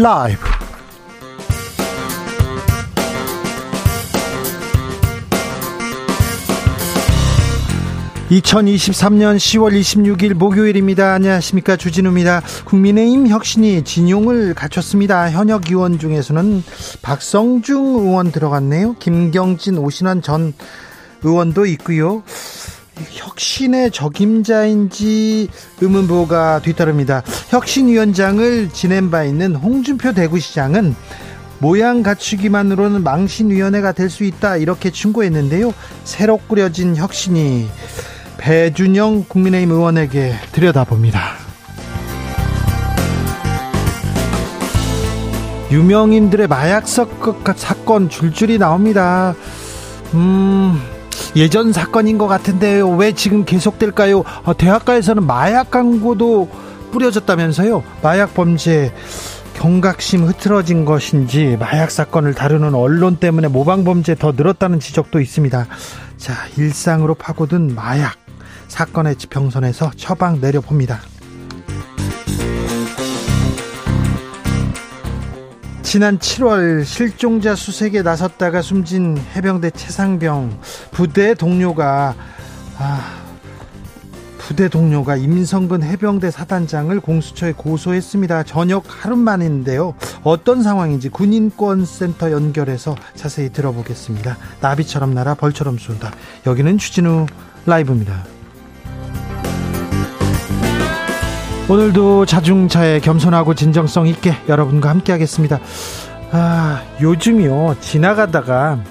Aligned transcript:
라이브. 0.00 0.38
2023년 8.30 9.38
10월 9.38 9.72
26일 9.72 10.34
목요일입니다. 10.34 11.14
안녕하십니까. 11.14 11.74
주진우입니다. 11.74 12.42
국민의힘 12.66 13.26
혁신이 13.26 13.82
진용을 13.82 14.54
갖췄습니다. 14.54 15.32
현역 15.32 15.68
의원 15.68 15.98
중에서는 15.98 16.62
박성중 17.02 17.84
의원 17.96 18.30
들어갔네요. 18.30 18.94
김경진, 19.00 19.78
오신환 19.78 20.22
전 20.22 20.52
의원도 21.24 21.66
있고요. 21.66 22.22
혁신의 23.10 23.90
적임자인지 23.90 25.48
의문부가 25.80 26.60
뒤따릅니다. 26.60 27.22
혁신위원장을 27.48 28.70
지낸 28.70 29.10
바 29.10 29.24
있는 29.24 29.54
홍준표 29.54 30.12
대구시장은 30.12 30.94
모양 31.60 32.02
갖추기만으로는 32.02 33.02
망신위원회가 33.02 33.92
될 33.92 34.10
수 34.10 34.24
있다 34.24 34.56
이렇게 34.56 34.90
충고했는데요. 34.90 35.72
새로 36.04 36.36
꾸려진 36.38 36.96
혁신이 36.96 37.68
배준영 38.38 39.24
국민의힘 39.28 39.72
의원에게 39.72 40.34
들여다봅니다. 40.52 41.48
유명인들의 45.70 46.46
마약 46.46 46.88
사건 46.88 48.08
줄줄이 48.08 48.56
나옵니다. 48.58 49.34
음, 50.14 50.80
예전 51.36 51.72
사건인 51.72 52.18
것 52.18 52.26
같은데요. 52.26 52.88
왜 52.90 53.12
지금 53.12 53.44
계속될까요? 53.44 54.24
어, 54.44 54.56
대학가에서는 54.56 55.26
마약 55.26 55.70
광고도 55.70 56.48
뿌려졌다면서요. 56.92 57.82
마약 58.02 58.34
범죄 58.34 58.92
경각심 59.54 60.24
흐트러진 60.24 60.84
것인지 60.84 61.56
마약 61.58 61.90
사건을 61.90 62.34
다루는 62.34 62.74
언론 62.74 63.16
때문에 63.16 63.48
모방 63.48 63.84
범죄 63.84 64.14
더 64.14 64.32
늘었다는 64.32 64.78
지적도 64.78 65.20
있습니다. 65.20 65.66
자, 66.16 66.34
일상으로 66.56 67.14
파고든 67.14 67.74
마약 67.74 68.14
사건의 68.68 69.16
지평선에서 69.16 69.92
처방 69.96 70.40
내려봅니다. 70.40 71.00
지난 75.88 76.18
7월 76.18 76.84
실종자 76.84 77.54
수색에 77.54 78.02
나섰다가 78.02 78.60
숨진 78.60 79.16
해병대 79.34 79.70
최상병 79.70 80.60
부대 80.90 81.32
동료가 81.32 82.14
아, 82.76 83.22
부대 84.36 84.68
동료가 84.68 85.16
임성근 85.16 85.82
해병대 85.82 86.30
사단장을 86.30 87.00
공수처에 87.00 87.52
고소했습니다. 87.52 88.42
저녁 88.42 88.84
하루 88.86 89.16
만인데요. 89.16 89.94
어떤 90.24 90.62
상황인지 90.62 91.08
군인권센터 91.08 92.32
연결해서 92.32 92.94
자세히 93.14 93.48
들어보겠습니다. 93.48 94.36
나비처럼 94.60 95.14
날아 95.14 95.36
벌처럼 95.36 95.78
쏜다. 95.78 96.12
여기는 96.46 96.76
추진우 96.76 97.24
라이브입니다. 97.64 98.37
오늘도 101.68 102.24
자중차에 102.24 103.00
겸손하고 103.00 103.54
진정성 103.54 104.06
있게 104.06 104.32
여러분과 104.48 104.88
함께 104.88 105.12
하겠습니다. 105.12 105.60
아, 106.30 106.82
요즘이요. 107.00 107.76
지나가다가 107.80 108.82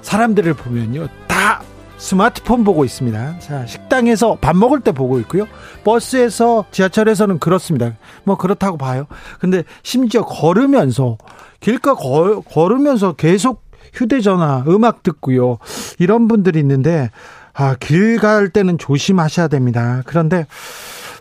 사람들을 0.00 0.54
보면요. 0.54 1.08
다 1.26 1.60
스마트폰 1.98 2.64
보고 2.64 2.84
있습니다. 2.86 3.40
자, 3.40 3.66
식당에서 3.66 4.38
밥 4.40 4.56
먹을 4.56 4.80
때 4.80 4.92
보고 4.92 5.18
있고요. 5.20 5.46
버스에서 5.84 6.64
지하철에서는 6.70 7.38
그렇습니다. 7.40 7.92
뭐 8.24 8.36
그렇다고 8.38 8.78
봐요. 8.78 9.06
근데 9.38 9.64
심지어 9.82 10.22
걸으면서 10.24 11.18
길가 11.60 11.94
걸, 11.94 12.40
걸으면서 12.42 13.12
계속 13.14 13.64
휴대전화 13.92 14.64
음악 14.68 15.02
듣고요. 15.02 15.58
이런 15.98 16.26
분들이 16.26 16.58
있는데 16.60 17.10
아, 17.52 17.74
길 17.78 18.18
갈 18.18 18.48
때는 18.48 18.78
조심하셔야 18.78 19.48
됩니다. 19.48 20.02
그런데 20.06 20.46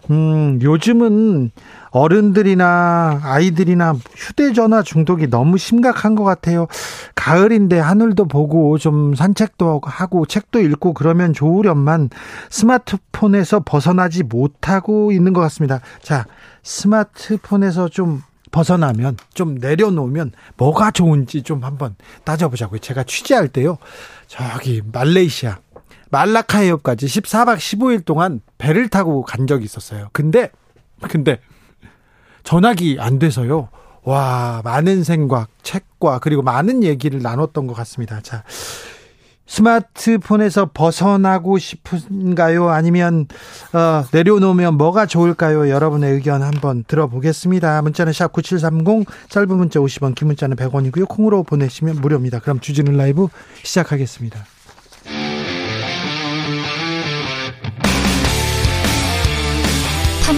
음, 0.09 0.59
요즘은 0.61 1.51
어른들이나 1.91 3.21
아이들이나 3.23 3.95
휴대전화 4.15 4.83
중독이 4.83 5.29
너무 5.29 5.57
심각한 5.57 6.15
것 6.15 6.23
같아요. 6.23 6.67
가을인데 7.15 7.79
하늘도 7.79 8.25
보고 8.25 8.77
좀 8.77 9.15
산책도 9.15 9.81
하고 9.83 10.25
책도 10.25 10.61
읽고 10.61 10.93
그러면 10.93 11.33
좋으련만 11.33 12.09
스마트폰에서 12.49 13.61
벗어나지 13.65 14.23
못하고 14.23 15.11
있는 15.11 15.33
것 15.33 15.41
같습니다. 15.41 15.81
자, 16.01 16.25
스마트폰에서 16.63 17.89
좀 17.89 18.21
벗어나면 18.51 19.17
좀 19.33 19.55
내려놓으면 19.55 20.31
뭐가 20.55 20.91
좋은지 20.91 21.43
좀 21.43 21.63
한번 21.63 21.95
따져보자고요. 22.23 22.79
제가 22.79 23.03
취재할 23.03 23.47
때요. 23.47 23.77
저기 24.27 24.81
말레이시아 24.91 25.57
말라카 26.09 26.59
해협까지 26.59 27.05
14박 27.05 27.57
15일 27.57 28.05
동안 28.05 28.41
배를 28.57 28.89
타고 28.89 29.23
간 29.23 29.47
적이 29.47 29.65
있었어요. 29.65 30.09
근데 30.13 30.51
근데 31.09 31.39
전화기 32.43 32.97
안 32.99 33.19
돼서요. 33.19 33.69
와, 34.03 34.61
많은 34.63 35.03
생각, 35.03 35.49
책과 35.63 36.19
그리고 36.19 36.41
많은 36.41 36.83
얘기를 36.83 37.21
나눴던 37.21 37.67
것 37.67 37.73
같습니다. 37.73 38.21
자, 38.21 38.43
스마트폰에서 39.47 40.71
벗어나고 40.73 41.57
싶은가요? 41.57 42.69
아니면 42.69 43.27
어, 43.73 44.05
내려놓으면 44.11 44.75
뭐가 44.75 45.05
좋을까요? 45.07 45.69
여러분의 45.69 46.13
의견 46.13 46.41
한번 46.41 46.83
들어보겠습니다. 46.85 47.81
문자는 47.81 48.13
샵 48.13 48.31
9730, 48.31 49.07
짧은 49.29 49.57
문자 49.57 49.79
50원, 49.79 50.15
긴 50.15 50.27
문자는 50.27 50.55
100원이고요. 50.55 51.07
콩으로 51.07 51.43
보내시면 51.43 51.95
무료입니다. 51.95 52.39
그럼 52.39 52.59
주진우 52.59 52.91
라이브 52.95 53.27
시작하겠습니다. 53.63 54.56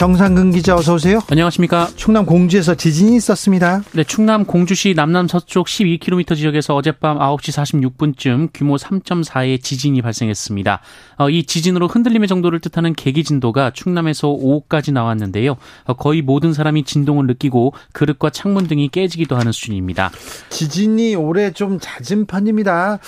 정상근 0.00 0.52
기자 0.52 0.76
어서 0.76 0.94
오세요. 0.94 1.20
안녕하십니까. 1.30 1.88
충남 1.94 2.24
공주에서 2.24 2.74
지진이 2.74 3.16
있었습니다. 3.16 3.82
네, 3.92 4.02
충남 4.02 4.46
공주시 4.46 4.94
남남 4.94 5.28
서쪽 5.28 5.66
12km 5.66 6.34
지역에서 6.36 6.74
어젯밤 6.74 7.18
9시 7.18 7.92
46분쯤 7.98 8.48
규모 8.54 8.76
3.4의 8.76 9.62
지진이 9.62 10.00
발생했습니다. 10.00 10.80
어, 11.18 11.28
이 11.28 11.44
지진으로 11.44 11.86
흔들림의 11.86 12.28
정도를 12.28 12.60
뜻하는 12.60 12.94
계기 12.94 13.24
진도가 13.24 13.72
충남에서 13.72 14.28
5까지 14.28 14.90
나왔는데요. 14.94 15.58
어, 15.84 15.92
거의 15.92 16.22
모든 16.22 16.54
사람이 16.54 16.84
진동을 16.84 17.26
느끼고 17.26 17.74
그릇과 17.92 18.30
창문 18.30 18.68
등이 18.68 18.88
깨지기도 18.88 19.36
하는 19.36 19.52
수준입니다. 19.52 20.12
지진이 20.48 21.14
올해 21.14 21.52
좀 21.52 21.78
잦은 21.78 22.24
편입니다. 22.24 23.00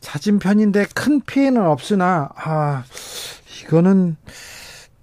잦은 0.00 0.40
편인데 0.40 0.88
큰 0.94 1.22
피해는 1.22 1.66
없으나 1.66 2.28
아 2.36 2.84
이거는 3.62 4.18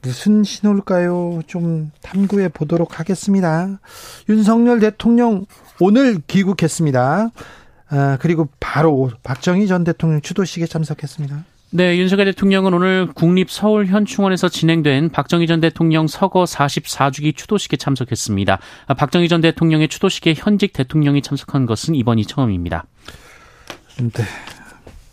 무슨 0.01 0.43
신호일까요? 0.43 1.41
좀 1.47 1.91
탐구해 2.01 2.49
보도록 2.49 2.99
하겠습니다. 2.99 3.79
윤석열 4.29 4.79
대통령 4.79 5.45
오늘 5.79 6.19
귀국했습니다. 6.27 7.29
아, 7.89 8.17
그리고 8.19 8.47
바로 8.59 9.11
박정희 9.23 9.67
전 9.67 9.83
대통령 9.83 10.21
추도식에 10.21 10.65
참석했습니다. 10.65 11.43
네, 11.73 11.97
윤석열 11.97 12.25
대통령은 12.25 12.73
오늘 12.73 13.07
국립 13.13 13.49
서울 13.49 13.85
현충원에서 13.85 14.49
진행된 14.49 15.09
박정희 15.09 15.47
전 15.47 15.61
대통령 15.61 16.07
서거 16.07 16.43
44주기 16.43 17.35
추도식에 17.35 17.77
참석했습니다. 17.77 18.59
아, 18.87 18.93
박정희 18.93 19.29
전 19.29 19.39
대통령의 19.41 19.87
추도식에 19.87 20.33
현직 20.35 20.73
대통령이 20.73 21.21
참석한 21.21 21.65
것은 21.65 21.95
이번이 21.95 22.25
처음입니다. 22.25 22.85
네. 23.97 24.23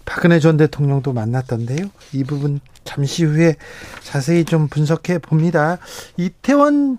박근혜 0.08 0.40
전 0.40 0.56
대통령도 0.56 1.12
만났던데요. 1.12 1.90
이 2.14 2.24
부분 2.24 2.60
잠시 2.82 3.24
후에 3.24 3.56
자세히 4.02 4.46
좀 4.46 4.66
분석해 4.66 5.18
봅니다. 5.18 5.76
이태원 6.16 6.98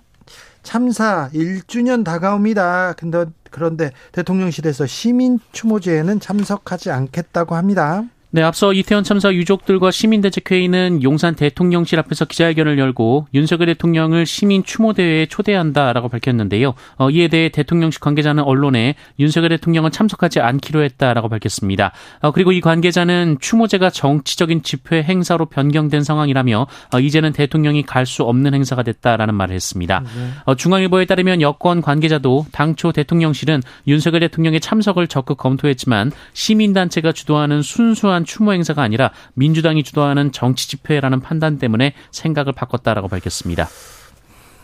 참사 0.61 1.31
1주년 1.33 2.06
다가옵니다. 2.06 2.94
근데 2.94 3.25
그런데 3.50 3.89
대통령실에서 4.11 4.85
시민 4.85 5.39
추모제에는 5.51 6.19
참석하지 6.19 6.91
않겠다고 6.91 7.56
합니다. 7.56 8.03
네, 8.31 8.43
앞서 8.43 8.73
이태원 8.73 9.03
참사 9.03 9.33
유족들과 9.33 9.89
시민대책회의는 9.89 11.01
용산 11.01 11.33
대통령실 11.33 11.97
앞에서 11.97 12.25
기자회견을 12.25 12.77
열고 12.77 13.25
윤석열 13.33 13.65
대통령을 13.67 14.27
시민 14.27 14.63
추모대회에 14.63 15.25
초대한다라고 15.25 16.09
밝혔는데요. 16.09 16.75
어, 16.97 17.09
이에 17.09 17.27
대해 17.27 17.49
대통령실 17.49 17.99
관계자는 17.99 18.43
언론에 18.43 18.93
윤석열 19.17 19.49
대통령은 19.49 19.89
참석하지 19.89 20.41
않기로 20.41 20.83
했다라고 20.83 21.27
밝혔습니다. 21.27 21.91
어, 22.21 22.29
그리고 22.29 22.51
이 22.51 22.61
관계자는 22.61 23.37
추모제가 23.41 23.89
정치적인 23.89 24.61
집회 24.61 25.01
행사로 25.01 25.47
변경된 25.47 26.03
상황이라며 26.03 26.67
어, 26.93 26.99
이제는 26.99 27.33
대통령이 27.33 27.83
갈 27.83 28.09
수 28.09 28.23
없는 28.23 28.53
행사가 28.55 28.81
됐다라는 28.81 29.35
말을 29.35 29.53
했습니다. 29.55 29.99
네. 29.99 30.29
어, 30.45 30.55
중앙일보에 30.55 31.05
따르면 31.05 31.41
여권 31.41 31.81
관계자도 31.81 32.47
당초 32.51 32.91
대통령실은 32.91 33.61
윤석열 33.87 34.21
대통령의 34.21 34.59
참석을 34.59 35.07
적극 35.07 35.37
검토했지만 35.37 36.11
시민단체가 36.33 37.11
주도하는 37.11 37.61
순수한 37.61 38.19
단순한 38.19 38.25
추모 38.25 38.54
행사가 38.54 38.81
아니라 38.81 39.12
민주당이 39.33 39.83
주도하는 39.83 40.31
정치 40.31 40.68
집회라는 40.68 41.21
판단 41.21 41.57
때문에 41.57 41.94
생각을 42.12 42.54
바꿨다라고 42.54 43.07
밝혔습니다. 43.07 43.68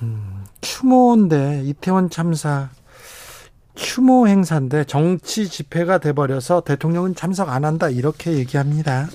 음, 0.02 0.44
추모인데 0.62 1.64
이태원 1.66 2.10
참사 2.10 2.70
추모 3.76 4.28
행사인데 4.28 4.86
정치 4.86 5.48
집회가 5.48 5.98
돼버려서 5.98 6.62
대통령은 6.62 7.16
참석 7.16 7.50
안 7.50 7.66
한다 7.66 7.90
이렇게 7.90 8.34
얘기합니다. 8.34 9.08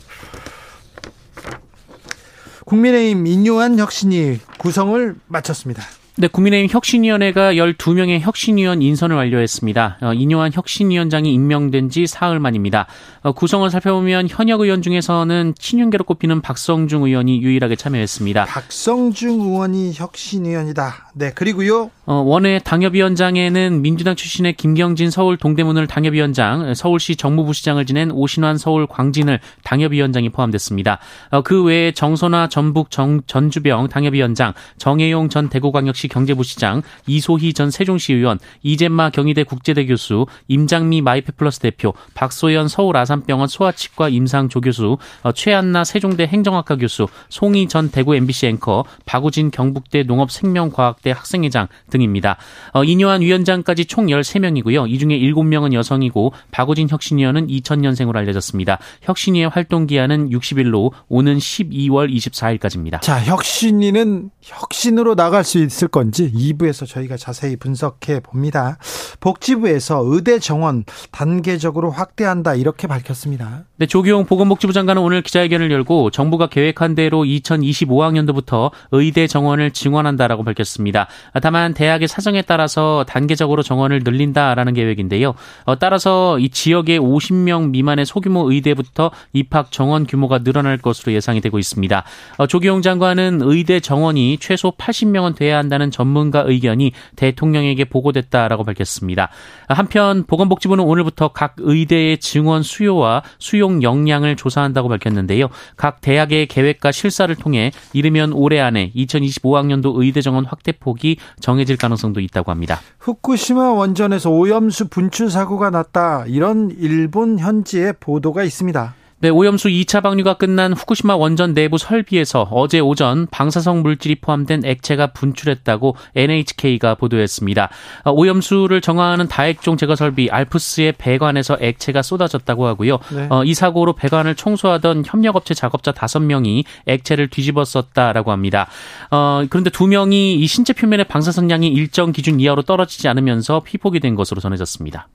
국민의힘 2.67 3.27
인요한 3.27 3.79
혁신이 3.79 4.39
구성을 4.59 5.17
마쳤습니다. 5.27 5.83
네, 6.21 6.29
국민의힘 6.29 6.69
혁신위원회가 6.71 7.55
12명의 7.55 8.21
혁신위원 8.21 8.83
인선을 8.83 9.17
완료했습니다. 9.17 9.97
어, 10.03 10.13
인요한 10.13 10.53
혁신위원장이 10.53 11.33
임명된 11.33 11.89
지 11.89 12.07
사흘 12.07 12.39
만입니다. 12.39 12.87
어, 13.23 13.33
구성을 13.33 13.71
살펴보면 13.71 14.29
현역 14.29 14.61
의원 14.61 14.83
중에서는 14.83 15.55
친윤계로 15.59 16.05
꼽히는 16.05 16.43
박성중 16.43 17.05
의원이 17.05 17.41
유일하게 17.41 17.77
참여했습니다. 17.77 18.45
박성중 18.45 19.41
의원이 19.41 19.95
혁신위원이다. 19.95 21.13
네, 21.15 21.33
그리고요. 21.33 21.91
어, 22.05 22.15
원외 22.17 22.59
당협위원장에는 22.59 23.81
민주당 23.81 24.15
출신의 24.15 24.55
김경진 24.59 25.11
서울 25.11 25.39
동대문을 25.39 25.87
당협위원장, 25.87 26.75
서울시 26.75 27.17
정무부시장을 27.17 27.87
지낸 27.87 28.11
오신환 28.11 28.59
서울 28.59 28.87
광진을 28.87 29.41
당협위원장이 29.65 30.29
포함됐습니다. 30.29 30.99
어, 31.31 31.41
그 31.41 31.65
외에 31.65 31.93
정선화 31.93 32.51
전북 32.51 32.91
정, 32.91 33.23
전주병 33.27 33.89
당협위원장, 33.89 34.53
정혜용 34.77 35.31
전 35.31 35.49
대구광역시 35.49 36.10
경제부 36.11 36.45
시장, 36.45 36.83
이소희 37.07 37.55
전 37.55 37.71
세종시 37.71 38.13
의원, 38.13 38.39
이재마 38.63 39.11
경희대 39.11 39.45
국제대 39.45 39.87
교수, 39.87 40.27
임장미 40.49 41.01
마이페플러스 41.01 41.61
대표, 41.61 41.95
박소연 42.15 42.69
서울 42.69 42.99
아산병원 42.99 43.49
소아치과 43.49 44.11
임상 44.11 44.51
조 44.51 44.61
교수, 44.61 44.99
어, 45.23 45.33
최한나 45.33 45.85
세종대 45.85 46.27
행정학과 46.27 46.77
교수, 46.77 47.07
송희 47.31 47.69
전 47.69 47.91
대구 47.91 48.15
MBC 48.15 48.49
앵커, 48.49 48.85
박우진 49.07 49.51
경북대 49.51 50.03
농업생명과학대 50.03 51.13
학생회장 51.13 51.69
등입니다. 51.89 52.37
어, 52.75 52.85
이뇨한 52.85 53.23
위원장까지 53.23 53.87
총 53.87 54.07
13명이고요. 54.07 54.91
이 54.91 54.99
중에 54.99 55.19
7명은 55.19 55.73
여성이고 55.73 56.33
박우진 56.51 56.89
혁신위원은 56.91 57.47
2000년생으로 57.47 58.17
알려졌습니다. 58.17 58.79
혁신위의 59.03 59.49
활동 59.49 59.87
기한은 59.87 60.31
60일로 60.31 60.91
오는 61.09 61.39
12월 61.39 62.13
24일까지입니다. 62.15 63.01
자, 63.01 63.23
혁신위는 63.25 64.31
혁신으로 64.43 65.15
나갈 65.15 65.45
수 65.45 65.59
있을 65.59 65.89
건지 65.91 66.31
2부에서 66.35 66.87
저희가 66.87 67.17
자세히 67.17 67.57
분석해 67.57 68.21
봅니다. 68.21 68.79
복지부에서 69.21 70.03
의대 70.05 70.39
정원 70.39 70.85
단계적으로 71.11 71.91
확대한다 71.91 72.55
이렇게 72.55 72.87
밝혔습니다. 72.87 73.65
네, 73.77 73.87
조기용 73.87 74.27
보건복지부 74.27 74.73
장관은 74.73 75.03
오늘 75.03 75.23
기자회견을 75.23 75.71
열고 75.71 76.11
정부가 76.11 76.49
계획한 76.49 76.95
대로 76.95 77.23
2025학년도부터 77.25 78.71
의대 78.93 79.27
정원을 79.27 79.71
증원한다라고 79.71 80.45
밝혔습니다. 80.45 81.09
다만 81.43 81.73
대학의 81.73 82.09
사정에 82.09 82.43
따라서 82.43 83.05
단계적으로 83.09 83.63
정원을 83.63 84.03
늘린다라는 84.05 84.75
계획인데요. 84.75 85.35
어, 85.65 85.79
따라서 85.79 86.39
이 86.39 86.51
지역의 86.51 87.01
50명 87.01 87.71
미만의 87.71 88.05
소규모 88.05 88.51
의대부터 88.51 89.11
입학 89.33 89.73
정원 89.73 90.07
규모가 90.07 90.41
늘어날 90.41 90.77
것으로 90.77 91.13
예상이 91.13 91.41
되고 91.41 91.59
있습니다. 91.59 92.05
어, 92.37 92.47
조기용 92.47 92.83
장관은 92.83 93.41
의대 93.43 93.81
정원이 93.81 94.39
최소 94.41 94.73
80명은 94.73 95.37
돼야 95.37 95.57
한다는 95.57 95.80
전문가 95.91 96.43
의견이 96.47 96.93
대통령에게 97.17 97.85
보고됐다라고 97.87 98.65
밝혔습니다. 98.65 99.31
한편 99.69 100.25
보건복지부는 100.27 100.85
오늘부터 100.85 101.29
각 101.29 101.55
의대의 101.59 102.19
증원 102.19 102.63
수요와 102.63 103.23
수용 103.39 103.83
역량을 103.83 104.37
조사한다고 104.37 104.89
밝혔는데요. 104.89 105.49
각 105.77 106.01
대학의 106.01 106.47
계획과 106.47 106.93
실사를 106.93 107.35
통해 107.37 107.73
이르면 107.93 108.33
올해 108.33 108.61
안에 108.61 108.93
2025학년도 108.95 109.95
의대 109.97 110.21
정원 110.21 110.45
확대 110.45 110.73
폭이 110.73 111.17
정해질 111.41 111.77
가능성도 111.77 112.21
있다고 112.21 112.51
합니다. 112.51 112.81
후쿠시마 112.99 113.73
원전에서 113.73 114.31
오염수 114.31 114.89
분출 114.89 115.31
사고가 115.31 115.71
났다. 115.71 116.25
이런 116.27 116.71
일본 116.79 117.39
현지의 117.39 117.95
보도가 118.01 118.43
있습니다. 118.43 118.95
네, 119.23 119.29
오염수 119.29 119.69
2차 119.69 120.03
방류가 120.03 120.35
끝난 120.35 120.73
후쿠시마 120.73 121.15
원전 121.15 121.53
내부 121.53 121.77
설비에서 121.77 122.49
어제 122.51 122.81
오전 122.81 123.27
방사성 123.31 123.83
물질이 123.83 124.15
포함된 124.15 124.65
액체가 124.65 125.09
분출했다고 125.09 125.95
NHK가 126.17 126.95
보도했습니다. 126.95 127.69
어, 128.05 128.13
오염수를 128.13 128.81
정화하는 128.81 129.29
다액종 129.29 129.77
제거 129.77 129.95
설비 129.95 130.31
알프스의 130.31 130.95
배관에서 130.97 131.59
액체가 131.61 132.01
쏟아졌다고 132.01 132.67
하고요. 132.67 132.99
네. 133.15 133.27
어, 133.29 133.45
이 133.45 133.53
사고로 133.53 133.93
배관을 133.93 134.37
청소하던 134.37 135.05
협력업체 135.07 135.53
작업자 135.53 135.93
5명이 135.93 136.65
액체를 136.87 137.29
뒤집었었다라고 137.29 138.33
합니다. 138.33 138.69
어, 139.11 139.45
그런데 139.51 139.69
2명이 139.69 140.41
이 140.41 140.47
신체 140.47 140.73
표면의 140.73 141.05
방사선량이 141.05 141.69
일정 141.69 142.13
기준 142.13 142.41
이하로 142.41 142.63
떨어지지 142.63 143.07
않으면서 143.09 143.61
피폭이 143.61 144.01
된 144.01 144.15
것으로 144.15 144.41
전해졌습니다. 144.41 145.09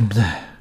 네. 0.00 0.55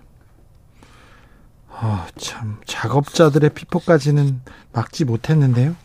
어, 1.81 2.05
참 2.17 2.57
작업자들의 2.65 3.49
피폭까지는 3.49 4.41
막지 4.71 5.03
못했는데요. 5.03 5.75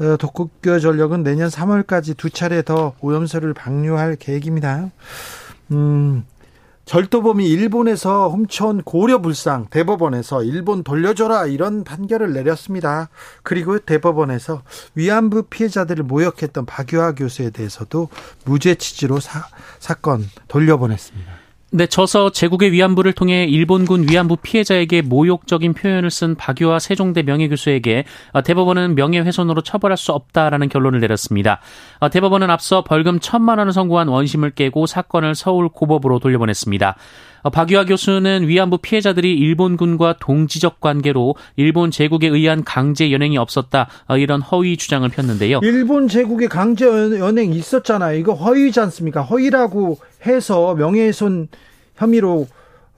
어, 0.00 0.16
독극교 0.18 0.78
전력은 0.78 1.22
내년 1.22 1.48
3월까지 1.48 2.16
두 2.16 2.30
차례 2.30 2.62
더 2.62 2.94
오염수를 3.00 3.54
방류할 3.54 4.16
계획입니다. 4.16 4.90
음, 5.72 6.24
절도범이 6.84 7.46
일본에서 7.46 8.28
훔쳐온 8.30 8.82
고려 8.82 9.20
불상 9.20 9.66
대법원에서 9.68 10.42
일본 10.42 10.82
돌려줘라 10.82 11.46
이런 11.46 11.84
판결을 11.84 12.32
내렸습니다. 12.32 13.10
그리고 13.42 13.78
대법원에서 13.78 14.62
위안부 14.94 15.44
피해자들을 15.50 16.04
모욕했던 16.04 16.64
박유하 16.64 17.12
교수에 17.12 17.50
대해서도 17.50 18.08
무죄 18.46 18.74
취지로 18.74 19.20
사, 19.20 19.44
사건 19.78 20.24
돌려보냈습니다. 20.48 21.37
네, 21.70 21.86
저서 21.86 22.30
제국의 22.30 22.72
위안부를 22.72 23.12
통해 23.12 23.44
일본군 23.44 24.06
위안부 24.08 24.36
피해자에게 24.36 25.02
모욕적인 25.02 25.74
표현을 25.74 26.10
쓴 26.10 26.34
박유화 26.34 26.78
세종대 26.78 27.22
명예교수에게 27.22 28.04
어, 28.32 28.42
대법원은 28.42 28.94
명예훼손으로 28.94 29.60
처벌할 29.60 29.98
수 29.98 30.12
없다라는 30.12 30.70
결론을 30.70 31.00
내렸습니다. 31.00 31.60
어, 31.98 32.08
대법원은 32.08 32.48
앞서 32.48 32.84
벌금 32.84 33.20
천만 33.20 33.58
원을 33.58 33.74
선고한 33.74 34.08
원심을 34.08 34.52
깨고 34.52 34.86
사건을 34.86 35.34
서울 35.34 35.68
고법으로 35.68 36.20
돌려보냈습니다. 36.20 36.96
어, 37.42 37.50
박유하 37.50 37.84
교수는 37.84 38.48
위안부 38.48 38.78
피해자들이 38.78 39.34
일본군과 39.34 40.16
동지적 40.20 40.80
관계로 40.80 41.34
일본 41.56 41.90
제국에 41.90 42.28
의한 42.28 42.64
강제 42.64 43.12
연행이 43.12 43.36
없었다 43.36 43.88
이런 44.16 44.40
허위 44.40 44.78
주장을 44.78 45.06
폈는데요. 45.06 45.60
일본 45.62 46.08
제국의 46.08 46.48
강제 46.48 46.86
연행 46.86 47.52
있었잖아요. 47.52 48.18
이거 48.18 48.32
허위지 48.32 48.80
않습니까? 48.80 49.20
허위라고 49.20 49.98
해서 50.26 50.74
명예훼손 50.74 51.48
혐의로 51.96 52.46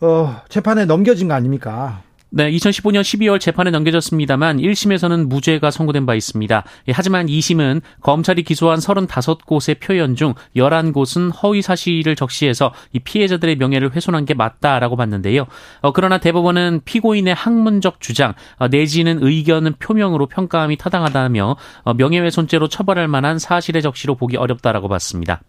어, 0.01 0.43
재판에 0.49 0.85
넘겨진 0.85 1.29
거 1.29 1.35
아닙니까? 1.35 2.03
네, 2.33 2.49
2015년 2.53 3.01
12월 3.01 3.41
재판에 3.41 3.73
넘겨졌습니다만 3.73 4.59
1심에서는 4.59 5.27
무죄가 5.27 5.73
선고된 5.73 6.07
바 6.07 6.15
있습니다. 6.15 6.65
예, 6.87 6.93
하지만 6.95 7.27
2심은 7.27 7.83
검찰이 8.03 8.45
기소한 8.45 8.79
35곳의 8.79 9.81
표현 9.81 10.15
중 10.15 10.35
11곳은 10.55 11.33
허위 11.43 11.61
사실을 11.61 12.15
적시해서 12.15 12.73
이 12.93 13.01
피해자들의 13.01 13.57
명예를 13.57 13.97
훼손한 13.97 14.27
게 14.27 14.35
맞다라고 14.35 14.95
봤는데요. 14.95 15.47
어, 15.81 15.93
그러나 15.93 16.19
대법원은 16.19 16.83
피고인의 16.85 17.35
학문적 17.35 18.01
주장 18.01 18.35
어, 18.59 18.69
내지는 18.69 19.19
의견은 19.21 19.75
표명으로 19.81 20.27
평가함이 20.27 20.77
타당하다며 20.77 21.57
어, 21.83 21.95
명예훼손죄로 21.95 22.69
처벌할 22.69 23.09
만한 23.09 23.41
사실의 23.41 23.83
적시로 23.83 24.15
보기 24.15 24.37
어렵다라고 24.37 24.87
봤습니다. 24.87 25.41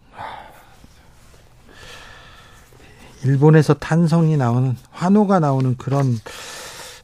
일본에서 3.24 3.74
탄성이 3.74 4.36
나오는 4.36 4.76
환호가 4.90 5.40
나오는 5.40 5.76
그런 5.76 6.16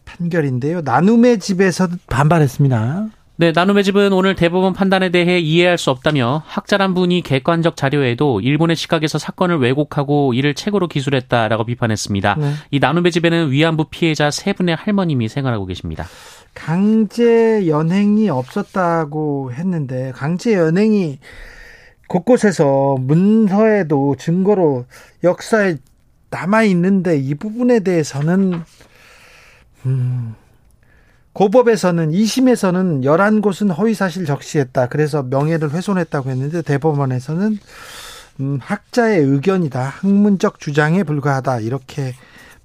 판결인데요. 0.04 0.80
나눔의 0.80 1.38
집에서 1.38 1.88
반발했습니다. 2.08 3.08
네, 3.40 3.52
나눔의 3.54 3.84
집은 3.84 4.12
오늘 4.12 4.34
대법원 4.34 4.72
판단에 4.72 5.10
대해 5.10 5.38
이해할 5.38 5.78
수 5.78 5.90
없다며 5.90 6.42
학자란 6.44 6.92
분이 6.94 7.22
객관적 7.22 7.76
자료에도 7.76 8.40
일본의 8.40 8.74
시각에서 8.74 9.18
사건을 9.18 9.58
왜곡하고 9.58 10.34
이를 10.34 10.54
책으로 10.54 10.88
기술했다라고 10.88 11.64
비판했습니다. 11.64 12.34
네. 12.34 12.52
이 12.72 12.80
나눔의 12.80 13.12
집에는 13.12 13.52
위안부 13.52 13.90
피해자 13.90 14.32
세 14.32 14.52
분의 14.52 14.74
할머님이 14.74 15.28
생활하고 15.28 15.66
계십니다. 15.66 16.04
강제 16.52 17.68
연행이 17.68 18.28
없었다고 18.28 19.52
했는데 19.52 20.10
강제 20.16 20.54
연행이 20.54 21.20
곳곳에서 22.08 22.96
문서에도 22.98 24.16
증거로 24.18 24.86
역사에 25.22 25.76
남아 26.30 26.64
있는데 26.64 27.16
이 27.18 27.34
부분에 27.34 27.80
대해서는 27.80 28.62
음 29.86 30.34
고법에서는 31.32 32.10
2심에서는 32.10 33.04
11곳은 33.04 33.76
허위사실 33.76 34.24
적시했다. 34.24 34.88
그래서 34.88 35.22
명예를 35.22 35.70
훼손했다고 35.70 36.30
했는데 36.30 36.62
대법원에서는 36.62 37.58
음, 38.40 38.58
학자의 38.60 39.20
의견이다. 39.20 39.80
학문적 39.80 40.58
주장에 40.58 41.04
불과하다. 41.04 41.60
이렇게 41.60 42.14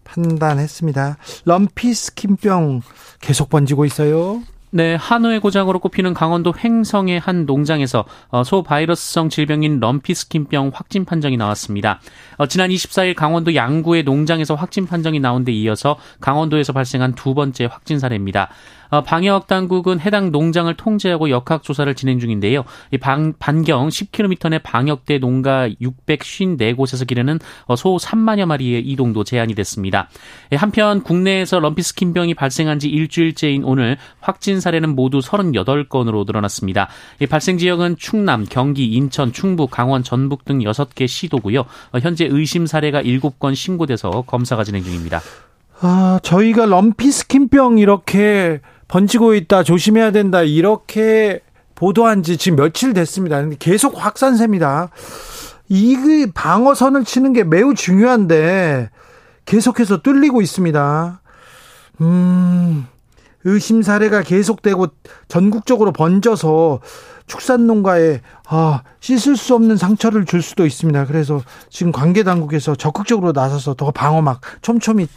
판단했습니다. 0.04 1.18
럼피 1.46 1.94
스킨병 1.94 2.82
계속 3.22 3.50
번지고 3.50 3.86
있어요. 3.86 4.42
네, 4.76 4.96
한우의 4.96 5.40
고장으로 5.40 5.78
꼽히는 5.78 6.16
강원도 6.16 6.52
횡성의 6.52 7.20
한 7.20 7.46
농장에서 7.46 8.06
어, 8.30 8.44
소 8.44 8.64
바이러스성 8.64 9.30
질병인 9.30 9.80
럼피스킨병 9.80 10.72
확진 10.74 11.06
판정이 11.06 11.38
나왔습니다. 11.38 12.02
어, 12.38 12.48
지난 12.48 12.72
24일 12.72 13.14
강원도 13.14 13.54
양구의 13.54 14.02
농장에서 14.02 14.56
확진 14.56 14.88
판정이 14.88 15.20
나온 15.20 15.44
데 15.46 15.52
이어서 15.52 15.98
강원도에서 16.22 16.74
발생한 16.74 17.14
두 17.14 17.36
번째 17.36 17.66
확진 17.66 18.00
사례입니다. 18.00 18.50
어, 18.94 19.02
방역 19.02 19.48
당국은 19.48 20.00
해당 20.00 20.32
농장을 20.32 20.72
통제하고 20.76 21.32
역학 21.32 21.64
조사를 21.64 21.92
진행 21.96 22.20
중인데요. 22.20 22.64
이 22.92 23.00
방, 23.00 23.34
반경 23.40 23.88
10km 23.88 24.50
내 24.52 24.60
방역대 24.60 25.18
농가 25.18 25.68
654곳에서 25.68 27.08
기르는 27.08 27.40
어, 27.66 27.76
소 27.76 27.98
3만여 27.98 28.46
마리의 28.46 28.82
이동도 28.82 29.24
제한이 29.24 29.56
됐습니다. 29.56 30.10
예, 30.52 30.58
한편 30.58 31.02
국내에서 31.02 31.60
럼피스킨병이 31.60 32.36
발생한 32.36 32.78
지 32.78 32.88
일주일째인 32.88 33.64
오늘 33.64 33.98
확진 34.20 34.60
사례는 34.60 34.94
모두 34.94 35.22
38건으로 35.22 36.28
늘어났습니다. 36.28 36.88
발생 37.32 37.58
지역은 37.58 37.98
충남, 37.98 38.46
경기, 38.48 38.86
인천, 38.86 39.34
충북, 39.34 39.72
강원, 39.72 40.04
전북 40.04 40.46
등 40.46 40.60
6개 40.60 41.08
시도고요. 41.08 41.62
어, 41.62 42.00
현재 42.00 42.28
의심 42.30 42.68
사례가 42.68 43.02
7건 43.02 43.56
신고돼서 43.56 44.22
검사가 44.28 44.64
진행 44.64 44.84
중입니다. 44.84 45.20
아, 45.82 46.20
저희가 46.22 46.68
럼피스킨병 46.68 47.80
이렇게 47.80 48.62
번지고 48.94 49.34
있다, 49.34 49.64
조심해야 49.64 50.12
된다, 50.12 50.44
이렇게 50.44 51.40
보도한 51.74 52.22
지 52.22 52.38
지금 52.38 52.58
며칠 52.58 52.94
됐습니다. 52.94 53.44
계속 53.58 53.96
확산세입니다. 53.98 54.90
이 55.68 56.28
방어선을 56.32 57.04
치는 57.04 57.34
게 57.34 57.44
매우 57.44 57.74
중요한데 57.74 58.92
계속해서 59.46 60.04
뚫리고 60.04 60.44
있습니다. 60.44 61.22
음, 62.02 62.86
의심 63.44 63.82
사례가 63.82 64.22
계속되고 64.22 64.86
전국적으로 65.28 65.92
번져서 65.92 66.80
축산농가에 67.26 68.22
아, 68.48 68.84
씻을 69.00 69.38
수 69.38 69.56
없는 69.56 69.76
상처를 69.76 70.26
줄 70.26 70.44
수도 70.44 70.68
있습니다. 70.68 71.08
그래서 71.08 71.42
지금 71.72 71.92
관계 71.92 72.22
당국에서 72.22 72.76
적극적으로 72.76 73.32
나서서 73.32 73.74
더 73.74 73.90
방어막 73.90 74.42
촘촘히 74.62 75.08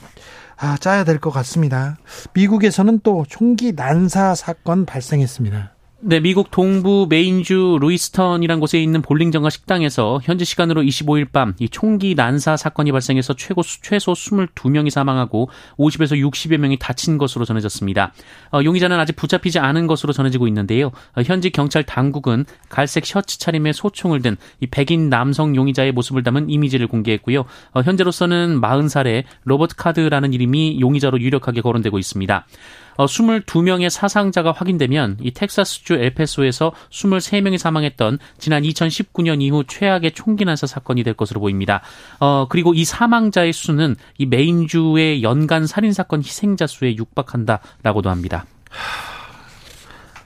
아, 0.59 0.77
짜야 0.79 1.05
될 1.05 1.19
것 1.19 1.31
같습니다. 1.31 1.99
미국에서는 2.33 3.01
또 3.03 3.25
총기 3.29 3.73
난사 3.73 4.35
사건 4.35 4.87
발생했습니다. 4.87 5.76
네, 5.99 6.21
미국 6.21 6.51
동부 6.51 7.07
메인주 7.09 7.79
루이스턴이란 7.81 8.61
곳에 8.61 8.79
있는 8.81 9.01
볼링장과 9.01 9.49
식당에서 9.49 10.21
현지 10.23 10.45
시간으로 10.45 10.83
25일 10.83 11.33
밤 11.33 11.55
이 11.59 11.71
총기 11.71 12.15
난사 12.15 12.59
사건이 12.59 12.93
발생해서 12.93 13.35
최고 13.35 13.63
최소 13.63 14.13
22명이 14.13 14.91
사망하고 14.91 15.49
50에서 15.79 16.13
60여 16.23 16.59
명이 16.59 16.79
다친 16.79 17.17
것으로 17.17 17.47
전해졌습니다. 17.47 18.13
어, 18.53 18.61
용의자는 18.63 19.01
아직 19.01 19.17
붙잡히지 19.17 19.59
않은 19.59 19.87
것으로 19.87 20.13
전해지고 20.13 20.47
있는데요. 20.49 20.89
어, 21.17 21.23
현지 21.25 21.49
경찰 21.51 21.83
당국은 21.83 22.45
갈색 22.69 23.07
셔츠 23.07 23.39
차림의 23.39 23.73
소총을 23.73 24.21
든 24.21 24.37
이 24.61 24.67
백인 24.67 25.09
남성 25.09 25.57
용의자의 25.57 25.93
모습을 25.93 26.23
담은 26.23 26.51
이미지를 26.51 26.89
공개했고요. 26.89 27.45
어, 27.73 27.81
현재로서는 27.83 28.61
40살의 28.61 29.25
로버트 29.45 29.77
카드라는 29.77 30.35
이름이 30.35 30.79
용의자로 30.81 31.21
유력하게 31.21 31.63
거론되고 31.63 31.99
있습니다. 31.99 32.47
어, 32.97 33.07
22명의 33.07 33.91
사상자가 33.91 34.53
확인되면 34.53 35.19
이 35.21 35.33
텍사스주 35.33 35.95
엘페소에서 35.95 36.73
23명이 36.91 37.59
사망했던 37.59 38.19
지난 38.39 38.63
2019년 38.63 39.43
이후 39.43 39.65
최악의 39.67 40.13
총기 40.13 40.45
난사 40.45 40.67
사건이 40.67 41.03
될 41.03 41.15
것으로 41.15 41.41
보입니다. 41.41 41.83
어, 42.21 42.47
그리고 42.49 42.75
이 42.75 42.85
사망자의 42.85 43.53
수는 43.53 43.97
이 44.19 44.27
메인주의 44.27 45.23
연간 45.23 45.67
살인 45.67 45.93
사건 45.93 46.21
희생자 46.21 46.67
수에 46.67 46.97
육박한다라고도 46.97 48.11
합니다. 48.11 48.47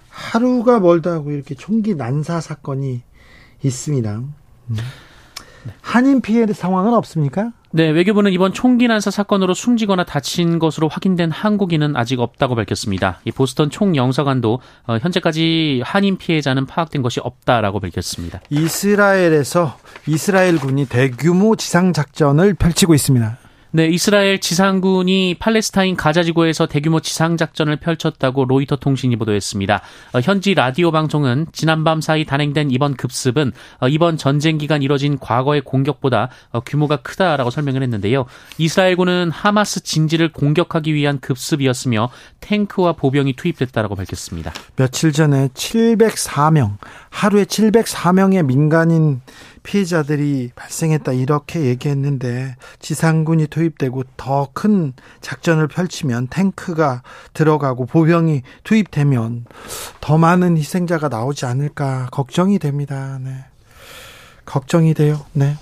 하루가 0.09 0.79
멀다 0.79 1.13
하고 1.13 1.33
이렇게 1.33 1.55
총기 1.55 1.95
난사 1.95 2.41
사건이 2.41 3.03
있습니다. 3.63 4.17
음. 4.17 4.77
한인 5.81 6.21
피해 6.21 6.47
상황은 6.47 6.95
없습니까? 6.95 7.53
네, 7.73 7.89
외교부는 7.89 8.33
이번 8.33 8.53
총기 8.53 8.89
난사 8.89 9.13
사건으로 9.13 9.55
숨지거나 9.55 10.03
다친 10.03 10.59
것으로 10.59 10.89
확인된 10.89 11.31
한국인은 11.31 11.95
아직 11.95 12.19
없다고 12.19 12.57
밝혔습니다. 12.57 13.21
이 13.25 13.31
보스턴 13.31 13.71
총영사관도 13.71 14.61
어, 14.89 14.99
현재까지 15.01 15.81
한인 15.85 16.17
피해자는 16.17 16.67
파악된 16.67 17.03
것이 17.03 17.21
없다라고 17.21 17.79
밝혔습니다. 17.79 18.41
이스라엘에서 18.51 19.79
이스라엘 20.09 20.59
군이 20.59 20.87
대규모 20.87 21.55
지상 21.55 21.93
작전을 21.93 22.55
펼치고 22.55 22.93
있습니다. 22.93 23.39
네, 23.73 23.87
이스라엘 23.87 24.41
지상군이 24.41 25.37
팔레스타인 25.39 25.95
가자지구에서 25.95 26.67
대규모 26.67 26.99
지상작전을 26.99 27.77
펼쳤다고 27.77 28.45
로이터 28.45 28.75
통신이 28.75 29.15
보도했습니다. 29.15 29.81
어, 30.13 30.21
현지 30.21 30.55
라디오 30.55 30.91
방송은 30.91 31.47
지난밤 31.53 32.01
사이 32.01 32.25
단행된 32.25 32.73
이번 32.73 32.95
급습은 32.97 33.53
어, 33.79 33.87
이번 33.87 34.17
전쟁 34.17 34.59
기간 34.59 34.83
이뤄진 34.83 35.21
과거의 35.21 35.61
공격보다 35.61 36.31
어, 36.51 36.59
규모가 36.61 36.97
크다라고 36.97 37.51
설명을 37.51 37.85
했는데요. 37.85 38.27
이스라엘군은 38.59 39.31
하마스 39.31 39.85
진지를 39.85 40.33
공격하기 40.33 40.93
위한 40.93 41.21
급습이었으며 41.21 42.11
탱크와 42.41 42.95
보병이 42.95 43.35
투입됐다라고 43.35 43.95
밝혔습니다. 43.95 44.53
며칠 44.75 45.13
전에 45.13 45.47
704명, 45.55 46.73
하루에 47.11 47.45
704명의 47.45 48.45
민간인 48.45 49.21
피해자들이 49.63 50.51
발생했다 50.55 51.13
이렇게 51.13 51.63
얘기했는데 51.63 52.57
지상군이 52.79 53.47
투입되고 53.47 54.03
더 54.17 54.51
큰 54.53 54.93
작전을 55.21 55.69
펼치면 55.69 56.29
탱크가 56.29 57.03
들어가고 57.35 57.87
보병이 57.87 58.43
투입되면 58.65 59.47
더 60.01 60.19
많은 60.19 60.57
희생자가 60.57 61.09
나오지 61.09 61.47
않을까 61.47 62.09
걱정이 62.11 62.59
됩니다. 62.59 63.19
네. 63.23 63.45
걱정이 64.45 64.95
돼요. 64.95 65.21
네. 65.33 65.57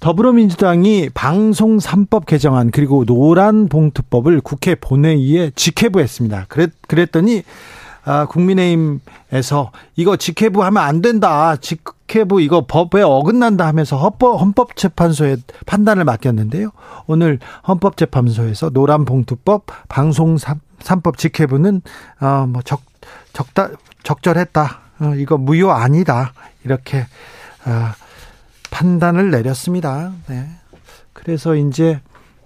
더불어민주당이 0.00 1.10
방송 1.14 1.78
3법 1.78 2.26
개정안 2.26 2.70
그리고 2.70 3.04
노란 3.04 3.68
봉투법을 3.68 4.40
국회 4.42 4.74
본회의에 4.74 5.52
직회부했습니다. 5.54 6.46
그랬, 6.48 6.72
그랬더니 6.88 7.42
아, 8.04 8.26
국민의힘에서 8.26 9.72
이거 9.96 10.16
직회부 10.16 10.62
하면 10.64 10.82
안 10.82 11.00
된다. 11.00 11.56
직회부 11.56 12.42
이거 12.42 12.66
법에 12.66 13.02
어긋난다 13.02 13.66
하면서 13.66 13.96
헌법, 13.96 14.40
헌법재판소에 14.40 15.36
판단을 15.66 16.04
맡겼는데요. 16.04 16.70
오늘 17.06 17.38
헌법재판소에서 17.66 18.70
노란봉투법 18.70 19.66
방송 19.88 20.36
3법 20.36 21.16
직회부는 21.16 21.82
어, 22.20 22.46
뭐 22.48 22.62
적, 22.62 22.82
적다, 23.32 23.70
적절했다. 24.02 24.80
어, 25.00 25.14
이거 25.16 25.38
무효 25.38 25.70
아니다. 25.70 26.32
이렇게 26.64 27.06
어, 27.66 27.92
판단을 28.70 29.30
내렸습니다. 29.30 30.12
네. 30.28 30.48
그래서 31.12 31.54
이제 31.54 32.00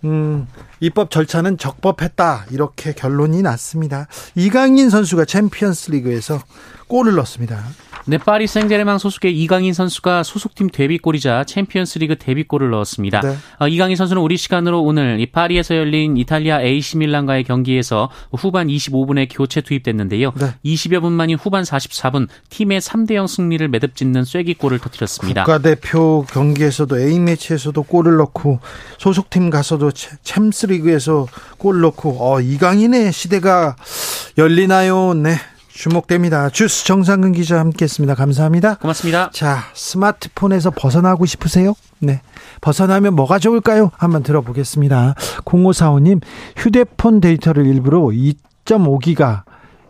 음, 0.04 0.46
입법 0.80 1.10
절차는 1.10 1.58
적법했다. 1.58 2.46
이렇게 2.50 2.92
결론이 2.92 3.42
났습니다. 3.42 4.06
이강인 4.34 4.90
선수가 4.90 5.24
챔피언스 5.24 5.90
리그에서 5.90 6.40
골을 6.86 7.14
넣었습니다. 7.16 7.62
네, 8.08 8.16
파리 8.16 8.46
생제르맹 8.46 8.96
소속의 8.96 9.38
이강인 9.38 9.74
선수가 9.74 10.22
소속팀 10.22 10.70
데뷔골이자 10.70 11.44
챔피언스리그 11.44 12.16
데뷔골을 12.16 12.70
넣었습니다. 12.70 13.20
네. 13.20 13.36
어, 13.58 13.68
이강인 13.68 13.96
선수는 13.96 14.22
우리 14.22 14.38
시간으로 14.38 14.82
오늘 14.82 15.20
이 15.20 15.26
파리에서 15.26 15.76
열린 15.76 16.16
이탈리아 16.16 16.62
AC 16.62 16.96
밀란과의 16.96 17.44
경기에서 17.44 18.08
후반 18.32 18.68
25분에 18.68 19.28
교체 19.30 19.60
투입됐는데요. 19.60 20.32
네. 20.36 20.54
20여 20.64 21.02
분 21.02 21.12
만인 21.12 21.36
후반 21.36 21.64
44분 21.64 22.28
팀의 22.48 22.80
3대 22.80 23.12
0 23.12 23.26
승리를 23.26 23.68
매듭짓는 23.68 24.24
쐐기골을 24.24 24.78
터뜨렸습니다. 24.78 25.44
국가대표 25.44 26.24
경기에서도 26.30 26.98
A매치에서도 26.98 27.82
골을 27.82 28.16
넣고 28.16 28.60
소속팀 28.96 29.50
가서도 29.50 29.90
챔스리그에서 30.22 31.26
골 31.58 31.82
넣고 31.82 32.16
어, 32.20 32.40
이강인의 32.40 33.12
시대가 33.12 33.76
열리나요? 34.38 35.12
네. 35.12 35.36
주목됩니다. 35.78 36.50
주스 36.50 36.84
정상근 36.84 37.30
기자 37.30 37.60
함께했습니다. 37.60 38.16
감사합니다. 38.16 38.74
고맙습니다. 38.78 39.30
자, 39.32 39.60
스마트폰에서 39.74 40.72
벗어나고 40.72 41.24
싶으세요? 41.24 41.74
네. 42.00 42.20
벗어나면 42.60 43.14
뭐가 43.14 43.38
좋을까요? 43.38 43.92
한번 43.96 44.24
들어보겠습니다. 44.24 45.14
0545님, 45.44 46.20
휴대폰 46.56 47.20
데이터를 47.20 47.64
일부러 47.64 48.00
2.5기가 48.00 49.44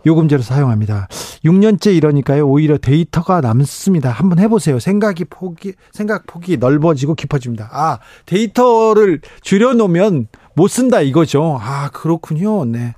요금제로 0.04 0.42
사용합니다. 0.42 1.08
6년째 1.46 1.96
이러니까요. 1.96 2.46
오히려 2.46 2.76
데이터가 2.76 3.40
남습니다. 3.40 4.10
한번 4.10 4.40
해보세요. 4.40 4.78
생각이 4.78 5.24
폭이, 5.24 5.72
생각 5.92 6.26
폭이 6.26 6.58
넓어지고 6.58 7.14
깊어집니다. 7.14 7.70
아, 7.72 7.98
데이터를 8.26 9.22
줄여놓으면 9.40 10.28
못 10.58 10.66
쓴다 10.68 11.00
이거죠. 11.00 11.58
아, 11.62 11.88
그렇군요. 11.92 12.64
네. 12.64 12.94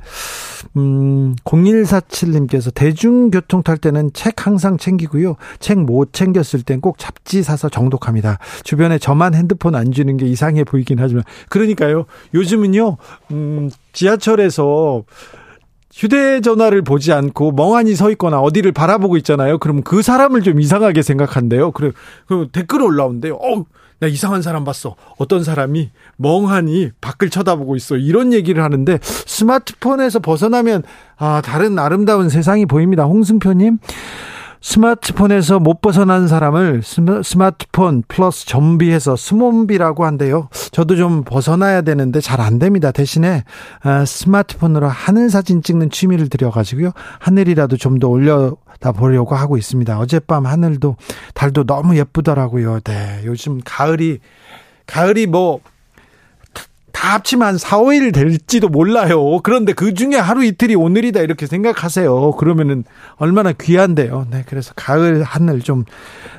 음, 0.79 1.37
0147님께서 1.45 2.73
대중교통 2.75 3.63
탈 3.63 3.77
때는 3.77 4.11
책 4.15 4.47
항상 4.47 4.79
챙기고요. 4.79 5.37
책 5.59 5.79
못 5.79 6.13
챙겼을 6.13 6.63
땐 6.63 6.81
꼭 6.81 6.97
잡지 6.99 7.43
사서 7.43 7.69
정독합니다. 7.69 8.39
주변에 8.65 8.97
저만 8.99 9.35
핸드폰 9.35 9.75
안 9.75 9.93
주는 9.93 10.17
게 10.17 10.27
이상해 10.27 10.65
보이긴 10.65 10.99
하지만. 10.99 11.25
그러니까요. 11.51 12.07
요즘은요, 12.33 12.97
음, 13.33 13.71
지하철에서 13.93 15.05
휴대전화를 15.93 16.83
보지 16.83 17.13
않고 17.13 17.53
멍하니 17.53 17.95
서 17.95 18.11
있거나 18.13 18.41
어디를 18.41 18.73
바라보고 18.73 19.17
있잖아요. 19.19 19.59
그럼 19.59 19.83
그 19.83 20.01
사람을 20.03 20.43
좀 20.43 20.61
이상하게 20.61 21.03
생각한대요. 21.03 21.73
그래, 21.73 21.91
그 22.27 22.49
댓글 22.53 22.81
올라온대요. 22.83 23.35
어우, 23.35 23.65
나 24.01 24.07
이상한 24.07 24.43
사람 24.43 24.65
봤어. 24.65 24.97
어떤 25.19 25.45
사람이 25.45 25.91
멍하니 26.17 26.91
밖을 27.01 27.31
쳐다보고 27.31 27.77
있어. 27.77 27.97
이런 27.97 28.33
얘기를 28.33 28.63
하는데 28.65 28.99
스마트폰에서 29.03 30.21
벗어나면 30.21 30.83
아, 31.17 31.43
다른 31.45 31.79
아름다운 31.79 32.31
세상이 32.31 32.67
보입니다. 32.67 33.05
홍승표님. 33.05 33.79
스마트폰에서 34.61 35.59
못 35.59 35.81
벗어난 35.81 36.29
사람을 36.29 36.83
스마트폰 37.25 38.03
플러스 38.09 38.45
좀비해서 38.47 39.17
스몬비라고 39.17 40.05
한대요. 40.05 40.49
저도 40.73 40.97
좀 40.97 41.25
벗어나야 41.25 41.83
되는데 41.83 42.21
잘 42.21 42.41
안 42.41 42.59
됩니다. 42.59 42.91
대신에 42.91 43.45
아, 43.83 44.05
스마트폰으로 44.05 44.89
하늘 44.89 45.29
사진 45.31 45.63
찍는 45.63 45.91
취미를 45.91 46.29
들여가지고요. 46.29 46.93
하늘이라도 47.19 47.77
좀 47.77 47.99
더 48.01 48.09
올려다 48.09 48.93
보려고 48.93 49.35
하고 49.35 49.59
있습니다. 49.59 49.99
어젯밤 49.99 50.47
하늘도 50.47 50.97
달도 51.35 51.65
너무 51.65 51.97
예쁘더라고요. 51.99 52.81
네, 52.81 53.21
요즘 53.25 53.61
가을이 53.65 54.21
가을이 54.87 55.27
뭐 55.27 55.61
다 57.01 57.15
합치면 57.15 57.57
4, 57.57 57.79
5일 57.79 58.13
될지도 58.13 58.69
몰라요. 58.69 59.41
그런데 59.41 59.73
그 59.73 59.95
중에 59.95 60.17
하루 60.17 60.45
이틀이 60.45 60.75
오늘이다 60.75 61.21
이렇게 61.21 61.47
생각하세요. 61.47 62.33
그러면은 62.33 62.85
얼마나 63.17 63.53
귀한데요. 63.53 64.27
네, 64.31 64.45
그래서 64.47 64.75
가을 64.77 65.23
하늘 65.23 65.63
좀 65.63 65.87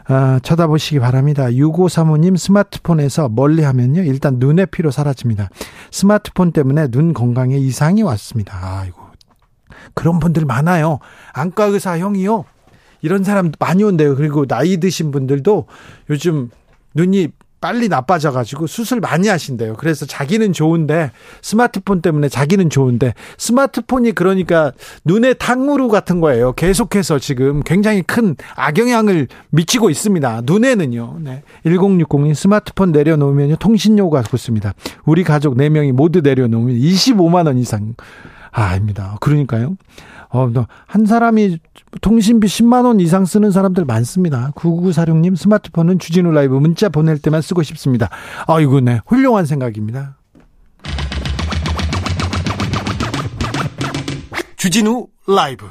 어, 0.07 0.37
쳐다보시기 0.43 0.99
바랍니다. 0.99 1.45
6535님 1.45 2.37
스마트폰에서 2.37 3.29
멀리 3.29 3.63
하면요. 3.63 4.03
일단 4.03 4.35
눈의 4.37 4.67
피로 4.67 4.91
사라집니다. 4.91 5.49
스마트폰 5.89 6.51
때문에 6.51 6.89
눈 6.89 7.15
건강에 7.15 7.57
이상이 7.57 8.03
왔습니다. 8.03 8.81
아이고. 8.81 9.01
그런 9.95 10.19
분들 10.19 10.45
많아요. 10.45 10.99
안과 11.33 11.65
의사 11.65 11.97
형이요. 11.97 12.45
이런 13.01 13.23
사람 13.23 13.51
많이 13.57 13.83
온대요. 13.83 14.15
그리고 14.15 14.45
나이 14.45 14.77
드신 14.77 15.09
분들도 15.09 15.65
요즘 16.11 16.51
눈이 16.93 17.29
빨리 17.61 17.87
나빠져가지고 17.87 18.67
수술 18.67 18.99
많이 18.99 19.27
하신대요. 19.27 19.75
그래서 19.77 20.05
자기는 20.05 20.51
좋은데 20.51 21.11
스마트폰 21.41 22.01
때문에 22.01 22.27
자기는 22.27 22.69
좋은데 22.69 23.13
스마트폰이 23.37 24.13
그러니까 24.13 24.71
눈에 25.05 25.35
탕후루 25.35 25.87
같은 25.87 26.19
거예요. 26.19 26.53
계속해서 26.53 27.19
지금 27.19 27.61
굉장히 27.63 28.01
큰 28.01 28.35
악영향을 28.55 29.27
미치고 29.51 29.89
있습니다. 29.91 30.41
눈에는요. 30.43 31.17
네. 31.21 31.43
1060님 31.65 32.33
스마트폰 32.33 32.91
내려놓으면 32.91 33.57
통신료가 33.57 34.23
붙습니다. 34.23 34.73
우리 35.05 35.23
가족 35.23 35.55
4명이 35.55 35.91
모두 35.91 36.21
내려놓으면 36.21 36.75
25만 36.75 37.45
원 37.45 37.59
이상. 37.59 37.93
아, 38.51 38.63
아닙니다. 38.63 39.17
그러니까요. 39.21 39.77
어, 40.33 40.49
한 40.87 41.05
사람이 41.05 41.59
통신비 42.01 42.47
10만 42.47 42.85
원 42.85 42.99
이상 42.99 43.25
쓰는 43.25 43.51
사람들 43.51 43.85
많습니다. 43.85 44.51
9946님 44.55 45.35
스마트폰은 45.35 45.99
주진우 45.99 46.31
라이브 46.31 46.55
문자 46.55 46.89
보낼 46.89 47.19
때만 47.19 47.41
쓰고 47.41 47.63
싶습니다. 47.63 48.09
아이고, 48.47 48.79
네. 48.79 49.01
훌륭한 49.05 49.45
생각입니다. 49.45 50.17
주진우 54.55 55.07
라이브 55.27 55.65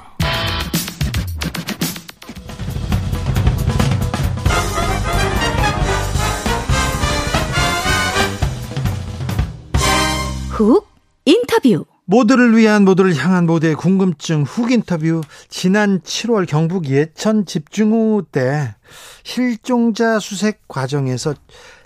훅 10.50 10.88
인터뷰 11.24 11.84
모두를 12.10 12.56
위한 12.56 12.84
모두를 12.84 13.14
향한 13.14 13.46
모두의 13.46 13.76
궁금증 13.76 14.42
훅 14.42 14.72
인터뷰 14.72 15.20
지난 15.48 16.00
7월 16.00 16.44
경북 16.44 16.86
예천 16.86 17.46
집중호우 17.46 18.24
때 18.32 18.74
실종자 19.22 20.18
수색 20.18 20.66
과정에서 20.66 21.36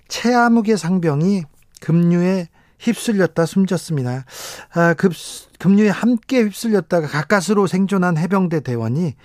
최아무개 0.09 0.79
상병이 0.79 1.43
급류에 1.81 2.49
휩쓸렸다 2.79 3.45
숨졌습니다. 3.45 4.25
아, 4.73 4.95
급, 4.95 5.13
급류에 5.59 5.91
함께 5.91 6.41
휩쓸렸다가 6.45 7.07
가까스로 7.07 7.67
생존한 7.67 8.17
해병대 8.17 8.61
대원이 8.61 9.17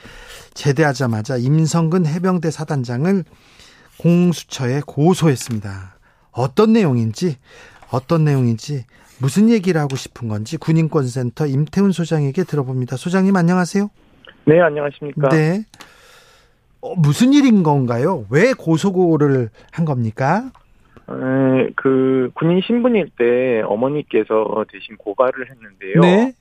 제대하자마자 0.54 1.38
임성근 1.38 2.08
해병대 2.08 2.52
사단장을 2.52 3.24
공수처에 4.00 4.82
고소했습니다. 4.86 5.98
어떤 6.32 6.74
내용인지 6.74 7.38
어떤 7.90 8.26
내용인지 8.26 8.86
무슨 9.22 9.50
얘기를 9.50 9.80
하고 9.82 9.96
싶은 9.96 10.28
건지 10.28 10.58
군인권센터 10.58 11.46
임태훈 11.46 11.92
소장에게 11.92 12.44
들어봅니다. 12.44 12.96
소장님 12.96 13.36
안녕하세요. 13.36 13.90
네, 14.46 14.62
안녕하십니까. 14.62 15.30
네. 15.30 15.66
어, 16.82 16.96
무슨 16.96 17.34
일인 17.34 17.62
건가요? 17.64 18.26
왜 18.30 18.54
고소고를 18.54 19.50
한 19.72 19.86
겁니까? 19.86 20.52
에, 21.10 21.70
그 21.76 22.32
군인 22.34 22.62
신분일 22.62 23.10
때 23.18 23.62
어머니께서 23.66 24.66
대신 24.72 24.96
고발을 24.98 25.50
했는데요. 25.50 26.02
네. 26.02 26.34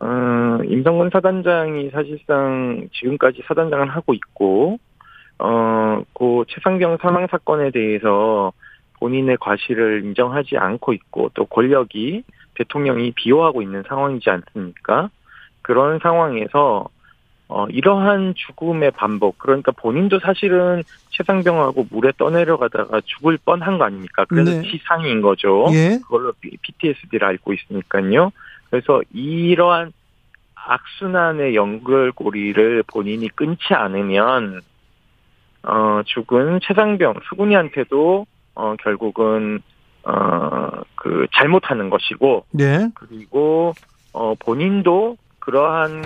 어, 0.00 0.58
임성근 0.64 1.10
사단장이 1.10 1.90
사실상 1.90 2.88
지금까지 2.92 3.42
사단장을 3.46 3.88
하고 3.88 4.12
있고, 4.12 4.78
어, 5.38 6.02
그 6.12 6.44
최상경 6.48 6.98
사망 7.00 7.26
사건에 7.30 7.70
대해서 7.70 8.52
본인의 9.04 9.36
과실을 9.38 10.02
인정하지 10.02 10.56
않고 10.56 10.94
있고 10.94 11.30
또 11.34 11.44
권력이 11.44 12.24
대통령이 12.54 13.12
비호하고 13.12 13.60
있는 13.60 13.82
상황이지 13.86 14.30
않습니까? 14.30 15.10
그런 15.60 15.98
상황에서 15.98 16.88
어, 17.48 17.66
이러한 17.66 18.32
죽음의 18.34 18.92
반복, 18.92 19.38
그러니까 19.38 19.72
본인도 19.72 20.20
사실은 20.20 20.82
최상병하고 21.10 21.88
물에 21.90 22.12
떠내려가다가 22.16 23.02
죽을 23.04 23.36
뻔한 23.44 23.76
거 23.76 23.84
아닙니까? 23.84 24.24
그래서 24.26 24.50
네. 24.50 24.62
치상인 24.62 25.20
거죠. 25.20 25.66
예. 25.74 25.98
그걸로 26.02 26.32
PTSD를 26.40 27.28
앓고 27.28 27.52
있으니까요. 27.52 28.32
그래서 28.70 29.02
이러한 29.12 29.92
악순환의 30.54 31.54
연결고리를 31.54 32.82
본인이 32.86 33.28
끊지 33.28 33.74
않으면, 33.74 34.62
어, 35.64 36.00
죽은 36.06 36.60
최상병, 36.62 37.16
수근이한테도 37.28 38.24
어, 38.54 38.76
결국은, 38.80 39.60
어, 40.04 40.70
그, 40.94 41.26
잘못하는 41.34 41.90
것이고, 41.90 42.44
네. 42.50 42.88
그리고, 42.94 43.72
어, 44.12 44.34
본인도 44.38 45.16
그러한, 45.40 46.04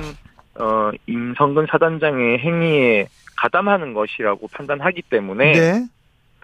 어, 0.58 0.90
임성근 1.06 1.66
사단장의 1.70 2.38
행위에 2.38 3.08
가담하는 3.36 3.94
것이라고 3.94 4.48
판단하기 4.48 5.02
때문에, 5.02 5.52
네. 5.52 5.86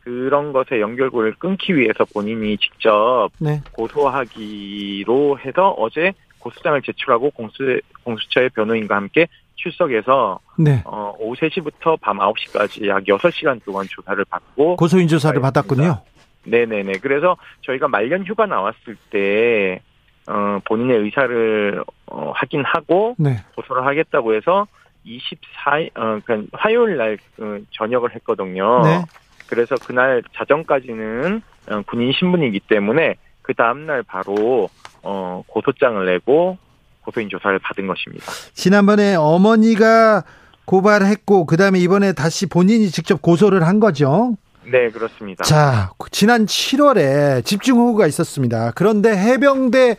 그런 0.04 0.52
것의 0.52 0.82
연결고리를 0.82 1.36
끊기 1.38 1.74
위해서 1.74 2.04
본인이 2.04 2.58
직접 2.58 3.30
네. 3.38 3.62
고소하기로 3.72 5.38
해서 5.38 5.70
어제 5.78 6.12
고소장을 6.40 6.82
제출하고 6.82 7.30
공수, 7.30 7.80
공수처의 8.04 8.50
변호인과 8.50 8.94
함께 8.94 9.28
출석해서 9.64 10.38
네. 10.58 10.82
어, 10.84 11.14
오후 11.18 11.34
3시부터 11.36 11.98
밤 12.00 12.18
9시까지 12.18 12.86
약 12.86 13.04
6시간 13.04 13.62
동안 13.64 13.86
조사를 13.88 14.22
받고 14.26 14.76
고소인 14.76 15.08
조사를 15.08 15.40
받았군요. 15.40 16.02
네네네. 16.44 16.98
그래서 17.00 17.36
저희가 17.62 17.88
말년 17.88 18.24
휴가 18.26 18.44
나왔을 18.44 18.96
때 19.10 19.80
어, 20.26 20.60
본인의 20.66 20.98
의사를 20.98 21.82
어, 22.06 22.32
확인하고 22.34 23.16
네. 23.18 23.38
고소를 23.56 23.86
하겠다고 23.86 24.34
해서 24.34 24.66
24일 25.06 25.90
어, 25.96 26.20
그러니까 26.24 26.58
화요일 26.58 26.96
날 26.98 27.18
어, 27.40 27.58
저녁을 27.72 28.14
했거든요. 28.16 28.82
네. 28.82 29.02
그래서 29.48 29.74
그날 29.76 30.22
자정까지는 30.34 31.42
어, 31.70 31.82
군인 31.86 32.12
신분이기 32.12 32.60
때문에 32.60 33.14
그 33.40 33.54
다음 33.54 33.86
날 33.86 34.02
바로 34.02 34.68
어, 35.02 35.42
고소장을 35.46 36.04
내고 36.04 36.58
고소인 37.04 37.28
조사를 37.28 37.58
받은 37.60 37.86
것입니다. 37.86 38.24
지난번에 38.52 39.14
어머니가 39.14 40.24
고발했고 40.64 41.46
그다음에 41.46 41.78
이번에 41.78 42.12
다시 42.12 42.46
본인이 42.46 42.90
직접 42.90 43.20
고소를 43.20 43.66
한 43.66 43.80
거죠. 43.80 44.36
네, 44.64 44.90
그렇습니다. 44.90 45.44
자, 45.44 45.90
지난 46.10 46.46
7월에 46.46 47.44
집중호우가 47.44 48.06
있었습니다. 48.06 48.72
그런데 48.74 49.14
해병대 49.14 49.96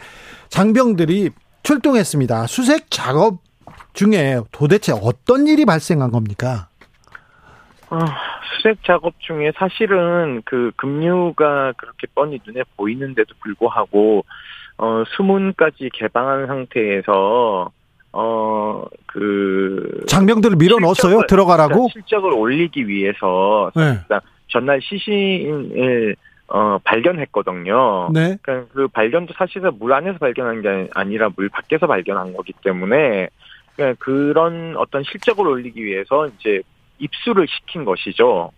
장병들이 0.49 1.29
출동했습니다. 1.63 2.47
수색 2.47 2.89
작업 2.89 3.39
중에 3.93 4.41
도대체 4.51 4.91
어떤 4.91 5.47
일이 5.47 5.65
발생한 5.65 6.11
겁니까? 6.11 6.67
어, 7.89 7.99
수색 8.57 8.83
작업 8.83 9.13
중에 9.19 9.51
사실은 9.57 10.41
그 10.45 10.71
급류가 10.75 11.73
그렇게 11.77 12.07
뻔히 12.13 12.39
눈에 12.45 12.63
보이는데도 12.75 13.33
불구하고 13.41 14.25
어 14.77 15.03
수문까지 15.15 15.89
개방한 15.93 16.47
상태에서 16.47 17.71
어 18.11 18.85
그 19.15 20.03
장병들을 20.07 20.57
밀어 20.57 20.77
넣었어요. 20.79 21.21
들어가라고 21.27 21.87
실적을 21.93 22.33
올리기 22.33 22.85
위해서 22.89 23.71
네. 23.73 23.97
전날 24.49 24.81
시신을 24.81 26.17
어 26.49 26.77
발견했거든요. 26.83 28.09
네. 28.13 28.37
그러니까 28.41 28.73
그 28.73 28.89
발견도 28.89 29.33
사실은 29.37 29.71
물 29.79 29.93
안에서 29.93 30.17
발견한 30.17 30.61
게 30.61 30.89
아니라 30.93 31.29
물 31.33 31.47
밖에서 31.47 31.87
발견한 31.87 32.33
거기 32.33 32.51
때문에 32.61 33.29
그러니까 33.77 34.03
그런 34.03 34.75
어떤 34.75 35.03
실적을 35.03 35.47
올리기 35.47 35.81
위해서 35.81 36.27
이제 36.27 36.61
입수를 36.99 37.47
시킨 37.47 37.85
것이죠. 37.85 38.51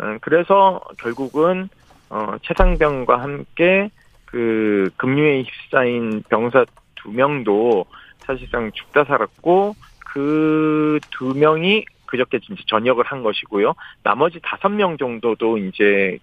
음, 0.00 0.18
그래서 0.20 0.80
결국은 0.98 1.68
어 2.10 2.34
최상병과 2.42 3.22
함께 3.22 3.88
그 4.32 4.90
급류에 4.96 5.42
휩싸인 5.42 6.24
병사 6.28 6.64
두 6.96 7.12
명도 7.12 7.84
사실상 8.18 8.72
죽다 8.72 9.04
살았고 9.04 9.76
그 10.12 10.98
두 11.10 11.34
명이 11.34 11.84
그저께 12.06 12.40
진짜 12.40 12.62
전역을 12.66 13.04
한 13.04 13.22
것이고요. 13.22 13.74
나머지 14.02 14.40
다섯 14.42 14.68
명 14.68 14.96
정도도 14.98 15.56
이제 15.58 16.18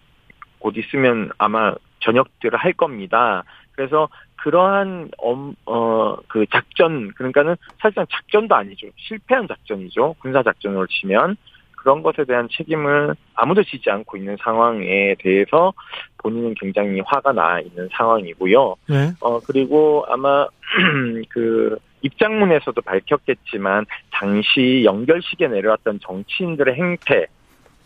곧 0.59 0.75
있으면 0.77 1.31
아마 1.37 1.73
전역들을 2.01 2.59
할 2.59 2.73
겁니다. 2.73 3.43
그래서 3.71 4.09
그러한 4.35 5.09
어그 5.65 6.45
작전 6.51 7.11
그러니까는 7.13 7.55
사실상 7.79 8.05
작전도 8.09 8.55
아니죠. 8.55 8.87
실패한 8.97 9.47
작전이죠. 9.47 10.15
군사 10.19 10.43
작전으로 10.43 10.85
치면 10.87 11.37
그런 11.79 12.03
것에 12.03 12.25
대한 12.25 12.47
책임을 12.51 13.15
아무도 13.35 13.63
지지 13.63 13.89
않고 13.89 14.17
있는 14.17 14.35
상황에 14.41 15.15
대해서 15.19 15.73
본인은 16.17 16.55
굉장히 16.59 17.01
화가 17.05 17.31
나 17.31 17.59
있는 17.61 17.87
상황이고요. 17.93 18.75
네. 18.89 19.11
어 19.21 19.39
그리고 19.39 20.05
아마 20.09 20.47
그 21.29 21.77
입장문에서도 22.01 22.81
밝혔겠지만 22.81 23.85
당시 24.11 24.83
연결식에 24.85 25.47
내려왔던 25.47 25.99
정치인들의 26.01 26.75
행태 26.75 27.27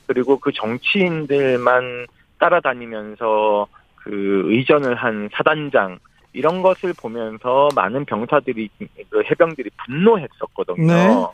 그리고 0.07 0.39
그 0.39 0.51
정치인들만 0.51 2.07
따라다니면서 2.39 3.67
그 3.95 4.43
의전을 4.47 4.95
한 4.95 5.29
사단장 5.33 5.99
이런 6.33 6.63
것을 6.63 6.93
보면서 6.99 7.69
많은 7.75 8.05
병사들이 8.05 8.69
그 9.09 9.23
해병들이 9.23 9.69
분노했었거든요. 9.85 10.87
네. 10.87 11.27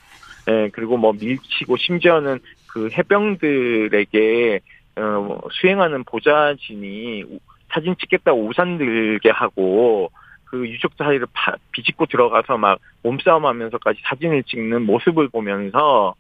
네, 0.50 0.70
그리고 0.74 0.98
뭐 0.98 1.14
밀치고 1.14 1.78
심지어는 1.78 2.40
그 2.66 2.90
해병들에게 2.92 4.60
어, 4.96 5.40
수행하는 5.52 6.04
보좌진이 6.06 7.24
사진 7.72 7.96
찍겠다고 7.96 8.48
우산 8.48 8.80
들게 8.80 9.30
하고 9.30 10.12
그 10.46 10.68
유족 10.68 10.94
사이를 10.98 11.28
파, 11.32 11.54
비집고 11.72 12.08
들어가서 12.08 12.58
막 12.58 12.80
몸싸움하면서까지 13.04 14.02
사진을 14.06 14.42
찍는 14.44 14.88
모습을 14.88 15.30
보면서 15.30 16.16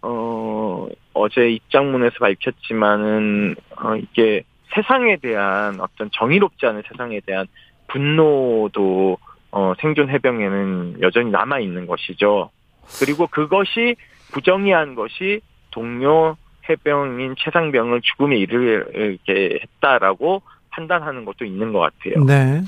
어 0.00 0.88
어제 1.12 1.50
입장문에서 1.50 2.14
밝혔지만은 2.20 3.56
어 3.76 3.96
이게 3.96 4.44
세상에 4.74 5.16
대한 5.16 5.80
어떤 5.80 6.08
정의롭지 6.12 6.66
않은 6.66 6.82
세상에 6.88 7.18
대한 7.26 7.46
분노도 7.88 9.18
어 9.50 9.72
생존 9.80 10.08
해병에는 10.08 11.02
여전히 11.02 11.32
남아 11.32 11.58
있는 11.58 11.88
것이죠. 11.88 12.50
그리고 12.98 13.26
그것이 13.26 13.96
부정의한 14.32 14.94
것이 14.94 15.40
동료 15.70 16.36
해병인 16.68 17.34
최상병을 17.38 18.00
죽음에 18.02 18.36
이르게 18.36 19.58
했다라고 19.62 20.42
판단하는 20.70 21.24
것도 21.24 21.44
있는 21.44 21.72
것 21.72 21.80
같아요. 21.80 22.24
네. 22.24 22.62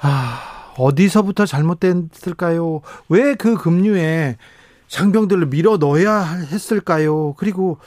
아, 0.00 0.72
어디서부터 0.76 1.46
잘못됐을까요? 1.46 2.82
왜 3.08 3.34
그 3.34 3.56
급류에 3.56 4.36
장병들을 4.88 5.46
밀어 5.46 5.76
넣어야 5.78 6.22
했을까요? 6.22 7.34
그리고 7.34 7.78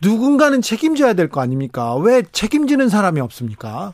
누군가는 0.00 0.60
책임져야 0.62 1.12
될 1.14 1.28
거 1.28 1.40
아닙니까? 1.40 1.94
왜 1.96 2.22
책임지는 2.32 2.88
사람이 2.88 3.20
없습니까? 3.20 3.92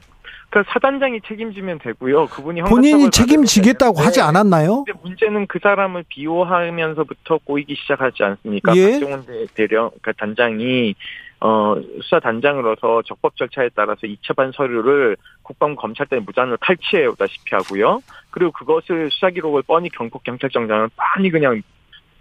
그 0.54 0.62
사단장이 0.68 1.20
책임지면 1.26 1.80
되고요. 1.80 2.26
그분이 2.28 2.62
본인이 2.62 3.10
책임지겠다고 3.10 3.98
하지 3.98 4.20
네. 4.20 4.26
않았나요? 4.26 4.84
근데 4.84 4.96
문제는 5.02 5.48
그 5.48 5.58
사람을 5.60 6.04
비호하면서부터 6.08 7.38
꼬이기 7.42 7.74
시작하지 7.74 8.22
않습니까? 8.22 8.72
예? 8.76 8.92
박정훈 8.92 9.26
대- 9.26 9.46
대령 9.54 9.90
그 10.00 10.12
단장이 10.14 10.94
어 11.40 11.74
수사 12.00 12.20
단장으로서 12.20 13.02
적법 13.04 13.34
절차에 13.36 13.70
따라서 13.74 14.02
2차 14.06 14.36
반 14.36 14.52
서류를 14.52 15.16
국방부 15.42 15.80
검찰단에 15.80 16.22
무단으로 16.24 16.56
탈취해 16.60 17.06
오다시피 17.06 17.52
하고요. 17.56 18.00
그리고 18.30 18.52
그것을 18.52 19.10
수사 19.10 19.30
기록을 19.30 19.62
뻔히 19.62 19.88
경폭 19.88 20.22
경찰청장은 20.22 20.90
뻔히 21.16 21.30
그냥 21.30 21.60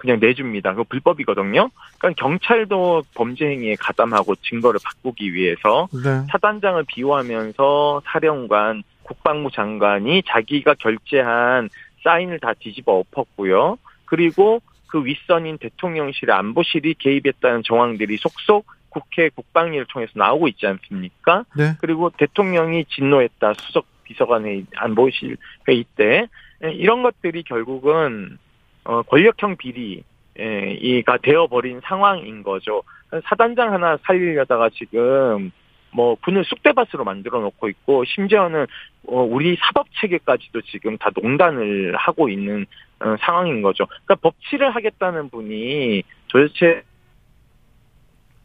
그냥 0.03 0.19
내줍니다. 0.19 0.71
그거 0.71 0.83
불법이거든요. 0.83 1.69
그러니까 1.97 2.21
경찰도 2.21 3.03
범죄 3.15 3.45
행위에 3.45 3.75
가담하고 3.79 4.35
증거를 4.35 4.81
바꾸기 4.83 5.33
위해서 5.33 5.87
네. 5.93 6.27
사단장을 6.29 6.83
비호하면서 6.89 8.01
사령관, 8.03 8.83
국방부 9.03 9.49
장관이 9.49 10.23
자기가 10.27 10.73
결재한 10.73 11.69
사인을 12.03 12.41
다 12.41 12.53
뒤집어 12.53 12.95
엎었고요. 12.99 13.77
그리고 14.03 14.61
그 14.87 15.05
윗선인 15.05 15.57
대통령실의 15.59 16.35
안보실이 16.35 16.95
개입했다는 16.95 17.63
정황들이 17.63 18.17
속속 18.17 18.65
국회 18.89 19.29
국방위를 19.29 19.85
통해서 19.85 20.11
나오고 20.15 20.49
있지 20.49 20.67
않습니까? 20.67 21.45
네. 21.55 21.75
그리고 21.79 22.09
대통령이 22.09 22.83
진노했다 22.89 23.53
수석 23.53 23.85
비서관 24.03 24.43
회의 24.43 24.65
안보실 24.75 25.37
회의 25.69 25.85
때 25.95 26.27
예, 26.65 26.71
이런 26.71 27.03
것들이 27.03 27.43
결국은 27.43 28.37
어, 28.85 29.01
권력형 29.03 29.57
비리가 29.57 31.17
되어버린 31.21 31.81
상황인 31.83 32.43
거죠. 32.43 32.83
사단장 33.25 33.73
하나 33.73 33.97
살리려다가 34.05 34.69
지금 34.69 35.51
뭐 35.91 36.15
군을 36.15 36.43
쑥대밭으로 36.45 37.03
만들어 37.03 37.39
놓고 37.39 37.69
있고 37.69 38.03
심지어는 38.05 38.65
어, 39.07 39.21
우리 39.21 39.57
사법 39.61 39.87
체계까지도 40.01 40.61
지금 40.61 40.97
다 40.97 41.11
농단을 41.15 41.95
하고 41.95 42.29
있는 42.29 42.65
어, 42.99 43.15
상황인 43.21 43.61
거죠. 43.61 43.85
그러니까 43.85 44.15
법치를 44.15 44.73
하겠다는 44.75 45.29
분이 45.29 46.03
도대체 46.27 46.83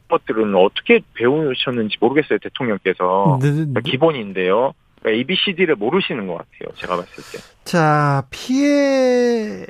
것들은 0.08 0.54
어떻게 0.54 1.00
배우셨는지 1.14 1.96
모르겠어요 2.00 2.38
대통령께서 2.38 3.38
네, 3.42 3.50
그러니까 3.50 3.80
기본인데요. 3.80 4.72
그러니까 5.00 5.18
ABCD를 5.18 5.76
모르시는 5.76 6.26
것 6.26 6.34
같아요. 6.34 6.74
제가 6.76 6.96
봤을 6.96 7.22
때. 7.32 7.38
자, 7.64 8.24
피해 8.30 9.66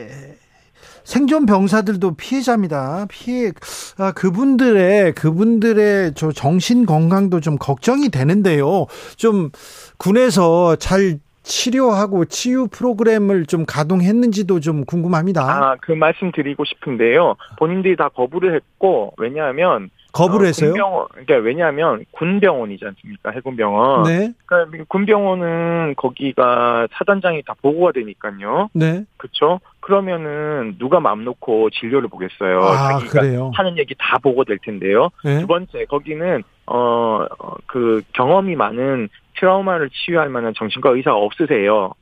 생존 1.09 1.47
병사들도 1.47 2.17
피해자입니다. 2.17 3.07
피해 3.09 3.51
아, 3.97 4.13
그분들의 4.13 5.15
그분들의 5.15 6.13
저 6.15 6.31
정신 6.33 6.85
건강도 6.85 7.41
좀 7.41 7.57
걱정이 7.57 8.11
되는데요. 8.11 8.85
좀 9.17 9.49
군에서 9.97 10.77
잘 10.77 11.19
치료하고 11.43 12.27
치유 12.27 12.69
프로그램을 12.69 13.47
좀 13.47 13.65
가동했는지도 13.65 14.61
좀 14.61 14.85
궁금합니다. 14.85 15.43
아, 15.43 15.77
그 15.81 15.93
말씀 15.93 16.31
드리고 16.31 16.67
싶은데요. 16.67 17.37
본인들이 17.59 17.97
다 17.97 18.11
거부를 18.11 18.55
했고, 18.55 19.15
왜냐하면. 19.17 19.89
거부를 20.13 20.47
어, 20.47 20.49
했어요? 20.49 20.71
군병원, 20.71 21.07
그러니까 21.13 21.35
왜냐하면 21.37 22.05
군병원이지 22.13 22.85
않습니까? 22.85 23.31
해군병원. 23.31 24.05
네, 24.05 24.33
그러니까 24.47 24.85
군병원은 24.89 25.95
거기가 25.97 26.89
사단장이 26.93 27.43
다 27.43 27.55
보고가 27.61 27.93
되니까요. 27.93 28.71
네. 28.73 29.05
그렇죠? 29.17 29.61
그러면은 29.81 30.77
누가 30.79 31.01
마음 31.01 31.25
놓고 31.25 31.71
진료를 31.71 32.09
보겠어요. 32.09 32.61
아, 32.61 32.93
자기가 32.93 33.21
그래요. 33.21 33.51
하는 33.55 33.79
얘기 33.79 33.95
다 33.99 34.19
보고 34.19 34.45
될 34.45 34.59
텐데요. 34.59 35.11
네. 35.25 35.41
두 35.41 35.47
번째, 35.47 35.85
거기는, 35.87 36.43
어, 36.67 37.27
어, 37.39 37.55
그 37.67 38.03
경험이 38.13 38.57
많은 38.57 39.09
트라우마를 39.39 39.91
치유할 39.91 40.29
만한 40.31 40.53
정신과 40.57 40.91
의사가 40.91 41.17
없으세요. 41.17 41.93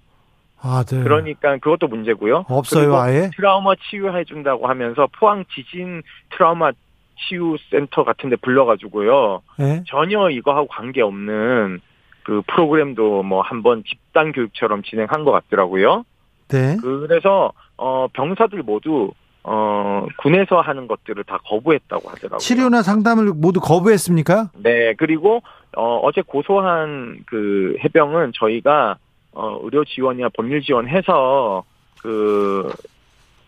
아, 0.61 0.83
네. 0.85 1.03
그러니까 1.03 1.59
그것도 1.59 1.87
문제고요. 1.87 2.47
없어요, 2.49 2.97
아예? 2.97 3.31
트라우마 3.37 3.75
치유해 3.89 4.25
준다고 4.25 4.67
하면서 4.67 5.07
포항 5.19 5.45
지진 5.55 6.03
트라우마 6.31 6.73
치유 7.17 7.57
센터 7.71 8.05
같은 8.05 8.31
데 8.31 8.37
불러가지고요. 8.37 9.43
네. 9.59 9.83
전혀 9.87 10.31
이거하고 10.31 10.69
관계없는 10.69 11.81
그 12.23 12.43
프로그램도 12.47 13.23
뭐 13.23 13.41
한번 13.41 13.85
집단 13.87 14.33
교육처럼 14.33 14.83
진행한 14.83 15.25
것 15.25 15.31
같더라고요. 15.31 16.05
네. 16.49 16.77
그래서 16.81 17.53
어 17.77 18.09
병사들 18.13 18.63
모두 18.63 19.13
어 19.43 20.07
군에서 20.19 20.61
하는 20.61 20.89
것들을 20.89 21.23
다 21.25 21.39
거부했다고 21.47 22.09
하더라고요. 22.09 22.39
치료나 22.39 22.83
상담을 22.83 23.33
모두 23.35 23.61
거부했습니까? 23.61 24.51
네, 24.57 24.95
그리고 24.95 25.43
어 25.77 25.99
어제 26.03 26.21
고소한 26.23 27.21
그 27.27 27.77
해병은 27.85 28.33
저희가 28.35 28.97
어 29.33 29.59
의료 29.63 29.85
지원이나 29.85 30.29
법률 30.35 30.63
지원해서 30.63 31.65
그 32.03 32.73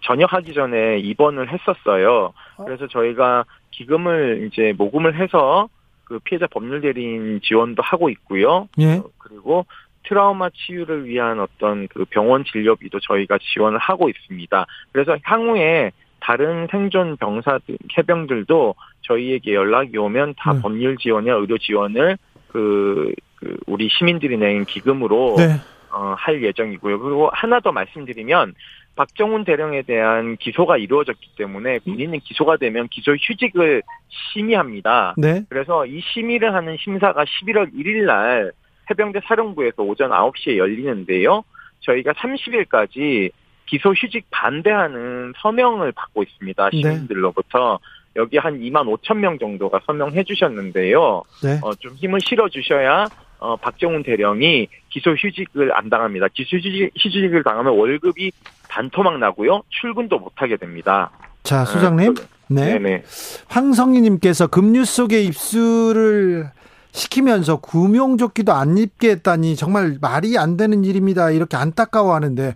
전역하기 0.05 0.55
전에 0.55 0.99
입원을 0.99 1.53
했었어요. 1.53 2.33
그래서 2.65 2.87
저희가 2.87 3.45
기금을 3.79 4.49
이제 4.51 4.75
모금을 4.77 5.15
해서 5.17 5.69
그 6.05 6.19
피해자 6.21 6.47
법률 6.47 6.81
대리인 6.81 7.41
지원도 7.43 7.83
하고 7.83 8.11
있고요. 8.11 8.69
예. 8.79 8.97
어, 8.97 9.05
그리고 9.19 9.67
트라우마 10.05 10.49
치유를 10.51 11.07
위한 11.07 11.39
어떤 11.39 11.87
그 11.89 12.05
병원 12.07 12.45
진료비도 12.45 12.99
저희가 13.01 13.39
지원을 13.41 13.79
하고 13.79 14.09
있습니다. 14.09 14.67
그래서 14.93 15.17
향후에 15.23 15.93
다른 16.21 16.67
생존 16.71 17.17
병사들, 17.17 17.79
해병들도 17.97 18.75
저희에게 19.03 19.55
연락이 19.55 19.97
오면 19.97 20.35
다 20.37 20.55
네. 20.55 20.61
법률 20.61 20.97
지원이나 20.97 21.37
의료 21.37 21.59
지원을 21.59 22.19
그, 22.49 23.13
그 23.37 23.57
우리 23.67 23.89
시민들이 23.89 24.37
낸 24.37 24.65
기금으로 24.65 25.37
네. 25.37 25.61
어, 25.91 26.15
할 26.19 26.43
예정이고요. 26.43 26.99
그리고 26.99 27.31
하나 27.33 27.61
더 27.61 27.71
말씀드리면 27.73 28.55
박정훈 28.99 29.45
대령에 29.45 29.83
대한 29.83 30.37
기소가 30.39 30.77
이루어졌기 30.77 31.37
때문에 31.37 31.79
군인은 31.79 32.19
기소가 32.19 32.57
되면 32.57 32.89
기소 32.89 33.13
휴직을 33.13 33.85
심의합니다. 34.09 35.15
네. 35.17 35.45
그래서 35.49 35.87
이 35.87 36.01
심의를 36.01 36.53
하는 36.53 36.77
심사가 36.81 37.25
11월 37.25 37.73
1일 37.73 38.07
날 38.07 38.51
해병대 38.91 39.21
사령부에서 39.25 39.85
오전 39.85 40.11
9시에 40.11 40.57
열리는데요. 40.57 41.45
저희가 41.79 42.13
30일까지 42.15 43.31
기소 43.67 43.91
휴직 43.91 44.27
반대하는 44.33 45.33
서명을 45.43 45.93
받고 45.93 46.25
있습니다. 46.25 46.71
네. 46.71 46.77
시민들로부터. 46.81 47.79
여기 48.17 48.37
한 48.37 48.59
2만 48.59 48.99
5천 48.99 49.19
명 49.19 49.39
정도가 49.39 49.81
서명해 49.87 50.25
주셨는데요. 50.25 51.23
네. 51.45 51.61
어, 51.63 51.73
좀 51.77 51.95
힘을 51.95 52.19
실어 52.21 52.49
주셔야 52.49 53.07
어, 53.39 53.55
박정훈 53.55 54.03
대령이 54.03 54.67
기소 54.89 55.13
휴직을 55.13 55.73
안 55.77 55.89
당합니다. 55.89 56.27
기소 56.35 56.57
휴직, 56.57 56.91
휴직을 56.97 57.45
당하면 57.45 57.79
월급이 57.79 58.33
반토막 58.69 59.19
나고요. 59.19 59.63
출근도 59.69 60.19
못 60.19 60.33
하게 60.37 60.57
됩니다. 60.57 61.11
자, 61.43 61.65
소장님. 61.65 62.15
네. 62.49 62.79
네네. 62.79 63.05
황성희님께서 63.49 64.47
급류 64.47 64.85
속에 64.85 65.23
입수를 65.23 66.51
시키면서 66.93 67.61
구명조끼도 67.61 68.53
안 68.53 68.79
입게 68.79 69.11
했다니 69.11 69.57
정말 69.57 69.99
말이 70.01 70.39
안 70.39 70.57
되는 70.57 70.85
일입니다. 70.85 71.31
이렇게 71.31 71.57
안타까워하는데 71.57 72.55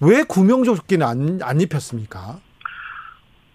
왜 0.00 0.22
구명조끼는 0.22 1.06
안, 1.06 1.38
안 1.42 1.60
입혔습니까? 1.60 2.38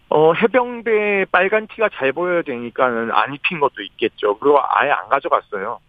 어, 0.10 0.34
해병대 0.34 1.26
빨간 1.32 1.68
티가 1.68 1.90
잘 1.96 2.14
보여야 2.14 2.44
되니까는 2.44 3.12
안 3.12 3.34
입힌 3.34 3.60
것도 3.60 3.82
있겠죠. 3.82 4.38
그리고 4.38 4.60
아예 4.62 4.92
안 4.92 5.10
가져갔어요. 5.10 5.80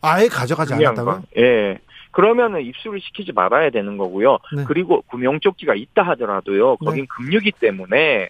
아예 0.00 0.26
가져가지 0.26 0.74
않았다고요? 0.74 1.04
건. 1.04 1.22
예. 1.36 1.78
그러면은 2.10 2.62
입수를 2.62 3.00
시키지 3.00 3.32
말아야 3.32 3.70
되는 3.70 3.96
거고요. 3.96 4.38
네. 4.56 4.64
그리고 4.66 5.02
구명조끼가 5.02 5.74
있다 5.74 6.02
하더라도요. 6.02 6.76
거긴 6.76 7.06
급류기 7.06 7.52
때문에 7.52 8.28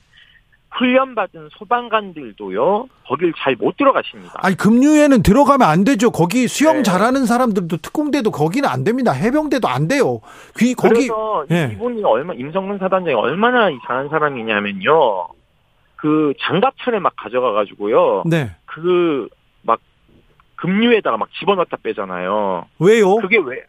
훈련받은 0.70 1.48
소방관들도요. 1.52 2.88
거길 3.06 3.32
잘 3.38 3.56
못 3.56 3.76
들어가십니다. 3.76 4.34
아니 4.36 4.56
급류에는 4.56 5.22
들어가면 5.22 5.66
안 5.66 5.84
되죠. 5.84 6.10
거기 6.10 6.46
수영 6.46 6.78
네. 6.78 6.82
잘하는 6.82 7.24
사람들도 7.26 7.78
특공대도 7.78 8.30
거기는 8.30 8.68
안 8.68 8.84
됩니다. 8.84 9.12
해병대도 9.12 9.66
안 9.66 9.88
돼요. 9.88 10.20
귀 10.58 10.74
거기 10.74 11.08
그래서 11.08 11.46
예. 11.50 11.70
이분이 11.72 12.04
얼마 12.04 12.34
임성근 12.34 12.78
사단장이 12.78 13.14
얼마나 13.14 13.70
이상한 13.70 14.08
사람이냐면요. 14.10 15.28
그 15.96 16.32
장갑차를 16.40 17.00
막 17.00 17.14
가져가 17.16 17.52
가지고요. 17.52 18.22
네그막 18.26 19.30
급류에다가 20.58 21.16
막 21.16 21.28
집어넣다 21.38 21.78
빼잖아요. 21.82 22.66
왜요? 22.78 23.16
그게 23.16 23.38
왜 23.38 23.64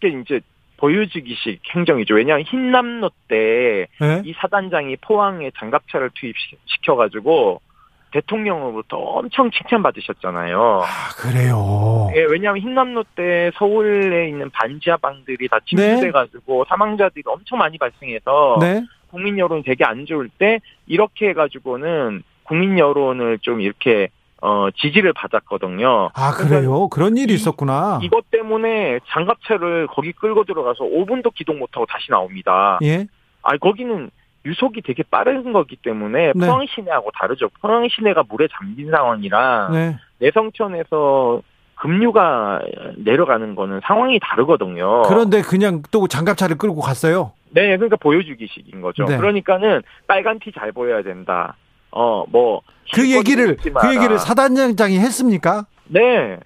그게 0.00 0.18
이제 0.20 0.40
보여주기식 0.76 1.60
행정이죠. 1.74 2.14
왜냐하면 2.14 2.46
흰남노 2.46 3.10
때이 3.28 3.86
예? 4.02 4.32
사단장이 4.40 4.96
포항에 4.96 5.50
장갑차를 5.58 6.10
투입시켜가지고 6.14 7.60
대통령으로부터 8.12 8.96
엄청 8.96 9.50
칭찬받으셨잖아요. 9.50 10.82
아 10.82 11.08
그래요. 11.16 12.08
예, 12.14 12.22
왜냐하면 12.22 12.62
흰남노 12.62 13.04
때 13.14 13.50
서울에 13.56 14.28
있는 14.28 14.50
반지하방들이 14.50 15.48
다 15.48 15.58
네. 15.58 15.64
침수돼가지고 15.66 16.64
사망자들이 16.68 17.24
엄청 17.26 17.58
많이 17.58 17.76
발생해서 17.76 18.58
네. 18.60 18.82
국민 19.10 19.38
여론이 19.38 19.62
되게 19.62 19.84
안 19.84 20.06
좋을 20.06 20.28
때 20.38 20.60
이렇게 20.86 21.30
해가지고는 21.30 22.22
국민 22.44 22.78
여론을 22.78 23.40
좀 23.40 23.60
이렇게 23.60 24.08
어 24.40 24.68
지지를 24.76 25.12
받았거든요. 25.14 26.10
아 26.14 26.32
그래요. 26.32 26.88
그런 26.88 27.16
일이 27.16 27.34
있었구나. 27.34 27.98
이것 28.02 28.30
때문에 28.30 29.00
장갑차를 29.08 29.88
거기 29.88 30.12
끌고 30.12 30.44
들어가서 30.44 30.84
5분도 30.84 31.34
기동 31.34 31.58
못하고 31.58 31.86
다시 31.86 32.10
나옵니다. 32.10 32.78
예. 32.82 33.06
아 33.42 33.56
거기는 33.56 34.10
유속이 34.46 34.82
되게 34.82 35.02
빠른 35.02 35.52
거기 35.52 35.76
때문에 35.76 36.32
네. 36.34 36.46
포항 36.46 36.64
시내하고 36.68 37.10
다르죠. 37.18 37.48
포항 37.60 37.88
시내가 37.88 38.22
물에 38.28 38.46
잠긴 38.56 38.90
상황이랑 38.90 39.72
네. 39.72 39.96
내성천에서 40.18 41.42
급류가 41.74 42.60
내려가는 42.96 43.54
거는 43.54 43.80
상황이 43.84 44.18
다르거든요. 44.20 45.02
그런데 45.02 45.42
그냥 45.42 45.82
또 45.90 46.08
장갑차를 46.08 46.58
끌고 46.58 46.80
갔어요. 46.80 47.32
네, 47.50 47.76
그러니까 47.76 47.96
보여주기식인 47.96 48.80
거죠. 48.80 49.04
네. 49.04 49.16
그러니까는 49.16 49.82
빨간 50.06 50.38
티 50.38 50.52
잘 50.52 50.72
보여야 50.72 51.02
된다. 51.02 51.56
어, 51.90 52.24
뭐. 52.28 52.62
그길 52.92 53.16
얘기를 53.16 53.56
그. 53.56 53.94
얘기를 53.94 54.18
사단장장이 54.18 54.98
했습니까? 54.98 55.66
네. 55.88 56.38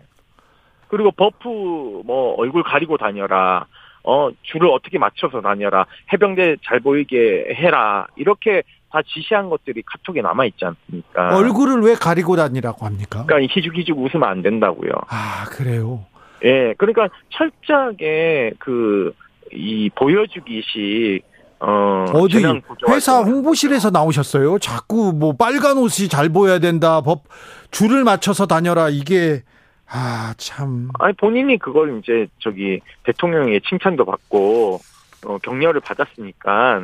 그리고 0.89 1.11
버프 1.13 2.03
뭐 2.05 2.35
얼굴 2.37 2.63
가리고 2.63 2.97
다녀라. 2.97 3.67
어, 4.05 4.31
줄을 4.43 4.69
어떻게 4.69 4.99
맞춰서 4.99 5.41
다녀라. 5.41 5.87
해병대 6.13 6.57
잘 6.65 6.81
보이게 6.81 7.55
해라. 7.55 8.07
이렇게 8.17 8.63
다 8.91 9.01
지시한 9.07 9.49
것들이 9.49 9.83
카톡에 9.87 10.21
남아 10.21 10.45
있지 10.47 10.65
않습니까? 10.65 11.37
얼굴을 11.37 11.81
왜 11.83 11.95
가리고 11.95 12.37
다니라고 12.37 12.85
합니까? 12.85 13.25
그러니까 13.27 13.55
희죽희죽 13.55 13.97
웃으면 13.99 14.29
안 14.29 14.43
된다고요. 14.43 14.91
아 15.09 15.45
그래요. 15.51 16.05
예. 16.45 16.75
그러니까 16.77 17.09
철저하게 17.31 18.53
그 18.59 19.13
이 19.53 19.91
보여주기식 19.95 21.23
어 21.65 22.05
어디 22.15 22.43
회사. 22.89 23.21
홍보실에서 23.23 23.91
나오셨어요? 23.91 24.59
자꾸 24.59 25.13
뭐 25.15 25.35
빨간 25.37 25.79
옷이 25.79 26.09
잘 26.09 26.29
보여야 26.29 26.59
된다. 26.59 27.01
법 27.01 27.25
줄을 27.71 28.03
맞춰서 28.05 28.47
다녀라. 28.47 28.89
이게 28.89 29.43
아 29.89 30.35
참. 30.39 30.89
아니 30.99 31.15
본인이 31.15 31.59
그걸 31.59 31.99
이제 32.01 32.27
저기 32.41 32.81
대통령의 33.05 33.61
칭찬도 33.69 34.05
받고 34.05 34.81
어, 35.27 35.39
격려를 35.39 35.81
받았으니까 35.81 36.81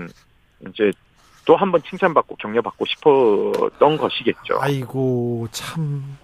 이제 0.68 0.92
또 1.44 1.56
한 1.56 1.72
번 1.72 1.82
칭찬받고 1.82 2.36
격려받고 2.36 2.84
싶었던 2.84 3.96
것이겠죠. 3.96 4.58
아이고 4.60 5.48
참. 5.50 6.18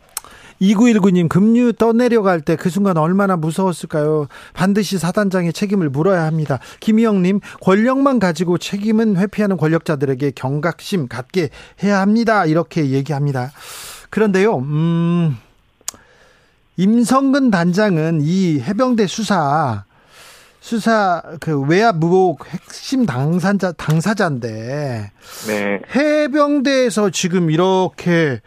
2919님 0.61 1.29
급류 1.29 1.73
떠내려갈 1.73 2.40
때 2.40 2.57
그 2.64 2.71
순간 2.71 2.97
얼마나 2.97 3.37
무서웠을까요? 3.37 4.27
반드시 4.55 4.97
사단장의 4.97 5.53
책임을 5.53 5.90
물어야 5.90 6.25
합니다. 6.25 6.61
김희영님 6.81 7.40
권력만 7.61 8.19
가지고 8.19 8.57
책임은 8.57 9.17
회피하는 9.17 9.59
권력자들에게 9.59 10.31
경각심 10.31 11.09
갖게 11.09 11.51
해야 11.83 12.01
합니다. 12.01 12.47
이렇게 12.47 12.88
얘기합니다. 12.90 13.53
그런데요, 14.09 14.57
음, 14.59 15.37
임성근 16.79 17.51
단장은 17.51 18.21
이 18.23 18.61
해병대 18.61 19.07
수사 19.09 19.85
수사 20.61 21.23
그 21.40 21.61
외압 21.61 21.97
무복 21.99 22.47
핵심 22.47 23.05
당사자 23.05 23.73
당사자인데 23.73 25.11
네. 25.47 25.81
해병대에서 25.95 27.11
지금 27.11 27.51
이렇게 27.51 28.40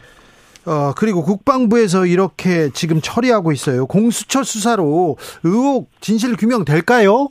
어 0.67 0.93
그리고 0.97 1.23
국방부에서 1.23 2.05
이렇게 2.05 2.69
지금 2.73 2.99
처리하고 3.01 3.51
있어요. 3.53 3.85
공수처 3.87 4.43
수사로 4.43 5.15
의혹 5.43 5.89
진실 6.01 6.35
규명 6.35 6.65
될까요? 6.65 7.29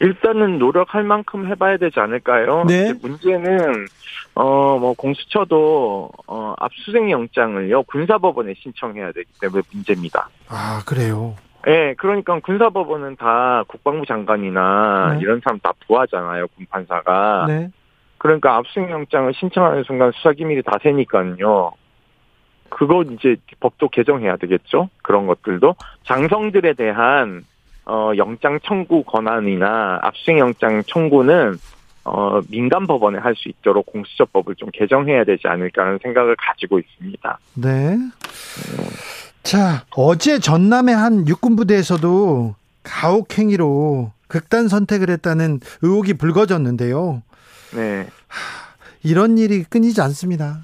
일단은 0.00 0.58
노력할 0.58 1.02
만큼 1.02 1.48
해봐야 1.48 1.76
되지 1.78 1.98
않을까요? 1.98 2.64
네. 2.68 2.92
문제는 3.02 3.86
어 4.34 4.78
뭐 4.78 4.92
공수처도 4.94 6.10
어 6.28 6.54
압수수색 6.58 7.10
영장을요 7.10 7.82
군사법원에 7.84 8.54
신청해야 8.62 9.12
되기 9.12 9.26
때문에 9.40 9.62
문제입니다. 9.72 10.28
아 10.48 10.82
그래요. 10.86 11.34
예, 11.66 11.94
그러니까 11.98 12.38
군사법원은 12.38 13.16
다 13.16 13.64
국방부 13.66 14.06
장관이나 14.06 15.14
네. 15.14 15.20
이런 15.20 15.40
사람 15.42 15.58
다 15.58 15.72
부하잖아요, 15.86 16.46
군판사가. 16.56 17.46
네. 17.48 17.70
그러니까 18.18 18.56
압수영장을 18.56 19.32
신청하는 19.34 19.82
순간 19.84 20.12
수사 20.12 20.32
기밀이 20.32 20.62
다 20.62 20.72
새니까요. 20.82 21.72
그거 22.68 23.02
이제 23.02 23.36
법도 23.60 23.88
개정해야 23.88 24.36
되겠죠? 24.36 24.88
그런 25.02 25.26
것들도. 25.26 25.74
장성들에 26.04 26.74
대한, 26.74 27.44
어, 27.86 28.12
영장 28.16 28.58
청구 28.64 29.02
권한이나 29.04 29.98
압수수색 30.02 30.38
영장 30.38 30.82
청구는 30.86 31.58
어, 32.04 32.40
민간 32.48 32.86
법원에 32.86 33.18
할 33.18 33.34
수 33.34 33.48
있도록 33.50 33.84
공수처법을 33.86 34.54
좀 34.56 34.70
개정해야 34.72 35.24
되지 35.24 35.46
않을까라는 35.46 35.98
생각을 36.02 36.36
가지고 36.36 36.78
있습니다. 36.78 37.38
네. 37.54 37.98
자, 39.42 39.84
어제 39.94 40.38
전남의 40.38 40.94
한 40.94 41.28
육군 41.28 41.56
부대에서도 41.56 42.54
가혹 42.82 43.38
행위로 43.38 44.12
극단 44.26 44.68
선택을 44.68 45.10
했다는 45.10 45.60
의혹이 45.82 46.14
불거졌는데요. 46.14 47.22
네. 47.74 48.06
이런 49.02 49.36
일이 49.38 49.62
끊이지 49.64 50.00
않습니다. 50.00 50.60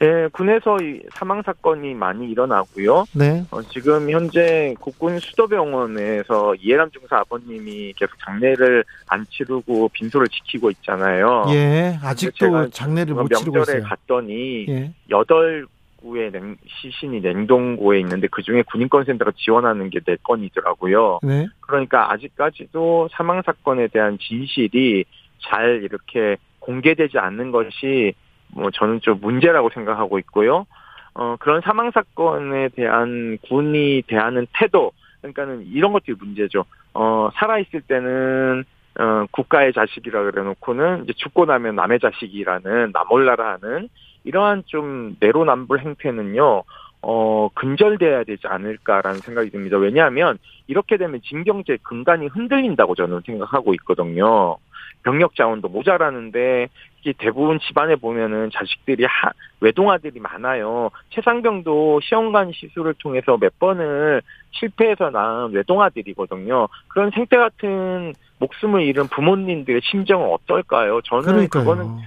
예, 0.00 0.28
군에서 0.32 0.76
이 0.80 1.02
사망 1.12 1.42
사건이 1.42 1.94
많이 1.94 2.30
일어나고요. 2.30 3.04
네. 3.14 3.44
어, 3.50 3.60
지금 3.62 4.08
현재 4.10 4.74
국군 4.78 5.18
수도병원에서 5.18 6.54
이해람 6.56 6.90
중사 6.90 7.18
아버님이 7.18 7.92
계속 7.96 8.16
장례를 8.24 8.84
안 9.08 9.26
치르고 9.28 9.88
빈소를 9.92 10.28
지키고 10.28 10.70
있잖아요. 10.70 11.46
예, 11.50 11.98
아직도 12.02 12.70
장례를 12.70 13.14
못 13.14 13.28
치르고 13.28 13.56
명절에 13.56 13.78
있어요. 13.78 13.88
갔더니 13.88 14.66
예. 14.68 14.92
여덟 15.10 15.66
구의 15.96 16.30
냉, 16.30 16.56
시신이 16.64 17.20
냉동고에 17.20 17.98
있는데 18.00 18.28
그 18.30 18.42
중에 18.42 18.62
군인권센터가 18.62 19.32
지원하는 19.36 19.90
게네 19.90 20.18
건이더라고요. 20.22 21.18
네. 21.24 21.48
그러니까 21.60 22.12
아직까지도 22.12 23.08
사망 23.12 23.42
사건에 23.42 23.88
대한 23.88 24.16
진실이 24.20 25.04
잘 25.40 25.82
이렇게 25.82 26.36
공개되지 26.60 27.18
않는 27.18 27.50
것이 27.50 28.14
뭐 28.52 28.70
저는 28.70 29.00
좀 29.00 29.18
문제라고 29.20 29.70
생각하고 29.70 30.18
있고요. 30.20 30.66
어 31.14 31.36
그런 31.40 31.60
사망 31.62 31.90
사건에 31.90 32.68
대한 32.68 33.38
군이 33.48 34.02
대하는 34.06 34.46
태도 34.54 34.92
그러니까는 35.20 35.66
이런 35.66 35.92
것들이 35.92 36.16
문제죠. 36.18 36.64
어 36.94 37.28
살아 37.34 37.58
있을 37.58 37.80
때는 37.82 38.64
어 38.98 39.26
국가의 39.30 39.72
자식이라 39.72 40.24
그래 40.24 40.42
놓고는 40.42 41.04
이제 41.04 41.12
죽고 41.16 41.46
나면 41.46 41.76
남의 41.76 42.00
자식이라는 42.00 42.90
나몰라라 42.92 43.58
하는 43.60 43.88
이러한 44.24 44.64
좀 44.66 45.16
내로남불 45.20 45.80
행태는요. 45.80 46.64
어, 47.00 47.48
근절돼야 47.54 48.24
되지 48.24 48.46
않을까라는 48.46 49.20
생각이 49.20 49.50
듭니다. 49.50 49.76
왜냐하면 49.78 50.38
이렇게 50.66 50.96
되면 50.96 51.20
징병제 51.22 51.78
근간이 51.82 52.26
흔들린다고 52.26 52.94
저는 52.94 53.20
생각하고 53.24 53.72
있거든요. 53.74 54.56
병력 55.02 55.34
자원도 55.34 55.68
모자라는데 55.68 56.68
대부분 57.16 57.58
집안에 57.60 57.96
보면은 57.96 58.50
자식들이 58.52 59.04
하, 59.04 59.30
외동아들이 59.60 60.20
많아요. 60.20 60.90
최상병도 61.10 62.00
시험관 62.02 62.52
시술을 62.52 62.94
통해서 62.98 63.36
몇 63.38 63.58
번을 63.58 64.20
실패해서 64.50 65.10
낳은 65.10 65.52
외동아들이거든요. 65.52 66.68
그런 66.88 67.10
생태 67.10 67.36
같은 67.36 68.12
목숨을 68.38 68.82
잃은 68.82 69.08
부모님들의 69.08 69.80
심정은 69.84 70.28
어떨까요? 70.32 71.00
저는 71.02 71.24
그러니까요. 71.24 71.64
그거는 71.64 71.98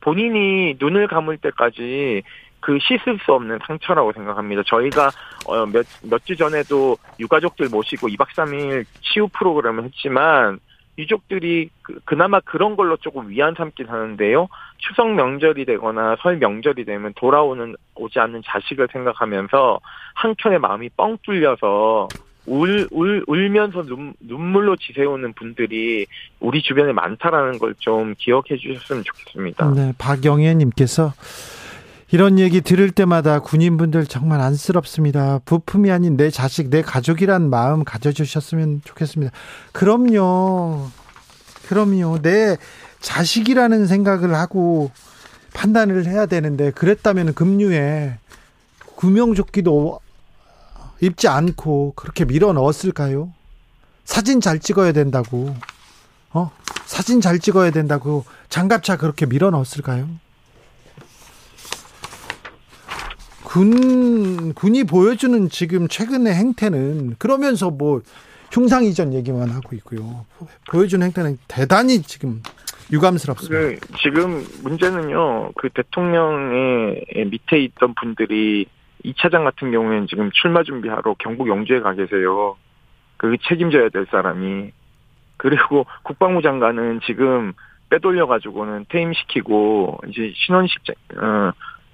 본인이 0.00 0.76
눈을 0.78 1.06
감을 1.08 1.38
때까지 1.38 2.22
그 2.60 2.78
씻을 2.80 3.18
수 3.24 3.32
없는 3.32 3.58
상처라고 3.66 4.12
생각합니다. 4.12 4.62
저희가 4.66 5.10
어, 5.46 5.66
몇몇 5.66 6.24
주 6.24 6.36
전에도 6.36 6.96
유가족들 7.18 7.68
모시고 7.68 8.08
2박 8.08 8.28
3일 8.28 8.84
치유 9.02 9.28
프로그램을 9.28 9.84
했지만 9.84 10.60
유족들이 10.98 11.70
그, 11.82 11.98
그나마 12.04 12.40
그런 12.40 12.76
걸로 12.76 12.96
조금 12.96 13.28
위안 13.30 13.54
삼긴 13.56 13.88
하는데요. 13.88 14.48
추석 14.78 15.12
명절이 15.14 15.64
되거나 15.64 16.16
설 16.20 16.36
명절이 16.36 16.84
되면 16.84 17.12
돌아오는 17.16 17.74
오지 17.94 18.18
않는 18.18 18.42
자식을 18.44 18.88
생각하면서 18.92 19.80
한켠에 20.14 20.58
마음이 20.58 20.90
뻥 20.90 21.16
뚫려서 21.22 22.08
울, 22.44 22.88
울, 22.90 23.24
울면서 23.28 23.84
눈, 23.84 24.14
눈물로 24.20 24.76
지새우는 24.76 25.32
분들이 25.34 26.06
우리 26.40 26.60
주변에 26.60 26.92
많다라는 26.92 27.58
걸 27.58 27.72
좀 27.78 28.14
기억해 28.18 28.56
주셨으면 28.58 29.04
좋겠습니다. 29.04 29.70
네, 29.74 29.92
박영애 29.96 30.54
님께서 30.54 31.12
이런 32.12 32.38
얘기 32.38 32.60
들을 32.60 32.90
때마다 32.90 33.38
군인분들 33.40 34.04
정말 34.04 34.42
안쓰럽습니다. 34.42 35.40
부품이 35.46 35.90
아닌 35.90 36.18
내 36.18 36.28
자식, 36.28 36.68
내 36.68 36.82
가족이란 36.82 37.48
마음 37.48 37.84
가져주셨으면 37.84 38.82
좋겠습니다. 38.84 39.32
그럼요. 39.72 40.90
그럼요. 41.68 42.20
내 42.20 42.58
자식이라는 43.00 43.86
생각을 43.86 44.34
하고 44.34 44.90
판단을 45.54 46.04
해야 46.04 46.26
되는데 46.26 46.70
그랬다면 46.70 47.32
급류에 47.32 48.18
구명조끼도 48.94 49.98
입지 51.00 51.28
않고 51.28 51.94
그렇게 51.96 52.26
밀어 52.26 52.52
넣었을까요? 52.52 53.32
사진 54.04 54.42
잘 54.42 54.58
찍어야 54.58 54.92
된다고. 54.92 55.56
어? 56.34 56.50
사진 56.84 57.22
잘 57.22 57.38
찍어야 57.38 57.70
된다고 57.70 58.26
장갑차 58.50 58.98
그렇게 58.98 59.24
밀어 59.24 59.48
넣었을까요? 59.48 60.10
군 63.52 64.54
군이 64.54 64.84
보여주는 64.84 65.50
지금 65.50 65.86
최근의 65.86 66.32
행태는 66.32 67.16
그러면서 67.18 67.70
뭐 67.70 68.00
흉상 68.50 68.84
이전 68.84 69.12
얘기만 69.12 69.50
하고 69.50 69.76
있고요. 69.76 70.24
보여주는 70.70 71.04
행태는 71.04 71.36
대단히 71.48 72.00
지금 72.00 72.42
유감스럽습니다. 72.90 73.54
그 73.54 73.98
지금 73.98 74.42
문제는요. 74.62 75.52
그 75.52 75.68
대통령의 75.68 77.04
밑에 77.30 77.58
있던 77.64 77.92
분들이 77.94 78.64
이 79.04 79.14
차장 79.18 79.44
같은 79.44 79.70
경우에는 79.70 80.06
지금 80.06 80.30
출마 80.32 80.62
준비하러 80.62 81.16
경북 81.18 81.48
영주에 81.48 81.80
가 81.80 81.92
계세요. 81.92 82.56
그 83.18 83.36
책임져야 83.48 83.90
될 83.90 84.06
사람이 84.10 84.72
그리고 85.36 85.84
국방부 86.04 86.40
장관은 86.40 87.00
지금 87.04 87.52
빼돌려 87.90 88.26
가지고는 88.26 88.86
퇴임시키고 88.88 90.00
이제 90.08 90.32
신원식 90.34 90.80
어, 91.18 91.52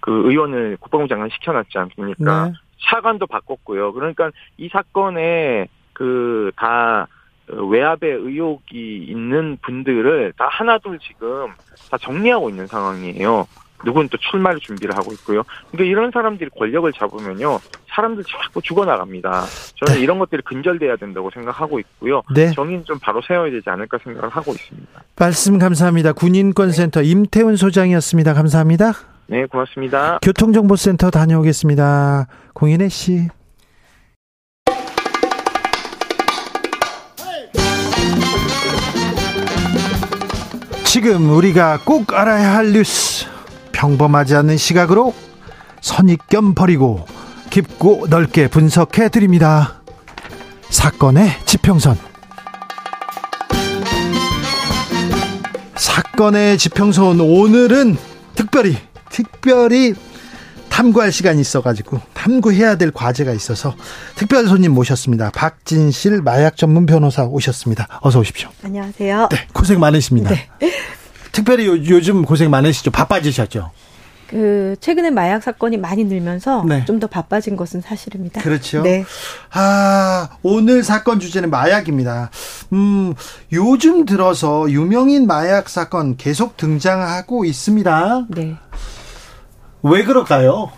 그 0.08 0.30
의원을 0.30 0.78
국방부 0.80 1.06
장관 1.06 1.28
시켜놨지 1.28 1.76
않습니까? 1.76 2.46
네. 2.46 2.52
차관도 2.80 3.26
바꿨고요. 3.26 3.92
그러니까 3.92 4.30
이 4.56 4.68
사건에 4.72 5.68
그 5.92 6.50
다 6.56 7.06
외압의 7.48 8.10
의혹이 8.10 9.06
있는 9.08 9.58
분들을 9.62 10.32
다 10.38 10.48
하나둘 10.50 10.98
지금 10.98 11.48
다 11.90 11.98
정리하고 11.98 12.48
있는 12.48 12.66
상황이에요. 12.66 13.46
누군 13.84 14.08
또 14.08 14.16
출마를 14.18 14.58
준비를 14.60 14.96
하고 14.96 15.12
있고요. 15.12 15.42
그러니까 15.70 15.90
이런 15.90 16.10
사람들이 16.10 16.50
권력을 16.58 16.90
잡으면요, 16.92 17.58
사람들 17.88 18.24
자꾸 18.24 18.60
죽어나갑니다. 18.60 19.44
저는 19.76 19.94
네. 19.94 20.00
이런 20.00 20.18
것들이 20.18 20.42
근절돼야 20.42 20.96
된다고 20.96 21.30
생각하고 21.30 21.78
있고요. 21.80 22.22
네. 22.34 22.50
정의는 22.52 22.84
좀 22.84 22.98
바로 22.98 23.20
세워야 23.22 23.50
되지 23.50 23.68
않을까 23.70 23.98
생각을 24.02 24.28
하고 24.30 24.52
있습니다. 24.52 25.02
말씀 25.16 25.58
감사합니다. 25.58 26.12
군인권센터 26.14 27.02
임태훈 27.02 27.56
소장이었습니다. 27.56 28.34
감사합니다. 28.34 28.92
네, 29.30 29.44
고맙습니다. 29.44 30.20
교통정보센터 30.22 31.10
다녀오겠습니다. 31.10 32.26
공인혜 32.54 32.88
씨. 32.88 33.28
지금 40.86 41.30
우리가 41.36 41.80
꼭 41.84 42.14
알아야 42.14 42.54
할 42.56 42.72
뉴스 42.72 43.26
평범하지 43.72 44.34
않은 44.36 44.56
시각으로 44.56 45.12
선입견 45.82 46.54
버리고 46.54 47.04
깊고 47.50 48.06
넓게 48.08 48.48
분석해 48.48 49.10
드립니다. 49.10 49.82
사건의 50.70 51.28
지평선 51.44 51.96
사건의 55.76 56.56
지평선 56.56 57.20
오늘은 57.20 57.96
특별히 58.34 58.76
특별히 59.10 59.94
탐구할 60.68 61.10
시간이 61.10 61.40
있어가지고 61.40 62.00
탐구해야 62.14 62.76
될 62.76 62.92
과제가 62.92 63.32
있어서 63.32 63.74
특별 64.14 64.46
손님 64.46 64.72
모셨습니다. 64.72 65.30
박진실 65.30 66.22
마약 66.22 66.56
전문 66.56 66.86
변호사 66.86 67.24
오셨습니다. 67.24 67.88
어서 68.02 68.20
오십시오. 68.20 68.48
안녕하세요. 68.62 69.28
네, 69.30 69.48
고생 69.52 69.80
많으십니다. 69.80 70.30
특별히 71.32 71.66
요, 71.66 71.72
요즘 71.72 72.24
고생 72.24 72.50
많으시죠? 72.50 72.90
바빠지셨죠? 72.90 73.70
그 74.28 74.76
최근에 74.80 75.10
마약 75.10 75.42
사건이 75.42 75.78
많이 75.78 76.04
늘면서 76.04 76.62
네. 76.68 76.84
좀더 76.84 77.06
바빠진 77.06 77.56
것은 77.56 77.80
사실입니다. 77.80 78.42
그렇죠. 78.42 78.82
네. 78.82 79.04
아, 79.52 80.28
오늘 80.42 80.84
사건 80.84 81.18
주제는 81.18 81.50
마약입니다. 81.50 82.30
음, 82.74 83.14
요즘 83.52 84.04
들어서 84.04 84.70
유명인 84.70 85.26
마약 85.26 85.70
사건 85.70 86.16
계속 86.16 86.58
등장하고 86.58 87.46
있습니다. 87.46 88.26
네. 88.28 88.56
왜 89.82 90.02
그럴까요? 90.04 90.70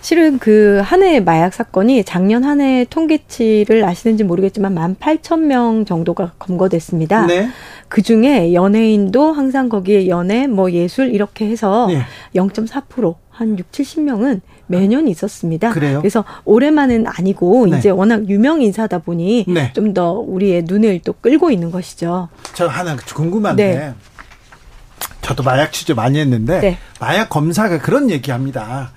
실은 0.00 0.38
그 0.38 0.82
한 0.84 1.02
해 1.02 1.20
마약 1.20 1.54
사건이 1.54 2.04
작년 2.04 2.44
한 2.44 2.60
해 2.60 2.84
통계치를 2.90 3.84
아시는지 3.84 4.22
모르겠지만 4.24 4.74
18,000명 4.74 5.86
정도가 5.86 6.32
검거됐습니다. 6.38 7.26
네. 7.26 7.48
그 7.88 8.02
중에 8.02 8.52
연예인도 8.52 9.32
항상 9.32 9.68
거기에 9.70 10.08
연애, 10.08 10.46
뭐 10.46 10.70
예술 10.72 11.14
이렇게 11.14 11.46
해서 11.48 11.86
네. 11.88 12.02
0.4%한 12.34 13.58
6, 13.58 13.70
70명은 13.72 14.40
매년 14.66 15.08
있었습니다. 15.08 15.70
그래요? 15.70 15.98
그래서 16.00 16.24
올해만은 16.44 17.06
아니고 17.06 17.66
네. 17.68 17.78
이제 17.78 17.90
워낙 17.90 18.28
유명 18.28 18.60
인사다 18.62 18.98
보니 18.98 19.44
네. 19.48 19.72
좀더 19.74 20.12
우리의 20.26 20.64
눈을 20.66 21.00
또 21.04 21.14
끌고 21.20 21.50
있는 21.50 21.70
것이죠. 21.70 22.28
저 22.54 22.66
하나 22.66 22.96
궁금한데 22.96 23.66
네. 23.74 23.94
저도 25.24 25.42
마약 25.42 25.72
취재 25.72 25.94
많이 25.94 26.18
했는데 26.18 26.60
네. 26.60 26.78
마약 27.00 27.30
검사가 27.30 27.78
그런 27.78 28.10
얘기합니다. 28.10 28.92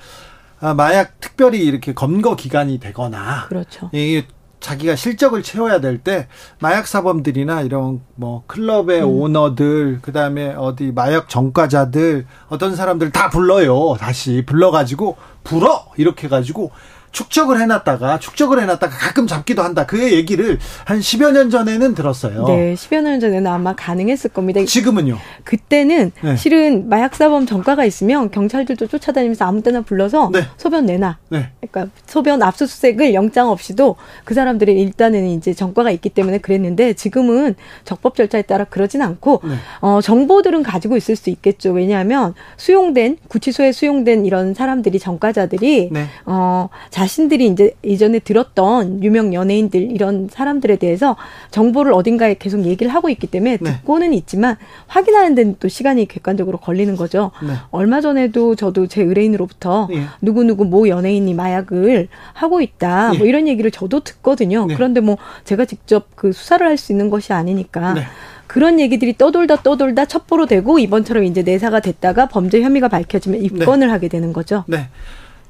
아, 0.59 0.73
마약 0.73 1.21
특별히 1.21 1.59
이렇게 1.63 1.93
검거 1.93 2.35
기간이 2.35 2.79
되거나 2.79 3.45
그렇죠. 3.47 3.89
이 3.93 4.23
자기가 4.59 4.95
실적을 4.97 5.41
채워야 5.43 5.79
될 5.79 5.99
때 5.99 6.27
마약 6.59 6.85
사범들이나 6.87 7.61
이런 7.61 8.01
뭐 8.15 8.43
클럽의 8.47 9.01
음. 9.03 9.07
오너들 9.07 9.99
그다음에 10.01 10.53
어디 10.57 10.91
마약 10.93 11.29
전과자들 11.29 12.25
어떤 12.49 12.75
사람들 12.75 13.11
다 13.11 13.29
불러요. 13.29 13.95
다시 13.97 14.43
불러가지고 14.45 15.15
불어 15.45 15.85
이렇게 15.95 16.25
해가지고 16.27 16.71
축적을 17.11 17.59
해놨다가 17.61 18.19
축적을 18.19 18.61
해놨다가 18.61 18.95
가끔 18.95 19.27
잡기도 19.27 19.63
한다. 19.63 19.85
그 19.85 20.11
얘기를 20.11 20.59
한 20.85 20.99
10여 20.99 21.31
년 21.31 21.49
전에는 21.49 21.95
들었어요. 21.95 22.45
네, 22.45 22.73
10여 22.75 23.01
년 23.01 23.19
전에는 23.19 23.47
아마 23.47 23.73
가능했을 23.75 24.31
겁니다. 24.31 24.63
지금은요. 24.63 25.17
그때는 25.43 26.11
네. 26.21 26.35
실은 26.35 26.89
마약사범 26.89 27.45
전과가 27.45 27.85
있으면 27.85 28.29
경찰들도 28.31 28.87
쫓아다니면서 28.87 29.45
아무 29.45 29.61
때나 29.61 29.81
불러서 29.81 30.29
네. 30.31 30.43
소변 30.57 30.85
내놔. 30.85 31.17
네. 31.29 31.49
그러니까 31.59 31.93
소변 32.05 32.41
압수수색을 32.43 33.13
영장 33.13 33.49
없이도 33.49 33.95
그 34.23 34.33
사람들이 34.33 34.79
일단은 34.81 35.27
이제 35.27 35.53
전과가 35.53 35.91
있기 35.91 36.09
때문에 36.09 36.37
그랬는데 36.39 36.93
지금은 36.93 37.55
적법 37.83 38.15
절차에 38.15 38.43
따라 38.43 38.65
그러진 38.65 39.01
않고 39.01 39.41
네. 39.43 39.55
어, 39.81 40.01
정보들은 40.01 40.63
가지고 40.63 40.97
있을 40.97 41.15
수 41.15 41.29
있겠죠. 41.29 41.71
왜냐하면 41.71 42.33
수용된 42.57 43.17
구치소에 43.27 43.71
수용된 43.71 44.25
이런 44.25 44.53
사람들이 44.53 44.99
전과자들이 44.99 45.89
네. 45.91 46.05
어, 46.25 46.69
자신들이 46.97 47.45
이제 47.45 47.75
이전에 47.83 48.17
들었던 48.17 49.03
유명 49.03 49.31
연예인들 49.31 49.91
이런 49.91 50.29
사람들에 50.31 50.77
대해서 50.77 51.15
정보를 51.51 51.93
어딘가에 51.93 52.37
계속 52.39 52.65
얘기를 52.65 52.91
하고 52.91 53.07
있기 53.09 53.27
때문에 53.27 53.59
네. 53.61 53.71
듣고는 53.71 54.13
있지만 54.13 54.55
확인하는 54.87 55.35
데는 55.35 55.57
또 55.59 55.67
시간이 55.67 56.07
객관적으로 56.07 56.57
걸리는 56.57 56.95
거죠. 56.95 57.29
네. 57.43 57.53
얼마 57.69 58.01
전에도 58.01 58.55
저도 58.55 58.87
제 58.87 59.03
의뢰인으로부터 59.03 59.87
예. 59.91 60.05
누구누구 60.23 60.65
모 60.65 60.89
연예인이 60.89 61.31
마약을 61.35 62.07
하고 62.33 62.61
있다. 62.61 63.11
예. 63.13 63.17
뭐 63.19 63.27
이런 63.27 63.47
얘기를 63.47 63.69
저도 63.69 63.99
듣거든요. 63.99 64.65
네. 64.65 64.73
그런데 64.73 64.99
뭐 64.99 65.19
제가 65.43 65.65
직접 65.65 66.07
그 66.15 66.31
수사를 66.31 66.65
할 66.65 66.77
수 66.77 66.93
있는 66.93 67.11
것이 67.11 67.31
아니니까 67.33 67.93
네. 67.93 68.01
그런 68.47 68.79
얘기들이 68.79 69.17
떠돌다 69.17 69.57
떠돌다 69.61 70.05
첩보로 70.05 70.47
되고 70.47 70.79
이번처럼 70.79 71.25
이제 71.25 71.43
내사가 71.43 71.79
됐다가 71.79 72.27
범죄 72.27 72.61
혐의가 72.63 72.87
밝혀지면 72.87 73.43
입건을 73.43 73.91
하게 73.91 74.07
되는 74.07 74.33
거죠. 74.33 74.63
네. 74.67 74.89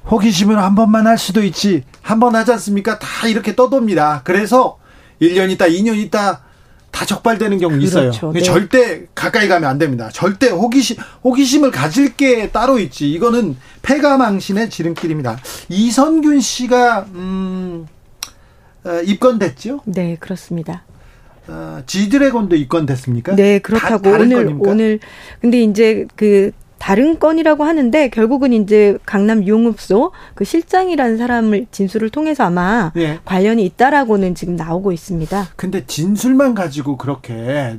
호기심은 0.10 0.56
한 0.58 0.76
번만 0.76 1.06
할 1.08 1.18
수도 1.18 1.44
있지. 1.44 1.84
한 2.02 2.20
번 2.20 2.36
하지 2.36 2.52
않습니까? 2.54 2.98
다 3.00 3.28
이렇게 3.28 3.56
떠돕니다. 3.56 4.22
그래서 4.24 4.78
1년 5.22 5.52
있다, 5.52 5.66
2년 5.66 5.98
있다 5.98 6.42
다 6.92 7.06
적발되는 7.06 7.58
경우 7.60 7.78
있어요. 7.80 8.10
그렇죠. 8.12 8.32
네. 8.32 8.42
절대 8.42 9.06
가까이 9.14 9.48
가면 9.48 9.70
안 9.70 9.78
됩니다. 9.78 10.10
절대 10.12 10.48
호기심 10.50 10.98
호기심을 11.24 11.72
가질 11.72 12.16
게 12.16 12.50
따로 12.52 12.80
있지. 12.80 13.12
이거는 13.12 13.58
패가망신의 13.82 14.70
지름길입니다. 14.70 15.38
이선균 15.70 16.40
씨가 16.40 17.08
음 17.14 17.86
어, 18.86 19.02
입건됐죠? 19.04 19.82
네, 19.86 20.16
그렇습니다. 20.20 20.84
어, 21.50 21.82
지드래곤도 21.86 22.56
입건됐습니까? 22.56 23.36
네, 23.36 23.60
그렇다고 23.60 24.02
다- 24.02 24.18
오늘 24.18 24.30
건입니까? 24.44 24.72
오늘 24.72 25.00
근데 25.42 25.62
이제 25.62 26.06
그 26.16 26.52
다른 26.78 27.20
건이라고 27.20 27.64
하는데 27.64 28.10
결국은 28.10 28.54
이제 28.54 28.98
강남 29.06 29.44
유흥업소 29.46 30.12
그 30.36 30.46
실장이라는 30.46 31.18
사람을 31.18 31.68
진술을 31.72 32.10
통해서 32.10 32.44
아마 32.44 32.92
예. 32.98 33.20
관련이 33.26 33.66
있다라고는 33.66 34.36
지금 34.36 34.56
나오고 34.56 34.92
있습니다. 34.92 35.50
근데 35.56 35.86
진술만 35.86 36.54
가지고 36.54 36.98
그렇게 36.98 37.78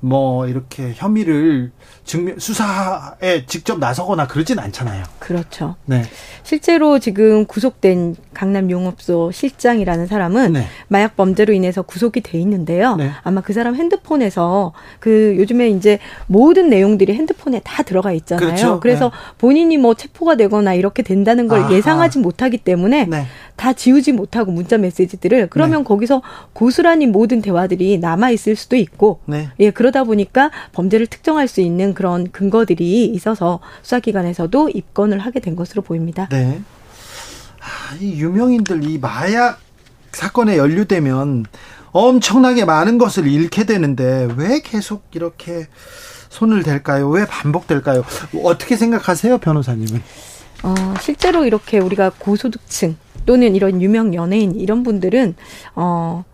뭐 0.00 0.46
이렇게 0.46 0.92
혐의를 0.94 1.72
증명 2.04 2.38
수사에 2.38 3.46
직접 3.46 3.78
나서거나 3.78 4.26
그러진 4.26 4.58
않잖아요. 4.58 5.04
그렇죠. 5.18 5.76
네. 5.86 6.02
실제로 6.42 6.98
지금 6.98 7.46
구속된 7.46 8.16
강남 8.34 8.70
용업소 8.70 9.30
실장이라는 9.32 10.06
사람은 10.06 10.52
네. 10.52 10.66
마약 10.88 11.16
범죄로 11.16 11.54
인해서 11.54 11.80
구속이 11.80 12.20
돼 12.20 12.38
있는데요. 12.38 12.96
네. 12.96 13.10
아마 13.22 13.40
그 13.40 13.54
사람 13.54 13.74
핸드폰에서 13.74 14.72
그 15.00 15.34
요즘에 15.38 15.70
이제 15.70 15.98
모든 16.26 16.68
내용들이 16.68 17.14
핸드폰에 17.14 17.60
다 17.64 17.82
들어가 17.82 18.12
있잖아요. 18.12 18.46
그렇죠. 18.46 18.80
그래서 18.80 19.10
본인이 19.38 19.78
뭐 19.78 19.94
체포가 19.94 20.36
되거나 20.36 20.74
이렇게 20.74 21.02
된다는 21.02 21.48
걸 21.48 21.60
아하. 21.60 21.72
예상하지 21.72 22.18
못하기 22.18 22.58
때문에 22.58 23.06
네. 23.06 23.26
다 23.56 23.72
지우지 23.72 24.12
못하고 24.12 24.52
문자 24.52 24.76
메시지들을 24.76 25.48
그러면 25.48 25.84
거기서 25.84 26.22
고스란히 26.52 27.06
모든 27.06 27.40
대화들이 27.40 27.98
남아 27.98 28.30
있을 28.30 28.56
수도 28.56 28.76
있고 28.76 29.20
네. 29.24 29.48
예, 29.60 29.70
그러다 29.70 30.04
보니까 30.04 30.50
범죄를 30.72 31.06
특정할 31.06 31.48
수 31.48 31.60
있는 31.62 31.93
그런 31.94 32.30
근거들이 32.30 33.06
있어서 33.06 33.60
수사기관에서도 33.82 34.70
입건을 34.70 35.18
하게 35.18 35.40
된 35.40 35.56
것으로 35.56 35.82
보입니다. 35.82 36.28
네. 36.30 36.60
아, 37.60 37.96
이 37.98 38.20
유명인들 38.20 38.84
이 38.84 38.98
마약 38.98 39.58
사건에 40.12 40.58
연루되면 40.58 41.46
엄청나게 41.92 42.64
많은 42.64 42.98
것을 42.98 43.26
잃게 43.26 43.64
되는데 43.64 44.28
왜 44.36 44.60
계속 44.60 45.04
이렇게 45.12 45.68
손을 46.28 46.64
댈까요? 46.64 47.08
왜 47.08 47.24
반복될까요? 47.26 48.04
어떻게 48.42 48.76
생각하세요, 48.76 49.38
변호사님은? 49.38 50.02
어, 50.64 50.74
실제로 51.00 51.44
이렇게 51.44 51.78
우리가 51.78 52.10
고소득층 52.18 52.96
또는 53.26 53.54
이런 53.54 53.80
유명 53.80 54.14
연예인 54.14 54.54
이런 54.56 54.82
분들은 54.82 55.36
어, 55.76 56.24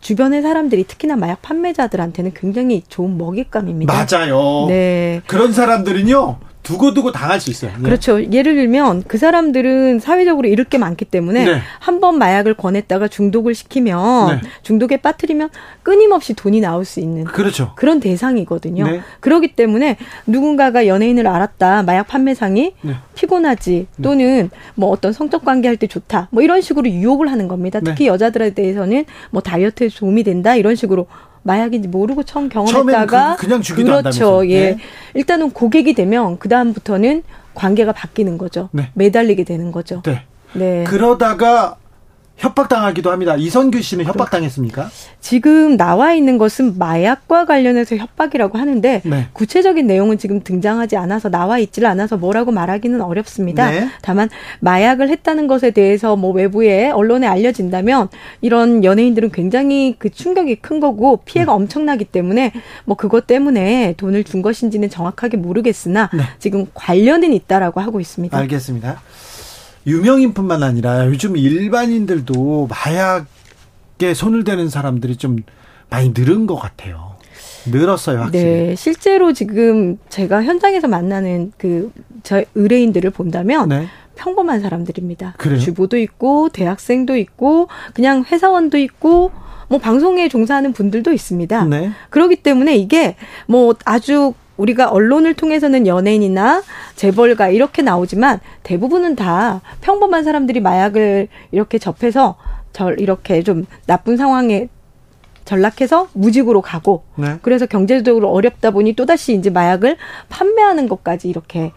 주변의 0.00 0.42
사람들이 0.42 0.84
특히나 0.84 1.16
마약 1.16 1.42
판매자들한테는 1.42 2.32
굉장히 2.34 2.82
좋은 2.88 3.18
먹잇감입니다. 3.18 3.92
맞아요. 3.92 4.66
네. 4.68 5.20
그런 5.26 5.52
사람들은요 5.52 6.49
두고두고 6.62 7.12
당할 7.12 7.40
수 7.40 7.50
있어요. 7.50 7.72
네. 7.76 7.82
그렇죠. 7.82 8.22
예를 8.32 8.54
들면 8.54 9.04
그 9.06 9.18
사람들은 9.18 9.98
사회적으로 9.98 10.48
잃을 10.48 10.64
게 10.64 10.78
많기 10.78 11.04
때문에 11.04 11.44
네. 11.44 11.60
한번 11.78 12.18
마약을 12.18 12.54
권했다가 12.54 13.08
중독을 13.08 13.54
시키면 13.54 14.40
네. 14.42 14.48
중독에 14.62 14.98
빠뜨리면 14.98 15.50
끊임없이 15.82 16.34
돈이 16.34 16.60
나올 16.60 16.84
수 16.84 17.00
있는 17.00 17.24
그렇죠. 17.24 17.72
그런 17.76 17.98
대상이거든요. 18.00 18.84
네. 18.84 19.00
그렇기 19.20 19.54
때문에 19.54 19.96
누군가가 20.26 20.86
연예인을 20.86 21.26
알았다. 21.26 21.82
마약 21.84 22.08
판매상이 22.08 22.74
네. 22.82 22.94
피곤하지 23.14 23.86
또는 24.02 24.50
뭐 24.74 24.90
어떤 24.90 25.12
성적 25.12 25.44
관계할 25.44 25.76
때 25.76 25.86
좋다. 25.86 26.28
뭐 26.30 26.42
이런 26.42 26.60
식으로 26.60 26.88
유혹을 26.88 27.30
하는 27.30 27.48
겁니다. 27.48 27.80
네. 27.80 27.90
특히 27.90 28.06
여자들에 28.06 28.50
대해서는 28.50 29.04
뭐 29.30 29.40
다이어트에 29.42 29.88
도움이 29.88 30.24
된다. 30.24 30.54
이런 30.56 30.74
식으로 30.74 31.06
마약인지 31.42 31.88
모르고 31.88 32.22
처음 32.24 32.48
경험했다가 32.48 33.36
그- 33.36 33.46
그냥 33.46 33.62
주기도 33.62 33.90
그렇죠. 33.98 34.46
예. 34.48 34.72
네. 34.72 34.76
일단은 35.14 35.50
고객이 35.50 35.94
되면 35.94 36.38
그 36.38 36.48
다음부터는 36.48 37.22
관계가 37.54 37.92
바뀌는 37.92 38.38
거죠. 38.38 38.68
네. 38.72 38.90
매달리게 38.94 39.44
되는 39.44 39.72
거죠. 39.72 40.02
네. 40.04 40.22
네. 40.52 40.84
그러다가 40.84 41.76
협박당하기도 42.40 43.10
합니다. 43.10 43.36
이선규 43.36 43.82
씨는 43.82 44.06
협박당했습니까? 44.06 44.90
지금 45.20 45.76
나와 45.76 46.14
있는 46.14 46.38
것은 46.38 46.78
마약과 46.78 47.44
관련해서 47.44 47.96
협박이라고 47.96 48.56
하는데 48.56 49.02
네. 49.04 49.26
구체적인 49.34 49.86
내용은 49.86 50.16
지금 50.16 50.42
등장하지 50.42 50.96
않아서 50.96 51.28
나와 51.28 51.58
있질 51.58 51.84
않아서 51.84 52.16
뭐라고 52.16 52.50
말하기는 52.50 52.98
어렵습니다. 53.02 53.70
네. 53.70 53.88
다만 54.00 54.30
마약을 54.60 55.10
했다는 55.10 55.48
것에 55.48 55.70
대해서 55.70 56.16
뭐 56.16 56.32
외부에 56.32 56.88
언론에 56.88 57.26
알려진다면 57.26 58.08
이런 58.40 58.84
연예인들은 58.84 59.32
굉장히 59.32 59.94
그 59.98 60.08
충격이 60.08 60.56
큰 60.56 60.80
거고 60.80 61.18
네. 61.18 61.22
피해가 61.26 61.52
엄청나기 61.52 62.06
때문에 62.06 62.52
뭐 62.86 62.96
그것 62.96 63.26
때문에 63.26 63.94
돈을 63.98 64.24
준 64.24 64.40
것인지는 64.40 64.88
정확하게 64.88 65.36
모르겠으나 65.36 66.08
네. 66.14 66.22
지금 66.38 66.66
관련은 66.72 67.34
있다라고 67.34 67.80
하고 67.80 68.00
있습니다. 68.00 68.36
알겠습니다. 68.36 69.02
유명인뿐만 69.86 70.62
아니라 70.62 71.06
요즘 71.06 71.36
일반인들도 71.36 72.68
마약에 72.68 74.14
손을 74.14 74.44
대는 74.44 74.68
사람들이 74.68 75.16
좀 75.16 75.38
많이 75.88 76.10
늘은 76.16 76.46
것 76.46 76.56
같아요. 76.56 77.10
늘었어요, 77.66 78.20
확실히. 78.20 78.44
네, 78.44 78.74
실제로 78.76 79.32
지금 79.32 79.98
제가 80.08 80.42
현장에서 80.44 80.88
만나는 80.88 81.52
그 81.58 81.90
저 82.22 82.42
의뢰인들을 82.54 83.10
본다면 83.10 83.68
네. 83.68 83.86
평범한 84.16 84.60
사람들입니다. 84.60 85.34
그래요? 85.38 85.58
주부도 85.58 85.96
있고 85.98 86.48
대학생도 86.50 87.16
있고 87.16 87.68
그냥 87.94 88.24
회사원도 88.30 88.78
있고 88.78 89.30
뭐 89.68 89.78
방송에 89.78 90.28
종사하는 90.28 90.72
분들도 90.72 91.12
있습니다. 91.12 91.64
네. 91.64 91.92
그렇기 92.10 92.36
때문에 92.36 92.76
이게 92.76 93.16
뭐 93.46 93.74
아주 93.84 94.34
우리가 94.60 94.90
언론을 94.90 95.34
통해서는 95.34 95.86
연예인이나 95.86 96.62
재벌가 96.94 97.48
이렇게 97.48 97.82
나오지만 97.82 98.40
대부분은 98.62 99.16
다 99.16 99.62
평범한 99.80 100.24
사람들이 100.24 100.60
마약을 100.60 101.28
이렇게 101.50 101.78
접해서 101.78 102.36
절 102.72 103.00
이렇게 103.00 103.42
좀 103.42 103.64
나쁜 103.86 104.16
상황에 104.16 104.68
전락해서 105.44 106.08
무직으로 106.12 106.60
가고 106.60 107.02
네. 107.16 107.38
그래서 107.42 107.66
경제적으로 107.66 108.30
어렵다 108.30 108.70
보니 108.70 108.92
또다시 108.94 109.34
이제 109.34 109.50
마약을 109.50 109.96
판매하는 110.28 110.88
것까지 110.88 111.28
이렇게 111.28 111.72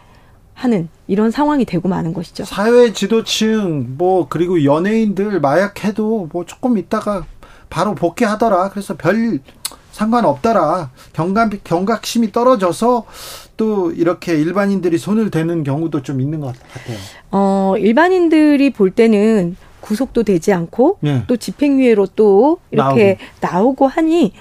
하는 0.53 0.89
이런 1.07 1.31
상황이 1.31 1.65
되고 1.65 1.89
마는 1.89 2.13
것이죠. 2.13 2.45
사회 2.45 2.93
지도층 2.93 3.95
뭐 3.97 4.27
그리고 4.29 4.63
연예인들 4.63 5.39
마약해도 5.39 6.29
뭐 6.31 6.45
조금 6.45 6.77
있다가 6.77 7.25
바로 7.69 7.95
복귀하더라. 7.95 8.69
그래서 8.69 8.95
별 8.95 9.39
상관없더라. 9.93 10.89
경각 11.13 11.51
경각심이 11.63 12.31
떨어져서 12.31 13.05
또 13.55 13.91
이렇게 13.91 14.33
일반인들이 14.33 14.97
손을 14.97 15.29
대는 15.29 15.63
경우도 15.63 16.01
좀 16.01 16.19
있는 16.19 16.39
것 16.39 16.55
같아요. 16.73 16.97
어, 17.31 17.75
일반인들이 17.77 18.71
볼 18.71 18.91
때는 18.91 19.55
구속도 19.81 20.23
되지 20.23 20.51
않고 20.53 20.97
네. 21.01 21.23
또 21.27 21.37
집행유예로 21.37 22.07
또 22.15 22.59
이렇게 22.71 23.17
나오고. 23.41 23.57
나오고 23.57 23.87
하니 23.87 24.33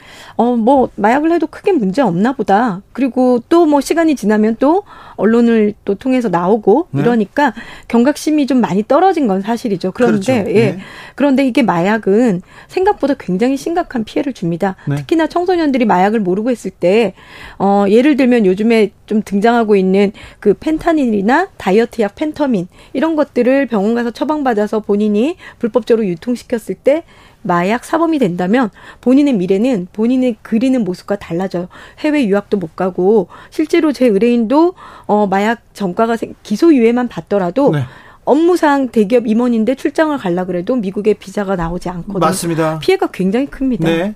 어 0.43 0.57
뭐 0.57 0.91
마약을 0.97 1.33
해도 1.33 1.47
크게 1.47 1.73
문제 1.73 2.03
없나 2.03 2.33
보다. 2.33 2.83
그리고 2.93 3.41
또 3.49 3.63
뭐 3.67 3.81
시간이 3.81 4.17
지나면 4.17 4.57
또 4.59 4.83
언론을 5.17 5.75
또 5.85 5.95
통해서 5.95 6.29
나오고 6.29 6.89
네. 6.91 7.01
이러니까 7.01 7.55
경각심이 7.89 8.47
좀 8.47 8.61
많이 8.61 8.83
떨어진 8.87 9.27
건 9.29 9.41
사실이죠. 9.41 9.93
그런데 9.93 10.43
그렇죠. 10.43 10.51
예. 10.51 10.73
네. 10.73 10.79
그런데 11.15 11.47
이게 11.47 11.63
마약은 11.63 12.43
생각보다 12.69 13.15
굉장히 13.15 13.57
심각한 13.57 14.05
피해를 14.05 14.33
줍니다. 14.33 14.77
네. 14.89 14.97
특히나 14.97 15.29
청소년들이 15.29 15.85
마약을 15.85 16.21
모르고 16.21 16.51
했을 16.51 16.71
때 16.71 17.15
어, 17.59 17.85
예를 17.89 18.17
들면 18.17 18.47
요즘에 18.47 18.91
좀 19.07 19.23
등장하고 19.25 19.77
있는 19.77 20.13
그 20.41 20.55
펜타닐이나 20.55 21.49
다이어트 21.57 22.03
약 22.03 22.15
펜터민 22.15 22.67
이런 22.93 23.15
것들을 23.17 23.67
병원 23.67 23.95
가서 23.95 24.11
처방받아서 24.11 24.81
본인이 24.81 25.37
불법적으로 25.59 26.07
유통시켰을 26.07 26.75
때 26.83 27.05
마약 27.43 27.85
사범이 27.85 28.19
된다면 28.19 28.71
본인의 29.01 29.35
미래는 29.35 29.89
본인의 29.93 30.37
그리는 30.43 30.83
모습과 30.85 31.17
달라져요. 31.17 31.69
해외 31.99 32.27
유학도 32.27 32.57
못 32.57 32.77
가고 32.77 33.29
실제로 33.51 33.93
제 33.93 34.07
의뢰인도 34.07 34.75
어 35.07 35.27
마약 35.27 35.63
전과가 35.75 36.17
기소유예만 36.43 37.09
받더라도 37.09 37.71
네. 37.71 37.85
업무상 38.25 38.89
대기업 38.89 39.27
임원인데 39.27 39.75
출장을 39.75 40.17
갈라 40.17 40.45
그래도 40.45 40.77
미국에 40.77 41.15
비자가 41.15 41.57
나오지 41.57 41.89
않거든요. 41.89 42.19
맞습니다. 42.21 42.79
피해가 42.79 43.09
굉장히 43.09 43.47
큽니다. 43.47 43.89
네. 43.89 44.15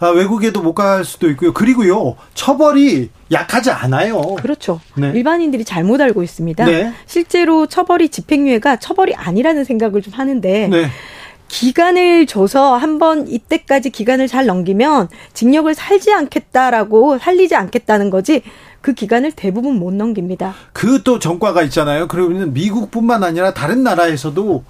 아, 0.00 0.08
외국에도 0.08 0.60
못 0.62 0.74
갈 0.74 1.02
수도 1.04 1.30
있고요. 1.30 1.52
그리고요, 1.54 2.16
처벌이 2.34 3.08
약하지 3.30 3.70
않아요. 3.70 4.20
그렇죠. 4.36 4.80
네. 4.96 5.12
일반인들이 5.14 5.64
잘못 5.64 6.00
알고 6.00 6.22
있습니다. 6.22 6.64
네. 6.66 6.92
실제로 7.06 7.66
처벌이 7.66 8.08
집행유예가 8.10 8.76
처벌이 8.76 9.14
아니라는 9.14 9.64
생각을 9.64 10.02
좀 10.02 10.12
하는데, 10.14 10.68
네. 10.68 10.86
기간을 11.52 12.24
줘서 12.26 12.76
한번 12.76 13.28
이때까지 13.28 13.90
기간을 13.90 14.26
잘 14.26 14.46
넘기면 14.46 15.08
징역을 15.34 15.74
살지 15.74 16.10
않겠다라고 16.10 17.18
살리지 17.18 17.54
않겠다는 17.54 18.08
거지 18.08 18.42
그 18.80 18.94
기간을 18.94 19.32
대부분 19.32 19.78
못 19.78 19.92
넘깁니다. 19.92 20.54
그 20.72 21.02
또 21.04 21.18
전과가 21.18 21.62
있잖아요. 21.64 22.08
그러면 22.08 22.54
미국뿐만 22.54 23.22
아니라 23.22 23.52
다른 23.52 23.82
나라에서도 23.82 24.64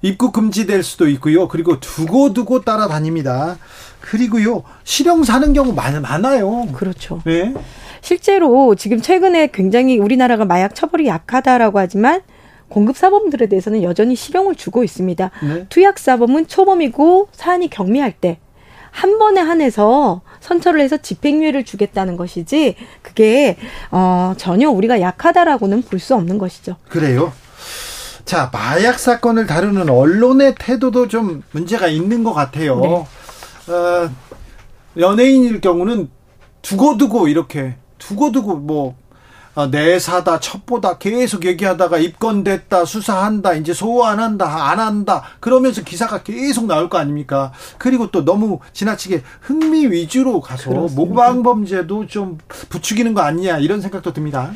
입국 0.00 0.32
금지될 0.32 0.82
수도 0.82 1.06
있고요. 1.08 1.48
그리고 1.48 1.78
두고두고 1.78 2.62
따라다닙니다. 2.62 3.58
그리고요 4.00 4.62
실형 4.84 5.24
사는 5.24 5.52
경우 5.52 5.74
많, 5.74 6.00
많아요. 6.00 6.66
그렇죠. 6.72 7.20
네. 7.26 7.52
실제로 8.00 8.74
지금 8.74 9.02
최근에 9.02 9.48
굉장히 9.52 9.98
우리나라가 9.98 10.46
마약 10.46 10.74
처벌이 10.74 11.06
약하다라고 11.08 11.78
하지만 11.78 12.22
공급 12.72 12.96
사범들에 12.96 13.46
대해서는 13.46 13.82
여전히 13.82 14.14
실형을 14.16 14.54
주고 14.54 14.82
있습니다. 14.82 15.30
네. 15.42 15.66
투약 15.68 15.98
사범은 15.98 16.46
초범이고 16.48 17.28
사안이 17.32 17.68
경미할 17.70 18.12
때 18.12 18.38
한 18.92 19.18
번에 19.18 19.40
한해서 19.40 20.20
선처를 20.40 20.80
해서 20.80 20.98
집행유예를 20.98 21.64
주겠다는 21.64 22.16
것이지 22.16 22.76
그게 23.00 23.56
어 23.90 24.34
전혀 24.36 24.70
우리가 24.70 25.00
약하다라고는 25.00 25.82
볼 25.82 25.98
수 25.98 26.14
없는 26.14 26.36
것이죠. 26.38 26.76
그래요? 26.88 27.32
자, 28.24 28.50
마약 28.52 28.98
사건을 28.98 29.46
다루는 29.46 29.88
언론의 29.88 30.56
태도도 30.58 31.08
좀 31.08 31.42
문제가 31.52 31.86
있는 31.88 32.22
것 32.24 32.32
같아요. 32.34 32.80
네. 32.80 32.88
어, 33.72 34.10
연예인일 34.96 35.60
경우는 35.60 36.10
두고두고 36.62 37.28
이렇게 37.28 37.76
두고두고 37.98 38.56
뭐 38.56 38.88
어, 38.88 38.94
내사다 39.70 40.40
첩보다 40.40 40.96
계속 40.98 41.44
얘기하다가 41.44 41.98
입건됐다 41.98 42.84
수사한다 42.86 43.52
이제 43.54 43.74
소환한다 43.74 44.70
안 44.70 44.80
한다 44.80 45.22
그러면서 45.40 45.82
기사가 45.82 46.22
계속 46.22 46.66
나올 46.66 46.88
거 46.88 46.98
아닙니까 46.98 47.52
그리고 47.78 48.10
또 48.10 48.24
너무 48.24 48.60
지나치게 48.72 49.22
흥미 49.42 49.86
위주로 49.86 50.40
가서 50.40 50.70
모방 50.94 51.42
범죄도 51.42 52.06
좀 52.06 52.38
부추기는 52.70 53.12
거 53.12 53.20
아니냐 53.20 53.58
이런 53.58 53.80
생각도 53.80 54.12
듭니다. 54.12 54.52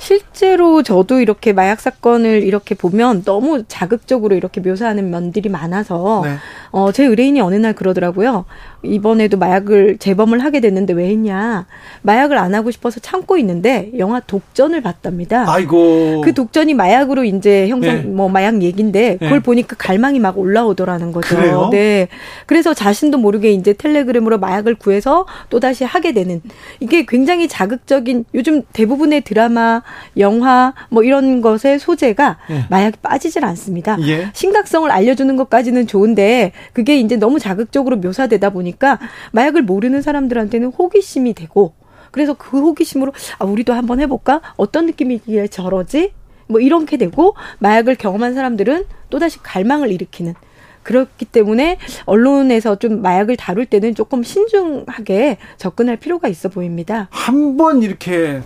실제로 0.00 0.82
저도 0.82 1.20
이렇게 1.20 1.52
마약 1.52 1.78
사건을 1.78 2.42
이렇게 2.42 2.74
보면 2.74 3.22
너무 3.24 3.64
자극적으로 3.68 4.34
이렇게 4.34 4.60
묘사하는 4.60 5.10
면들이 5.10 5.50
많아서 5.50 6.22
네. 6.24 6.36
어, 6.70 6.90
제 6.90 7.04
의뢰인이 7.04 7.38
어느 7.40 7.56
날 7.56 7.74
그러더라고요. 7.74 8.46
이번에도 8.82 9.36
마약을 9.36 9.98
재범을 9.98 10.42
하게 10.42 10.60
됐는데 10.60 10.94
왜 10.94 11.08
했냐? 11.08 11.66
마약을 12.00 12.38
안 12.38 12.54
하고 12.54 12.70
싶어서 12.70 12.98
참고 12.98 13.36
있는데 13.36 13.90
영화 13.98 14.20
독전을 14.20 14.80
봤답니다. 14.80 15.44
아이고. 15.52 16.22
그 16.24 16.32
독전이 16.32 16.72
마약으로 16.72 17.24
이제 17.24 17.68
형성 17.68 17.96
네. 17.96 18.02
뭐 18.02 18.30
마약 18.30 18.62
얘긴데 18.62 19.00
네. 19.00 19.16
그걸 19.18 19.38
네. 19.38 19.40
보니까 19.40 19.76
갈망이 19.76 20.18
막 20.18 20.38
올라오더라는 20.38 21.12
거죠. 21.12 21.36
그래요? 21.36 21.68
네. 21.70 22.08
그래서 22.46 22.72
자신도 22.72 23.18
모르게 23.18 23.52
이제 23.52 23.74
텔레그램으로 23.74 24.38
마약을 24.38 24.76
구해서 24.76 25.26
또 25.50 25.60
다시 25.60 25.84
하게 25.84 26.12
되는 26.12 26.40
이게 26.80 27.04
굉장히 27.06 27.48
자극적인 27.48 28.24
요즘 28.34 28.62
대부분의 28.72 29.20
드라마 29.22 29.82
영화 30.16 30.74
뭐 30.88 31.02
이런 31.02 31.40
것의 31.40 31.78
소재가 31.78 32.38
예. 32.50 32.64
마약이 32.70 32.98
빠지질 33.02 33.44
않습니다. 33.44 33.96
예. 34.06 34.30
심각성을 34.32 34.90
알려주는 34.90 35.36
것까지는 35.36 35.86
좋은데 35.86 36.52
그게 36.72 36.98
이제 36.98 37.16
너무 37.16 37.38
자극적으로 37.38 37.96
묘사되다 37.96 38.50
보니까 38.50 38.98
마약을 39.32 39.62
모르는 39.62 40.02
사람들한테는 40.02 40.68
호기심이 40.68 41.34
되고 41.34 41.72
그래서 42.10 42.34
그 42.34 42.60
호기심으로 42.60 43.12
아 43.38 43.44
우리도 43.44 43.72
한번 43.72 44.00
해볼까 44.00 44.40
어떤 44.56 44.86
느낌이길래 44.86 45.48
저러지 45.48 46.12
뭐 46.48 46.60
이렇게 46.60 46.96
되고 46.96 47.34
마약을 47.60 47.94
경험한 47.94 48.34
사람들은 48.34 48.84
또다시 49.10 49.38
갈망을 49.42 49.92
일으키는 49.92 50.34
그렇기 50.82 51.26
때문에 51.26 51.78
언론에서 52.06 52.76
좀 52.76 53.02
마약을 53.02 53.36
다룰 53.36 53.66
때는 53.66 53.94
조금 53.94 54.22
신중하게 54.22 55.36
접근할 55.58 55.96
필요가 55.98 56.26
있어 56.26 56.48
보입니다. 56.48 57.06
한 57.10 57.56
번 57.56 57.82
이렇게 57.82 58.40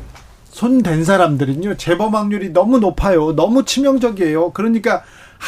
손댄 0.55 1.02
사람들은요 1.05 1.76
재범 1.78 2.14
확률이 2.14 2.50
너무 2.50 2.78
높아요. 2.78 3.34
너무 3.34 3.64
치명적이에요. 3.64 4.52
그러니까 4.52 5.02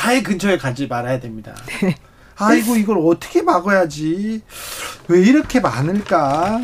아예 0.04 0.20
근처에 0.20 0.58
가지 0.58 0.88
말아야 0.88 1.20
됩니다. 1.20 1.54
네. 1.80 1.94
아이고 2.34 2.74
이걸 2.74 2.98
어떻게 2.98 3.40
막아야지? 3.40 4.42
왜 5.06 5.20
이렇게 5.22 5.60
많을까? 5.60 6.60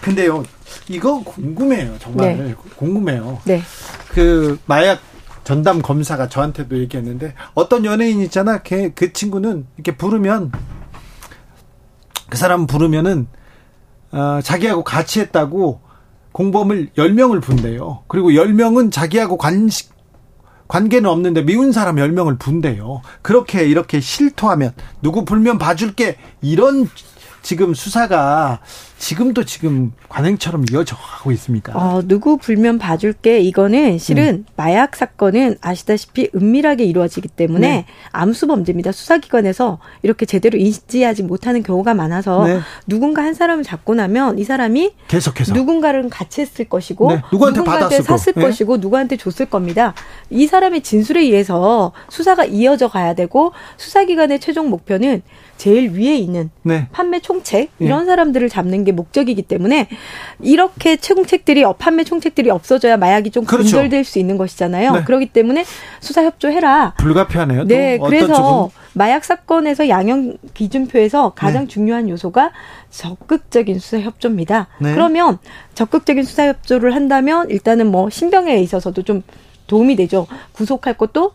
근데요 0.00 0.42
이거 0.88 1.22
궁금해요 1.22 1.96
정말 1.98 2.38
네. 2.38 2.54
궁금해요. 2.76 3.40
네. 3.44 3.60
그 4.08 4.58
마약 4.64 5.00
전담 5.44 5.82
검사가 5.82 6.30
저한테도 6.30 6.78
얘기했는데 6.78 7.34
어떤 7.52 7.84
연예인 7.84 8.22
있잖아. 8.22 8.62
걔, 8.62 8.88
그 8.94 9.12
친구는 9.12 9.66
이렇게 9.76 9.94
부르면 9.98 10.50
그 12.30 12.38
사람 12.38 12.66
부르면은 12.66 13.28
어, 14.12 14.40
자기하고 14.42 14.82
같이 14.82 15.20
했다고 15.20 15.85
공범을 16.36 16.90
10명을 16.98 17.40
분대요. 17.40 18.02
그리고 18.08 18.28
10명은 18.28 18.92
자기하고 18.92 19.38
관식, 19.38 19.90
관계는 20.68 21.08
없는데 21.08 21.46
미운 21.46 21.72
사람 21.72 21.96
10명을 21.96 22.38
분대요. 22.38 23.00
그렇게 23.22 23.64
이렇게 23.64 24.00
실토하면 24.00 24.74
누구 25.00 25.24
불면 25.24 25.56
봐줄게 25.56 26.18
이런 26.42 26.90
지금 27.40 27.72
수사가 27.72 28.60
지금도 28.98 29.44
지금 29.44 29.92
관행처럼 30.08 30.64
이어져 30.70 30.96
가고 30.96 31.30
있습니다. 31.30 31.72
어, 31.76 32.02
누구 32.06 32.38
불면 32.38 32.78
봐줄게 32.78 33.40
이거는 33.40 33.98
실은 33.98 34.24
음. 34.24 34.44
마약 34.56 34.96
사건은 34.96 35.56
아시다시피 35.60 36.30
은밀하게 36.34 36.84
이루어지기 36.84 37.28
때문에 37.28 37.68
네. 37.68 37.86
암수 38.12 38.46
범죄입니다. 38.46 38.92
수사기관에서 38.92 39.78
이렇게 40.02 40.24
제대로 40.24 40.58
인지하지 40.58 41.24
못하는 41.24 41.62
경우가 41.62 41.94
많아서 41.94 42.44
네. 42.46 42.60
누군가 42.86 43.22
한 43.22 43.34
사람을 43.34 43.64
잡고 43.64 43.94
나면 43.94 44.38
이 44.38 44.44
사람이 44.44 44.92
계속해서 45.08 45.52
누군가를 45.52 46.08
같이 46.08 46.40
했을 46.40 46.64
것이고 46.64 47.12
네. 47.12 47.22
누구한테, 47.32 47.60
누군가한테 47.60 48.02
샀을 48.02 48.34
네. 48.34 48.42
것이고 48.42 48.78
누구한테 48.78 49.16
줬을 49.16 49.46
겁니다. 49.46 49.94
이 50.30 50.46
사람의 50.46 50.82
진술에 50.82 51.20
의해서 51.20 51.92
수사가 52.08 52.46
이어져 52.46 52.88
가야 52.88 53.14
되고 53.14 53.52
수사기관의 53.76 54.40
최종 54.40 54.70
목표는 54.70 55.22
제일 55.56 55.92
위에 55.92 56.16
있는 56.16 56.50
네. 56.62 56.88
판매 56.92 57.20
총책 57.20 57.70
이런 57.78 58.00
네. 58.00 58.06
사람들을 58.06 58.48
잡는 58.48 58.84
게 58.84 58.92
목적이기 58.96 59.42
때문에 59.42 59.88
이렇게 60.40 60.96
채공책들이 60.96 61.64
판매 61.78 62.04
총책들이 62.04 62.50
없어져야 62.50 62.96
마약이 62.96 63.30
좀 63.30 63.44
그렇죠. 63.44 63.64
근절될 63.64 64.04
수 64.04 64.18
있는 64.18 64.36
것이잖아요. 64.36 64.92
네. 64.92 65.04
그렇기 65.04 65.26
때문에 65.26 65.64
수사 66.00 66.24
협조해라. 66.24 66.94
불가피하네요. 66.98 67.64
네, 67.64 67.98
그래서? 67.98 68.70
마약 68.96 69.26
사건에서 69.26 69.90
양형 69.90 70.38
기준표에서 70.54 71.34
가장 71.36 71.64
네. 71.64 71.68
중요한 71.68 72.08
요소가 72.08 72.52
적극적인 72.88 73.78
수사 73.78 73.98
협조입니다. 73.98 74.68
네. 74.80 74.94
그러면 74.94 75.38
적극적인 75.74 76.24
수사 76.24 76.46
협조를 76.46 76.94
한다면 76.94 77.50
일단은 77.50 77.90
뭐 77.90 78.08
신병에 78.08 78.58
있어서도 78.62 79.02
좀 79.02 79.22
도움이 79.66 79.96
되죠. 79.96 80.26
구속할 80.52 80.94
것도 80.94 81.32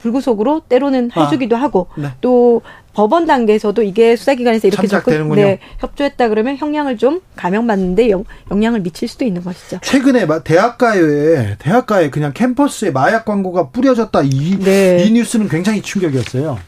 불구속으로 0.00 0.60
때로는 0.68 1.10
아, 1.14 1.24
해주기도 1.24 1.56
아, 1.56 1.60
하고 1.62 1.86
네. 1.96 2.08
또 2.20 2.60
법원 2.98 3.26
단계에서도 3.26 3.80
이게 3.84 4.16
수사기관에서 4.16 4.66
이렇게 4.66 4.88
적극 4.88 5.12
네, 5.36 5.60
협조했다 5.78 6.30
그러면 6.30 6.56
형량을 6.56 6.98
좀 6.98 7.20
감형받는데 7.36 8.10
영, 8.10 8.24
영향을 8.50 8.80
미칠 8.80 9.06
수도 9.06 9.24
있는 9.24 9.44
것이죠. 9.44 9.78
최근에 9.82 10.26
대학가에 10.42 11.58
대학가에 11.60 12.10
그냥 12.10 12.32
캠퍼스에 12.34 12.90
마약 12.90 13.24
광고가 13.24 13.70
뿌려졌다 13.70 14.20
이, 14.24 14.58
네. 14.58 15.04
이 15.04 15.12
뉴스는 15.12 15.48
굉장히 15.48 15.80
충격이었어요. 15.80 16.58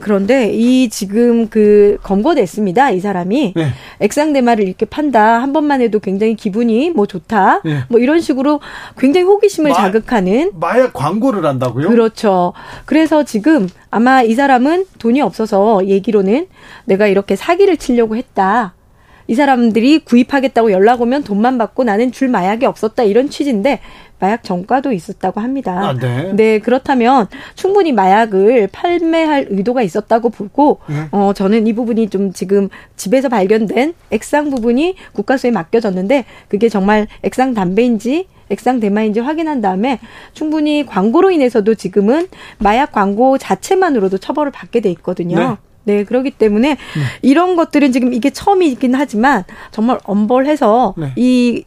그런데 0.00 0.52
이 0.52 0.88
지금 0.88 1.48
그 1.48 1.98
검거됐습니다. 2.02 2.90
이 2.90 3.00
사람이 3.00 3.54
네. 3.54 3.68
액상대마를 4.00 4.66
이렇게 4.66 4.86
판다. 4.86 5.40
한 5.40 5.52
번만 5.52 5.80
해도 5.80 6.00
굉장히 6.00 6.34
기분이 6.34 6.90
뭐 6.90 7.06
좋다. 7.06 7.62
네. 7.64 7.80
뭐 7.88 8.00
이런 8.00 8.20
식으로 8.20 8.60
굉장히 8.98 9.26
호기심을 9.26 9.70
마, 9.70 9.76
자극하는 9.76 10.52
마약 10.54 10.92
광고를 10.92 11.44
한다고요? 11.44 11.88
그렇죠. 11.88 12.52
그래서 12.84 13.24
지금 13.24 13.68
아마 13.90 14.22
이 14.22 14.34
사람은 14.34 14.86
돈이 14.98 15.20
없어서 15.20 15.86
얘기로는 15.86 16.46
내가 16.84 17.06
이렇게 17.06 17.36
사기를 17.36 17.76
치려고 17.76 18.16
했다. 18.16 18.74
이 19.26 19.34
사람들이 19.36 20.00
구입하겠다고 20.00 20.72
연락 20.72 21.02
오면 21.02 21.22
돈만 21.22 21.56
받고 21.56 21.84
나는 21.84 22.10
줄 22.10 22.26
마약이 22.26 22.66
없었다 22.66 23.04
이런 23.04 23.30
취지인데 23.30 23.80
마약 24.20 24.44
전과도 24.44 24.92
있었다고 24.92 25.40
합니다. 25.40 25.88
아, 25.88 25.94
네. 25.94 26.32
네. 26.34 26.58
그렇다면 26.58 27.26
충분히 27.54 27.92
마약을 27.92 28.68
판매할 28.70 29.46
의도가 29.50 29.82
있었다고 29.82 30.30
보고 30.30 30.78
네. 30.88 31.08
어 31.10 31.32
저는 31.34 31.66
이 31.66 31.72
부분이 31.72 32.10
좀 32.10 32.32
지금 32.32 32.68
집에서 32.96 33.28
발견된 33.28 33.94
액상 34.10 34.50
부분이 34.50 34.94
국가수에 35.12 35.50
맡겨졌는데 35.50 36.24
그게 36.48 36.68
정말 36.68 37.08
액상 37.22 37.54
담배인지 37.54 38.28
액상 38.50 38.80
대마인지 38.80 39.20
확인한 39.20 39.60
다음에 39.60 40.00
충분히 40.32 40.84
광고로 40.84 41.30
인해서도 41.30 41.74
지금은 41.74 42.28
마약 42.58 42.92
광고 42.92 43.38
자체만으로도 43.38 44.18
처벌을 44.18 44.52
받게 44.52 44.80
돼 44.80 44.90
있거든요. 44.90 45.38
네. 45.38 45.56
네, 45.84 46.04
그렇기 46.04 46.32
때문에 46.32 46.72
음. 46.72 47.02
이런 47.22 47.56
것들은 47.56 47.90
지금 47.92 48.12
이게 48.12 48.30
처음이긴 48.30 48.94
하지만 48.94 49.44
정말 49.70 49.98
엄벌해서 50.04 50.94
네. 50.98 51.12
이 51.16 51.64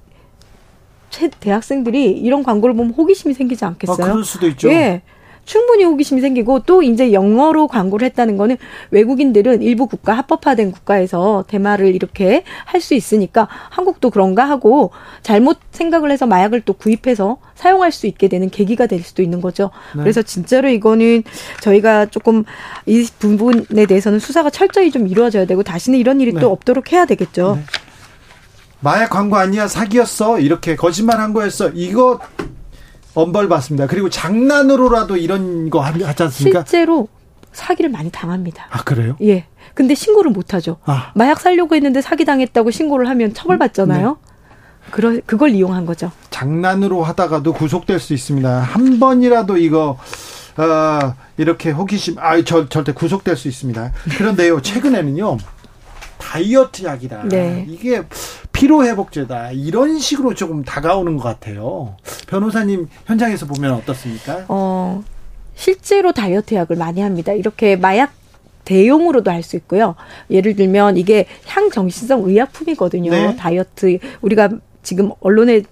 대학생들이 1.39 2.11
이런 2.11 2.43
광고를 2.43 2.75
보면 2.75 2.93
호기심이 2.93 3.33
생기지 3.33 3.65
않겠어요? 3.65 4.05
아, 4.05 4.11
그럴 4.11 4.23
수도 4.23 4.47
있죠. 4.47 4.69
예. 4.69 5.01
충분히 5.45 5.83
호기심이 5.83 6.21
생기고 6.21 6.61
또 6.61 6.81
이제 6.83 7.11
영어로 7.11 7.67
광고를 7.67 8.05
했다는 8.05 8.37
거는 8.37 8.55
외국인들은 8.91 9.61
일부 9.61 9.87
국가 9.87 10.13
합법화된 10.13 10.71
국가에서 10.71 11.43
대마를 11.47 11.93
이렇게 11.93 12.43
할 12.65 12.79
수 12.83 12.93
있으니까 12.95 13.47
한국도 13.69 14.09
그런가 14.09 14.43
하고 14.43 14.91
잘못 15.21 15.57
생각을 15.71 16.11
해서 16.11 16.25
마약을 16.25 16.61
또 16.61 16.73
구입해서 16.73 17.37
사용할 17.55 17.91
수 17.91 18.07
있게 18.07 18.27
되는 18.27 18.49
계기가 18.49 18.87
될 18.87 19.01
수도 19.01 19.21
있는 19.21 19.39
거죠. 19.41 19.69
네. 19.95 20.01
그래서 20.01 20.21
진짜로 20.21 20.67
이거는 20.69 21.23
저희가 21.61 22.07
조금 22.07 22.43
이 22.85 23.07
부분에 23.19 23.85
대해서는 23.85 24.19
수사가 24.19 24.49
철저히 24.49 24.91
좀 24.91 25.07
이루어져야 25.07 25.45
되고 25.45 25.63
다시는 25.63 25.97
이런 25.99 26.19
일이 26.19 26.33
네. 26.33 26.41
또 26.41 26.51
없도록 26.51 26.91
해야 26.91 27.05
되겠죠. 27.05 27.55
네. 27.57 27.63
마약 28.83 29.09
광고 29.09 29.37
아니야 29.37 29.67
사기였어 29.67 30.39
이렇게 30.39 30.75
거짓말한 30.75 31.33
거였어 31.33 31.69
이거 31.69 32.19
엄벌 33.15 33.47
받습니다. 33.47 33.87
그리고 33.87 34.09
장난으로라도 34.09 35.17
이런 35.17 35.69
거 35.69 35.79
하지 35.79 36.03
않습니까? 36.23 36.59
실제로 36.59 37.07
사기를 37.51 37.89
많이 37.91 38.11
당합니다. 38.11 38.67
아 38.71 38.83
그래요? 38.83 39.15
예. 39.21 39.45
근데 39.73 39.95
신고를 39.95 40.31
못 40.31 40.53
하죠. 40.53 40.77
아. 40.85 41.11
마약 41.15 41.39
살려고 41.39 41.75
했는데 41.75 42.01
사기 42.01 42.25
당했다고 42.25 42.71
신고를 42.71 43.07
하면 43.09 43.33
처벌받잖아요. 43.33 44.09
네. 44.09 44.33
그러, 44.91 45.19
그걸 45.25 45.51
이용한 45.51 45.85
거죠. 45.85 46.11
장난으로 46.29 47.03
하다가도 47.03 47.53
구속될 47.53 47.99
수 47.99 48.13
있습니다. 48.13 48.59
한 48.59 48.99
번이라도 48.99 49.57
이거 49.57 49.97
어, 50.57 51.15
이렇게 51.37 51.71
호기심, 51.71 52.17
아, 52.19 52.39
저, 52.43 52.69
절대 52.69 52.91
구속될 52.91 53.35
수 53.35 53.47
있습니다. 53.47 53.91
그런데요, 54.17 54.61
최근에는요, 54.61 55.37
다이어트 56.19 56.83
약이다. 56.83 57.23
네. 57.29 57.65
이게 57.67 58.03
피로회복제다. 58.67 59.51
이런 59.51 59.99
식으로 59.99 60.33
조금 60.35 60.63
다가오는 60.63 61.17
것 61.17 61.23
같아요. 61.23 61.97
변호사님 62.27 62.87
현장에서 63.05 63.45
보면 63.45 63.73
어떻습니까? 63.73 64.45
어, 64.47 65.03
실제로 65.53 66.13
다이어트 66.13 66.55
약을 66.55 66.77
많이 66.77 67.01
합니다. 67.01 67.33
이렇게 67.33 67.75
마약 67.75 68.13
대용으로도 68.63 69.29
할 69.31 69.43
수 69.43 69.57
있고요. 69.57 69.95
예를 70.31 70.55
들면 70.55 70.95
이게 70.95 71.25
향정신성 71.45 72.23
의약품이거든요. 72.23 73.11
네. 73.11 73.35
다이어트 73.35 73.99
우리가 74.21 74.49
지금 74.81 75.11
언론에 75.19 75.63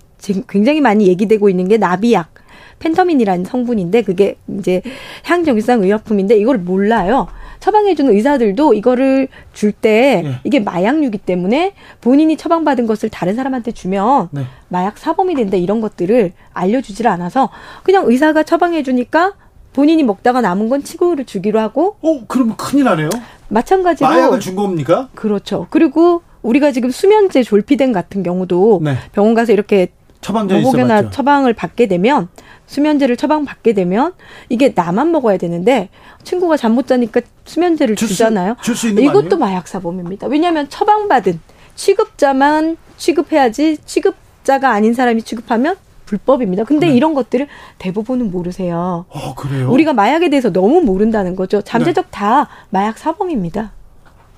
굉장히 0.50 0.82
많이 0.82 1.08
얘기되고 1.08 1.48
있는 1.50 1.70
게 1.70 1.78
나비약. 1.78 2.34
펜터민이라는 2.80 3.46
성분인데 3.46 4.02
그게 4.02 4.36
이제 4.60 4.82
향정신성 5.24 5.84
의약품인데 5.84 6.36
이걸 6.38 6.58
몰라요. 6.58 7.28
처방해주는 7.62 8.12
의사들도 8.14 8.74
이거를 8.74 9.30
줄때 9.54 10.22
네. 10.26 10.32
이게 10.44 10.60
마약류기 10.60 11.20
때문에 11.20 11.74
본인이 12.02 12.36
처방받은 12.36 12.88
것을 12.88 13.10
다른 13.10 13.36
사람한테 13.36 13.72
주면 13.72 14.28
네. 14.32 14.44
마약 14.68 14.98
사범이 14.98 15.36
된다 15.36 15.56
이런 15.56 15.80
것들을 15.80 16.34
알려주질 16.54 17.08
않아서 17.08 17.50
그냥 17.84 18.06
의사가 18.08 18.44
처방해주니까 18.44 19.34
본인이 19.74 20.04
먹다가 20.04 20.42
남은 20.42 20.68
건 20.68 20.84
치고를 20.84 21.26
주기로 21.26 21.60
하고. 21.60 21.96
어, 22.02 22.26
그러면 22.28 22.58
큰일 22.58 22.84
나네요. 22.86 23.10
마찬가지로. 23.48 24.10
마약을 24.10 24.40
준 24.42 24.56
겁니까? 24.56 25.08
그렇죠. 25.16 25.68
그리고 25.70 26.24
우리가 26.42 26.72
지금 26.72 26.90
수면제 26.90 27.44
졸피뎀 27.44 27.94
같은 27.94 28.24
경우도 28.24 28.82
네. 28.84 28.96
병원 29.14 29.34
가서 29.34 29.54
이렇게 29.54 29.90
처방전 30.22 30.62
모복이나 30.62 31.10
처방을 31.10 31.54
받게 31.54 31.88
되면 31.88 32.28
수면제를 32.68 33.18
처방받게 33.18 33.74
되면 33.74 34.14
이게 34.50 34.72
나만 34.76 35.12
먹어야 35.12 35.38
되는데 35.38 35.90
친구가 36.24 36.58
잠 36.58 36.72
못 36.72 36.88
자니까 36.88 37.22
수면제를 37.46 37.96
줄 37.96 38.08
주잖아요. 38.08 38.56
줄 38.62 38.76
수 38.76 38.88
있는 38.88 39.04
이것도 39.04 39.38
마약 39.38 39.68
사범입니다. 39.68 40.28
왜냐하면 40.28 40.70
처방받은 40.70 41.40
취급자만 41.76 42.78
취급해야지 42.98 43.78
취급자가 43.86 44.70
아닌 44.72 44.94
사람이 44.94 45.24
취급하면 45.24 45.76
불법입니다. 46.06 46.64
근데 46.66 46.88
네. 46.88 46.94
이런 46.96 47.14
것들을 47.14 47.48
대부분은 47.78 48.32
모르세요. 48.32 49.06
어, 49.10 49.34
그래요? 49.36 49.72
우리가 49.72 49.94
마약에 49.94 50.30
대해서 50.30 50.52
너무 50.52 50.82
모른다는 50.82 51.36
거죠. 51.36 51.62
잠재적 51.62 52.06
네. 52.06 52.12
다 52.12 52.48
마약 52.70 52.98
사범입니다. 52.98 53.72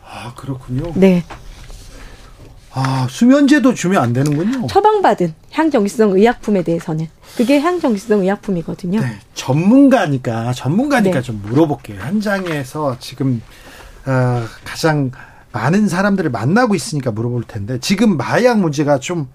아, 0.06 0.34
그렇군요. 0.36 0.92
네. 0.96 1.24
아, 2.76 3.08
수면제도 3.10 3.74
주면 3.74 4.02
안 4.02 4.14
되는군요. 4.14 4.68
처방받은 4.68 5.34
향정기성 5.52 6.12
의약품에 6.12 6.64
대해서는 6.64 7.08
그게 7.38 7.60
향정기성 7.60 8.22
의약품이거든요. 8.22 9.00
네, 9.00 9.08
전문가니까 9.36 10.54
전문가니까 10.54 11.18
네. 11.18 11.22
좀 11.22 11.42
물어볼게요. 11.46 12.00
현장에서 12.02 12.98
지금 13.00 13.42
어, 14.06 14.44
가장 14.66 15.12
많은 15.52 15.88
사람들을 15.88 16.32
만나고 16.32 16.74
있으니까 16.74 17.12
물어볼 17.12 17.44
텐데 17.44 17.78
지금 17.80 18.18
마약 18.18 18.60
문제가 18.60 19.00
좀 19.00 19.28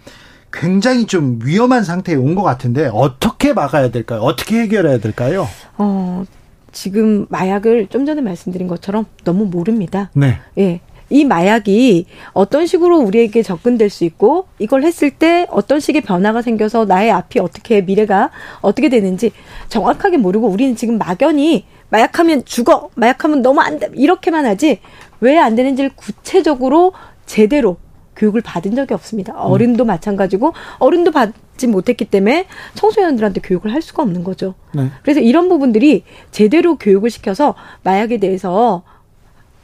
굉장히 0.53 1.07
좀 1.07 1.39
위험한 1.45 1.85
상태에 1.85 2.17
온 2.17 2.35
것 2.35 2.43
같은데 2.43 2.91
어떻게 2.93 3.53
막아야 3.53 3.91
될까요? 3.91 4.21
어떻게 4.23 4.61
해결해야 4.63 4.99
될까요? 4.99 5.47
어, 5.77 6.25
지금 6.73 7.27
마약을 7.29 7.87
좀 7.89 8.05
전에 8.05 8.21
말씀드린 8.21 8.67
것처럼 8.67 9.07
너무 9.25 9.45
모릅니다. 9.45 10.11
네. 10.15 10.39
예. 10.59 10.81
이 11.11 11.25
마약이 11.25 12.07
어떤 12.33 12.67
식으로 12.67 12.99
우리에게 12.99 13.43
접근될 13.43 13.91
수 13.91 14.05
있고 14.05 14.47
이걸 14.59 14.83
했을 14.83 15.11
때 15.11 15.47
어떤 15.51 15.81
식의 15.81 16.03
변화가 16.03 16.43
생겨서 16.43 16.85
나의 16.85 17.11
앞이 17.11 17.41
어떻게 17.41 17.81
미래가 17.81 18.31
어떻게 18.61 18.89
되는지 18.89 19.33
정확하게 19.69 20.19
모르고 20.19 20.49
우리는 20.49 20.77
지금 20.77 20.99
막연히 20.99 21.65
마약하면 21.91 22.45
죽어 22.45 22.91
마약하면 22.95 23.41
너무 23.43 23.61
안 23.61 23.79
돼 23.79 23.89
이렇게만 23.95 24.45
하지 24.45 24.81
왜 25.21 25.39
안 25.39 25.55
되는지를 25.57 25.91
구체적으로 25.97 26.93
제대로 27.27 27.77
교육을 28.17 28.41
받은 28.41 28.75
적이 28.75 28.95
없습니다. 28.95 29.33
음. 29.33 29.39
어른도 29.39 29.85
음. 29.85 29.87
마찬가지고 29.87 30.53
어른도 30.79 31.11
받지 31.13 31.67
못했기 31.67 32.07
때문에 32.07 32.47
청소년들한테 32.75 33.41
교육을 33.41 33.73
할 33.73 33.81
수가 33.81 34.03
없는 34.03 34.25
거죠. 34.25 34.55
네. 34.75 34.91
그래서 35.03 35.21
이런 35.21 35.49
부분들이 35.49 36.05
제대로 36.33 36.77
교육을 36.77 37.11
시켜서 37.11 37.55
마약에 37.85 38.19
대해서 38.19 38.83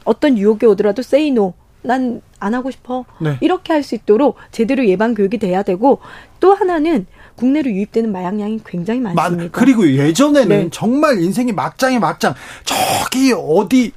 어떤 0.05 0.37
유혹이 0.37 0.65
오더라도 0.65 1.01
say 1.01 1.27
no. 1.27 1.53
난안 1.85 2.21
하고 2.41 2.71
싶어. 2.71 3.05
네. 3.19 3.37
이렇게 3.41 3.71
할 3.71 3.83
수 3.83 3.93
있도록 3.93 4.37
제대로 4.51 4.87
예방 4.87 5.13
교육이 5.13 5.37
돼야 5.37 5.61
되고 5.61 5.99
또 6.39 6.55
하나는 6.55 7.05
국내로 7.35 7.69
유입되는 7.69 8.11
마약량이 8.11 8.61
굉장히 8.65 9.01
많습니다. 9.01 9.49
그리고 9.51 9.87
예전에는 9.87 10.47
네. 10.49 10.69
정말 10.71 11.21
인생이 11.21 11.51
막장에 11.51 11.99
막장. 11.99 12.33
저기 12.63 13.33
어디 13.37 13.91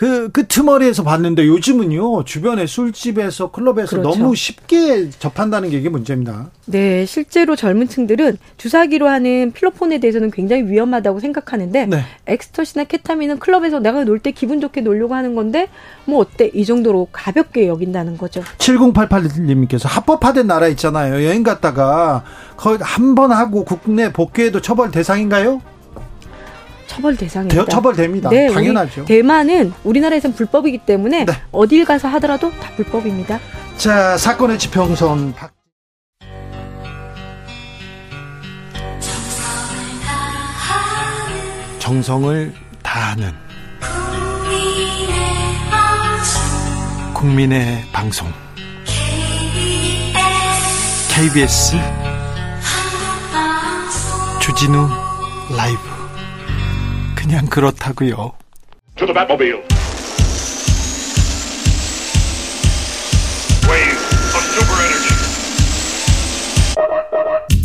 그 0.00 0.30
끄트머리에서 0.30 1.02
봤는데 1.04 1.46
요즘은요 1.46 2.24
주변에 2.24 2.64
술집에서 2.66 3.50
클럽에서 3.50 3.98
그렇죠. 3.98 4.08
너무 4.18 4.34
쉽게 4.34 5.10
접한다는 5.10 5.68
게 5.68 5.76
이게 5.76 5.90
문제입니다. 5.90 6.48
네, 6.64 7.04
실제로 7.04 7.54
젊은 7.54 7.86
층들은 7.86 8.38
주사기로 8.56 9.06
하는 9.08 9.52
필로폰에 9.52 9.98
대해서는 9.98 10.30
굉장히 10.30 10.62
위험하다고 10.62 11.20
생각하는데 11.20 11.84
네. 11.84 12.02
엑스터시나 12.26 12.84
케타민은 12.84 13.40
클럽에서 13.40 13.78
내가 13.78 14.04
놀 14.04 14.20
때 14.20 14.30
기분 14.30 14.62
좋게 14.62 14.80
놀려고 14.80 15.14
하는 15.14 15.34
건데 15.34 15.68
뭐 16.06 16.20
어때 16.20 16.50
이 16.54 16.64
정도로 16.64 17.08
가볍게 17.12 17.68
여긴다는 17.68 18.16
거죠. 18.16 18.42
7088님께서 18.56 19.86
합법화된 19.86 20.46
나라 20.46 20.66
있잖아요. 20.68 21.22
여행 21.26 21.42
갔다가 21.42 22.24
거의 22.56 22.78
한 22.80 23.14
번 23.14 23.32
하고 23.32 23.66
국내 23.66 24.10
복귀해도 24.10 24.62
처벌 24.62 24.90
대상인가요? 24.90 25.60
처벌 26.90 27.16
대상입니다. 27.16 27.66
처벌됩니다. 27.66 28.30
네, 28.30 28.48
당연하죠. 28.48 29.04
대만은 29.04 29.72
우리나라에선 29.84 30.32
불법이기 30.34 30.78
때문에 30.78 31.24
네. 31.24 31.32
어딜 31.52 31.84
가서 31.84 32.08
하더라도 32.08 32.50
다 32.50 32.72
불법입니다. 32.74 33.38
자, 33.76 34.16
사건의 34.16 34.58
지평선 34.58 35.34
박... 35.34 35.52
정성을 41.78 42.52
다하는 42.82 43.32
국민의 47.14 47.84
방송 47.92 48.28
KBS 51.14 51.76
주진우 54.40 54.88
라이브 55.56 55.99
그냥 57.20 57.44
그렇다고요. 57.44 58.32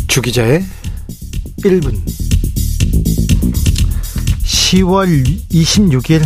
주기자의 0.08 0.62
1분 1.64 1.94
10월 4.44 5.24
26일 5.50 6.20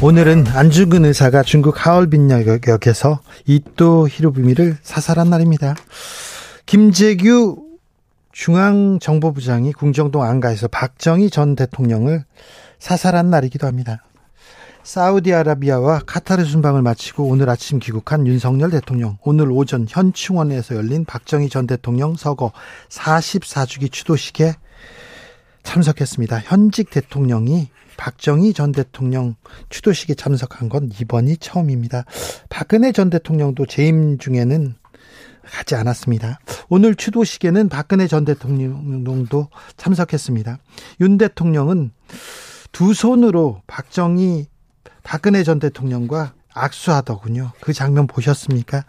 오늘은 0.00 0.46
안중근 0.46 1.04
의사가 1.04 1.42
중국 1.42 1.84
하얼빈역에서 1.84 3.20
이또 3.46 4.08
히로부미를 4.08 4.76
사살한 4.82 5.30
날입니다. 5.30 5.74
김재규 6.66 7.71
중앙정보부장이 8.32 9.72
궁정동 9.72 10.22
안가에서 10.22 10.68
박정희 10.68 11.30
전 11.30 11.54
대통령을 11.54 12.24
사살한 12.78 13.30
날이기도 13.30 13.66
합니다. 13.66 14.02
사우디아라비아와 14.82 16.00
카타르 16.06 16.44
순방을 16.44 16.82
마치고 16.82 17.24
오늘 17.24 17.48
아침 17.48 17.78
귀국한 17.78 18.26
윤석열 18.26 18.70
대통령. 18.70 19.16
오늘 19.22 19.50
오전 19.52 19.86
현충원에서 19.88 20.74
열린 20.74 21.04
박정희 21.04 21.48
전 21.50 21.66
대통령 21.66 22.16
서거 22.16 22.52
44주기 22.88 23.92
추도식에 23.92 24.54
참석했습니다. 25.62 26.40
현직 26.40 26.90
대통령이 26.90 27.68
박정희 27.96 28.54
전 28.54 28.72
대통령 28.72 29.36
추도식에 29.68 30.14
참석한 30.14 30.68
건 30.68 30.90
이번이 31.00 31.36
처음입니다. 31.36 32.04
박근혜 32.48 32.90
전 32.90 33.10
대통령도 33.10 33.66
재임 33.66 34.18
중에는 34.18 34.74
가지 35.50 35.74
않았습니다. 35.74 36.38
오늘 36.68 36.94
추도식에는 36.94 37.68
박근혜 37.68 38.06
전 38.06 38.24
대통령도 38.24 39.48
참석했습니다. 39.76 40.58
윤 41.00 41.18
대통령은 41.18 41.90
두 42.72 42.94
손으로 42.94 43.62
박정희 43.66 44.46
박근혜 45.02 45.42
전 45.42 45.58
대통령과 45.58 46.34
악수하더군요. 46.54 47.52
그 47.60 47.72
장면 47.72 48.06
보셨습니까? 48.06 48.84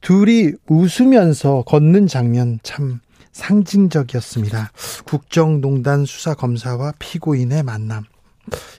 둘이 0.00 0.52
웃으면서 0.68 1.62
걷는 1.66 2.06
장면 2.06 2.58
참 2.62 3.00
상징적이었습니다. 3.32 4.72
국정농단 5.04 6.04
수사검사와 6.04 6.92
피고인의 6.98 7.62
만남. 7.62 8.04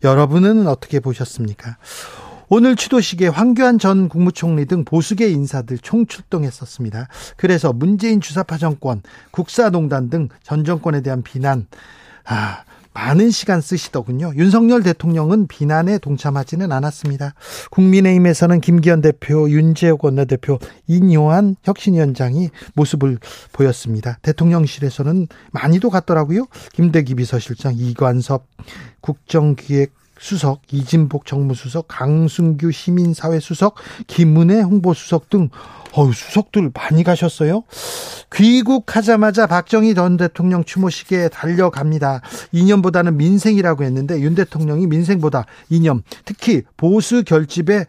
여러분은 0.03 0.67
어떻게 0.67 0.99
보셨습니까? 0.99 1.77
오늘 2.51 2.75
추도식에 2.75 3.27
황교안 3.27 3.77
전 3.77 4.09
국무총리 4.09 4.65
등 4.65 4.83
보수계 4.83 5.29
인사들 5.29 5.77
총출동했었습니다. 5.77 7.07
그래서 7.37 7.71
문재인 7.73 8.21
주사파 8.21 8.57
정권, 8.57 9.01
국사농단 9.31 10.09
등 10.09 10.29
전 10.43 10.63
정권에 10.65 11.01
대한 11.01 11.21
비난, 11.21 11.67
아, 12.25 12.63
많은 12.91 13.29
시간 13.29 13.61
쓰시더군요. 13.61 14.33
윤석열 14.35 14.81
대통령은 14.81 15.45
비난에 15.47 15.99
동참하지는 15.99 16.71
않았습니다. 16.71 17.35
국민의힘에서는 17.69 18.59
김기현 18.61 19.01
대표, 19.01 19.47
윤재욱 19.49 20.03
원내대표, 20.03 20.57
인요한 20.87 21.55
혁신위원장이 21.63 22.49
모습을 22.73 23.19
보였습니다. 23.53 24.17
대통령실에서는 24.23 25.27
많이도 25.51 25.91
갔더라고요. 25.91 26.47
김대기 26.73 27.13
비서실장, 27.13 27.75
이관섭 27.77 28.47
국정기획 29.01 29.93
수석, 30.19 30.61
이진복 30.71 31.25
정무수석, 31.25 31.85
강순규 31.87 32.71
시민사회 32.71 33.39
수석, 33.39 33.75
김은혜 34.07 34.61
홍보수석 34.61 35.29
등 35.29 35.49
어유 35.97 36.13
수석들 36.13 36.71
많이 36.73 37.03
가셨어요. 37.03 37.63
귀국하자마자 38.33 39.47
박정희 39.47 39.95
전 39.95 40.17
대통령 40.17 40.63
추모식에 40.63 41.29
달려갑니다. 41.29 42.21
이념보다는 42.51 43.17
민생이라고 43.17 43.83
했는데 43.83 44.19
윤 44.21 44.35
대통령이 44.35 44.87
민생보다 44.87 45.45
이념, 45.69 46.03
특히 46.25 46.61
보수 46.77 47.23
결집에 47.23 47.85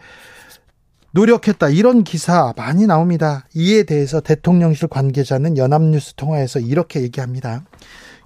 노력했다. 1.13 1.69
이런 1.71 2.05
기사 2.05 2.55
많이 2.57 2.87
나옵니다. 2.87 3.47
이에 3.55 3.83
대해서 3.83 4.21
대통령실 4.21 4.89
관계자는 4.89 5.57
연합뉴스 5.59 6.15
통화에서 6.15 6.61
이렇게 6.61 7.03
얘기합니다. 7.03 7.65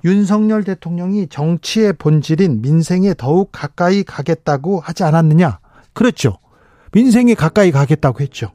윤석열 0.05 0.64
대통령이 0.64 1.28
정치의 1.28 1.94
본질인 1.94 2.61
민생에 2.61 3.14
더욱 3.16 3.48
가까이 3.52 4.02
가겠다고 4.02 4.80
하지 4.80 5.02
않았느냐? 5.02 5.59
그렇죠. 5.94 6.36
민생에 6.92 7.34
가까이 7.34 7.72
가겠다고 7.72 8.20
했죠. 8.20 8.52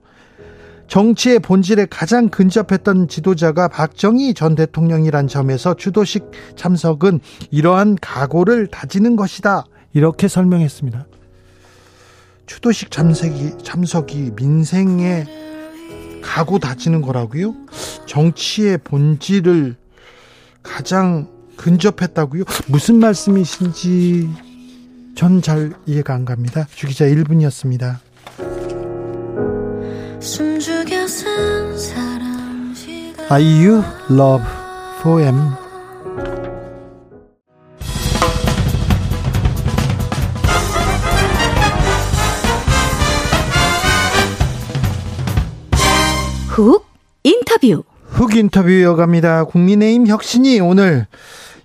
정치의 0.87 1.39
본질에 1.39 1.87
가장 1.89 2.29
근접했던 2.29 3.07
지도자가 3.07 3.67
박정희 3.67 4.33
전 4.33 4.55
대통령이란 4.55 5.27
점에서 5.27 5.75
주도식 5.75 6.31
참석은 6.55 7.19
이러한 7.51 7.97
각오를 7.99 8.67
다지는 8.67 9.15
것이다. 9.15 9.65
이렇게 9.93 10.27
설명했습니다. 10.27 11.05
추도식 12.45 12.89
참석이, 12.89 13.59
참석이 13.63 14.31
민생에 14.35 15.25
각오 16.23 16.59
다지는 16.59 17.01
거라고요? 17.01 17.55
정치의 18.07 18.79
본질을 18.79 19.75
가장 20.63 21.38
근접했다고요? 21.59 22.43
무슨 22.67 22.99
말씀이신지 22.99 24.29
전 25.15 25.41
잘 25.41 25.73
이해가 25.85 26.13
안 26.13 26.23
갑니다. 26.23 26.65
주기자 26.73 27.05
1분이었습니다. 27.05 27.97
아이유 33.29 33.83
Love 34.09 34.45
for 35.01 35.21
M 35.21 35.35
훅 46.49 46.85
인터뷰 47.23 47.83
훅 48.07 48.35
인터뷰 48.35 48.69
이어갑니다. 48.69 49.45
국민의힘 49.45 50.07
혁신이 50.07 50.59
오늘 50.59 51.07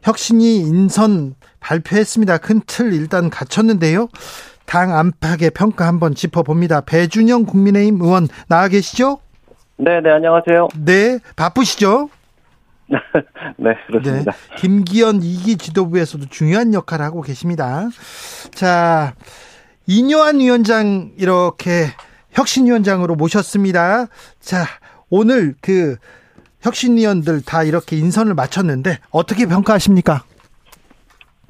혁신이 0.04 0.58
인선 0.60 1.34
발표했습니다. 1.60 2.38
큰 2.38 2.60
틀 2.66 2.92
일단 2.92 3.30
갖췄는데요. 3.30 4.08
당 4.66 4.96
안팎의 4.96 5.50
평가 5.50 5.86
한번 5.86 6.14
짚어봅니다. 6.14 6.82
배준영 6.82 7.44
국민의힘 7.44 8.00
의원 8.00 8.28
나와 8.48 8.68
계시죠? 8.68 9.18
네, 9.76 10.00
네, 10.02 10.10
안녕하세요. 10.10 10.68
네, 10.84 11.18
바쁘시죠? 11.36 12.08
네, 13.56 13.70
그렇습니다. 13.86 14.32
네, 14.32 14.56
김기현 14.58 15.20
2기 15.20 15.58
지도부에서도 15.58 16.26
중요한 16.28 16.74
역할을 16.74 17.04
하고 17.04 17.22
계십니다. 17.22 17.88
자, 18.52 19.14
이뇨한 19.86 20.38
위원장 20.40 21.12
이렇게 21.18 21.86
혁신위원장으로 22.32 23.16
모셨습니다. 23.16 24.06
자, 24.38 24.64
오늘 25.08 25.54
그 25.60 25.96
혁신위원들 26.64 27.42
다 27.44 27.62
이렇게 27.62 27.96
인선을 27.96 28.34
마쳤는데 28.34 28.98
어떻게 29.10 29.46
평가하십니까? 29.46 30.22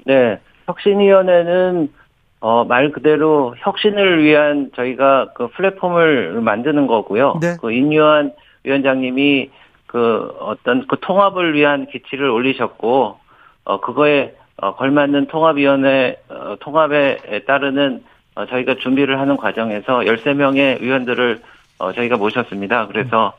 네, 0.04 0.40
혁신위원회는 0.66 1.92
어, 2.40 2.64
말 2.64 2.92
그대로 2.92 3.54
혁신을 3.58 4.22
위한 4.22 4.70
저희가 4.76 5.28
그 5.34 5.48
플랫폼을 5.48 6.42
만드는 6.42 6.86
거고요. 6.86 7.38
네. 7.40 7.56
그 7.58 7.72
인유한 7.72 8.32
위원장님이 8.64 9.50
그 9.86 10.30
어떤 10.40 10.86
그 10.86 10.98
통합을 11.00 11.54
위한 11.54 11.86
기치를 11.86 12.28
올리셨고, 12.28 13.16
어, 13.64 13.80
그거에 13.80 14.34
어, 14.56 14.74
걸맞는 14.74 15.28
통합위원회, 15.28 16.16
어, 16.28 16.56
통합에 16.60 17.44
따르는 17.46 18.02
어, 18.34 18.46
저희가 18.46 18.74
준비를 18.74 19.18
하는 19.18 19.36
과정에서 19.38 20.00
13명의 20.00 20.82
위원들을 20.82 21.40
어, 21.78 21.92
저희가 21.92 22.16
모셨습니다. 22.16 22.88
그래서 22.88 23.32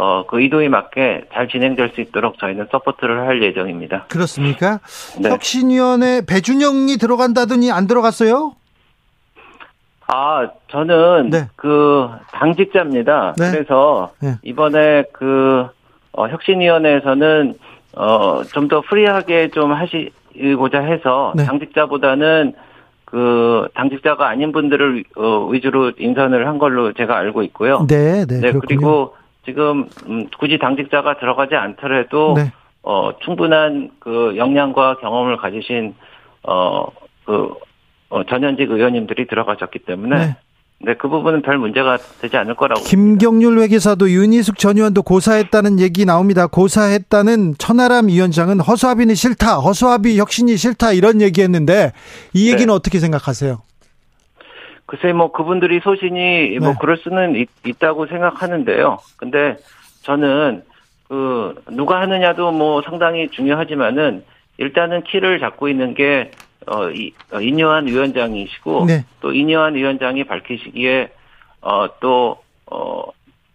어, 0.00 0.24
그 0.28 0.40
의도에 0.40 0.68
맞게 0.68 1.24
잘 1.34 1.48
진행될 1.48 1.90
수 1.92 2.00
있도록 2.00 2.38
저희는 2.38 2.68
support를 2.70 3.26
할 3.26 3.42
예정입니다. 3.42 4.04
그렇습니까? 4.08 4.78
네. 5.20 5.28
혁신위원회 5.28 6.22
배준영이 6.24 6.98
들어간다더니 6.98 7.72
안 7.72 7.88
들어갔어요? 7.88 8.52
아, 10.06 10.48
저는 10.70 11.30
네. 11.30 11.48
그 11.56 12.08
당직자입니다. 12.30 13.34
네. 13.38 13.50
그래서 13.50 14.12
네. 14.20 14.36
이번에 14.42 15.02
그 15.12 15.66
어, 16.12 16.28
혁신위원회에서는 16.28 17.54
어, 17.96 18.42
좀 18.44 18.68
더 18.68 18.80
free하게 18.82 19.48
좀 19.48 19.72
하시고자 19.72 20.78
해서 20.78 21.32
네. 21.34 21.44
당직자보다는 21.44 22.54
그 23.04 23.66
당직자가 23.74 24.28
아닌 24.28 24.52
분들을 24.52 25.02
어, 25.16 25.48
위주로 25.50 25.90
인선을 25.98 26.46
한 26.46 26.58
걸로 26.58 26.92
제가 26.92 27.16
알고 27.16 27.42
있고요. 27.42 27.84
네, 27.88 28.24
네. 28.26 28.40
네 28.40 28.52
그리고 28.52 29.17
지금 29.48 29.88
음, 30.06 30.28
굳이 30.38 30.58
당직자가 30.58 31.18
들어가지 31.18 31.54
않더라도 31.54 32.34
네. 32.36 32.52
어, 32.82 33.10
충분한 33.24 33.90
그 33.98 34.34
역량과 34.36 34.98
경험을 34.98 35.38
가지신 35.38 35.94
어 36.42 36.86
그 37.28 37.50
어, 38.08 38.24
전현직 38.24 38.70
의원님들이 38.70 39.26
들어가셨기 39.26 39.80
때문에 39.80 40.16
네. 40.16 40.36
네, 40.80 40.94
그 40.94 41.08
부분은 41.08 41.42
별 41.42 41.58
문제가 41.58 41.98
되지 42.22 42.38
않을 42.38 42.54
거라고. 42.54 42.82
김경률. 42.84 43.58
회계사도 43.58 44.08
윤희숙 44.10 44.56
전 44.58 44.78
의원도 44.78 45.02
고사했다는 45.02 45.78
얘기 45.80 46.06
나옵니다. 46.06 46.46
고사했다는 46.46 47.56
천하람 47.58 48.08
위원장은 48.08 48.60
허수아비는 48.60 49.14
싫다, 49.14 49.56
허수아비 49.56 50.18
혁신이 50.18 50.56
싫다 50.56 50.92
이런 50.92 51.20
얘기했는데 51.20 51.92
이 52.32 52.46
얘기는 52.48 52.68
네. 52.68 52.72
어떻게 52.72 52.98
생각하세요? 52.98 53.60
글쎄 54.88 55.12
뭐 55.12 55.30
그분들이 55.32 55.80
소신이 55.80 56.58
뭐 56.58 56.58
네. 56.58 56.58
뭐 56.60 56.74
그럴 56.80 56.96
수는 56.96 57.36
있, 57.36 57.48
있다고 57.64 58.06
생각하는데요. 58.06 58.98
근데 59.18 59.58
저는 60.02 60.62
그 61.08 61.62
누가 61.72 62.00
하느냐도 62.00 62.52
뭐 62.52 62.80
상당히 62.80 63.28
중요하지만은 63.28 64.24
일단은 64.56 65.02
키를 65.02 65.40
잡고 65.40 65.68
있는 65.68 65.92
게 65.92 66.30
어, 66.66 66.88
이, 66.88 67.12
어, 67.32 67.40
인요한 67.40 67.86
위원장이시고 67.86 68.86
네. 68.86 69.04
또 69.20 69.32
인요한 69.34 69.74
위원장이 69.74 70.24
밝히시기에 70.24 71.10
어, 71.60 71.86
또 72.00 72.38
어, 72.70 73.02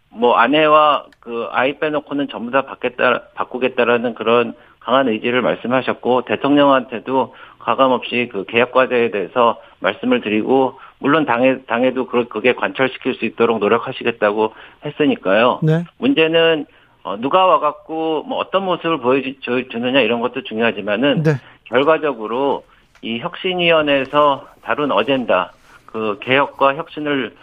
뭐 0.10 0.36
아내와 0.36 1.08
그 1.20 1.48
아이 1.52 1.80
빼놓고는 1.80 2.28
전부 2.30 2.52
다 2.52 2.62
바뀌겠다 2.62 3.30
바꾸겠다라는 3.34 4.14
그런 4.14 4.54
강한 4.80 5.08
의지를 5.08 5.42
말씀하셨고 5.42 6.26
대통령한테도 6.26 7.34
가감 7.64 7.92
없이 7.92 8.30
그 8.32 8.46
계약 8.46 8.72
과제에 8.72 9.12
대해서 9.12 9.60
말씀을 9.80 10.22
드리고 10.22 10.80
물론 11.00 11.26
당에 11.26 11.60
당에도 11.68 12.08
그게 12.08 12.54
관철시킬 12.54 13.16
수 13.16 13.26
있도록 13.26 13.60
노력하시겠다고 13.60 14.54
했으니까요. 14.86 15.60
네. 15.64 15.84
문제는 15.98 16.66
어, 17.04 17.18
누가 17.18 17.46
와갖고 17.46 18.24
뭐 18.24 18.38
어떤 18.38 18.64
모습을 18.64 19.00
보여주느냐 19.00 20.00
이런 20.00 20.22
것도 20.22 20.44
중요하지만은 20.44 21.24
네. 21.24 21.32
결과적으로 21.66 22.64
이 23.02 23.20
혁신위원회에서 23.20 24.48
다룬 24.62 24.92
어젠다, 24.92 25.52
그 25.86 26.18
개혁과 26.22 26.76
혁신을 26.76 27.36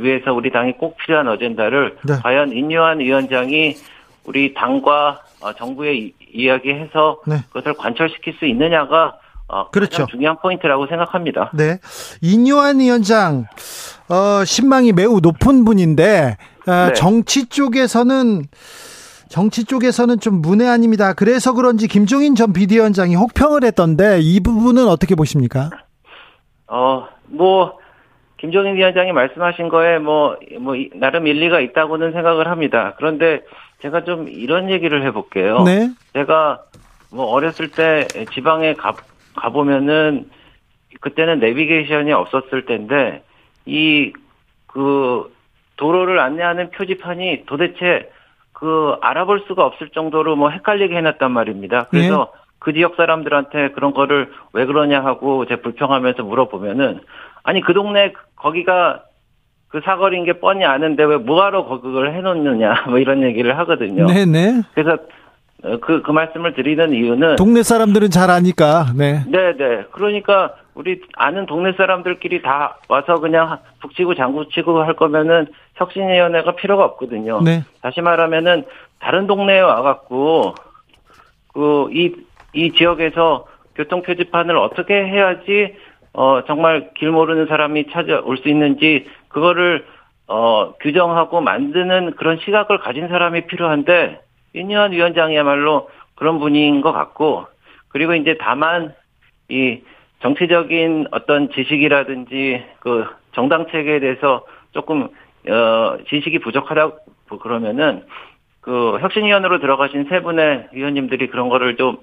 위해서 0.00 0.32
우리 0.32 0.50
당이 0.50 0.72
꼭 0.72 0.96
필요한 0.98 1.28
어젠다를 1.28 1.96
네. 2.06 2.14
과연 2.22 2.52
인유한 2.52 3.00
위원장이 3.00 3.74
우리 4.24 4.54
당과 4.54 5.22
어, 5.40 5.52
정부에 5.54 6.12
이야기해서 6.32 7.22
네. 7.26 7.36
그것을 7.48 7.74
관철시킬 7.74 8.34
수 8.34 8.46
있느냐가 8.46 9.18
어, 9.48 9.70
그렇죠. 9.70 10.06
중요한 10.06 10.36
포인트라고 10.38 10.86
생각합니다. 10.86 11.50
네. 11.54 11.78
인유한 12.20 12.80
위원장, 12.80 13.46
어, 14.08 14.44
신망이 14.44 14.92
매우 14.92 15.20
높은 15.20 15.64
분인데, 15.64 16.36
어, 16.66 16.88
네. 16.88 16.92
정치 16.94 17.46
쪽에서는 17.48 18.42
정치 19.28 19.64
쪽에서는 19.64 20.20
좀 20.20 20.40
문외한입니다. 20.40 21.12
그래서 21.14 21.52
그런지 21.52 21.86
김종인 21.86 22.34
전 22.34 22.52
비대위원장이 22.52 23.14
혹평을 23.14 23.62
했던데 23.64 24.20
이 24.20 24.40
부분은 24.40 24.88
어떻게 24.88 25.14
보십니까? 25.14 25.70
어, 26.66 27.06
뭐 27.26 27.78
김종인 28.38 28.76
위원장이 28.76 29.12
말씀하신 29.12 29.68
거에 29.68 29.98
뭐, 29.98 30.36
뭐, 30.60 30.74
나름 30.94 31.26
일리가 31.26 31.60
있다고는 31.60 32.12
생각을 32.12 32.48
합니다. 32.48 32.94
그런데 32.96 33.42
제가 33.82 34.04
좀 34.04 34.28
이런 34.28 34.70
얘기를 34.70 35.04
해볼게요. 35.04 35.62
네. 35.64 35.90
제가 36.14 36.60
뭐 37.10 37.26
어렸을 37.26 37.70
때 37.70 38.06
지방에 38.32 38.74
가, 38.74 38.94
가보면은 39.40 40.28
그때는 41.00 41.38
내비게이션이 41.40 42.12
없었을 42.12 42.66
텐데 42.66 43.22
이 43.66 44.12
그 44.68 45.32
도로를 45.76 46.20
안내하는 46.20 46.70
표지판이 46.70 47.44
도대체 47.46 48.10
그 48.52 48.96
알아볼 49.00 49.44
수가 49.48 49.64
없을 49.64 49.88
정도로 49.88 50.36
뭐 50.36 50.50
헷갈리게 50.50 50.96
해놨단 50.96 51.32
말입니다. 51.32 51.86
그래서 51.90 52.30
네. 52.32 52.40
그 52.60 52.72
지역 52.72 52.96
사람들한테 52.96 53.70
그런 53.70 53.92
거를 53.92 54.30
왜 54.52 54.66
그러냐 54.66 55.04
하고 55.04 55.46
제 55.46 55.56
불평하면서 55.56 56.22
물어보면은 56.22 57.00
아니 57.42 57.60
그 57.60 57.72
동네 57.72 58.12
거기가 58.36 59.04
그 59.68 59.80
사거리인 59.84 60.24
게 60.24 60.34
뻔히 60.34 60.64
아는데 60.64 61.04
왜 61.04 61.16
뭐하러 61.16 61.66
그걸 61.66 62.12
해놓느냐 62.14 62.86
뭐 62.90 62.98
이런 62.98 63.22
얘기를 63.22 63.56
하거든요. 63.58 64.06
네네. 64.06 64.26
네. 64.26 64.62
그래서 64.74 64.98
그, 65.62 66.02
그 66.02 66.10
말씀을 66.10 66.54
드리는 66.54 66.92
이유는. 66.92 67.36
동네 67.36 67.62
사람들은 67.62 68.10
잘 68.10 68.30
아니까, 68.30 68.86
네. 68.96 69.24
네네. 69.26 69.86
그러니까, 69.90 70.54
우리 70.74 71.00
아는 71.16 71.46
동네 71.46 71.72
사람들끼리 71.72 72.42
다 72.42 72.78
와서 72.88 73.18
그냥 73.18 73.58
북치고 73.80 74.14
장구치고 74.14 74.80
할 74.82 74.94
거면은 74.94 75.48
혁신위원회가 75.74 76.54
필요가 76.54 76.84
없거든요. 76.84 77.40
네. 77.42 77.64
다시 77.82 78.00
말하면은, 78.00 78.64
다른 79.00 79.26
동네에 79.26 79.60
와갖고, 79.60 80.54
그, 81.52 81.88
이, 81.92 82.14
이 82.52 82.72
지역에서 82.72 83.46
교통 83.74 84.02
표지판을 84.02 84.56
어떻게 84.56 84.94
해야지, 84.94 85.74
어, 86.12 86.44
정말 86.46 86.90
길 86.94 87.10
모르는 87.10 87.46
사람이 87.46 87.90
찾아올 87.90 88.38
수 88.38 88.48
있는지, 88.48 89.06
그거를, 89.26 89.84
어, 90.28 90.74
규정하고 90.80 91.40
만드는 91.40 92.12
그런 92.12 92.38
시각을 92.44 92.78
가진 92.78 93.08
사람이 93.08 93.48
필요한데, 93.48 94.20
윤여한 94.54 94.92
위원장이야말로 94.92 95.88
그런 96.14 96.38
분인 96.38 96.80
것 96.80 96.92
같고 96.92 97.46
그리고 97.88 98.14
이제 98.14 98.36
다만 98.40 98.94
이 99.48 99.80
정치적인 100.20 101.08
어떤 101.10 101.50
지식이라든지 101.50 102.64
그 102.80 103.06
정당 103.32 103.66
체계에 103.70 104.00
대해서 104.00 104.44
조금 104.72 105.08
어 105.48 105.98
지식이 106.08 106.40
부족하다 106.40 106.90
고 107.28 107.38
그러면은 107.38 108.04
그 108.60 108.98
혁신위원으로 109.00 109.60
들어가신 109.60 110.06
세 110.08 110.20
분의 110.20 110.68
위원님들이 110.72 111.28
그런 111.28 111.48
거를 111.48 111.76
좀 111.76 111.98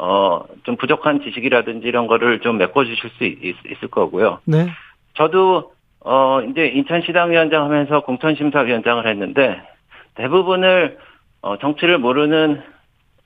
어, 0.00 0.44
좀 0.62 0.76
부족한 0.76 1.22
지식이라든지 1.22 1.86
이런 1.88 2.06
거를 2.06 2.38
좀 2.38 2.56
메꿔주실 2.56 3.10
수 3.10 3.24
있, 3.24 3.56
을 3.82 3.88
거고요. 3.90 4.38
네. 4.44 4.68
저도, 5.14 5.72
어, 6.00 6.40
이제 6.42 6.68
인천시당위원장 6.68 7.64
하면서 7.64 8.00
공천심사위원장을 8.02 9.04
했는데, 9.08 9.60
대부분을 10.14 10.98
어, 11.40 11.58
정치를 11.58 11.98
모르는 11.98 12.62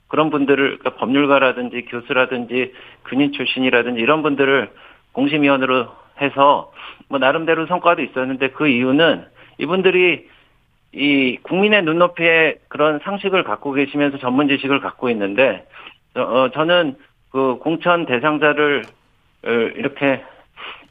그런 0.07 0.29
분들을 0.29 0.77
그러니까 0.77 0.95
법률가라든지 0.99 1.85
교수라든지 1.85 2.73
군인 3.03 3.31
출신이라든지 3.31 3.99
이런 3.99 4.21
분들을 4.21 4.69
공심위원으로 5.13 5.87
해서 6.21 6.71
뭐 7.07 7.19
나름대로 7.19 7.65
성과도 7.65 8.01
있었는데 8.03 8.49
그 8.51 8.67
이유는 8.67 9.25
이분들이 9.57 10.27
이 10.93 11.37
국민의 11.41 11.83
눈높이에 11.83 12.57
그런 12.67 12.99
상식을 12.99 13.43
갖고 13.43 13.73
계시면서 13.73 14.19
전문 14.19 14.47
지식을 14.47 14.79
갖고 14.79 15.09
있는데 15.09 15.65
어, 16.15 16.49
저는 16.53 16.95
그 17.31 17.57
공천 17.57 18.05
대상자를 18.05 18.83
이렇게 19.43 20.23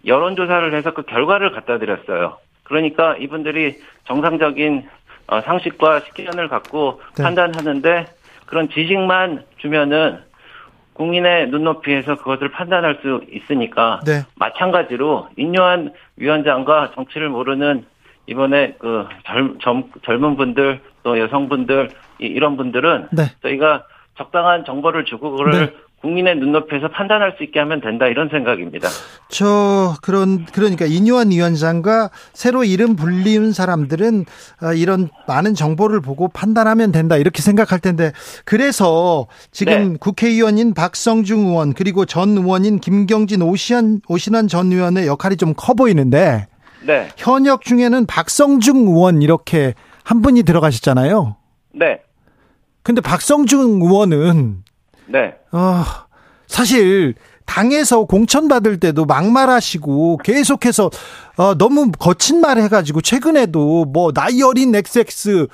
여론조사를 0.05 0.75
해서 0.75 0.93
그 0.93 1.03
결과를 1.03 1.53
갖다 1.53 1.79
드렸어요. 1.79 2.39
그러니까 2.65 3.17
이분들이 3.17 3.77
정상적인 4.05 4.89
어, 5.27 5.41
상식과 5.41 6.01
식견을 6.01 6.49
갖고 6.49 7.01
네. 7.17 7.23
판단하는데 7.23 8.07
그런 8.47 8.69
지식만 8.69 9.45
주면은 9.59 10.19
국민의 10.95 11.49
눈높이에서 11.49 12.17
그것을 12.17 12.51
판단할 12.51 12.99
수 13.03 13.23
있으니까 13.31 14.01
네. 14.05 14.25
마찬가지로 14.37 15.29
인요한 15.37 15.93
위원장과 16.17 16.93
정치를 16.95 17.31
모르는 17.31 17.87
이번에 18.27 18.77
그 18.79 19.07
젊, 19.27 19.59
젊, 19.61 19.85
젊은 20.05 20.37
분들 20.37 20.81
또 21.03 21.19
여성분들 21.19 21.91
이런 22.19 22.57
분들은 22.57 23.09
네. 23.13 23.25
저희가 23.43 23.85
적당한 24.17 24.65
정보를 24.65 25.05
주고 25.05 25.31
그걸 25.33 25.51
네. 25.51 25.73
국민의 26.03 26.37
눈높이에서 26.37 26.89
판단할 26.89 27.37
수 27.39 27.45
있게 27.45 27.61
하면 27.61 27.81
된다 27.81 28.07
이런 28.07 28.29
생각입니다. 28.29 28.89
저 29.29 29.95
그런 30.03 30.45
그러니까 30.53 30.85
인요한 30.85 31.31
위원장과 31.31 32.11
새로 32.33 32.65
이름 32.65 32.97
불리운 32.97 33.53
사람들은 33.53 34.25
아, 34.61 34.73
이런 34.75 35.09
많은 35.29 35.55
정보를 35.55 36.01
보고 36.01 36.29
판단하면 36.29 36.91
된다 36.93 37.17
이렇게 37.17 37.41
생각할 37.41 37.79
텐데 37.79 38.13
그래서 38.45 39.29
지금 39.53 39.93
네. 39.93 39.97
국회의원인 40.01 40.75
박성중 40.75 41.47
의원 41.47 41.73
그리고 41.73 42.05
전 42.05 42.31
의원인 42.31 42.81
김경진 42.81 43.41
오시안 43.43 44.01
오신환 44.09 44.49
전 44.49 44.73
의원의 44.73 45.07
역할이 45.07 45.37
좀 45.37 45.55
커 45.55 45.75
보이는데 45.75 46.47
네. 46.85 47.09
현역 47.17 47.63
중에는 47.63 48.07
박성중 48.07 48.79
의원 48.89 49.23
이렇게 49.23 49.75
한 50.03 50.21
분이 50.23 50.43
들어가셨잖아요. 50.43 51.37
네. 51.75 52.01
근데 52.83 53.01
박성중 53.01 53.81
의원은 53.83 54.62
네. 55.07 55.35
어, 55.53 55.83
사실 56.47 57.15
당에서 57.47 58.05
공천 58.05 58.49
받을 58.49 58.79
때도 58.79 59.05
막말하시고 59.05 60.19
계속해서 60.19 60.91
어, 61.37 61.55
너무 61.55 61.91
거친 61.93 62.41
말 62.41 62.59
해가지고 62.59 63.01
최근에도 63.01 63.85
뭐 63.87 64.13
나이 64.13 64.43
어린 64.43 64.75
XX 64.75 65.49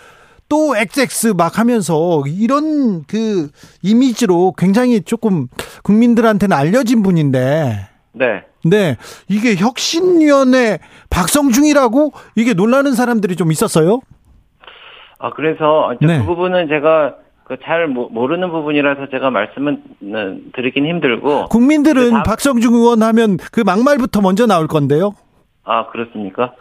또 0.49 0.77
XX 0.77 1.35
막 1.37 1.59
하면서 1.59 2.23
이런 2.27 3.05
그 3.05 3.51
이미지로 3.83 4.55
굉장히 4.57 5.03
조금 5.03 5.49
국민들한테는 5.83 6.57
알려진 6.57 7.03
분인데. 7.03 7.89
네. 8.13 8.45
네. 8.65 8.97
이게 9.29 9.55
혁신위원회 9.57 10.79
박성중이라고 11.11 12.13
이게 12.35 12.55
놀라는 12.55 12.95
사람들이 12.95 13.37
좀 13.37 13.53
있었어요? 13.53 14.01
아, 15.19 15.31
그래서 15.31 15.93
네. 16.01 16.19
그 16.19 16.25
부분은 16.25 16.69
제가 16.69 17.15
그잘 17.49 17.89
모르는 17.89 18.51
부분이라서 18.51 19.09
제가 19.09 19.31
말씀은 19.31 19.83
드리긴 20.55 20.87
힘들고 20.87 21.49
국민들은 21.49 22.11
다... 22.11 22.23
박성중 22.23 22.75
의원 22.75 23.03
하면 23.03 23.39
그 23.51 23.63
막말부터 23.65 24.21
먼저 24.21 24.47
나올 24.47 24.67
건데요. 24.67 25.15
아 25.65 25.87
그렇습니까? 25.87 26.53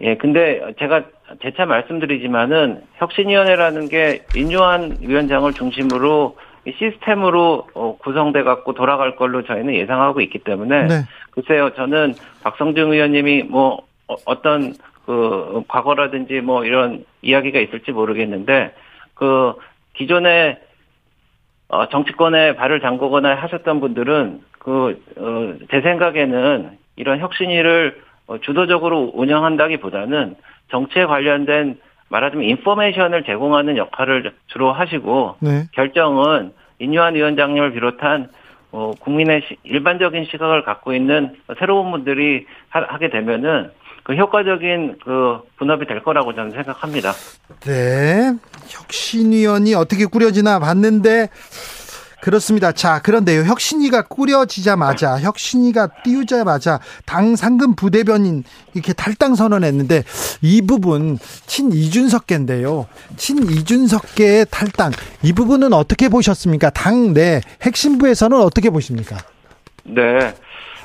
예, 0.00 0.16
근데 0.16 0.60
제가 0.78 1.04
재차 1.42 1.66
말씀드리지만은 1.66 2.82
혁신위원회라는 2.96 3.88
게 3.88 4.24
인요한 4.34 4.96
위원장을 5.00 5.52
중심으로 5.52 6.36
시스템으로 6.78 7.66
어, 7.74 7.96
구성돼 7.98 8.42
갖고 8.42 8.72
돌아갈 8.72 9.16
걸로 9.16 9.44
저희는 9.44 9.74
예상하고 9.74 10.20
있기 10.22 10.40
때문에 10.40 10.86
네. 10.88 10.94
글쎄요 11.30 11.70
저는 11.74 12.14
박성중 12.42 12.92
의원님이 12.92 13.44
뭐 13.44 13.82
어, 14.08 14.16
어떤 14.26 14.74
그 15.06 15.62
과거라든지 15.68 16.40
뭐 16.40 16.64
이런 16.64 17.04
이야기가 17.22 17.60
있을지 17.60 17.92
모르겠는데 17.92 18.74
그 19.14 19.54
기존에 20.00 20.58
어, 21.68 21.88
정치권에 21.90 22.56
발을 22.56 22.80
담그거나 22.80 23.34
하셨던 23.34 23.80
분들은 23.80 24.40
그, 24.58 24.98
어, 25.18 25.66
제 25.70 25.82
생각에는 25.82 26.78
이런 26.96 27.20
혁신위를 27.20 28.00
어, 28.26 28.38
주도적으로 28.38 29.12
운영한다기 29.14 29.76
보다는 29.76 30.36
정치에 30.70 31.04
관련된 31.04 31.78
말하자면 32.08 32.48
인포메이션을 32.48 33.24
제공하는 33.24 33.76
역할을 33.76 34.32
주로 34.46 34.72
하시고 34.72 35.36
네. 35.40 35.66
결정은 35.72 36.52
인유한 36.78 37.14
위원장님을 37.14 37.72
비롯한 37.72 38.30
어, 38.72 38.92
국민의 38.98 39.42
시, 39.42 39.56
일반적인 39.64 40.24
시각을 40.30 40.64
갖고 40.64 40.94
있는 40.94 41.36
새로운 41.58 41.90
분들이 41.90 42.46
하, 42.70 42.98
게 42.98 43.10
되면은 43.10 43.70
그 44.10 44.16
효과적인 44.16 44.98
그 45.04 45.38
분업이 45.56 45.86
될 45.86 46.02
거라고 46.02 46.34
저는 46.34 46.50
생각합니다. 46.50 47.12
네. 47.60 48.34
혁신위원이 48.66 49.74
어떻게 49.74 50.04
꾸려지나 50.04 50.58
봤는데 50.58 51.28
그렇습니다. 52.20 52.72
자, 52.72 53.00
그런데요. 53.00 53.44
혁신위가 53.44 54.08
꾸려지자마자 54.08 55.20
혁신위가 55.20 56.02
띄우자마자 56.02 56.80
당 57.06 57.36
상금 57.36 57.76
부대변인 57.76 58.42
이렇게 58.74 58.92
탈당 58.92 59.36
선언했는데 59.36 60.02
이 60.42 60.60
부분 60.60 61.16
친 61.46 61.70
이준석계인데요. 61.70 62.88
친 63.16 63.48
이준석계의 63.48 64.46
탈당 64.50 64.90
이 65.22 65.32
부분은 65.32 65.72
어떻게 65.72 66.08
보셨습니까? 66.08 66.70
당내 66.70 67.42
핵심부에서는 67.62 68.36
어떻게 68.40 68.70
보십니까? 68.70 69.18
네. 69.84 70.34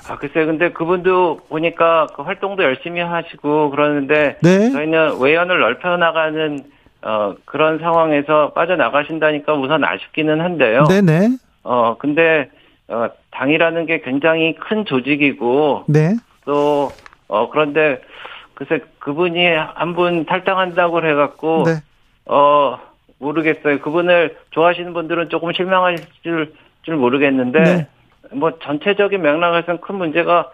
아, 0.08 0.18
글쎄, 0.18 0.46
근데 0.46 0.72
그분도 0.72 1.42
보니까 1.50 2.08
그 2.16 2.22
활동도 2.22 2.64
열심히 2.64 3.02
하시고 3.02 3.72
그러는데 3.72 4.38
네. 4.42 4.72
저희는 4.72 5.20
외연을 5.20 5.60
넓혀 5.60 5.98
나가는 5.98 6.64
어, 7.02 7.36
그런 7.46 7.80
상황에서 7.80 8.52
빠져나가신다니까 8.54 9.54
우선 9.54 9.84
아쉽기는 9.84 10.42
한데요. 10.42 10.86
네네. 10.86 11.38
어, 11.64 11.98
근데, 12.00 12.50
어, 12.88 13.08
당이라는 13.32 13.86
게 13.86 14.02
굉장히 14.02 14.56
큰 14.56 14.86
조직이고. 14.86 15.84
네. 15.88 16.16
또, 16.46 16.90
어, 17.28 17.50
그런데, 17.50 18.02
글쎄, 18.56 18.80
그분이 19.00 19.46
한 19.46 19.94
분 19.94 20.26
탈당한다고 20.26 21.06
해 21.06 21.14
갖고. 21.14 21.64
네. 21.66 21.74
어, 22.26 22.80
모르겠어요. 23.20 23.82
그분을 23.82 24.38
좋아하시는 24.52 24.92
분들은 24.94 25.30
조금 25.30 25.52
실망하실 25.54 26.06
줄, 26.24 26.54
줄 26.84 26.96
모르겠는데. 26.96 27.60
네. 27.60 27.88
뭐 28.32 28.58
전체적인 28.60 29.22
맥락에서는 29.22 29.82
큰 29.82 29.96
문제가 29.96 30.52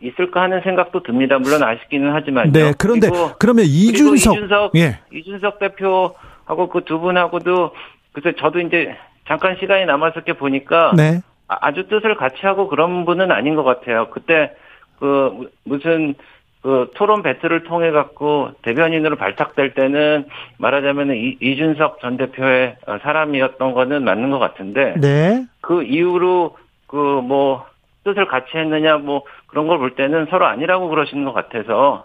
있을까 0.00 0.42
하는 0.42 0.62
생각도 0.62 1.02
듭니다. 1.02 1.38
물론 1.38 1.62
아쉽기는 1.62 2.12
하지만요. 2.12 2.52
네, 2.52 2.72
그런데 2.78 3.10
그리고, 3.10 3.32
그러면 3.38 3.64
이준석, 3.66 4.34
이준석, 4.34 4.76
예. 4.76 4.98
이준석 5.12 5.58
대표하고 5.58 6.68
그 6.70 6.80
두 6.84 7.00
분하고도 7.00 7.72
그래서 8.12 8.36
저도 8.36 8.60
이제 8.60 8.96
잠깐 9.26 9.56
시간이 9.60 9.84
남았을게 9.86 10.34
보니까 10.34 10.92
네. 10.96 11.20
아, 11.48 11.56
아주 11.60 11.86
뜻을 11.88 12.16
같이 12.16 12.38
하고 12.42 12.68
그런 12.68 13.04
분은 13.04 13.30
아닌 13.30 13.54
것 13.54 13.62
같아요. 13.62 14.08
그때 14.10 14.52
그 14.98 15.50
무슨 15.64 16.14
그 16.62 16.90
토론 16.94 17.22
배틀을 17.22 17.64
통해 17.64 17.90
갖고 17.90 18.50
대변인으로 18.62 19.16
발탁될 19.16 19.74
때는 19.74 20.26
말하자면 20.58 21.36
이준석 21.40 22.00
전 22.00 22.16
대표의 22.18 22.76
사람이었던 23.02 23.72
거는 23.72 24.04
맞는 24.04 24.30
것 24.30 24.38
같은데 24.38 24.94
네. 25.00 25.46
그 25.62 25.82
이후로 25.82 26.56
그뭐 26.90 27.64
뜻을 28.04 28.26
같이 28.26 28.48
했느냐 28.56 28.96
뭐 28.98 29.22
그런 29.46 29.68
걸 29.68 29.78
볼 29.78 29.94
때는 29.94 30.26
서로 30.30 30.46
아니라고 30.46 30.88
그러시는 30.88 31.24
것 31.24 31.32
같아서 31.32 32.04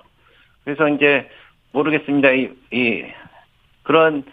그래서 0.63 0.87
이제 0.89 1.27
모르겠습니다. 1.71 2.31
이, 2.31 2.49
이 2.71 3.03
그런 3.83 4.23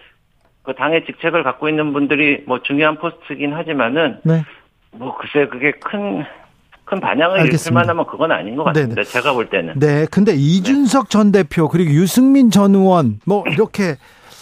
그 0.63 0.75
당의 0.75 1.05
직책을 1.07 1.43
갖고 1.43 1.69
있는 1.69 1.93
분들이 1.93 2.45
뭐 2.47 2.63
중요한 2.63 2.97
포스트긴 2.99 3.53
하지만은 3.55 4.19
네. 4.25 4.45
뭐 4.93 5.17
글쎄 5.17 5.47
그게 5.49 5.73
큰큰 5.73 7.01
반향을 7.01 7.41
알겠습니다. 7.41 7.45
일으킬 7.47 7.73
만하면 7.73 8.07
그건 8.07 8.31
아닌 8.33 8.55
것 8.57 8.65
같습니다. 8.65 8.95
네네. 8.95 9.05
제가 9.05 9.33
볼 9.33 9.49
때는. 9.49 9.75
네. 9.79 10.07
근데 10.11 10.33
이준석 10.35 11.05
네. 11.05 11.09
전 11.11 11.33
대표 11.33 11.69
그리고 11.69 11.91
유승민 11.93 12.51
전 12.51 12.75
의원 12.75 13.19
뭐 13.27 13.45
이렇게 13.49 13.97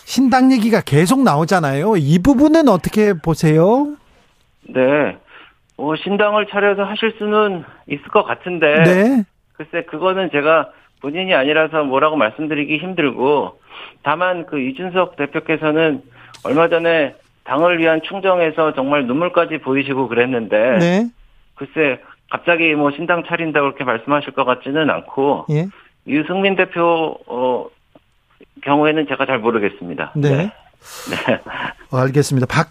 신당 0.05 0.51
얘기가 0.53 0.81
계속 0.83 1.23
나오잖아요. 1.23 1.97
이 1.97 2.19
부분은 2.19 2.69
어떻게 2.69 3.13
보세요? 3.15 3.95
네. 4.69 5.17
뭐 5.81 5.97
신당을 5.97 6.47
차려서 6.47 6.85
하실 6.85 7.15
수는 7.17 7.65
있을 7.89 8.03
것 8.09 8.23
같은데 8.23 8.83
네. 8.83 9.25
글쎄 9.55 9.83
그거는 9.87 10.31
제가 10.31 10.71
본인이 11.01 11.35
아니라서 11.35 11.85
뭐라고 11.85 12.17
말씀드리기 12.17 12.77
힘들고 12.77 13.59
다만 14.03 14.45
그 14.45 14.61
이준석 14.61 15.17
대표께서는 15.17 16.03
얼마 16.45 16.69
전에 16.69 17.15
당을 17.45 17.79
위한 17.79 18.03
충정에서 18.03 18.75
정말 18.75 19.07
눈물까지 19.07 19.59
보이시고 19.59 20.09
그랬는데 20.09 20.79
네. 20.79 21.11
글쎄 21.55 21.99
갑자기 22.31 22.75
뭐 22.75 22.91
신당 22.91 23.25
차린다고 23.25 23.69
그렇게 23.69 23.85
말씀하실 23.85 24.35
것 24.35 24.45
같지는 24.45 24.91
않고 24.91 25.47
예. 25.51 25.67
유승민 26.07 26.57
대표 26.57 27.17
어 27.27 27.67
경우에는 28.63 29.07
제가 29.09 29.25
잘 29.25 29.39
모르겠습니다. 29.39 30.13
네. 30.15 30.31
네. 30.31 30.37
네. 31.11 31.41
알겠습니다. 31.91 32.47
박 32.47 32.69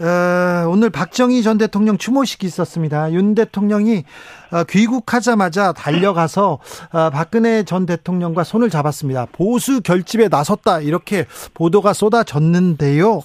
어, 0.00 0.68
오늘 0.68 0.90
박정희 0.90 1.42
전 1.42 1.58
대통령 1.58 1.98
추모식이 1.98 2.46
있었습니다. 2.46 3.12
윤 3.12 3.34
대통령이 3.34 4.04
어, 4.52 4.64
귀국하자마자 4.68 5.72
달려가서 5.72 6.52
어, 6.92 7.10
박근혜 7.10 7.64
전 7.64 7.86
대통령과 7.86 8.44
손을 8.44 8.70
잡았습니다. 8.70 9.26
보수 9.32 9.82
결집에 9.82 10.28
나섰다 10.28 10.80
이렇게 10.80 11.24
보도가 11.54 11.92
쏟아졌는데요. 11.92 13.20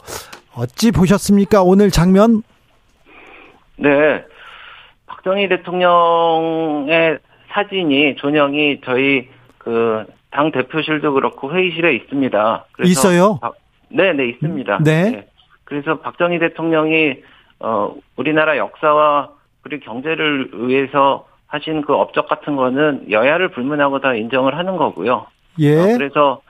어찌 0.55 0.91
보셨습니까? 0.91 1.63
오늘 1.63 1.91
장면? 1.91 2.43
네. 3.77 4.23
박정희 5.07 5.49
대통령의 5.49 7.19
사진이 7.53 8.15
조명이 8.17 8.81
저희 8.83 9.29
그 9.59 10.05
당 10.33 10.51
대표실도 10.51 11.13
그렇고 11.13 11.53
회의실에 11.53 11.93
있습니다. 11.95 12.65
있어요? 12.83 13.39
네, 13.89 14.13
네, 14.13 14.29
있습니다. 14.29 14.79
네. 14.83 15.11
네. 15.11 15.27
그래서 15.73 15.99
박정희 15.99 16.37
대통령이 16.37 17.23
어 17.59 17.95
우리나라 18.15 18.57
역사와 18.57 19.29
그리고 19.61 19.83
경제를 19.85 20.51
위해서 20.53 21.25
하신 21.47 21.81
그 21.81 21.93
업적 21.93 22.27
같은 22.27 22.55
거는 22.55 23.09
여야를 23.09 23.49
불문하고 23.49 23.99
다 23.99 24.13
인정을 24.13 24.57
하는 24.57 24.77
거고요. 24.77 25.25
예. 25.59 25.79
어, 25.79 25.97
그래서 25.97 26.41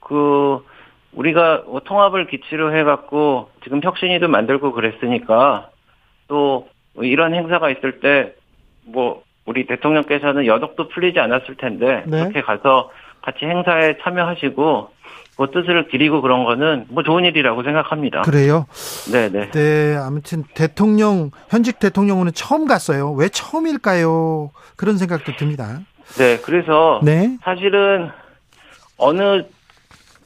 그 0.00 0.64
우리가 1.12 1.64
통합을 1.84 2.26
기치로 2.26 2.76
해갖고 2.76 3.50
지금 3.62 3.80
혁신이도 3.82 4.28
만들고 4.28 4.72
그랬으니까 4.72 5.70
또또 6.26 6.68
이런 7.02 7.34
행사가 7.34 7.70
있을 7.70 8.00
때 8.00 8.34
뭐 8.84 9.22
우리 9.46 9.66
대통령께서는 9.66 10.46
여독도 10.46 10.88
풀리지 10.88 11.18
않았을 11.20 11.56
텐데 11.56 12.04
네. 12.06 12.20
그렇게 12.20 12.42
가서 12.42 12.90
같이 13.22 13.44
행사에 13.44 13.98
참여하시고 14.02 14.90
그 15.36 15.50
뜻을 15.50 15.88
기리고 15.88 16.20
그런 16.20 16.44
거는 16.44 16.86
뭐 16.88 17.02
좋은 17.02 17.24
일이라고 17.24 17.62
생각합니다. 17.62 18.22
그래요? 18.22 18.66
네네. 19.12 19.50
네, 19.50 19.96
아무튼 19.96 20.44
대통령 20.54 21.30
현직 21.48 21.78
대통령은 21.80 22.30
처음 22.34 22.66
갔어요. 22.66 23.12
왜 23.12 23.28
처음일까요? 23.28 24.50
그런 24.76 24.96
생각도 24.96 25.32
듭니다. 25.36 25.80
네, 26.18 26.38
그래서 26.38 27.00
네. 27.02 27.36
사실은 27.42 28.10
어느 28.96 29.42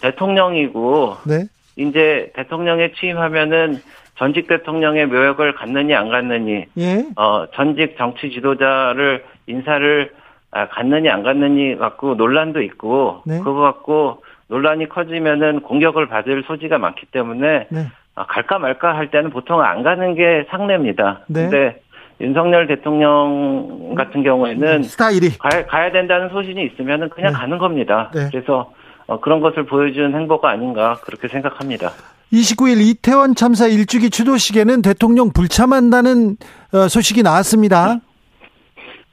대통령이고 0.00 1.16
네. 1.26 1.46
이제 1.76 2.30
대통령에 2.34 2.92
취임하면은 2.92 3.80
전직 4.18 4.48
대통령의 4.48 5.06
묘역을 5.06 5.54
갖느니 5.54 5.94
안 5.94 6.08
갖느니, 6.08 6.64
예? 6.76 7.06
어 7.16 7.46
전직 7.54 7.96
정치 7.96 8.30
지도자를 8.30 9.24
인사를 9.46 10.10
아, 10.50 10.68
갖느니 10.68 11.08
안 11.08 11.22
갖느니 11.22 11.76
갖고 11.76 12.14
논란도 12.14 12.62
있고 12.62 13.22
네. 13.26 13.38
그거 13.38 13.60
갖고 13.60 14.22
논란이 14.48 14.88
커지면은 14.88 15.60
공격을 15.60 16.08
받을 16.08 16.42
소지가 16.46 16.78
많기 16.78 17.06
때문에 17.06 17.66
네. 17.70 17.86
아, 18.14 18.26
갈까 18.26 18.58
말까 18.58 18.96
할 18.96 19.10
때는 19.10 19.30
보통 19.30 19.60
안 19.62 19.82
가는 19.82 20.14
게 20.14 20.46
상례입니다. 20.50 21.20
네. 21.28 21.42
근데 21.42 21.82
윤석열 22.20 22.66
대통령 22.66 23.94
같은 23.96 24.22
경우에는 24.22 24.82
스타일이 24.82 25.38
가야, 25.38 25.66
가야 25.66 25.92
된다는 25.92 26.30
소신이 26.30 26.64
있으면은 26.66 27.10
그냥 27.10 27.32
네. 27.32 27.38
가는 27.38 27.58
겁니다. 27.58 28.10
네. 28.14 28.28
그래서 28.30 28.72
어, 29.06 29.20
그런 29.20 29.40
것을 29.40 29.64
보여준 29.66 30.14
행보가 30.14 30.50
아닌가 30.50 30.98
그렇게 31.04 31.28
생각합니다. 31.28 31.90
29일 32.32 32.80
이태원 32.80 33.34
참사 33.34 33.66
일주기 33.66 34.10
추도식에는 34.10 34.82
대통령 34.82 35.32
불참한다는 35.32 36.36
어, 36.74 36.88
소식이 36.88 37.22
나왔습니다. 37.22 38.00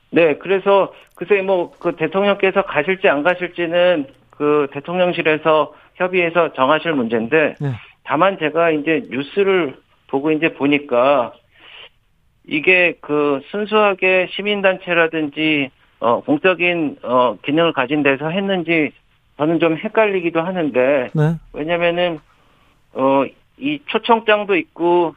네, 0.09 0.37
그래서 0.37 0.91
글쎄 1.15 1.41
뭐 1.41 1.71
그 1.79 1.95
대통령께서 1.95 2.63
가실지 2.63 3.07
안 3.07 3.23
가실지는 3.23 4.07
그 4.37 4.67
대통령실에서 4.71 5.73
협의해서 5.95 6.53
정하실 6.53 6.93
문제인데 6.93 7.55
네. 7.59 7.71
다만 8.03 8.37
제가 8.37 8.71
이제 8.71 9.03
뉴스를 9.09 9.77
보고 10.07 10.31
이제 10.31 10.53
보니까 10.53 11.33
이게 12.47 12.95
그 13.01 13.41
순수하게 13.49 14.27
시민단체라든지 14.31 15.71
어 15.99 16.21
공적인 16.21 16.97
어 17.03 17.37
기능을 17.43 17.73
가진 17.73 18.03
데서 18.03 18.29
했는지 18.29 18.91
저는 19.37 19.59
좀 19.59 19.77
헷갈리기도 19.77 20.41
하는데 20.41 21.09
네. 21.13 21.35
왜냐면은 21.53 22.19
어 22.93 23.25
이 23.57 23.79
초청장도 23.85 24.55
있고 24.57 25.15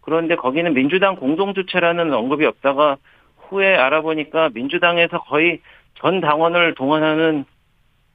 그런데 0.00 0.36
거기는 0.36 0.72
민주당 0.72 1.16
공동주체라는 1.16 2.12
언급이 2.12 2.46
없다가 2.46 2.96
후에 3.48 3.76
알아보니까 3.76 4.50
민주당에서 4.54 5.20
거의 5.22 5.60
전 5.94 6.20
당원을 6.20 6.74
동원하는 6.74 7.44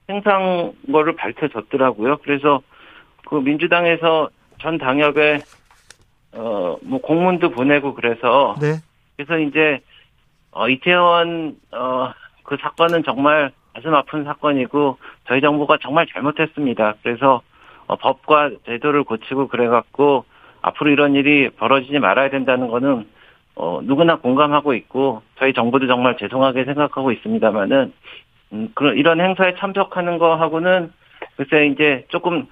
행상 0.08 0.72
거를 0.90 1.14
밝혀졌더라고요. 1.16 2.18
그래서 2.18 2.62
그 3.28 3.36
민주당에서 3.36 4.30
전 4.60 4.78
당협에 4.78 5.40
어 6.34 6.76
뭐 6.82 7.00
공문도 7.00 7.50
보내고 7.50 7.94
그래서 7.94 8.56
네. 8.60 8.74
그래서 9.16 9.38
이제 9.38 9.80
어 10.50 10.68
이태원 10.68 11.56
어 11.72 12.12
그 12.44 12.56
사건은 12.60 13.02
정말 13.04 13.52
가슴 13.72 13.94
아픈 13.94 14.24
사건이고 14.24 14.98
저희 15.26 15.40
정부가 15.40 15.78
정말 15.80 16.06
잘못했습니다. 16.12 16.96
그래서 17.02 17.40
어, 17.86 17.96
법과 17.96 18.50
제도를 18.66 19.04
고치고 19.04 19.48
그래갖고 19.48 20.24
앞으로 20.60 20.90
이런 20.90 21.14
일이 21.14 21.48
벌어지지 21.50 21.98
말아야 21.98 22.30
된다는 22.30 22.68
거는 22.68 23.08
어, 23.54 23.80
누구나 23.84 24.16
공감하고 24.16 24.74
있고 24.74 25.22
저희 25.38 25.52
정부도 25.52 25.86
정말 25.86 26.16
죄송하게 26.18 26.64
생각하고 26.64 27.12
있습니다만은 27.12 27.92
음, 28.52 28.68
그런 28.74 28.96
이런 28.96 29.20
행사에 29.20 29.54
참석하는 29.58 30.18
거하고는 30.18 30.92
글쎄 31.36 31.66
이제 31.66 32.04
조금 32.08 32.46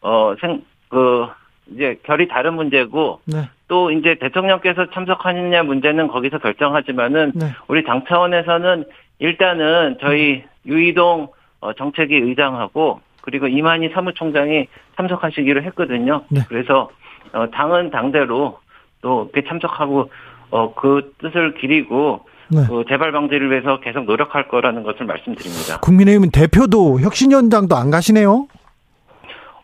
어생그 0.00 1.28
이제 1.72 1.98
결이 2.04 2.28
다른 2.28 2.54
문제고 2.54 3.20
네. 3.24 3.48
또 3.68 3.90
이제 3.90 4.16
대통령께서 4.20 4.90
참석하느냐 4.90 5.62
문제는 5.64 6.08
거기서 6.08 6.38
결정하지만은 6.38 7.32
네. 7.34 7.46
우리 7.68 7.82
당 7.84 8.04
차원에서는 8.06 8.84
일단은 9.18 9.96
저희 10.00 10.44
유이동 10.66 11.28
어, 11.60 11.72
정책위 11.72 12.16
의장하고 12.16 13.00
그리고 13.22 13.48
이만희 13.48 13.88
사무총장이 13.88 14.68
참석하시기로 14.96 15.62
했거든요. 15.64 16.22
네. 16.28 16.42
그래서 16.48 16.90
어, 17.32 17.50
당은 17.50 17.90
당대로 17.90 18.58
또 19.00 19.30
이렇게 19.32 19.48
참석하고 19.48 20.10
어, 20.50 20.74
그 20.74 21.12
뜻을 21.18 21.54
기리고 21.54 22.26
네. 22.48 22.64
그 22.68 22.84
재발 22.88 23.12
방지를 23.12 23.50
위해서 23.50 23.80
계속 23.80 24.04
노력할 24.04 24.48
거라는 24.48 24.82
것을 24.82 25.06
말씀드립니다. 25.06 25.80
국민의힘은 25.80 26.30
대표도 26.30 27.00
혁신위원장도 27.00 27.76
안 27.76 27.90
가시네요. 27.90 28.46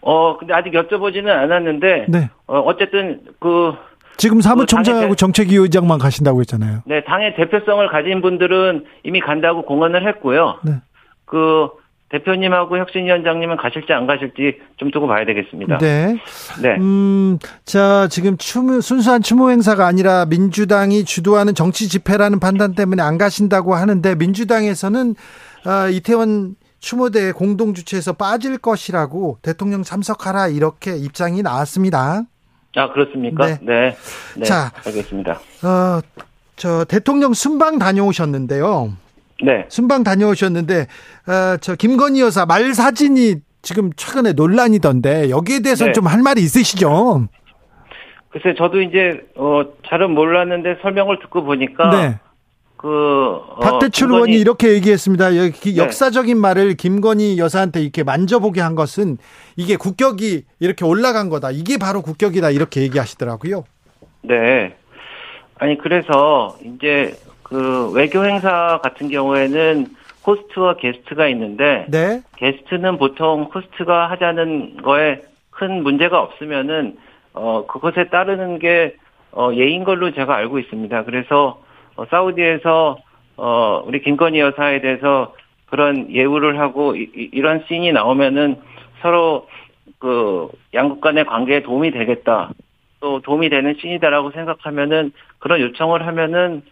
어 0.00 0.36
근데 0.36 0.52
아직 0.52 0.72
여쭤보지는 0.72 1.28
않았는데 1.28 2.06
네. 2.08 2.30
어, 2.46 2.58
어쨌든 2.58 3.20
그 3.38 3.74
지금 4.16 4.40
사무총장하고 4.40 5.10
그 5.10 5.16
정책위 5.16 5.56
의장만 5.56 5.98
가신다고 5.98 6.40
했잖아요. 6.40 6.80
네, 6.86 7.02
당의 7.04 7.34
대표성을 7.36 7.86
가진 7.88 8.20
분들은 8.20 8.84
이미 9.04 9.20
간다고 9.20 9.62
공언을 9.62 10.06
했고요. 10.08 10.58
네. 10.64 10.72
그 11.24 11.68
대표님하고 12.12 12.78
혁신위원장님은 12.78 13.56
가실지 13.56 13.92
안 13.92 14.06
가실지 14.06 14.60
좀 14.76 14.90
두고 14.90 15.06
봐야 15.06 15.24
되겠습니다. 15.24 15.78
네. 15.78 16.16
네. 16.60 16.76
음, 16.76 17.38
자, 17.64 18.06
지금 18.08 18.36
추모, 18.36 18.80
순수한 18.80 19.22
추모 19.22 19.50
행사가 19.50 19.86
아니라 19.86 20.26
민주당이 20.26 21.04
주도하는 21.04 21.54
정치 21.54 21.88
집회라는 21.88 22.38
판단 22.38 22.74
때문에 22.74 23.02
안 23.02 23.16
가신다고 23.16 23.74
하는데 23.74 24.14
민주당에서는 24.14 25.14
아, 25.64 25.88
이태원 25.88 26.56
추모대 26.80 27.32
공동 27.32 27.72
주최에서 27.72 28.12
빠질 28.12 28.58
것이라고 28.58 29.38
대통령 29.40 29.82
참석하라 29.82 30.48
이렇게 30.48 30.96
입장이 30.96 31.40
나왔습니다. 31.42 32.22
아, 32.76 32.92
그렇습니까? 32.92 33.46
네. 33.46 33.58
네. 33.62 33.96
네. 34.36 34.44
자, 34.44 34.70
알겠습니다. 34.84 35.40
어, 35.62 36.00
저 36.56 36.84
대통령 36.84 37.32
순방 37.32 37.78
다녀오셨는데요. 37.78 38.92
네. 39.42 39.66
순방 39.68 40.04
다녀오셨는데 40.04 40.80
어, 40.80 41.56
저 41.60 41.74
김건희 41.74 42.20
여사 42.20 42.46
말 42.46 42.74
사진이 42.74 43.36
지금 43.62 43.90
최근에 43.96 44.32
논란이던데 44.32 45.30
여기에 45.30 45.60
대해서 45.60 45.86
네. 45.86 45.92
좀할 45.92 46.22
말이 46.22 46.40
있으시죠? 46.40 47.28
글쎄 48.30 48.54
저도 48.56 48.80
이제 48.80 49.20
어 49.36 49.62
잘은 49.88 50.10
몰랐는데 50.12 50.78
설명을 50.82 51.18
듣고 51.20 51.44
보니까 51.44 51.90
네. 51.90 52.18
그 52.76 52.88
어, 52.88 53.60
박대출 53.60 54.08
김건희... 54.08 54.14
의원이 54.16 54.40
이렇게 54.40 54.72
얘기했습니다. 54.72 55.36
여기 55.36 55.74
네. 55.74 55.76
역사적인 55.76 56.36
말을 56.38 56.74
김건희 56.74 57.38
여사한테 57.38 57.80
이렇게 57.80 58.02
만져보게 58.02 58.60
한 58.60 58.74
것은 58.74 59.18
이게 59.56 59.76
국격이 59.76 60.44
이렇게 60.58 60.84
올라간 60.84 61.28
거다. 61.28 61.50
이게 61.52 61.78
바로 61.78 62.02
국격이다. 62.02 62.50
이렇게 62.50 62.82
얘기하시더라고요. 62.82 63.64
네. 64.22 64.74
아니 65.58 65.78
그래서 65.78 66.56
이제 66.64 67.14
그 67.52 67.90
외교 67.92 68.24
행사 68.24 68.80
같은 68.82 69.10
경우에는 69.10 69.86
호스트와 70.26 70.76
게스트가 70.76 71.28
있는데 71.28 71.84
네. 71.90 72.22
게스트는 72.36 72.96
보통 72.96 73.50
호스트가 73.54 74.10
하자는 74.10 74.78
거에 74.78 75.20
큰 75.50 75.82
문제가 75.82 76.20
없으면은 76.22 76.96
어 77.34 77.66
그것에 77.66 78.08
따르는 78.08 78.58
게 78.58 78.96
어, 79.32 79.50
예인 79.54 79.84
걸로 79.84 80.12
제가 80.12 80.34
알고 80.34 80.58
있습니다. 80.60 81.04
그래서 81.04 81.62
어, 81.96 82.06
사우디에서 82.06 82.98
어 83.36 83.82
우리 83.86 84.00
김건희 84.00 84.40
여사에 84.40 84.80
대해서 84.80 85.34
그런 85.66 86.10
예우를 86.10 86.58
하고 86.58 86.96
이, 86.96 87.10
이런 87.32 87.64
씬이 87.68 87.92
나오면은 87.92 88.56
서로 89.02 89.46
그 89.98 90.48
양국 90.72 91.02
간의 91.02 91.26
관계에 91.26 91.62
도움이 91.62 91.90
되겠다. 91.90 92.50
또 93.00 93.20
도움이 93.20 93.50
되는 93.50 93.74
씬이다라고 93.78 94.30
생각하면은 94.30 95.12
그런 95.38 95.60
요청을 95.60 96.06
하면은 96.06 96.62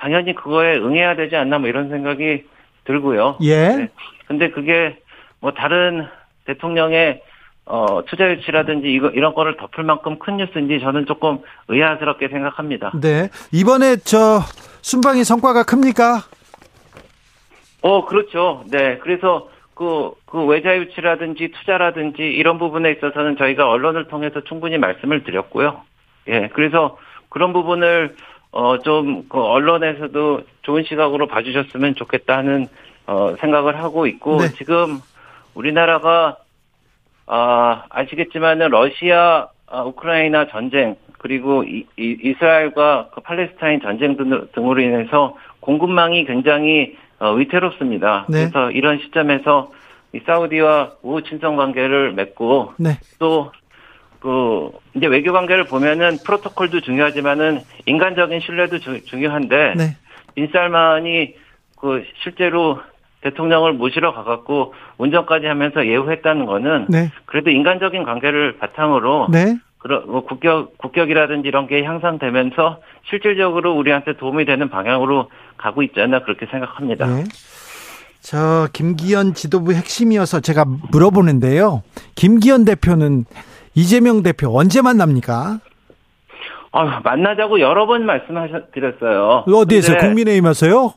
당연히 0.00 0.34
그거에 0.34 0.76
응해야 0.78 1.14
되지 1.14 1.36
않나 1.36 1.58
뭐 1.58 1.68
이런 1.68 1.90
생각이 1.90 2.44
들고요. 2.84 3.36
예. 3.42 3.68
네. 3.68 3.88
근데 4.26 4.50
그게 4.50 4.98
뭐 5.40 5.52
다른 5.52 6.06
대통령의 6.46 7.22
어, 7.66 8.02
투자 8.06 8.28
유치라든지 8.30 8.88
이거 8.88 9.08
이런 9.10 9.34
거를 9.34 9.56
덮을 9.56 9.84
만큼 9.84 10.18
큰 10.18 10.38
뉴스인지 10.38 10.80
저는 10.80 11.06
조금 11.06 11.38
의아스럽게 11.68 12.28
생각합니다. 12.28 12.92
네. 13.00 13.28
이번에 13.52 13.96
저 13.96 14.40
순방의 14.80 15.24
성과가 15.24 15.64
큽니까? 15.64 16.22
어, 17.82 18.06
그렇죠. 18.06 18.64
네. 18.70 18.98
그래서 18.98 19.50
그, 19.74 20.12
그 20.24 20.44
외자 20.44 20.76
유치라든지 20.76 21.52
투자라든지 21.58 22.22
이런 22.22 22.58
부분에 22.58 22.90
있어서는 22.92 23.36
저희가 23.36 23.68
언론을 23.68 24.08
통해서 24.08 24.42
충분히 24.44 24.78
말씀을 24.78 25.24
드렸고요. 25.24 25.82
예. 26.28 26.48
그래서 26.54 26.96
그런 27.28 27.52
부분을 27.52 28.16
어, 28.52 28.78
좀, 28.78 29.28
그, 29.28 29.40
언론에서도 29.40 30.42
좋은 30.62 30.84
시각으로 30.84 31.26
봐주셨으면 31.28 31.94
좋겠다는, 31.94 32.68
어, 33.06 33.36
생각을 33.40 33.78
하고 33.78 34.06
있고, 34.06 34.38
네. 34.40 34.48
지금 34.56 34.98
우리나라가, 35.54 36.36
아, 37.26 37.84
아시겠지만은 37.90 38.70
러시아, 38.70 39.48
아, 39.66 39.82
우크라이나 39.82 40.48
전쟁, 40.48 40.96
그리고 41.18 41.62
이, 41.64 41.86
이 41.98 42.16
이스라엘과 42.22 43.10
그 43.14 43.20
팔레스타인 43.20 43.80
전쟁 43.82 44.16
등, 44.16 44.48
등으로 44.52 44.80
인해서 44.80 45.36
공급망이 45.60 46.24
굉장히 46.24 46.96
어, 47.18 47.32
위태롭습니다. 47.34 48.26
네. 48.30 48.48
그래서 48.48 48.70
이런 48.70 48.98
시점에서 48.98 49.70
이 50.14 50.20
사우디와 50.24 50.92
우호 51.02 51.20
친선 51.22 51.56
관계를 51.56 52.12
맺고 52.14 52.72
네. 52.78 52.98
또 53.18 53.52
그 54.20 54.70
이제 54.94 55.06
외교 55.06 55.32
관계를 55.32 55.64
보면은 55.64 56.18
프로토콜도 56.24 56.82
중요하지만은 56.82 57.60
인간적인 57.86 58.40
신뢰도 58.40 58.78
주, 58.78 59.04
중요한데 59.06 59.74
네. 59.76 59.96
빈살만이 60.34 61.34
그 61.80 62.04
실제로 62.22 62.80
대통령을 63.22 63.72
모시러 63.72 64.14
가갖고 64.14 64.74
운전까지 64.98 65.46
하면서 65.46 65.86
예우했다는 65.86 66.46
거는 66.46 66.86
네. 66.88 67.10
그래도 67.24 67.50
인간적인 67.50 68.04
관계를 68.04 68.58
바탕으로 68.58 69.28
네. 69.30 69.58
그런 69.78 70.06
뭐 70.06 70.24
국격 70.24 70.76
국격이라든지 70.78 71.48
이런 71.48 71.66
게 71.66 71.82
향상되면서 71.82 72.80
실질적으로 73.08 73.74
우리한테 73.74 74.16
도움이 74.16 74.44
되는 74.44 74.68
방향으로 74.68 75.30
가고 75.56 75.82
있지 75.82 76.00
않나 76.00 76.22
그렇게 76.22 76.46
생각합니다. 76.46 77.06
네. 77.06 77.24
저 78.20 78.68
김기현 78.74 79.32
지도부 79.32 79.72
핵심이어서 79.72 80.40
제가 80.40 80.66
물어보는데요. 80.90 81.82
김기현 82.14 82.66
대표는 82.66 83.24
이재명 83.74 84.22
대표 84.22 84.56
언제 84.56 84.82
만납니까? 84.82 85.60
아, 86.72 87.00
만나자고 87.02 87.60
여러 87.60 87.86
번 87.86 88.06
말씀하셨드렸어요. 88.06 89.44
어디에서 89.46 89.98
국민의힘에서요? 89.98 90.94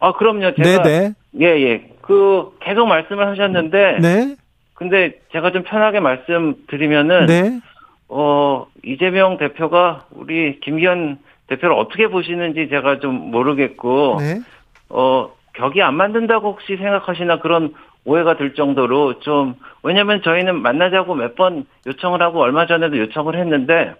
아, 0.00 0.12
그럼요. 0.12 0.54
제가 0.54 0.82
네네. 0.82 1.14
예, 1.40 1.46
예. 1.46 1.92
그 2.02 2.50
계속 2.60 2.86
말씀을 2.86 3.26
하셨는데 3.28 3.98
네. 4.00 4.36
근데 4.74 5.20
제가 5.32 5.52
좀 5.52 5.62
편하게 5.62 6.00
말씀드리면은 6.00 7.26
네. 7.26 7.60
어, 8.08 8.66
이재명 8.84 9.38
대표가 9.38 10.06
우리 10.10 10.60
김기현 10.60 11.18
대표를 11.46 11.76
어떻게 11.76 12.08
보시는지 12.08 12.68
제가 12.68 12.98
좀 12.98 13.30
모르겠고 13.30 14.16
네. 14.18 14.40
어, 14.88 15.30
격이 15.54 15.80
안 15.82 15.94
만든다고 15.94 16.52
혹시 16.52 16.76
생각하시나 16.76 17.38
그런 17.38 17.74
오해가 18.04 18.36
들 18.36 18.54
정도로 18.54 19.20
좀 19.20 19.54
왜냐면 19.82 20.22
저희는 20.22 20.60
만나자고 20.60 21.14
몇 21.14 21.36
번 21.36 21.66
요청을 21.86 22.20
하고 22.22 22.40
얼마 22.40 22.66
전에도 22.66 22.98
요청을 22.98 23.36
했는데 23.38 23.94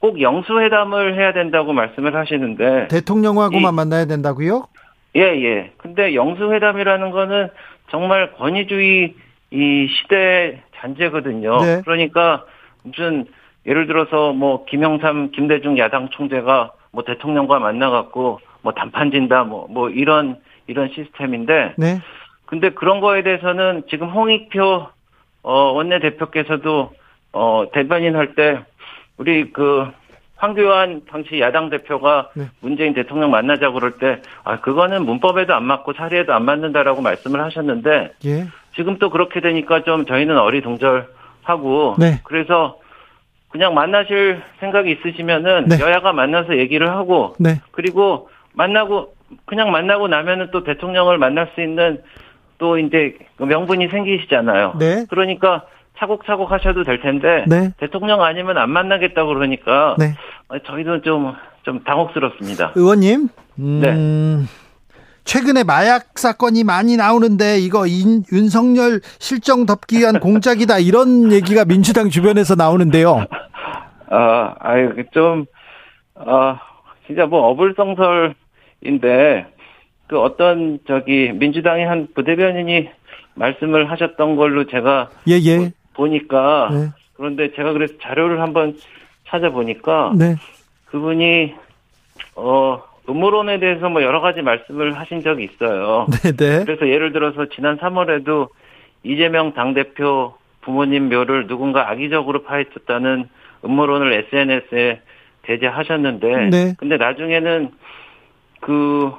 꼭 0.00 0.20
영수회담을 0.20 1.16
해야 1.16 1.32
된다고 1.32 1.72
말씀을 1.72 2.14
하시는데 2.14 2.88
대통령하고만 2.88 3.72
이, 3.72 3.76
만나야 3.76 4.04
된다고요? 4.06 4.68
예, 5.16 5.22
예. 5.22 5.72
근데 5.78 6.14
영수회담이라는 6.14 7.10
거는 7.10 7.48
정말 7.90 8.32
권위주의 8.34 9.14
이 9.50 9.88
시대 9.88 10.62
잔재거든요. 10.76 11.58
네. 11.62 11.82
그러니까 11.84 12.44
무슨 12.84 13.26
예를 13.66 13.86
들어서 13.86 14.32
뭐 14.32 14.64
김영삼, 14.66 15.30
김대중 15.32 15.78
야당 15.78 16.10
총재가 16.10 16.72
뭐 16.92 17.02
대통령과 17.04 17.58
만나 17.58 17.90
갖고 17.90 18.40
뭐 18.62 18.72
단판 18.72 19.10
진다 19.10 19.44
뭐, 19.44 19.66
뭐 19.68 19.88
이런, 19.90 20.36
이런 20.66 20.90
시스템인데. 20.94 21.74
네. 21.76 22.00
근데 22.48 22.70
그런 22.70 23.00
거에 23.00 23.22
대해서는 23.22 23.82
지금 23.90 24.08
홍익표, 24.08 24.86
어, 25.42 25.52
원내대표께서도, 25.52 26.92
어, 27.32 27.64
대변인 27.74 28.16
할 28.16 28.34
때, 28.34 28.60
우리 29.18 29.52
그, 29.52 29.86
황교안 30.36 31.02
당시 31.10 31.40
야당 31.40 31.68
대표가 31.68 32.30
네. 32.34 32.48
문재인 32.60 32.94
대통령 32.94 33.32
만나자 33.32 33.70
그럴 33.70 33.98
때, 33.98 34.22
아, 34.44 34.60
그거는 34.60 35.04
문법에도 35.04 35.54
안 35.54 35.64
맞고 35.64 35.92
사리에도 35.92 36.32
안 36.32 36.46
맞는다라고 36.46 37.02
말씀을 37.02 37.42
하셨는데, 37.42 38.12
예. 38.24 38.46
지금 38.74 38.98
또 38.98 39.10
그렇게 39.10 39.40
되니까 39.40 39.82
좀 39.82 40.06
저희는 40.06 40.38
어리둥절하고, 40.38 41.96
네. 41.98 42.20
그래서 42.24 42.78
그냥 43.50 43.74
만나실 43.74 44.40
생각이 44.60 44.90
있으시면은 44.92 45.66
네. 45.66 45.80
여야가 45.80 46.14
만나서 46.14 46.56
얘기를 46.56 46.88
하고, 46.88 47.34
네. 47.38 47.60
그리고 47.72 48.30
만나고, 48.54 49.12
그냥 49.44 49.70
만나고 49.70 50.08
나면은 50.08 50.48
또 50.50 50.64
대통령을 50.64 51.18
만날 51.18 51.50
수 51.54 51.60
있는 51.60 52.00
또 52.58 52.78
이제 52.78 53.16
그 53.36 53.44
명분이 53.44 53.88
생기시잖아요. 53.88 54.74
네. 54.78 55.06
그러니까 55.08 55.64
차곡차곡 55.98 56.52
하셔도 56.52 56.84
될 56.84 57.00
텐데 57.00 57.44
네. 57.48 57.72
대통령 57.78 58.22
아니면 58.22 58.58
안 58.58 58.70
만나겠다고 58.70 59.34
그러니까 59.34 59.96
네. 59.98 60.14
저희도 60.66 61.00
좀좀 61.02 61.82
당혹스럽습니다. 61.84 62.72
의원님, 62.74 63.28
음, 63.58 63.80
네. 63.80 64.46
최근에 65.24 65.64
마약 65.64 66.18
사건이 66.18 66.64
많이 66.64 66.96
나오는데 66.96 67.58
이거 67.58 67.86
인, 67.86 68.22
윤석열 68.32 69.00
실정 69.18 69.66
덮기 69.66 69.98
위한 69.98 70.20
공작이다 70.20 70.78
이런 70.78 71.32
얘기가 71.32 71.64
민주당 71.64 72.08
주변에서 72.08 72.54
나오는데요. 72.54 73.24
아, 74.10 74.54
아유 74.60 74.94
좀 75.12 75.44
아, 76.14 76.60
진짜 77.06 77.26
뭐 77.26 77.48
어불성설인데 77.48 78.34
그 80.08 80.18
어떤 80.18 80.78
저기 80.86 81.30
민주당의 81.32 81.86
한 81.86 82.08
부대변인이 82.14 82.88
말씀을 83.34 83.90
하셨던 83.90 84.36
걸로 84.36 84.64
제가 84.64 85.10
예, 85.28 85.34
예. 85.34 85.70
보니까 85.94 86.70
네. 86.72 86.88
그런데 87.14 87.52
제가 87.54 87.72
그래서 87.72 87.94
자료를 88.02 88.40
한번 88.40 88.74
찾아보니까 89.28 90.12
네. 90.16 90.36
그분이 90.86 91.54
어 92.36 92.82
음모론에 93.08 93.60
대해서 93.60 93.88
뭐 93.88 94.02
여러 94.02 94.20
가지 94.20 94.42
말씀을 94.42 94.98
하신 94.98 95.22
적이 95.22 95.44
있어요. 95.44 96.06
네네. 96.22 96.36
네. 96.58 96.64
그래서 96.64 96.88
예를 96.88 97.12
들어서 97.12 97.46
지난 97.54 97.78
3월에도 97.78 98.48
이재명 99.02 99.52
당대표 99.52 100.34
부모님 100.62 101.08
묘를 101.08 101.46
누군가 101.46 101.90
악의적으로 101.90 102.42
파헤쳤다는 102.44 103.28
음모론을 103.64 104.12
SNS에 104.32 105.00
게재하셨는데 105.42 106.48
네. 106.50 106.74
근데 106.78 106.96
나중에는 106.96 107.70
그 108.60 109.12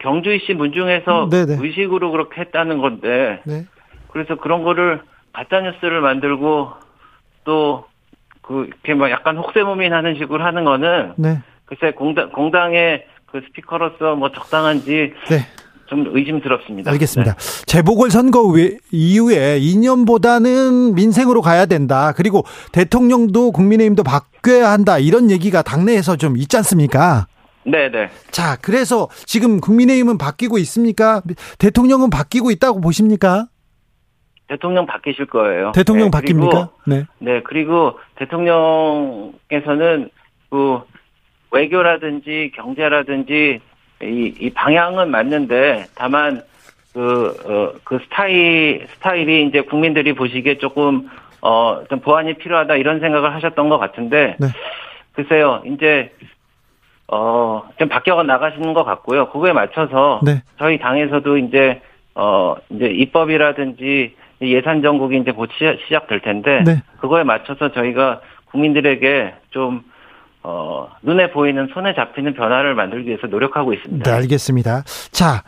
경주이씨 0.00 0.54
문중에서 0.54 1.28
네네. 1.30 1.56
네. 1.56 1.58
의식으로 1.60 2.10
그렇게 2.10 2.40
했다는 2.40 2.78
건데 2.78 3.40
네. 3.44 3.66
그래서 4.08 4.36
그런 4.36 4.64
거를 4.64 5.00
가짜 5.32 5.60
뉴스를 5.60 6.00
만들고 6.00 6.70
또 7.44 7.90
그 8.50 8.64
이렇게 8.66 8.94
막 8.94 9.08
약간 9.12 9.36
혹세무민 9.36 9.92
하는 9.92 10.16
식으로 10.16 10.42
하는 10.44 10.64
거는 10.64 11.12
네. 11.16 11.40
글쎄 11.66 11.92
공당 11.92 12.32
공당의 12.32 13.04
그 13.26 13.40
스피커로서 13.46 14.16
뭐 14.16 14.32
적당한지 14.32 15.12
네. 15.28 15.46
좀 15.86 16.04
의심스럽습니다. 16.12 16.90
알겠습니다. 16.90 17.34
네. 17.34 17.64
재보궐 17.66 18.10
선거 18.10 18.42
이후에 18.90 19.60
2년보다는 19.60 20.94
민생으로 20.94 21.42
가야 21.42 21.66
된다. 21.66 22.12
그리고 22.16 22.42
대통령도 22.72 23.52
국민의힘도 23.52 24.02
바뀌어야 24.02 24.70
한다. 24.70 24.98
이런 24.98 25.30
얘기가 25.30 25.62
당내에서 25.62 26.16
좀 26.16 26.36
있지 26.36 26.56
않습니까? 26.56 27.28
네네. 27.64 27.90
네. 27.90 28.10
자, 28.30 28.56
그래서 28.62 29.08
지금 29.26 29.60
국민의힘은 29.60 30.18
바뀌고 30.18 30.58
있습니까? 30.58 31.22
대통령은 31.58 32.10
바뀌고 32.10 32.50
있다고 32.50 32.80
보십니까? 32.80 33.46
대통령 34.48 34.86
바뀌실 34.86 35.26
거예요. 35.26 35.72
대통령 35.72 36.10
네, 36.10 36.18
바뀝니까? 36.18 36.70
네. 36.86 37.04
네, 37.18 37.40
그리고 37.44 37.98
대통령께서는 38.16 40.10
그 40.50 40.80
외교라든지 41.52 42.50
경제라든지 42.56 43.60
이, 44.02 44.34
이 44.40 44.50
방향은 44.50 45.10
맞는데 45.10 45.86
다만 45.94 46.42
그, 46.92 47.36
어, 47.44 47.78
그 47.84 47.98
스타일, 48.04 48.86
스타일이 48.94 49.46
이제 49.46 49.60
국민들이 49.62 50.12
보시기에 50.12 50.58
조금, 50.58 51.08
어, 51.40 51.84
좀 51.88 52.00
보완이 52.00 52.34
필요하다 52.34 52.76
이런 52.76 53.00
생각을 53.00 53.32
하셨던 53.34 53.68
것 53.68 53.78
같은데, 53.78 54.36
네. 54.40 54.46
글쎄요, 55.12 55.62
이제, 55.66 56.12
어, 57.12 57.62
좀 57.78 57.88
바뀌어 57.88 58.22
나가시는 58.22 58.72
것 58.72 58.84
같고요. 58.84 59.30
그거에 59.30 59.52
맞춰서 59.52 60.20
네. 60.22 60.42
저희 60.58 60.78
당에서도 60.78 61.38
이제, 61.38 61.80
어, 62.14 62.54
이제 62.70 62.86
입법이라든지 62.86 64.14
예산 64.42 64.82
정국이 64.82 65.18
이제 65.18 65.32
곧 65.32 65.50
시작 65.58 66.06
될 66.06 66.20
텐데 66.20 66.62
네. 66.64 66.82
그거에 67.00 67.24
맞춰서 67.24 67.72
저희가 67.72 68.20
국민들에게 68.46 69.34
좀 69.50 69.82
어, 70.42 70.88
눈에 71.02 71.30
보이는 71.32 71.68
손에 71.74 71.94
잡히는 71.94 72.34
변화를 72.34 72.74
만들기 72.74 73.08
위해서 73.08 73.26
노력하고 73.26 73.74
있습니다. 73.74 74.08
네, 74.08 74.16
알겠습니다. 74.16 74.84
자, 75.10 75.42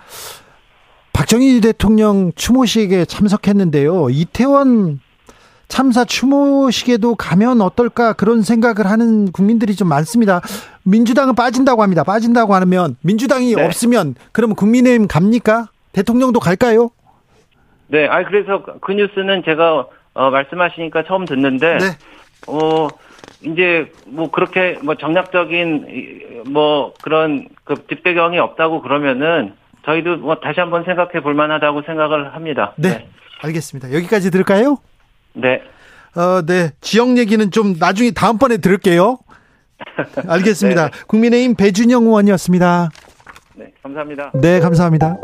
박정희 1.12 1.60
대통령 1.60 2.32
추모식에 2.34 3.04
참석했는데요. 3.06 4.10
이태원 4.10 5.00
참사 5.72 6.04
추모식에도 6.04 7.14
가면 7.14 7.62
어떨까 7.62 8.12
그런 8.12 8.42
생각을 8.42 8.90
하는 8.90 9.32
국민들이 9.32 9.74
좀 9.74 9.88
많습니다. 9.88 10.42
민주당은 10.82 11.34
빠진다고 11.34 11.82
합니다. 11.82 12.04
빠진다고 12.04 12.54
하면 12.54 12.96
민주당이 13.00 13.54
네. 13.54 13.64
없으면 13.64 14.14
그러면 14.32 14.54
국민의힘 14.54 15.08
갑니까? 15.08 15.68
대통령도 15.92 16.40
갈까요? 16.40 16.90
네, 17.86 18.06
아 18.06 18.22
그래서 18.22 18.62
그 18.82 18.92
뉴스는 18.92 19.44
제가 19.46 19.86
어, 20.12 20.30
말씀하시니까 20.30 21.04
처음 21.04 21.24
듣는데 21.24 21.78
네. 21.78 21.86
어 22.48 22.88
이제 23.40 23.90
뭐 24.06 24.30
그렇게 24.30 24.78
뭐 24.82 24.96
정략적인 24.96 26.42
뭐 26.48 26.92
그런 27.00 27.48
그 27.64 27.76
뒷배경이 27.86 28.38
없다고 28.38 28.82
그러면은 28.82 29.54
저희도 29.86 30.18
뭐 30.18 30.34
다시 30.34 30.60
한번 30.60 30.84
생각해 30.84 31.22
볼 31.22 31.32
만하다고 31.32 31.80
생각을 31.86 32.34
합니다. 32.34 32.74
네. 32.76 32.90
네. 32.90 33.08
알겠습니다. 33.40 33.94
여기까지 33.94 34.30
들을까요? 34.30 34.76
네. 35.34 35.60
어, 36.14 36.42
네. 36.44 36.70
지역 36.80 37.16
얘기는 37.18 37.50
좀 37.50 37.76
나중에 37.78 38.10
다음번에 38.10 38.58
들을게요. 38.58 39.18
알겠습니다. 40.28 40.90
네. 40.90 40.98
국민의힘 41.06 41.54
배준영 41.56 42.04
의원이었습니다. 42.04 42.90
네, 43.56 43.66
감사합니다. 43.82 44.32
네, 44.34 44.60
감사합니다. 44.60 45.16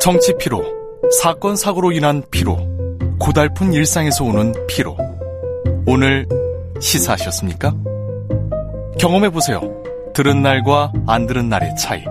정치 0.00 0.34
피로, 0.38 0.62
사건 1.20 1.56
사고로 1.56 1.92
인한 1.92 2.22
피로, 2.30 2.56
고달픈 3.18 3.72
일상에서 3.72 4.24
오는 4.24 4.52
피로. 4.68 4.96
오늘 5.86 6.26
시사하셨습니까? 6.80 7.74
경험해 8.98 9.30
보세요. 9.30 9.60
들은 10.14 10.42
날과 10.42 10.92
안 11.06 11.26
들은 11.26 11.48
날의 11.48 11.74
차이. 11.76 12.04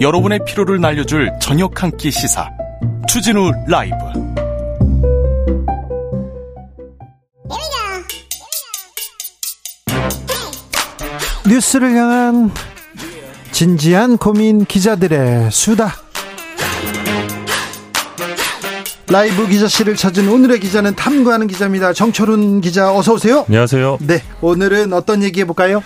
여러분의 0.00 0.40
피로를 0.46 0.80
날려줄 0.80 1.30
저녁 1.40 1.82
한 1.82 1.90
끼 1.96 2.10
시사. 2.10 2.48
추진우 3.08 3.50
라이브. 3.68 3.96
뉴스를 11.48 11.92
향한 11.94 12.50
진지한 13.50 14.16
고민 14.16 14.64
기자들의 14.64 15.50
수다. 15.50 15.94
라이브 19.08 19.46
기자실을 19.46 19.94
찾은 19.96 20.28
오늘의 20.28 20.60
기자는 20.60 20.94
탐구하는 20.96 21.46
기자입니다. 21.46 21.92
정철훈 21.92 22.62
기자 22.62 22.94
어서 22.96 23.12
오세요. 23.14 23.44
안녕하세요. 23.48 23.98
네, 24.00 24.22
오늘은 24.40 24.92
어떤 24.94 25.22
얘기 25.22 25.40
해볼까요? 25.40 25.82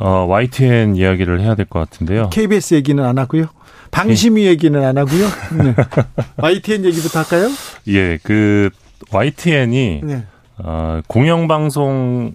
어, 0.00 0.26
YTN 0.28 0.96
이야기를 0.96 1.40
해야 1.40 1.54
될 1.54 1.66
것 1.66 1.78
같은데요. 1.78 2.30
KBS 2.30 2.74
얘기는 2.74 3.04
안 3.04 3.18
하고요. 3.18 3.46
방심위 3.92 4.44
예. 4.44 4.48
얘기는 4.48 4.84
안 4.84 4.98
하고요. 4.98 5.28
네. 5.62 5.74
YTN 6.38 6.84
얘기부터 6.86 7.20
할까요? 7.20 7.48
예, 7.88 8.18
그 8.22 8.70
YTN이 9.12 10.00
네. 10.02 10.24
어, 10.58 11.00
공영방송 11.06 12.34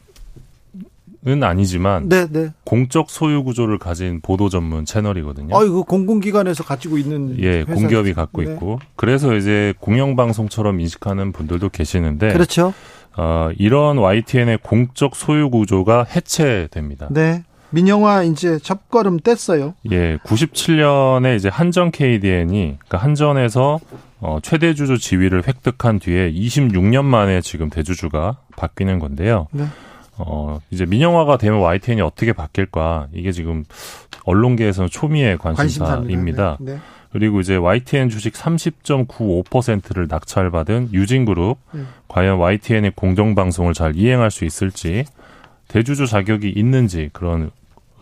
은 1.26 1.42
아니지만 1.42 2.10
네, 2.10 2.28
네. 2.30 2.50
공적 2.66 3.10
소유 3.10 3.46
구조를 3.46 3.80
가진 3.80 4.20
보도 4.20 4.50
전문 4.50 4.84
채널이거든요. 4.84 5.58
아, 5.58 5.64
이거 5.64 5.84
공공기관에서 5.84 6.66
가지고 6.66 6.98
있는 6.98 7.40
예, 7.40 7.60
회사. 7.62 7.74
공기업이 7.74 8.14
갖고 8.14 8.44
네. 8.44 8.52
있고 8.52 8.80
그래서 8.98 9.34
이제 9.34 9.74
공영방송처럼 9.80 10.82
인식하는 10.82 11.32
분들도 11.32 11.70
계시는데 11.70 12.34
그렇죠. 12.34 12.74
어, 13.16 13.52
이런 13.58 14.00
YTN의 14.00 14.60
공적 14.64 15.16
소유 15.16 15.50
구조가 15.50 16.08
해체됩니다. 16.14 17.08
네. 17.10 17.44
민영화 17.70 18.24
이제 18.24 18.60
첫걸음 18.60 19.22
뗐어요. 19.22 19.76
예, 19.92 20.18
97년에 20.26 21.38
이제 21.38 21.48
한전 21.48 21.92
KDN이 21.92 22.78
그러니까 22.80 22.98
한전에서 22.98 23.80
어, 24.24 24.40
최대 24.42 24.74
주주 24.74 24.98
지위를 24.98 25.46
획득한 25.46 26.00
뒤에 26.00 26.32
26년 26.32 27.04
만에 27.04 27.42
지금 27.42 27.70
대주주가 27.70 28.38
바뀌는 28.56 29.00
건데요. 29.00 29.48
네. 29.52 29.66
어, 30.18 30.62
이제 30.72 30.86
민영화가 30.86 31.38
되면 31.38 31.60
YTN이 31.60 32.02
어떻게 32.02 32.32
바뀔까? 32.32 33.08
이게 33.14 33.34
지금 33.34 33.66
언론계에서는 34.24 34.90
초미의 34.90 35.38
관심사입니다. 35.40 36.58
네. 36.62 36.74
네. 36.74 36.80
그리고 37.12 37.42
이제 37.42 37.58
YTN 37.58 38.10
주식 38.10 38.34
30.95%를 38.34 40.08
낙찰받은 40.10 40.94
유진그룹, 40.94 41.60
음. 41.76 41.88
과연 42.08 42.40
YTN의 42.40 42.94
공정방송을 42.96 43.74
잘 43.74 43.96
이행할 43.98 44.32
수 44.32 44.46
있을지, 44.46 45.04
대주주 45.68 46.08
자격이 46.08 46.50
있는지 46.50 47.10
그런 47.12 47.52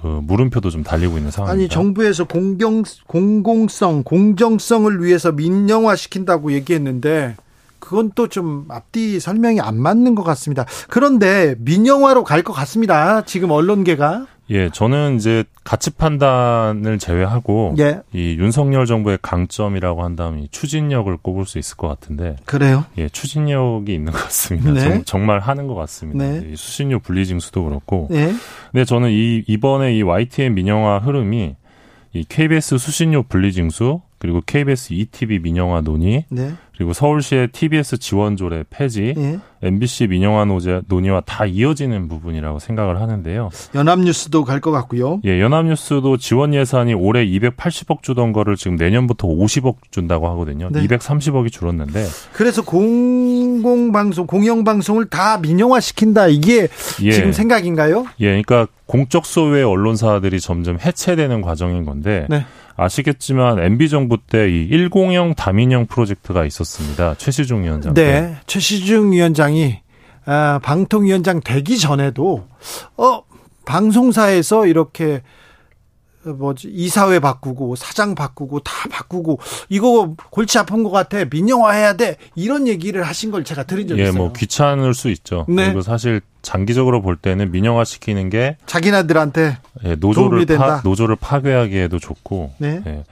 어, 0.04 0.22
물음표도 0.24 0.70
좀 0.70 0.84
달리고 0.84 1.18
있는 1.18 1.32
상황입니다. 1.32 1.62
아니 1.64 1.70
정부에서 1.70 2.24
공경 2.26 2.84
공공성 3.08 4.04
공정성을 4.04 5.04
위해서 5.04 5.32
민영화 5.32 5.96
시킨다고 5.96 6.52
얘기했는데 6.54 7.36
그건 7.80 8.12
또 8.16 8.28
좀 8.28 8.66
앞뒤 8.70 9.20
설명이 9.20 9.60
안 9.60 9.78
맞는 9.80 10.16
것 10.16 10.24
같습니다. 10.24 10.66
그런데 10.90 11.56
민영화로 11.60 12.24
갈 12.24 12.44
것 12.44 12.54
같습니다. 12.54 13.24
지금 13.26 13.52
언론계가. 13.52 14.28
예, 14.52 14.70
저는 14.70 15.16
이제 15.16 15.46
가치 15.64 15.92
판단을 15.92 17.00
제외하고 17.00 17.76
예. 17.80 18.02
이 18.14 18.36
윤석열 18.38 18.86
정부의 18.86 19.18
강점이라고 19.22 20.04
한다면 20.04 20.48
추진력을 20.52 21.16
꼽을 21.18 21.46
수 21.46 21.58
있을 21.58 21.78
것 21.78 21.88
같은데. 21.88 22.36
그래요? 22.46 22.86
예, 22.98 23.08
추진력이 23.08 23.94
있는 23.94 24.12
것 24.12 24.24
같습니다. 24.24 24.74
네. 24.74 25.02
정, 25.06 25.26
말 25.26 25.40
하는 25.40 25.68
것 25.68 25.76
같습니다. 25.76 26.26
네. 26.26 26.54
수신료 26.56 27.00
분리징수도 27.00 27.64
그렇고. 27.64 28.08
네. 28.12 28.34
근데 28.72 28.84
저는 28.86 29.12
이 29.12 29.44
이번에 29.48 29.96
이 29.96 30.02
YTN 30.02 30.54
민영화 30.56 31.00
흐름이 31.00 31.56
이 32.14 32.26
KBS 32.28 32.78
수신료 32.78 33.24
분리징수 33.24 34.02
그리고 34.18 34.42
KBS 34.46 34.94
ETV 34.94 35.40
민영화 35.40 35.82
논의 35.82 36.26
네. 36.30 36.52
그리고 36.78 36.94
서울시의 36.94 37.50
TBS 37.50 37.98
지원조례 38.00 38.64
폐지, 38.70 39.14
예. 39.16 39.40
MBC 39.62 40.08
민영화 40.08 40.46
노제, 40.46 40.82
논의와 40.88 41.22
다 41.22 41.46
이어지는 41.46 42.08
부분이라고 42.08 42.58
생각을 42.60 43.00
하는데요. 43.00 43.50
연합뉴스도 43.76 44.44
갈 44.46 44.62
것 44.62 44.72
같고요. 44.72 45.22
예, 45.26 45.40
연합뉴스도 45.40 46.18
지원 46.18 46.54
예산이 46.56 46.94
올해 46.96 47.26
280억 47.26 48.02
주던 48.02 48.32
거를 48.34 48.56
지금 48.56 48.78
내년부터 48.78 49.28
50억 49.28 49.76
준다고 49.92 50.28
하거든요. 50.30 50.70
네. 50.72 50.86
230억이 50.88 51.52
줄었는데. 51.52 52.04
그래서 52.34 52.64
공공방송, 52.64 54.26
공영방송을 54.28 55.10
다 55.10 55.38
민영화 55.40 55.80
시킨다 55.80 56.28
이게 56.28 56.68
예. 57.02 57.12
지금 57.12 57.32
생각인가요? 57.32 58.06
예, 58.20 58.28
그러니까 58.42 58.68
공적 58.88 59.26
소유의 59.26 59.64
언론사들이 59.64 60.40
점점 60.40 60.80
해체되는 60.80 61.42
과정인 61.42 61.86
건데. 61.86 62.26
네. 62.30 62.46
아시겠지만 62.78 63.60
MB 63.60 63.90
정부 63.90 64.18
때 64.18 64.48
이 64.50 64.68
1공형 64.72 65.36
다민형 65.36 65.86
프로젝트가 65.86 66.46
있었 66.46 66.66
습니다. 66.72 67.16
최시중 67.18 67.64
위원장. 67.64 67.94
네, 67.94 68.38
최시중 68.48 69.12
위원장이 69.12 69.80
아, 70.26 70.60
방통위원장 70.64 71.42
되기 71.44 71.78
전에도 71.78 72.48
어 72.96 73.24
방송사에서 73.66 74.66
이렇게 74.68 75.22
뭐지 76.24 76.70
이사회 76.72 77.20
바꾸고 77.20 77.76
사장 77.76 78.14
바꾸고 78.14 78.60
다 78.60 78.72
바꾸고 78.90 79.40
이거 79.70 80.14
골치 80.30 80.60
아픈 80.60 80.84
것 80.84 80.92
같아 80.92 81.26
민영화해야 81.26 81.94
돼 81.94 82.18
이런 82.36 82.68
얘기를 82.68 83.02
하신 83.04 83.32
걸 83.32 83.44
제가 83.44 83.64
들은 83.64 83.88
적이 83.88 84.02
예, 84.02 84.04
있어요. 84.06 84.18
뭐 84.18 84.32
귀찮을 84.32 84.94
수 84.94 85.10
있죠. 85.10 85.46
네. 85.50 85.66
그리고 85.66 85.82
사실 85.82 86.22
장기적으로 86.44 87.02
볼 87.02 87.18
때는 87.18 87.52
민영화 87.52 87.84
시키는 87.84 88.30
게 88.30 88.58
자기네들한테 88.68 89.58
예, 89.86 89.96
노조를 89.96 90.46
파, 90.46 90.82
노조를 90.84 91.16
파괴하기에도 91.16 91.98
좋고. 91.98 92.54
네. 92.60 92.82
예. 92.86 93.04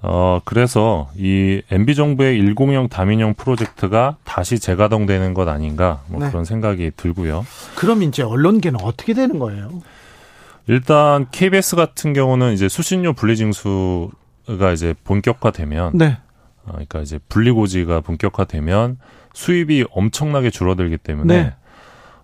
어 0.00 0.40
그래서 0.44 1.10
이 1.16 1.60
MB 1.70 1.94
정부의 1.96 2.40
1공형 2.40 2.88
다민형 2.88 3.34
프로젝트가 3.34 4.16
다시 4.24 4.60
재가동되는 4.60 5.34
것 5.34 5.48
아닌가 5.48 6.02
뭐 6.08 6.20
네. 6.20 6.30
그런 6.30 6.44
생각이 6.44 6.92
들고요. 6.96 7.44
그럼 7.74 8.02
이제 8.04 8.22
언론계는 8.22 8.80
어떻게 8.82 9.12
되는 9.12 9.38
거예요? 9.38 9.70
일단 10.68 11.26
KBS 11.32 11.76
같은 11.76 12.12
경우는 12.12 12.52
이제 12.52 12.68
수신료 12.68 13.14
분리징수가 13.14 14.72
이제 14.72 14.94
본격화되면 15.02 15.92
네. 15.94 16.18
어, 16.64 16.72
그러니까 16.72 17.00
이제 17.00 17.18
분리고지가 17.28 18.02
본격화되면 18.02 18.98
수입이 19.32 19.86
엄청나게 19.90 20.50
줄어들기 20.50 20.98
때문에 20.98 21.42
네. 21.42 21.54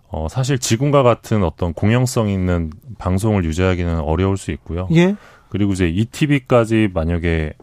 어, 0.09 0.29
사실 0.29 0.61
지금과 0.61 1.03
같은 1.03 1.43
어떤 1.43 1.73
공영성 1.73 2.29
있는 2.29 2.71
방송을 2.99 3.45
유지하기는 3.45 3.99
어려울 4.01 4.37
수 4.37 4.53
있고요. 4.53 4.89
예. 4.95 5.17
그리고 5.49 5.73
이제 5.73 5.89
ETV까지 5.89 6.91
만약에 6.93 7.55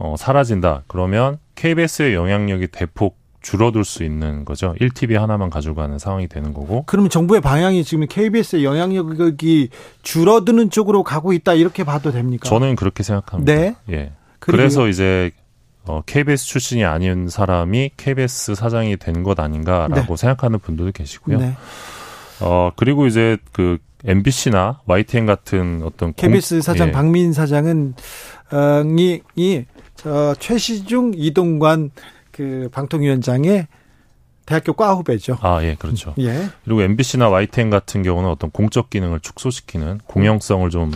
어, 0.00 0.14
사라진다 0.18 0.82
그러면 0.88 1.38
KBS의 1.54 2.14
영향력이 2.14 2.68
대폭 2.68 3.18
줄어들 3.42 3.84
수 3.84 4.02
있는 4.02 4.44
거죠. 4.44 4.74
1TV 4.80 5.14
하나만 5.14 5.48
가지고 5.50 5.74
가는 5.76 5.98
상황이 5.98 6.26
되는 6.26 6.52
거고. 6.52 6.84
그러면 6.86 7.08
정부의 7.10 7.40
방향이 7.40 7.84
지금 7.84 8.06
KBS의 8.06 8.64
영향력이 8.64 9.68
줄어드는 10.02 10.70
쪽으로 10.70 11.02
가고 11.02 11.32
있다 11.32 11.54
이렇게 11.54 11.84
봐도 11.84 12.12
됩니까? 12.12 12.48
저는 12.48 12.76
그렇게 12.76 13.02
생각합니다. 13.02 13.52
네. 13.54 13.76
예. 13.90 14.12
그래서 14.40 14.88
이제 14.88 15.30
어, 15.86 16.02
KBS 16.04 16.46
출신이 16.46 16.84
아닌 16.84 17.28
사람이 17.28 17.92
KBS 17.96 18.54
사장이 18.54 18.96
된 18.96 19.22
것 19.22 19.38
아닌가라고 19.38 20.16
네. 20.16 20.16
생각하는 20.16 20.58
분들도 20.58 20.92
계시고요. 20.92 21.38
네. 21.38 21.56
어, 22.40 22.70
그리고 22.76 23.06
이제 23.06 23.36
그 23.52 23.78
MBC나 24.04 24.80
YTN 24.86 25.26
같은 25.26 25.82
어떤 25.84 26.14
KBS 26.14 26.56
공, 26.56 26.62
사장 26.62 26.88
예. 26.88 26.92
박민 26.92 27.32
사장은 27.34 27.94
어, 28.52 28.82
이, 28.98 29.20
이 29.36 29.64
저, 30.02 30.34
최시중 30.38 31.12
이동관 31.14 31.90
그 32.30 32.68
방통위원장의 32.72 33.66
대학교 34.46 34.72
과 34.72 34.94
후배죠. 34.94 35.36
아, 35.42 35.62
예, 35.62 35.76
그렇죠. 35.78 36.14
예. 36.18 36.48
그리고 36.64 36.82
MBC나 36.82 37.28
YTN 37.28 37.70
같은 37.70 38.02
경우는 38.02 38.28
어떤 38.28 38.50
공적 38.50 38.90
기능을 38.90 39.20
축소시키는 39.20 40.00
공영성을 40.06 40.68
좀 40.70 40.92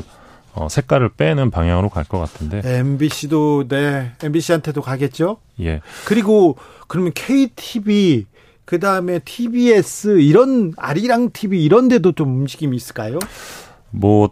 어, 0.55 0.69
색깔을 0.69 1.11
빼는 1.11 1.51
방향으로 1.51 1.89
갈 1.89 2.05
것 2.05 2.19
같은데. 2.19 2.63
MBC도 2.65 3.69
네, 3.69 4.13
MBC한테도 4.23 4.83
가겠죠. 4.83 5.39
예. 5.61 5.81
그리고 6.07 6.57
그러면 6.89 7.13
KTV 7.15 8.27
그 8.65 8.81
다음에 8.81 9.19
TBS 9.19 10.21
이런 10.21 10.73
아리랑 10.77 11.31
TV 11.33 11.63
이런 11.63 11.89
데도 11.89 12.13
좀 12.13 12.29
움직임이 12.41 12.77
있을까요? 12.77 13.19
뭐, 13.91 14.31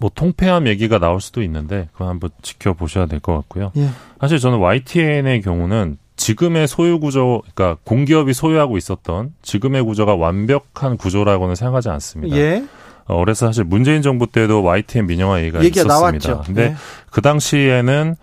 뭐 0.00 0.10
통폐합 0.14 0.66
얘기가 0.66 0.98
나올 0.98 1.20
수도 1.20 1.42
있는데 1.42 1.88
그건 1.92 2.08
한번 2.08 2.30
지켜보셔야 2.42 3.04
될 3.06 3.20
것 3.20 3.34
같고요. 3.34 3.70
예. 3.76 3.88
사실 4.18 4.38
저는 4.38 4.58
YTN의 4.58 5.42
경우는 5.42 5.98
지금의 6.16 6.68
소유 6.68 6.98
구조, 7.00 7.42
그러니까 7.54 7.78
공기업이 7.84 8.32
소유하고 8.32 8.76
있었던 8.78 9.34
지금의 9.42 9.82
구조가 9.84 10.14
완벽한 10.16 10.96
구조라고는 10.96 11.54
생각하지 11.54 11.90
않습니다. 11.90 12.36
예. 12.36 12.64
어, 13.06 13.18
그래서 13.20 13.46
사실 13.46 13.64
문재인 13.64 14.02
정부 14.02 14.26
때도 14.26 14.62
YTN 14.62 15.06
민영화 15.06 15.40
얘기가, 15.40 15.62
얘기가 15.62 15.82
있었습니다. 15.84 16.28
나왔죠. 16.28 16.42
근데 16.46 16.70
네. 16.70 16.74
그 17.10 17.20
당시에는 17.22 18.16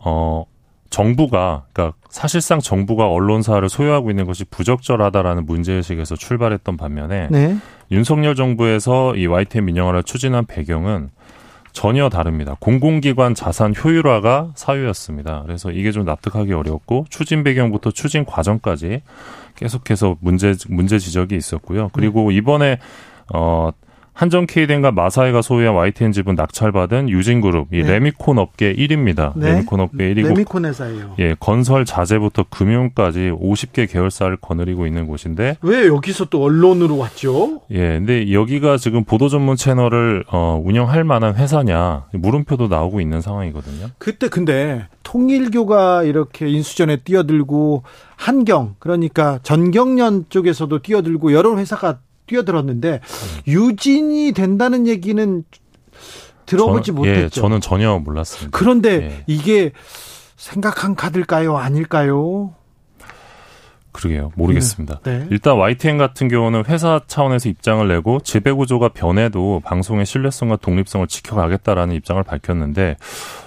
어 0.00 0.44
정부가 0.90 1.64
그러니까 1.72 1.96
사실상 2.10 2.60
정부가 2.60 3.08
언론사를 3.08 3.66
소유하고 3.68 4.10
있는 4.10 4.24
것이 4.26 4.44
부적절하다라는 4.44 5.44
문제의식에서 5.46 6.16
출발했던 6.16 6.76
반면에 6.76 7.28
네. 7.30 7.56
윤석열 7.90 8.34
정부에서 8.34 9.14
이 9.16 9.26
YTN 9.26 9.64
민영화를 9.66 10.02
추진한 10.02 10.44
배경은 10.44 11.10
전혀 11.72 12.08
다릅니다. 12.08 12.56
공공기관 12.58 13.34
자산 13.34 13.74
효율화가 13.76 14.52
사유였습니다. 14.54 15.42
그래서 15.44 15.70
이게 15.70 15.92
좀 15.92 16.06
납득하기 16.06 16.52
어렵고 16.52 17.04
추진 17.10 17.44
배경부터 17.44 17.90
추진 17.90 18.24
과정까지 18.24 19.02
계속해서 19.56 20.16
문제 20.20 20.54
문제 20.68 20.98
지적이 20.98 21.36
있었고요. 21.36 21.90
그리고 21.92 22.30
이번에 22.30 22.78
어 23.34 23.72
한정 24.16 24.46
K덴과 24.46 24.92
마사이가 24.92 25.42
소유한 25.42 25.76
YTN 25.76 26.10
지분 26.10 26.36
낙찰받은 26.36 27.10
유진그룹, 27.10 27.74
이 27.74 27.82
네. 27.82 27.92
레미콘 27.92 28.38
업계 28.38 28.74
1위입니다. 28.74 29.34
네. 29.36 29.52
레미콘 29.52 29.78
업계 29.78 30.14
1위고 30.14 30.28
레미콘 30.28 30.64
회사예요. 30.64 31.14
예, 31.18 31.36
건설 31.38 31.84
자재부터 31.84 32.46
금융까지 32.48 33.30
50개 33.38 33.86
계열사를 33.86 34.34
거느리고 34.38 34.86
있는 34.86 35.06
곳인데 35.06 35.58
왜 35.60 35.86
여기서 35.86 36.24
또 36.30 36.42
언론으로 36.44 36.96
왔죠? 36.96 37.60
예, 37.70 37.76
근데 37.76 38.32
여기가 38.32 38.78
지금 38.78 39.04
보도 39.04 39.28
전문 39.28 39.54
채널을 39.54 40.24
어, 40.32 40.62
운영할 40.64 41.04
만한 41.04 41.34
회사냐 41.34 42.06
물음표도 42.14 42.68
나오고 42.68 43.02
있는 43.02 43.20
상황이거든요. 43.20 43.88
그때 43.98 44.30
근데 44.30 44.86
통일교가 45.02 46.04
이렇게 46.04 46.48
인수전에 46.48 47.02
뛰어들고 47.02 47.82
한경 48.16 48.76
그러니까 48.78 49.40
전경련 49.42 50.24
쪽에서도 50.30 50.78
뛰어들고 50.78 51.34
여러 51.34 51.58
회사가 51.58 51.98
뛰어들었는데 52.26 53.00
유진이 53.46 54.32
된다는 54.32 54.86
얘기는 54.86 55.44
들어보지 56.46 56.92
저, 56.92 56.92
예, 56.92 56.96
못했죠. 56.96 57.24
예, 57.24 57.28
저는 57.28 57.60
전혀 57.60 57.98
몰랐습니다. 57.98 58.56
그런데 58.56 58.90
예. 59.02 59.24
이게 59.26 59.72
생각한 60.36 60.94
카드일까요? 60.94 61.56
아닐까요? 61.56 62.54
그러게요. 63.96 64.30
모르겠습니다. 64.36 65.00
네. 65.04 65.18
네. 65.20 65.26
일단 65.30 65.56
YTN 65.56 65.96
같은 65.96 66.28
경우는 66.28 66.64
회사 66.68 67.00
차원에서 67.06 67.48
입장을 67.48 67.88
내고 67.88 68.20
지배 68.20 68.52
구조가 68.52 68.90
변해도 68.90 69.62
방송의 69.64 70.04
신뢰성과 70.04 70.56
독립성을 70.56 71.06
지켜가겠다라는 71.06 71.94
입장을 71.94 72.22
밝혔는데 72.22 72.96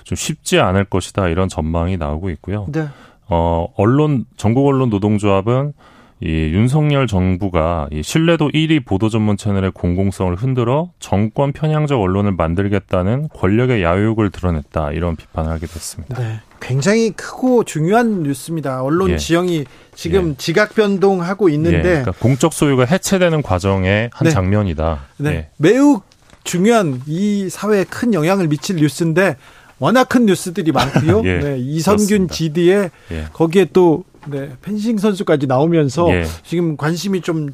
좀 0.04 0.16
쉽지 0.16 0.60
않을 0.60 0.86
것이다 0.86 1.28
이런 1.28 1.50
전망이 1.50 1.98
나오고 1.98 2.32
있고요. 2.32 2.66
네. 2.72 2.88
어, 3.28 3.68
언론 3.78 4.26
전국 4.38 4.66
언론 4.68 4.90
노동조합은 4.90 5.74
이 6.22 6.28
윤석열 6.28 7.08
정부가 7.08 7.88
이 7.92 8.04
신뢰도 8.04 8.50
1위 8.50 8.86
보도 8.86 9.08
전문 9.08 9.38
채널의 9.38 9.72
공공성을 9.72 10.36
흔들어 10.36 10.92
정권 11.00 11.54
편향적 11.54 12.00
언론을 12.00 12.34
만들겠다는 12.34 13.30
권력의 13.30 13.84
야욕을 13.84 14.30
드러냈다 14.30 14.92
이런 14.92 15.16
비판을 15.16 15.50
하게 15.50 15.66
됐습니다. 15.68 16.22
네. 16.22 16.42
굉장히 16.60 17.12
크고 17.12 17.64
중요한 17.64 18.24
뉴스입니다. 18.24 18.84
언론 18.84 19.12
예. 19.12 19.18
지형이 19.18 19.64
지금 19.96 20.32
예. 20.32 20.36
지각 20.38 20.76
변동하고 20.76 21.48
있는데 21.50 21.78
예. 21.78 21.82
그러니까 21.82 22.12
공적 22.12 22.52
소유가 22.52 22.84
해체되는 22.84 23.42
과정의 23.42 24.10
한 24.12 24.26
네. 24.26 24.32
장면이다. 24.32 25.00
네. 25.18 25.30
예. 25.30 25.50
매우 25.58 26.02
중요한 26.44 27.02
이 27.06 27.48
사회에 27.50 27.86
큰 27.86 28.14
영향을 28.14 28.48
미칠 28.48 28.76
뉴스인데 28.76 29.38
워낙 29.80 30.10
큰 30.10 30.26
뉴스들이 30.26 30.72
많고요. 30.72 31.24
예. 31.26 31.40
네. 31.40 31.58
이선균 31.58 32.30
GD에 32.30 32.90
예. 33.12 33.26
거기에 33.34 33.68
또 33.74 34.04
네, 34.28 34.52
펜싱 34.62 34.98
선수까지 34.98 35.48
나오면서 35.48 36.10
예. 36.12 36.26
지금 36.44 36.78
관심이 36.78 37.22
좀 37.22 37.50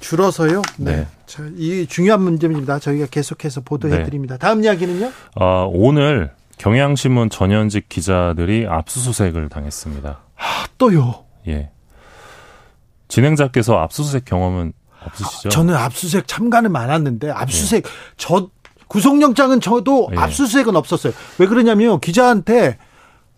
줄어서요. 0.00 0.62
네. 0.78 0.96
네. 0.96 1.06
자, 1.26 1.44
이 1.56 1.86
중요한 1.88 2.22
문제입니다. 2.22 2.78
저희가 2.78 3.06
계속해서 3.06 3.60
보도해 3.60 3.98
네. 3.98 4.04
드립니다. 4.04 4.36
다음 4.36 4.64
이야기는요? 4.64 5.10
어, 5.36 5.70
오늘 5.72 6.32
경향신문 6.58 7.30
전현직 7.30 7.88
기자들이 7.88 8.66
압수수색을 8.68 9.48
당했습니다. 9.48 10.20
아, 10.36 10.64
또요? 10.78 11.24
예. 11.48 11.70
진행자께서 13.08 13.76
압수수색 13.78 14.24
경험은 14.24 14.72
없으시죠? 15.04 15.48
아, 15.48 15.50
저는 15.50 15.74
압수수색 15.74 16.28
참가는 16.28 16.70
많았는데 16.70 17.30
압수수색 17.30 17.84
예. 17.84 17.90
저 18.16 18.48
구속영장은 18.92 19.62
저도 19.62 20.08
예. 20.12 20.18
압수수색은 20.18 20.76
없었어요. 20.76 21.14
왜 21.38 21.46
그러냐면 21.46 21.98
기자한테 21.98 22.76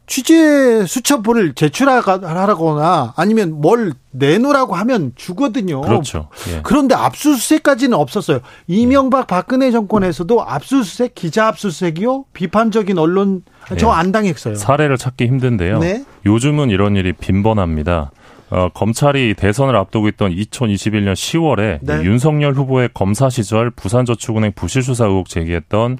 취재 0.07 0.85
수첩을 0.85 1.55
제출하거나 1.55 3.15
아니면 3.17 3.61
뭘 3.61 3.93
내놓으라고 4.11 4.75
하면 4.75 5.13
주거든요. 5.15 5.81
그렇죠. 5.81 6.29
예. 6.51 6.61
그런데 6.65 6.97
압수수색까지는 6.97 7.97
없었어요. 7.97 8.41
이명박 8.67 9.29
박근혜 9.29 9.71
정권에서도 9.71 10.43
압수수색, 10.43 11.15
기자 11.15 11.47
압수수색이요? 11.47 12.25
비판적인 12.33 12.99
언론 12.99 13.43
저안 13.79 14.09
예. 14.09 14.13
당했어요. 14.13 14.57
사례를 14.57 14.99
찾기 14.99 15.25
힘든데요. 15.27 15.79
네? 15.79 16.05
요즘은 16.27 16.71
이런 16.71 16.97
일이 16.97 17.13
빈번합니다. 17.13 18.11
어, 18.51 18.69
검찰이 18.73 19.35
대선을 19.35 19.75
앞두고 19.77 20.09
있던 20.09 20.33
2021년 20.33 21.15
10월에 21.15 21.79
네. 21.83 22.05
윤석열 22.05 22.55
후보의 22.55 22.91
검사 22.95 23.31
시절 23.31 23.71
부산저축은행 23.71 24.53
부실 24.55 24.83
수사 24.83 25.07
의혹 25.07 25.29
제기했던 25.29 25.99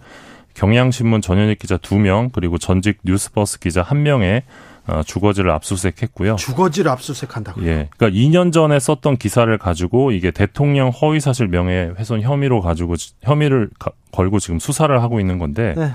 경향신문 0.55 1.21
전현익 1.21 1.59
기자 1.59 1.77
2명 1.77 2.31
그리고 2.33 2.59
전직 2.59 2.99
뉴스버스 3.05 3.59
기자 3.59 3.83
1명의 3.83 4.43
어, 4.87 5.03
주거지를 5.03 5.51
압수수색했고요. 5.51 6.37
주거지를 6.37 6.91
압수수색한다고요? 6.91 7.67
예. 7.67 7.89
그러니까 7.97 8.11
2년 8.11 8.53
전에 8.53 8.79
썼던 8.79 9.17
기사를 9.17 9.57
가지고 9.57 10.13
이게 10.13 10.31
대통령 10.31 10.91
허위사실 10.91 11.49
명예훼손 11.49 12.21
혐의로 12.21 12.61
가지고 12.61 12.95
혐의를 13.23 13.71
가, 13.79 13.93
걸고 14.13 14.39
지금 14.41 14.59
수사를 14.59 15.03
하고 15.03 15.21
있는 15.21 15.39
건데 15.39 15.75
네. 15.77 15.91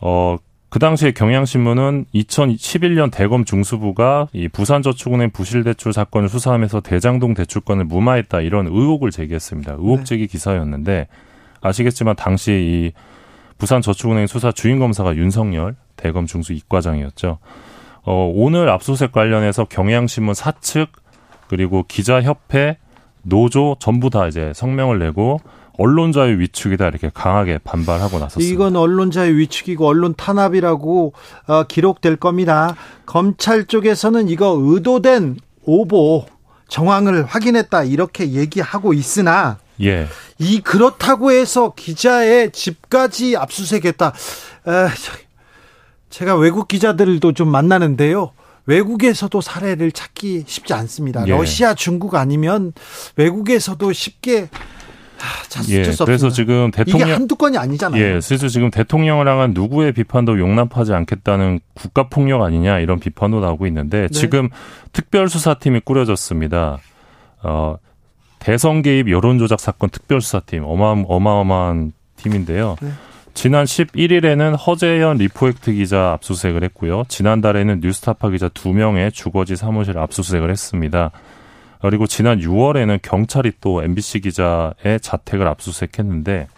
어. 0.00 0.36
그 0.74 0.80
당시에 0.80 1.12
경향신문은 1.12 2.06
2011년 2.12 3.12
대검 3.12 3.44
중수부가 3.44 4.26
이 4.32 4.48
부산저축은행 4.48 5.30
부실대출 5.30 5.92
사건을 5.92 6.28
수사하면서 6.28 6.80
대장동 6.80 7.34
대출권을 7.34 7.84
무마했다 7.84 8.40
이런 8.40 8.66
의혹을 8.66 9.12
제기했습니다. 9.12 9.74
의혹 9.74 9.98
네. 9.98 10.04
제기 10.04 10.26
기사였는데 10.26 11.06
아시겠지만 11.60 12.16
당시 12.16 12.50
이 12.54 12.92
부산저축은행 13.58 14.26
수사 14.26 14.50
주인 14.50 14.80
검사가 14.80 15.14
윤석열 15.14 15.76
대검 15.94 16.26
중수 16.26 16.52
이과장이었죠. 16.52 17.38
어, 18.02 18.32
오늘 18.34 18.68
압수수색 18.68 19.12
관련해서 19.12 19.66
경향신문 19.66 20.34
사측 20.34 20.90
그리고 21.46 21.84
기자협회 21.86 22.78
노조 23.22 23.76
전부 23.78 24.10
다 24.10 24.26
이제 24.26 24.52
성명을 24.52 24.98
내고 24.98 25.38
언론자의 25.76 26.38
위축이다 26.38 26.86
이렇게 26.88 27.10
강하게 27.12 27.58
반발하고 27.58 28.18
나섰습니다. 28.18 28.52
이건 28.52 28.76
언론자의 28.76 29.36
위축이고 29.36 29.86
언론 29.86 30.14
탄압이라고 30.14 31.12
어, 31.46 31.62
기록될 31.64 32.16
겁니다. 32.16 32.76
검찰 33.06 33.64
쪽에서는 33.64 34.28
이거 34.28 34.56
의도된 34.60 35.36
오보 35.64 36.26
정황을 36.68 37.24
확인했다 37.24 37.84
이렇게 37.84 38.32
얘기하고 38.32 38.92
있으나 38.92 39.58
예. 39.82 40.06
이 40.38 40.60
그렇다고 40.60 41.32
해서 41.32 41.72
기자의 41.74 42.52
집까지 42.52 43.36
압수수색했다. 43.36 44.12
에, 44.68 44.88
제가 46.10 46.36
외국 46.36 46.68
기자들도 46.68 47.32
좀 47.32 47.48
만나는데요. 47.48 48.32
외국에서도 48.66 49.40
사례를 49.40 49.92
찾기 49.92 50.44
쉽지 50.46 50.72
않습니다. 50.72 51.26
예. 51.26 51.30
러시아, 51.32 51.74
중국 51.74 52.14
아니면 52.14 52.72
외국에서도 53.16 53.92
쉽게 53.92 54.48
예, 55.68 55.82
그래서 56.04 56.30
지금 56.30 56.70
대통령 56.70 57.08
이게 57.08 57.12
한두 57.14 57.36
건이 57.36 57.56
아니잖아요. 57.56 58.00
예, 58.00 58.20
그래서 58.26 58.48
지금 58.48 58.70
대통령을 58.70 59.28
향한 59.28 59.52
누구의 59.52 59.92
비판도 59.92 60.38
용납하지 60.38 60.92
않겠다는 60.92 61.60
국가 61.74 62.08
폭력 62.08 62.42
아니냐 62.42 62.80
이런 62.80 62.98
비판도 63.00 63.40
나오고 63.40 63.66
있는데 63.68 64.02
네. 64.02 64.08
지금 64.08 64.48
특별수사팀이 64.92 65.80
꾸려졌습니다. 65.80 66.78
어, 67.42 67.76
대선 68.38 68.82
개입 68.82 69.10
여론 69.10 69.38
조작 69.38 69.60
사건 69.60 69.90
특별수사팀 69.90 70.64
어마, 70.64 71.02
어마어마한 71.06 71.92
팀인데요. 72.16 72.76
네. 72.80 72.90
지난 73.34 73.64
11일에는 73.64 74.56
허재현 74.64 75.16
리포액트 75.18 75.72
기자 75.72 76.12
압수수색을 76.12 76.62
했고요. 76.64 77.04
지난달에는 77.08 77.80
뉴스타파 77.80 78.30
기자 78.30 78.48
2명의 78.48 79.12
주거지 79.12 79.56
사무실 79.56 79.98
압수수색을 79.98 80.50
했습니다. 80.50 81.10
그리고 81.90 82.06
지난 82.06 82.40
6월에는 82.40 83.00
경찰이 83.02 83.52
또 83.60 83.82
MBC 83.82 84.20
기자의 84.20 85.00
자택을 85.02 85.46
압수수색했는데 85.46 86.48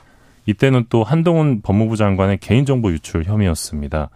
이때는 0.46 0.86
또 0.88 1.02
한동훈 1.02 1.62
법무부 1.62 1.96
장관의 1.96 2.38
개인정보 2.38 2.92
유출 2.92 3.24
혐의였습니다. 3.24 4.08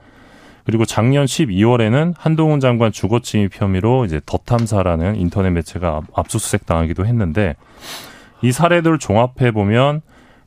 그리고 0.65 0.85
작년 0.85 1.25
12월에는 1.25 2.15
한동훈 2.17 2.61
장관 2.61 2.93
주거 2.93 3.19
침입 3.19 3.61
혐의로 3.61 4.05
이제 4.05 4.21
더탐사라는 4.25 5.17
인터넷 5.17 5.51
매체가 5.51 6.03
압수수색 6.15 6.65
당하기도 6.67 7.05
했는데 7.05 7.57
이 8.41 8.53
사례들을 8.53 9.01
종합해 9.01 9.51
보면 9.51 10.03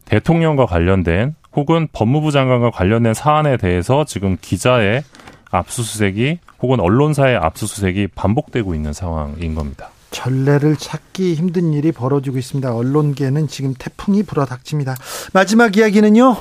대통령과 0.05 0.65
관련된 0.65 1.35
혹은 1.53 1.89
법무부 1.91 2.31
장관과 2.31 2.71
관련된 2.71 3.13
사안에 3.13 3.57
대해서 3.57 4.05
지금 4.05 4.37
기자의 4.39 5.03
압수수색이 5.51 6.39
혹은 6.61 6.79
언론사의 6.79 7.35
압수수색이 7.35 8.07
반복되고 8.15 8.73
있는 8.73 8.93
상황인 8.93 9.55
겁니다. 9.55 9.92
전례를 10.13 10.77
찾기 10.77 11.33
힘든 11.33 11.73
일이 11.73 11.91
벌어지고 11.91 12.37
있습니다. 12.37 12.73
언론계는 12.73 13.47
지금 13.49 13.73
태풍이 13.77 14.23
불어닥칩니다. 14.23 14.95
마지막 15.33 15.75
이야기는요? 15.75 16.37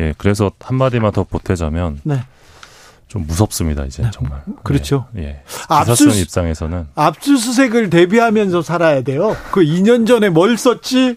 예, 0.00 0.14
그래서 0.18 0.50
한마디만 0.60 1.12
더 1.12 1.24
보태자면 1.24 2.00
네. 2.02 2.22
좀 3.06 3.26
무섭습니다 3.26 3.84
이제 3.86 4.02
네. 4.02 4.10
정말. 4.12 4.42
그렇죠. 4.64 5.06
예. 5.16 5.22
예. 5.22 5.42
압수 5.68 6.10
입장에서는 6.10 6.88
압수수색을 6.94 7.88
대비하면서 7.88 8.60
살아야 8.62 9.00
돼요. 9.02 9.34
그 9.50 9.60
2년 9.60 10.06
전에 10.06 10.28
뭘 10.28 10.58
썼지? 10.58 11.16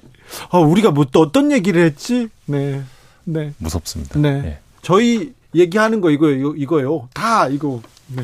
어, 0.52 0.60
우리가 0.60 0.92
뭐 0.92 1.06
또 1.12 1.20
어떤 1.20 1.52
얘기를 1.52 1.84
했지? 1.84 2.30
네. 2.46 2.82
네. 3.26 3.54
무섭습니다. 3.58 4.18
네. 4.20 4.30
예. 4.46 4.60
저희 4.82 5.34
얘기하는 5.54 6.00
거 6.00 6.12
이거 6.12 6.30
이거요. 6.30 7.10
다 7.14 7.48
이거 7.50 7.82
네. 8.16 8.24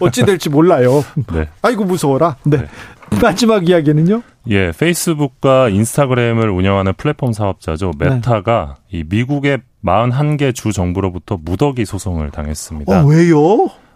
어찌 0.00 0.24
될지 0.24 0.48
몰라요. 0.48 1.04
네. 1.32 1.48
아이고 1.62 1.84
무서워라. 1.84 2.36
네. 2.44 2.58
네. 2.58 2.66
마지막 3.20 3.68
이야기는요? 3.68 4.22
예, 4.48 4.72
페이스북과 4.72 5.68
인스타그램을 5.68 6.48
운영하는 6.48 6.94
플랫폼 6.96 7.32
사업자죠. 7.32 7.92
메타가 7.98 8.76
네. 8.90 8.98
이 8.98 9.04
미국의 9.08 9.60
41개 9.84 10.54
주 10.54 10.72
정부로부터 10.72 11.38
무더기 11.40 11.84
소송을 11.84 12.30
당했습니다. 12.30 13.02
어, 13.02 13.06
왜요? 13.06 13.38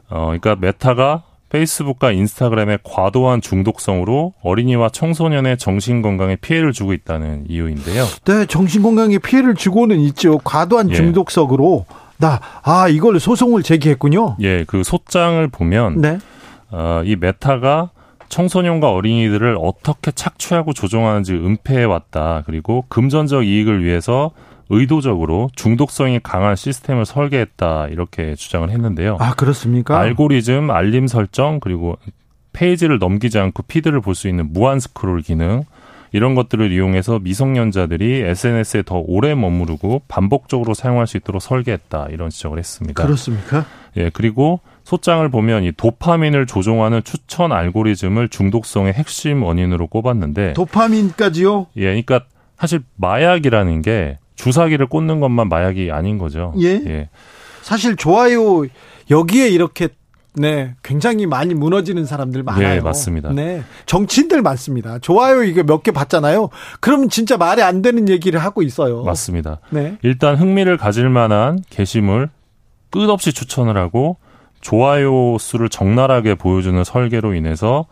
어, 0.09 0.27
그러니까 0.27 0.57
메타가 0.57 1.23
페이스북과 1.49 2.13
인스타그램의 2.13 2.81
과도한 2.83 3.41
중독성으로 3.41 4.35
어린이와 4.43 4.89
청소년의 4.91 5.59
정신 5.59 6.03
건강에 6.03 6.37
피해를 6.37 6.73
주고 6.73 6.93
있다는 6.93 7.45
이유인데요. 7.49 8.05
네, 8.25 8.47
정신 8.47 8.83
건강에 8.83 9.19
피해를 9.19 9.55
주고는 9.55 10.01
있죠. 10.01 10.39
과도한 10.39 10.91
예. 10.91 10.95
중독성으로 10.95 11.87
나, 12.19 12.41
아, 12.63 12.89
이걸 12.89 13.21
소송을 13.21 13.63
제기했군요. 13.63 14.37
예, 14.41 14.65
그 14.65 14.83
소장을 14.83 15.47
보면, 15.49 16.01
네. 16.01 16.19
어, 16.71 17.03
이 17.05 17.17
메타가 17.17 17.91
청소년과 18.29 18.91
어린이들을 18.91 19.57
어떻게 19.61 20.11
착취하고 20.11 20.73
조종하는지 20.73 21.33
은폐해 21.35 21.85
왔다. 21.85 22.43
그리고 22.47 22.85
금전적 22.89 23.45
이익을 23.47 23.85
위해서 23.85 24.33
의도적으로 24.69 25.49
중독성이 25.55 26.19
강한 26.21 26.57
시스템을 26.57 27.07
설계했다. 27.07 27.87
이렇게 27.89 28.35
주장을 28.35 28.69
했는데요. 28.69 29.17
아, 29.21 29.35
그렇습니까? 29.35 29.97
알고리즘, 29.99 30.71
알림 30.73 31.07
설정, 31.07 31.61
그리고 31.61 31.97
페이지를 32.53 32.99
넘기지 32.99 33.39
않고 33.39 33.63
feed를 33.65 34.01
볼 34.01 34.15
수 34.17 34.27
있는 34.29 34.53
무한 34.53 34.81
스크롤 34.81 35.21
기능, 35.23 35.63
이런 36.13 36.35
것들을 36.35 36.73
이용해서 36.73 37.19
미성년자들이 37.19 38.23
SNS에 38.23 38.83
더 38.85 39.03
오래 39.07 39.35
머무르고 39.35 40.03
반복적으로 40.09 40.75
사용할 40.75 41.07
수 41.07 41.17
있도록 41.17 41.43
설계했다 41.43 42.09
이런 42.11 42.31
지적을 42.31 42.59
했습니다. 42.59 43.03
그렇습니까? 43.03 43.67
예, 43.97 44.11
그리고 44.13 44.61
소장을 44.85 45.29
보면 45.29 45.65
이 45.65 45.73
도파민을 45.73 46.47
조종하는 46.47 47.03
추천 47.03 47.53
알고리즘을 47.53 48.29
중독성의 48.29 48.93
핵심 48.93 49.43
원인으로 49.43 49.89
꼽았는데 49.89 50.53
도파민까지요? 50.53 51.67
예, 51.77 51.83
그러니까 51.83 52.21
사실 52.59 52.81
마약이라는 52.97 53.83
게 53.83 54.19
주사기를 54.37 54.87
꽂는 54.87 55.21
것만 55.21 55.49
마약이 55.49 55.91
아닌 55.91 56.19
거죠. 56.19 56.55
예. 56.61 56.81
예. 56.87 57.09
사실 57.63 57.97
좋아요 57.97 58.65
여기에 59.11 59.49
이렇게 59.49 59.89
네, 60.37 60.75
굉장히 60.83 61.27
많이 61.27 61.55
무너지는 61.55 62.05
사람들 62.05 62.43
많아요. 62.43 62.69
네, 62.69 62.81
맞습니다. 62.81 63.31
네, 63.33 63.63
정치인들 63.87 64.43
많습니다. 64.43 64.99
좋아요 64.99 65.43
이거 65.43 65.63
몇개 65.63 65.93
받잖아요. 65.93 66.51
그러면 66.81 67.09
진짜 67.09 67.37
말이 67.37 67.63
안 67.63 67.83
되는 67.83 68.09
얘기를 68.09 68.39
하고 68.39 68.63
있어요. 68.63 69.03
맞습니다. 69.03 69.61
네. 69.71 69.97
일단 70.03 70.37
흥미를 70.37 70.77
가질 70.77 71.09
만한 71.09 71.59
게시물 71.71 72.29
끝없이 72.91 73.33
추천을 73.33 73.77
하고 73.77 74.19
좋아요 74.61 75.39
수를 75.39 75.69
적나라하게 75.69 76.35
보여주는 76.35 76.83
설계로 76.85 77.35
인해서 77.35 77.87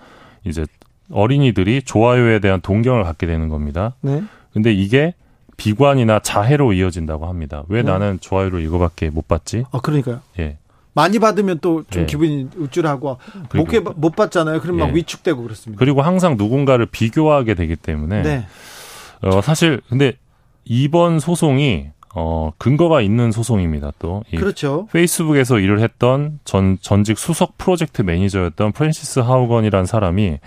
이제 0.44 0.66
어린이들이 1.10 1.82
좋아요에 1.82 2.40
대한 2.40 2.60
동경을 2.60 3.04
갖게 3.04 3.26
되는 3.26 3.48
겁니다. 3.48 3.94
네. 4.00 4.22
근데 4.52 4.72
이게 4.72 5.14
비관이나 5.56 6.18
자해로 6.20 6.72
이어진다고 6.72 7.26
합니다. 7.26 7.62
왜 7.68 7.82
네. 7.82 7.90
나는 7.90 8.18
좋아요를 8.20 8.62
이거밖에 8.62 9.10
못 9.10 9.28
받지? 9.28 9.64
아, 9.70 9.80
그러니까요. 9.80 10.20
예. 10.38 10.58
많이 10.94 11.18
받으면 11.18 11.58
또좀 11.58 12.02
예. 12.02 12.06
기분이 12.06 12.48
우쭐하고 12.56 13.18
못, 13.54 13.66
못 13.96 14.16
받잖아요. 14.16 14.60
그럼 14.60 14.78
막 14.78 14.90
예. 14.90 14.94
위축되고 14.94 15.42
그렇습니다. 15.42 15.78
그리고 15.78 16.02
항상 16.02 16.36
누군가를 16.36 16.86
비교하게 16.86 17.54
되기 17.54 17.76
때문에 17.76 18.22
네. 18.22 18.46
어, 19.22 19.40
사실 19.40 19.80
근데 19.88 20.14
이번 20.64 21.18
소송이 21.18 21.88
어, 22.16 22.52
근거가 22.58 23.00
있는 23.00 23.32
소송입니다, 23.32 23.92
또. 23.98 24.22
그렇죠. 24.30 24.86
페이스북에서 24.92 25.58
일을 25.58 25.80
했던 25.80 26.38
전, 26.44 26.78
전직 26.80 27.18
수석 27.18 27.58
프로젝트 27.58 28.02
매니저였던 28.02 28.70
프랜시스 28.70 29.18
하우건이라는 29.18 29.84
사람이 29.84 30.38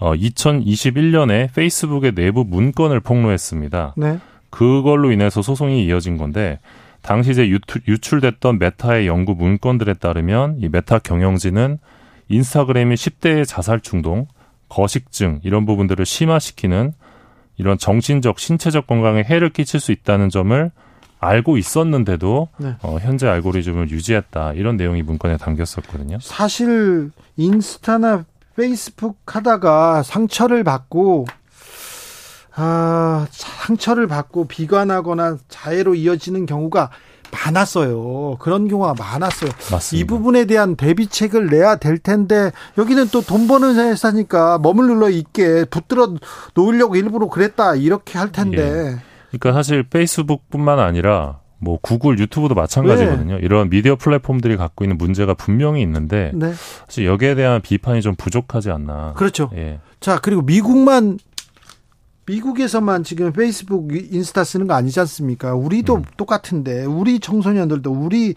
어, 0.00 0.12
2021년에 0.12 1.52
페이스북의 1.54 2.14
내부 2.14 2.44
문건을 2.44 3.00
폭로했습니다. 3.00 3.94
네. 3.96 4.18
그걸로 4.50 5.10
인해서 5.12 5.40
소송이 5.40 5.86
이어진 5.86 6.18
건데 6.18 6.60
당시 7.04 7.32
이제 7.32 7.46
유출, 7.86 8.20
됐던 8.22 8.58
메타의 8.58 9.06
연구 9.06 9.34
문건들에 9.34 9.94
따르면 9.94 10.56
이 10.60 10.70
메타 10.70 11.00
경영진은 11.00 11.78
인스타그램이 12.30 12.94
10대의 12.94 13.46
자살 13.46 13.80
충동, 13.80 14.26
거식증 14.70 15.40
이런 15.44 15.66
부분들을 15.66 16.04
심화시키는 16.06 16.94
이런 17.58 17.76
정신적, 17.76 18.38
신체적 18.38 18.86
건강에 18.86 19.22
해를 19.22 19.50
끼칠 19.50 19.80
수 19.80 19.92
있다는 19.92 20.30
점을 20.30 20.70
알고 21.20 21.58
있었는데도 21.58 22.48
네. 22.56 22.74
어, 22.82 22.96
현재 22.98 23.28
알고리즘을 23.28 23.90
유지했다 23.90 24.54
이런 24.54 24.78
내용이 24.78 25.02
문건에 25.02 25.36
담겼었거든요. 25.36 26.18
사실 26.22 27.10
인스타나 27.36 28.24
페이스북 28.56 29.18
하다가 29.26 30.02
상처를 30.02 30.64
받고 30.64 31.26
아, 32.56 33.26
상처를 33.30 34.06
받고 34.06 34.46
비관하거나 34.46 35.38
자해로 35.48 35.94
이어지는 35.94 36.46
경우가 36.46 36.90
많았어요. 37.32 38.36
그런 38.38 38.68
경우가 38.68 38.94
많았어요. 38.96 39.50
맞습니다. 39.72 40.02
이 40.02 40.06
부분에 40.06 40.44
대한 40.44 40.76
대비책을 40.76 41.48
내야 41.48 41.76
될 41.76 41.98
텐데 41.98 42.52
여기는 42.78 43.08
또 43.08 43.22
돈 43.22 43.48
버는 43.48 43.76
회사니까 43.76 44.58
머물러 44.58 45.10
있게 45.10 45.64
붙들어 45.64 46.14
놓으려고 46.54 46.94
일부러 46.94 47.28
그랬다 47.28 47.74
이렇게 47.74 48.18
할 48.18 48.30
텐데. 48.30 48.62
예. 48.62 48.96
그러니까 49.36 49.52
사실 49.52 49.82
페이스북뿐만 49.82 50.78
아니라 50.78 51.40
뭐 51.58 51.78
구글, 51.82 52.18
유튜브도 52.20 52.54
마찬가지거든요. 52.54 53.36
네. 53.36 53.40
이런 53.42 53.68
미디어 53.70 53.96
플랫폼들이 53.96 54.56
갖고 54.56 54.84
있는 54.84 54.96
문제가 54.98 55.34
분명히 55.34 55.82
있는데 55.82 56.30
네. 56.34 56.52
사실 56.86 57.06
여기에 57.06 57.34
대한 57.34 57.60
비판이 57.62 58.00
좀 58.02 58.14
부족하지 58.14 58.70
않나. 58.70 59.14
그렇죠. 59.16 59.50
예. 59.56 59.80
자 59.98 60.20
그리고 60.20 60.42
미국만 60.42 61.18
미국에서만 62.26 63.04
지금 63.04 63.32
페이스북, 63.32 63.92
인스타 63.92 64.44
쓰는 64.44 64.66
거 64.66 64.74
아니지 64.74 64.98
않습니까? 65.00 65.54
우리도 65.54 65.96
음. 65.96 66.04
똑같은데 66.16 66.84
우리 66.84 67.20
청소년들도 67.20 67.90
우리 67.90 68.34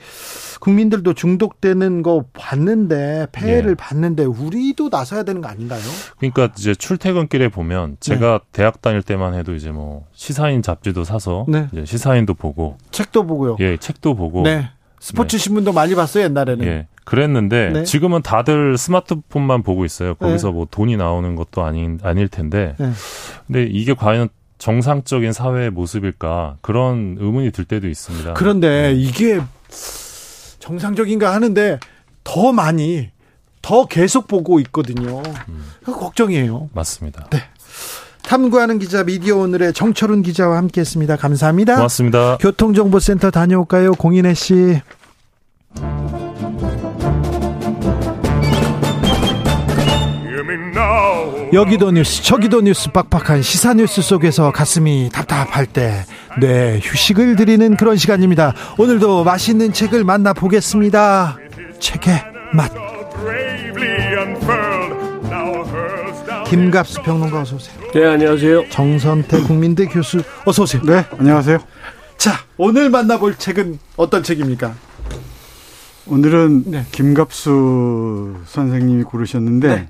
국민들도 0.59 1.13
중독되는 1.13 2.01
거 2.01 2.25
봤는데 2.33 3.27
폐해를 3.31 3.71
예. 3.71 3.75
봤는데 3.75 4.25
우리도 4.25 4.89
나서야 4.89 5.23
되는 5.23 5.41
거 5.41 5.47
아닌가요? 5.47 5.81
그러니까 6.17 6.49
이제 6.57 6.75
출퇴근길에 6.75 7.49
보면 7.49 7.97
제가 7.99 8.39
네. 8.39 8.45
대학 8.51 8.81
다닐 8.81 9.01
때만 9.01 9.33
해도 9.35 9.55
이제 9.55 9.71
뭐 9.71 10.05
시사인 10.13 10.61
잡지도 10.61 11.03
사서 11.03 11.45
네. 11.47 11.67
시사인도 11.85 12.33
보고 12.33 12.77
책도 12.91 13.25
보고요. 13.25 13.57
예, 13.59 13.77
책도 13.77 14.15
보고 14.15 14.43
네. 14.43 14.69
스포츠 14.99 15.37
네. 15.37 15.43
신문도 15.43 15.73
많이 15.73 15.95
봤어요 15.95 16.23
옛날에는. 16.25 16.65
예. 16.65 16.87
그랬는데 17.07 17.69
네. 17.69 17.83
지금은 17.85 18.21
다들 18.21 18.77
스마트폰만 18.77 19.63
보고 19.63 19.85
있어요. 19.85 20.13
거기서 20.15 20.49
네. 20.49 20.53
뭐 20.53 20.67
돈이 20.69 20.97
나오는 20.97 21.37
것도 21.37 21.63
아닌 21.63 21.99
아닐 22.03 22.27
텐데. 22.27 22.75
네. 22.77 22.91
근데 23.47 23.63
이게 23.63 23.93
과연 23.93 24.27
정상적인 24.57 25.31
사회의 25.31 25.69
모습일까 25.69 26.57
그런 26.59 27.15
의문이 27.17 27.51
들 27.51 27.63
때도 27.63 27.87
있습니다. 27.87 28.33
그런데 28.33 28.91
네. 28.91 28.93
이게 28.93 29.39
정상적인가 30.59 31.33
하는데 31.33 31.79
더 32.25 32.51
많이 32.51 33.09
더 33.61 33.85
계속 33.85 34.27
보고 34.27 34.59
있거든요. 34.59 35.23
음. 35.47 35.63
걱정이에요. 35.85 36.69
맞습니다. 36.73 37.27
네. 37.29 37.39
탐구하는 38.23 38.79
기자 38.79 39.05
미디어 39.05 39.37
오늘의 39.37 39.71
정철훈 39.71 40.23
기자와 40.23 40.57
함께했습니다. 40.57 41.15
감사합니다. 41.15 41.75
고맙습니다. 41.75 42.37
교통정보센터 42.41 43.31
다녀올까요, 43.31 43.93
공인혜 43.93 44.33
씨? 44.33 44.81
여기도 51.53 51.91
뉴스 51.91 52.23
저기도 52.23 52.61
뉴스 52.61 52.91
빡빡한 52.91 53.41
시사 53.41 53.73
뉴스 53.73 54.01
속에서 54.01 54.51
가슴이 54.51 55.09
답답할 55.13 55.65
때 55.65 56.05
네, 56.39 56.79
휴식을 56.81 57.35
드리는 57.35 57.75
그런 57.77 57.95
시간입니다. 57.97 58.53
오늘도 58.77 59.23
맛있는 59.23 59.73
책을 59.73 60.03
만나보겠습니다. 60.03 61.37
책의 61.79 62.23
맛. 62.53 62.71
김갑수 66.47 67.01
평론가 67.03 67.41
어서 67.41 67.55
오세요. 67.55 67.75
네, 67.93 68.05
안녕하세요. 68.05 68.69
정선태 68.69 69.41
국민대 69.41 69.85
교수 69.87 70.21
어서 70.45 70.63
오세요. 70.63 70.81
네, 70.83 71.05
안녕하세요. 71.17 71.59
자, 72.17 72.31
오늘 72.57 72.89
만나볼 72.89 73.35
책은 73.35 73.79
어떤 73.95 74.23
책입니까? 74.23 74.73
오늘은 76.07 76.63
네. 76.67 76.85
김갑수 76.91 78.35
선생님이 78.45 79.03
고르셨는데 79.03 79.67
네. 79.67 79.87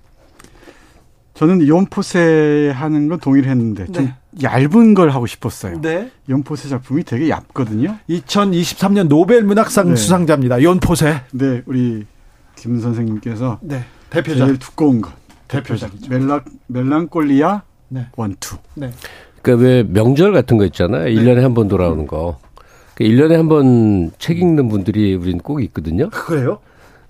저는 1.38 1.68
연포세 1.68 2.72
하는 2.74 3.08
건 3.10 3.20
동의를 3.20 3.50
했는데 3.50 3.86
좀 3.92 4.06
네. 4.06 4.14
얇은 4.42 4.96
걸 4.96 5.12
하고 5.12 5.28
싶었어요. 5.28 5.80
네. 5.82 6.10
욘 6.30 6.46
포세 6.46 6.68
작품이 6.68 7.04
되게 7.04 7.30
얇거든요. 7.30 7.96
2023년 8.10 9.08
노벨 9.08 9.44
문학상 9.44 9.90
네. 9.90 9.96
수상자입니다. 9.96 10.64
욘 10.64 10.85
포세. 10.86 11.22
네, 11.34 11.62
우리 11.68 12.06
김 12.56 12.80
선생님께서 12.80 13.60
네. 13.62 13.84
대표작 14.10 14.48
제일 14.48 14.58
두꺼운 14.58 15.02
것. 15.02 15.12
대표작이죠. 15.48 16.10
멜라 16.10 16.42
멜랑콜리아 16.68 17.62
네. 17.90 18.08
one 18.16 18.34
two. 18.34 18.58
네. 18.74 18.90
그러니까 19.44 19.64
왜 19.66 19.84
명절 19.84 20.34
같은 20.34 20.58
거 20.58 20.66
있잖아요. 20.66 21.04
네. 21.06 21.14
1년에 21.14 21.42
한 21.42 21.54
번 21.54 21.68
돌아오는 21.68 22.08
거. 22.08 22.40
그 22.96 23.04
1년에 23.04 23.34
한 23.34 23.48
번 23.48 24.12
책 24.18 24.40
읽는 24.40 24.70
분들이 24.70 25.14
우리는 25.14 25.38
꼭 25.40 25.62
있거든요. 25.66 26.10
그래요? 26.10 26.60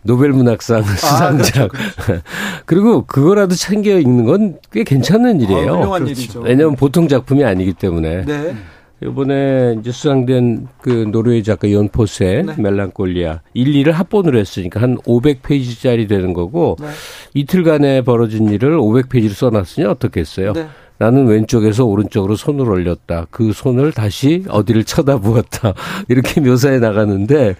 노벨 0.08 0.32
문학상 0.32 0.84
아. 0.84 1.24
아, 1.26 1.32
그렇죠, 1.34 1.68
그렇죠. 1.68 2.22
그리고 2.66 3.06
그거라도 3.06 3.54
챙겨 3.56 3.98
읽는 4.00 4.26
건 4.26 4.56
꽤 4.72 4.84
괜찮은 4.84 5.42
일이에요. 5.42 5.74
아, 5.74 5.78
훌륭한 5.78 6.04
그렇죠. 6.04 6.22
일이죠. 6.22 6.40
왜냐하면 6.42 6.76
보통 6.76 7.08
작품이 7.08 7.44
아니기 7.44 7.74
때문에. 7.74 8.26
네. 8.26 8.56
이번에 9.04 9.76
이제 9.80 9.92
수상된 9.92 10.68
그 10.82 10.90
노르웨이 11.12 11.44
작가 11.44 11.72
욘 11.72 12.03
포세 12.03 12.44
네. 12.48 12.56
멜랑콜리아 12.58 13.42
1, 13.54 13.74
2를 13.84 13.92
합본으로 13.92 14.40
했으니까 14.40 14.82
한 14.82 14.98
500페이지짜리 14.98 16.10
되는 16.10 16.34
거고 16.34 16.78
네. 16.80 16.88
이틀간에 17.36 18.02
벌어진 18.02 18.50
일을 18.50 18.80
500페이지로 18.80 19.34
써놨으니 19.34 19.86
어떻겠어요? 19.86 20.54
네. 20.54 20.68
나는 20.98 21.28
왼쪽에서 21.28 21.86
오른쪽으로 21.86 22.36
손을 22.36 22.68
올렸다. 22.68 23.28
그 23.30 23.54
손을 23.54 23.92
다시 23.92 24.44
어디를 24.50 24.84
쳐다보았다. 24.84 25.76
이렇게 26.10 26.42
묘사해 26.42 26.80
나가는데 26.80 27.56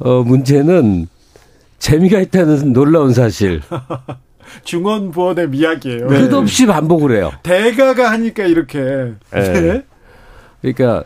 어 0.00 0.22
문제는 0.22 1.08
재미가 1.78 2.20
있다는 2.20 2.72
놀라운 2.72 3.12
사실. 3.12 3.60
중언부언의 4.64 5.48
이야기예요. 5.52 6.08
네. 6.08 6.28
끝없이 6.28 6.66
반복을 6.66 7.16
해요. 7.16 7.30
대가가 7.42 8.10
하니까 8.12 8.44
이렇게. 8.44 8.78
네. 9.32 9.52
네. 9.52 9.82
그러니까 10.62 11.04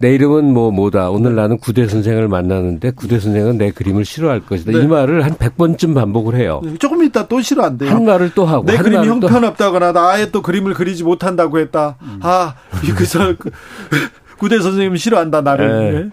내 0.00 0.14
이름은 0.14 0.52
뭐 0.52 0.70
뭐다. 0.70 1.10
오늘 1.10 1.34
나는 1.34 1.58
구대 1.58 1.88
선생을 1.88 2.28
만나는데 2.28 2.92
구대 2.92 3.18
선생은 3.18 3.58
내 3.58 3.72
그림을 3.72 4.04
싫어할 4.04 4.40
것이다. 4.40 4.72
네. 4.72 4.84
이 4.84 4.86
말을 4.86 5.24
한 5.24 5.32
100번쯤 5.32 5.94
반복을 5.94 6.36
해요. 6.36 6.60
네, 6.62 6.76
조금 6.78 7.02
있다 7.02 7.26
또 7.26 7.40
싫어한대요. 7.40 7.90
한 7.90 8.04
말을 8.04 8.32
또 8.34 8.46
하고. 8.46 8.64
내 8.64 8.76
그림이 8.76 9.08
형편없다거나 9.08 9.92
나 9.92 10.10
아예 10.10 10.30
또 10.30 10.40
그림을 10.42 10.74
그리지 10.74 11.02
못한다고 11.02 11.58
했다. 11.58 11.96
음. 12.02 12.20
아, 12.22 12.54
그래서 12.94 13.34
그 13.38 13.50
구대 14.38 14.60
선생님 14.60 14.96
싫어한다 14.96 15.40
나를. 15.40 15.68
네. 15.68 16.00
네. 16.00 16.10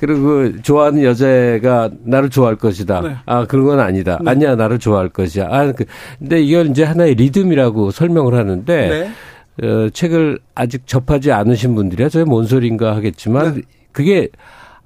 그리고 0.00 0.22
그 0.22 0.62
좋아하는 0.62 1.02
여자가 1.02 1.90
나를 2.04 2.30
좋아할 2.30 2.56
것이다. 2.56 3.00
네. 3.00 3.16
아 3.26 3.46
그런 3.46 3.66
건 3.66 3.80
아니다. 3.80 4.18
네. 4.22 4.30
아니야 4.30 4.56
나를 4.56 4.78
좋아할 4.78 5.08
것이야. 5.08 5.48
아 5.50 5.72
그, 5.72 5.84
근데 6.18 6.42
이걸 6.42 6.66
이제 6.66 6.84
하나의 6.84 7.14
리듬이라고 7.14 7.90
설명을 7.90 8.34
하는데 8.34 8.88
네. 8.88 9.66
어, 9.66 9.88
책을 9.90 10.40
아직 10.54 10.86
접하지 10.86 11.30
않으신 11.32 11.74
분들이야 11.74 12.08
저게 12.08 12.24
뭔 12.24 12.44
소린가 12.46 12.96
하겠지만 12.96 13.54
네. 13.56 13.62
그게 13.92 14.28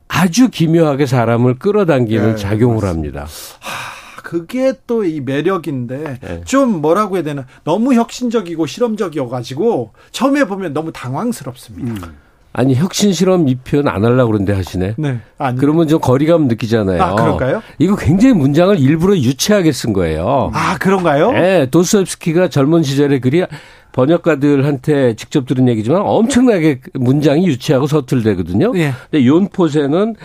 아주 0.09 0.48
기묘하게 0.51 1.06
사람을 1.06 1.55
끌어당기는 1.59 2.30
네, 2.30 2.36
작용을 2.36 2.85
합니다. 2.85 3.26
하, 3.60 4.22
그게 4.22 4.74
또 4.86 5.05
이 5.05 5.20
매력인데 5.20 6.18
네. 6.20 6.40
좀 6.44 6.82
뭐라고 6.82 7.16
해야 7.16 7.22
되나 7.24 7.47
너무 7.64 7.94
혁신적이고 7.94 8.66
실험적이어가지고 8.66 9.93
처음에 10.12 10.44
보면 10.44 10.74
너무 10.74 10.93
당황스럽습니다. 10.93 12.06
음. 12.06 12.16
아니 12.59 12.74
혁신 12.74 13.12
실험 13.12 13.48
이 13.48 13.55
표현 13.55 13.86
안 13.86 14.05
하려고 14.05 14.32
그러는데 14.32 14.52
하시네. 14.52 14.94
네. 14.98 15.20
아니. 15.39 15.56
그러면 15.60 15.86
좀 15.86 16.01
거리감 16.01 16.48
느끼잖아요. 16.48 17.01
아, 17.01 17.14
그럴까요? 17.14 17.62
이거 17.78 17.94
굉장히 17.94 18.35
문장을 18.35 18.76
일부러 18.80 19.16
유치하게 19.16 19.70
쓴 19.70 19.93
거예요. 19.93 20.51
아, 20.52 20.76
그런가요? 20.76 21.30
네. 21.30 21.70
도스옙스키가 21.70 22.48
젊은 22.48 22.82
시절에 22.82 23.20
글이 23.20 23.44
번역가들한테 23.93 25.14
직접 25.14 25.47
들은 25.47 25.68
얘기지만 25.68 26.02
엄청나게 26.05 26.80
문장이 26.94 27.47
유치하고 27.47 27.86
서툴대거든요. 27.86 28.72
예. 28.74 28.93
근데 29.09 29.24
윤포세는 29.24 30.16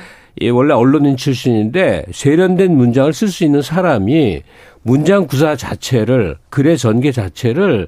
원래 0.54 0.74
언론인 0.74 1.16
출신인데 1.16 2.06
세련된 2.12 2.76
문장을 2.76 3.14
쓸 3.14 3.28
수 3.28 3.44
있는 3.44 3.62
사람이 3.62 4.42
문장 4.82 5.28
구사 5.28 5.56
자체를 5.56 6.38
글의 6.50 6.80
전개 6.80 7.12
자체를 7.12 7.88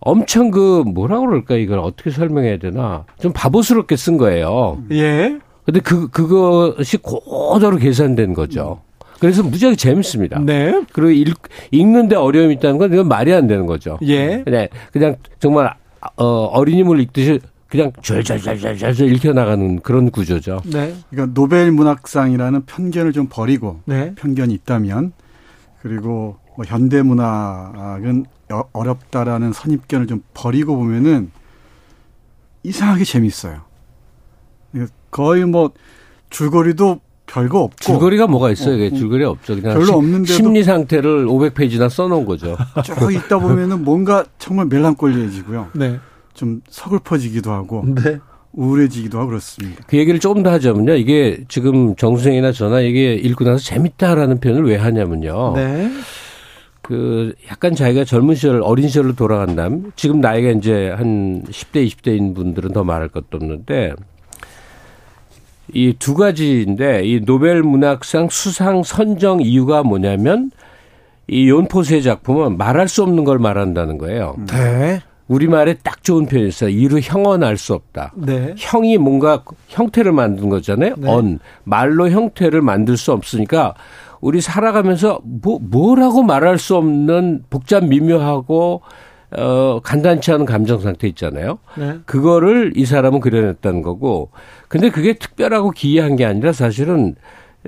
엄청 0.00 0.50
그 0.50 0.82
뭐라 0.86 1.20
그럴까 1.20 1.56
이걸 1.56 1.78
어떻게 1.78 2.10
설명해야 2.10 2.58
되나 2.58 3.04
좀 3.20 3.32
바보스럽게 3.32 3.96
쓴 3.96 4.16
거예요. 4.16 4.82
예. 4.92 5.38
근데 5.64 5.80
그 5.80 6.08
그것이 6.08 6.98
고도로 6.98 7.78
계산된 7.78 8.34
거죠. 8.34 8.80
그래서 9.18 9.42
무지하게 9.42 9.76
재밌습니다. 9.76 10.38
네. 10.40 10.84
그리고 10.92 11.10
읽, 11.10 11.36
읽는데 11.70 12.16
어려움이 12.16 12.54
있다는 12.54 12.78
건 12.78 12.92
이건 12.92 13.08
말이 13.08 13.32
안 13.32 13.46
되는 13.46 13.66
거죠. 13.66 13.98
예. 14.02 14.44
네. 14.46 14.68
그냥 14.92 15.16
정말 15.40 15.74
어, 16.16 16.24
어린이물 16.24 17.00
읽듯이 17.00 17.40
그냥 17.68 17.90
절절절절절 18.00 19.12
읽혀 19.12 19.32
나가는 19.32 19.80
그런 19.80 20.10
구조죠. 20.10 20.60
네. 20.66 20.94
그러니까 21.10 21.34
노벨 21.34 21.72
문학상이라는 21.72 22.66
편견을 22.66 23.12
좀 23.12 23.26
버리고 23.28 23.80
네. 23.86 24.14
편견이 24.14 24.54
있다면 24.54 25.12
그리고 25.82 26.36
뭐 26.56 26.64
현대 26.64 27.02
문학은 27.02 28.26
어렵다라는 28.72 29.52
선입견을 29.52 30.06
좀 30.06 30.22
버리고 30.34 30.76
보면은 30.76 31.30
이상하게 32.62 33.04
재밌어요. 33.04 33.62
거의 35.10 35.44
뭐 35.44 35.70
줄거리도 36.30 37.00
별거 37.26 37.60
없고 37.60 37.76
줄거리가 37.80 38.26
뭐가 38.26 38.50
있어요? 38.50 38.86
어, 38.86 38.90
줄거리 38.90 39.24
없죠. 39.24 39.56
그냥 39.60 39.78
별로 39.78 39.94
없는데 39.94 40.32
심리 40.32 40.62
상태를 40.62 41.26
500페이지나 41.26 41.88
써놓은 41.88 42.24
거죠. 42.24 42.56
쭉 42.84 43.12
있다 43.12 43.38
보면은 43.38 43.84
뭔가 43.84 44.24
정말 44.38 44.66
멜랑꼴리해지고요. 44.66 45.70
네. 45.74 45.98
좀 46.34 46.60
서글퍼지기도 46.68 47.50
하고 47.50 47.84
네. 47.86 48.18
우울해지기도 48.52 49.18
하고 49.18 49.28
그렇습니다. 49.28 49.82
그 49.86 49.96
얘기를 49.96 50.20
조금 50.20 50.42
더 50.42 50.50
하자면요. 50.50 50.94
이게 50.94 51.44
지금 51.48 51.96
정수생이나 51.96 52.52
저나 52.52 52.80
이게 52.80 53.14
읽고 53.14 53.44
나서 53.44 53.58
재밌다라는 53.58 54.40
표현을 54.40 54.64
왜 54.64 54.76
하냐면요. 54.76 55.54
네. 55.56 55.90
그 56.86 57.34
약간 57.50 57.74
자기가 57.74 58.04
젊은 58.04 58.36
시절 58.36 58.62
어린 58.62 58.86
시절로 58.86 59.12
돌아간다면 59.16 59.90
지금 59.96 60.20
나이가 60.20 60.50
이제 60.50 60.90
한 60.90 61.42
10대 61.42 61.84
20대인 61.84 62.32
분들은 62.32 62.70
더 62.72 62.84
말할 62.84 63.08
것도 63.08 63.26
없는데 63.32 63.92
이 65.74 65.94
두 65.98 66.14
가지인데 66.14 67.02
이 67.04 67.24
노벨 67.24 67.64
문학상 67.64 68.28
수상 68.30 68.84
선정 68.84 69.40
이유가 69.42 69.82
뭐냐면 69.82 70.52
이 71.26 71.50
연포세 71.50 72.02
작품은 72.02 72.56
말할 72.56 72.86
수 72.86 73.02
없는 73.02 73.24
걸 73.24 73.40
말한다는 73.40 73.98
거예요. 73.98 74.36
네. 74.46 75.00
우리말에 75.26 75.78
딱 75.82 76.04
좋은 76.04 76.26
표현이 76.26 76.46
있어요. 76.46 76.70
이루 76.70 77.00
형언할 77.02 77.56
수 77.56 77.74
없다. 77.74 78.12
네. 78.14 78.54
형이 78.56 78.96
뭔가 78.98 79.42
형태를 79.66 80.12
만든 80.12 80.48
거잖아요. 80.48 80.94
네. 80.98 81.10
언. 81.10 81.40
말로 81.64 82.08
형태를 82.10 82.62
만들 82.62 82.96
수 82.96 83.10
없으니까 83.10 83.74
우리 84.26 84.40
살아가면서 84.40 85.20
뭐, 85.22 85.60
뭐라고 85.62 86.24
말할 86.24 86.58
수 86.58 86.74
없는 86.74 87.44
복잡 87.48 87.84
미묘하고 87.84 88.82
어, 89.36 89.80
간단치 89.84 90.32
않은 90.32 90.46
감정 90.46 90.80
상태 90.80 91.06
있잖아요. 91.06 91.58
네. 91.76 91.98
그거를 92.06 92.72
이 92.74 92.86
사람은 92.86 93.20
그려냈다는 93.20 93.82
거고. 93.82 94.30
근데 94.66 94.90
그게 94.90 95.12
특별하고 95.12 95.70
기이한 95.70 96.16
게 96.16 96.24
아니라 96.24 96.52
사실은 96.52 97.14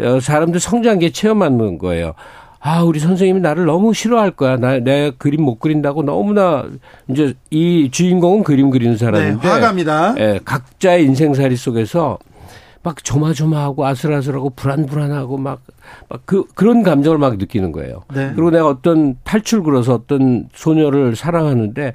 어, 0.00 0.18
사람들 0.18 0.58
성장기에 0.58 1.10
체험하는 1.10 1.78
거예요. 1.78 2.14
아, 2.58 2.82
우리 2.82 2.98
선생님이 2.98 3.38
나를 3.38 3.64
너무 3.66 3.94
싫어할 3.94 4.32
거야. 4.32 4.56
나, 4.56 4.80
내 4.80 5.12
그림 5.16 5.42
못 5.42 5.60
그린다고 5.60 6.02
너무나, 6.02 6.64
이제 7.06 7.34
이 7.50 7.88
주인공은 7.92 8.42
그림 8.42 8.70
그리는 8.70 8.96
사람인데. 8.96 9.46
네, 9.46 9.48
화갑니다. 9.48 10.14
예, 10.18 10.40
각자의 10.44 11.04
인생살이 11.04 11.54
속에서 11.54 12.18
막 12.82 13.02
조마조마하고 13.02 13.86
아슬아슬하고 13.86 14.50
불안불안하고 14.50 15.36
막, 15.36 15.60
막 16.08 16.22
그, 16.24 16.44
그런 16.54 16.82
감정을 16.82 17.18
막 17.18 17.36
느끼는 17.36 17.72
거예요. 17.72 18.02
네. 18.14 18.32
그리고 18.34 18.50
내가 18.50 18.68
어떤 18.68 19.16
탈출구로서 19.24 19.94
어떤 19.94 20.48
소녀를 20.54 21.16
사랑하는데, 21.16 21.94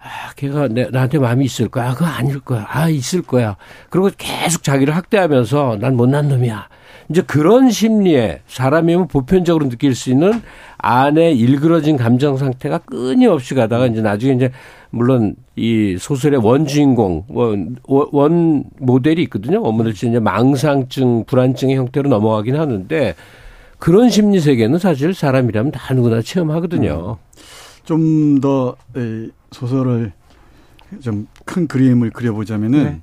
아, 0.00 0.32
걔가 0.36 0.68
내, 0.68 0.88
나한테 0.90 1.18
마음이 1.18 1.44
있을 1.44 1.68
거야. 1.68 1.90
아, 1.90 1.94
그거 1.94 2.06
아닐 2.06 2.40
거야. 2.40 2.66
아, 2.68 2.88
있을 2.88 3.22
거야. 3.22 3.56
그리고 3.90 4.10
계속 4.16 4.62
자기를 4.62 4.96
학대하면서 4.96 5.78
난 5.80 5.96
못난 5.96 6.28
놈이야. 6.28 6.68
이제 7.10 7.22
그런 7.22 7.70
심리에 7.70 8.40
사람이면 8.46 9.08
보편적으로 9.08 9.68
느낄 9.68 9.94
수 9.94 10.10
있는 10.10 10.42
안에 10.76 11.32
일그러진 11.32 11.96
감정 11.96 12.36
상태가 12.36 12.78
끊임없이 12.78 13.54
가다가 13.54 13.86
이제 13.86 14.02
나중에 14.02 14.34
이제 14.34 14.50
물론 14.90 15.36
이 15.56 15.96
소설의 15.98 16.40
원 16.40 16.66
주인공 16.66 17.24
원, 17.28 17.76
원 17.86 18.64
모델이 18.78 19.22
있거든요. 19.24 19.62
어머니들 19.62 20.08
이제 20.08 20.18
망상증, 20.18 21.24
불안증의 21.26 21.76
형태로 21.76 22.08
넘어가긴 22.08 22.56
하는데 22.56 23.14
그런 23.78 24.10
심리 24.10 24.40
세계는 24.40 24.78
사실 24.78 25.14
사람이라면 25.14 25.72
다 25.72 25.94
누구나 25.94 26.22
체험하거든요. 26.22 27.18
음. 27.18 27.82
좀더 27.84 28.76
소설을 29.52 30.12
좀 31.00 31.26
큰 31.48 31.66
그림을 31.66 32.10
그려보자면은 32.10 32.84
네. 32.84 33.02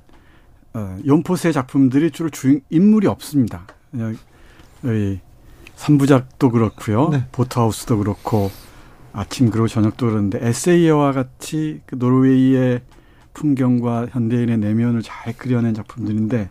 어, 0.74 0.96
연포세 1.04 1.50
작품들이 1.50 2.12
주로 2.12 2.30
주인 2.30 2.60
인물이 2.70 3.08
없습니다. 3.08 3.66
그냥 3.90 4.16
의 4.84 5.20
3부작도 5.76 6.52
그렇고요. 6.52 7.08
네. 7.08 7.24
보트하우스도 7.32 7.98
그렇고 7.98 8.50
아침 9.16 9.50
그리고 9.50 9.66
저녁도 9.66 10.06
그러는데 10.06 10.38
에세이와 10.46 11.12
같이 11.12 11.80
그 11.86 11.96
노르웨이의 11.96 12.82
풍경과 13.32 14.08
현대인의 14.10 14.58
내면을 14.58 15.02
잘 15.02 15.32
그려낸 15.36 15.74
작품들인데 15.74 16.50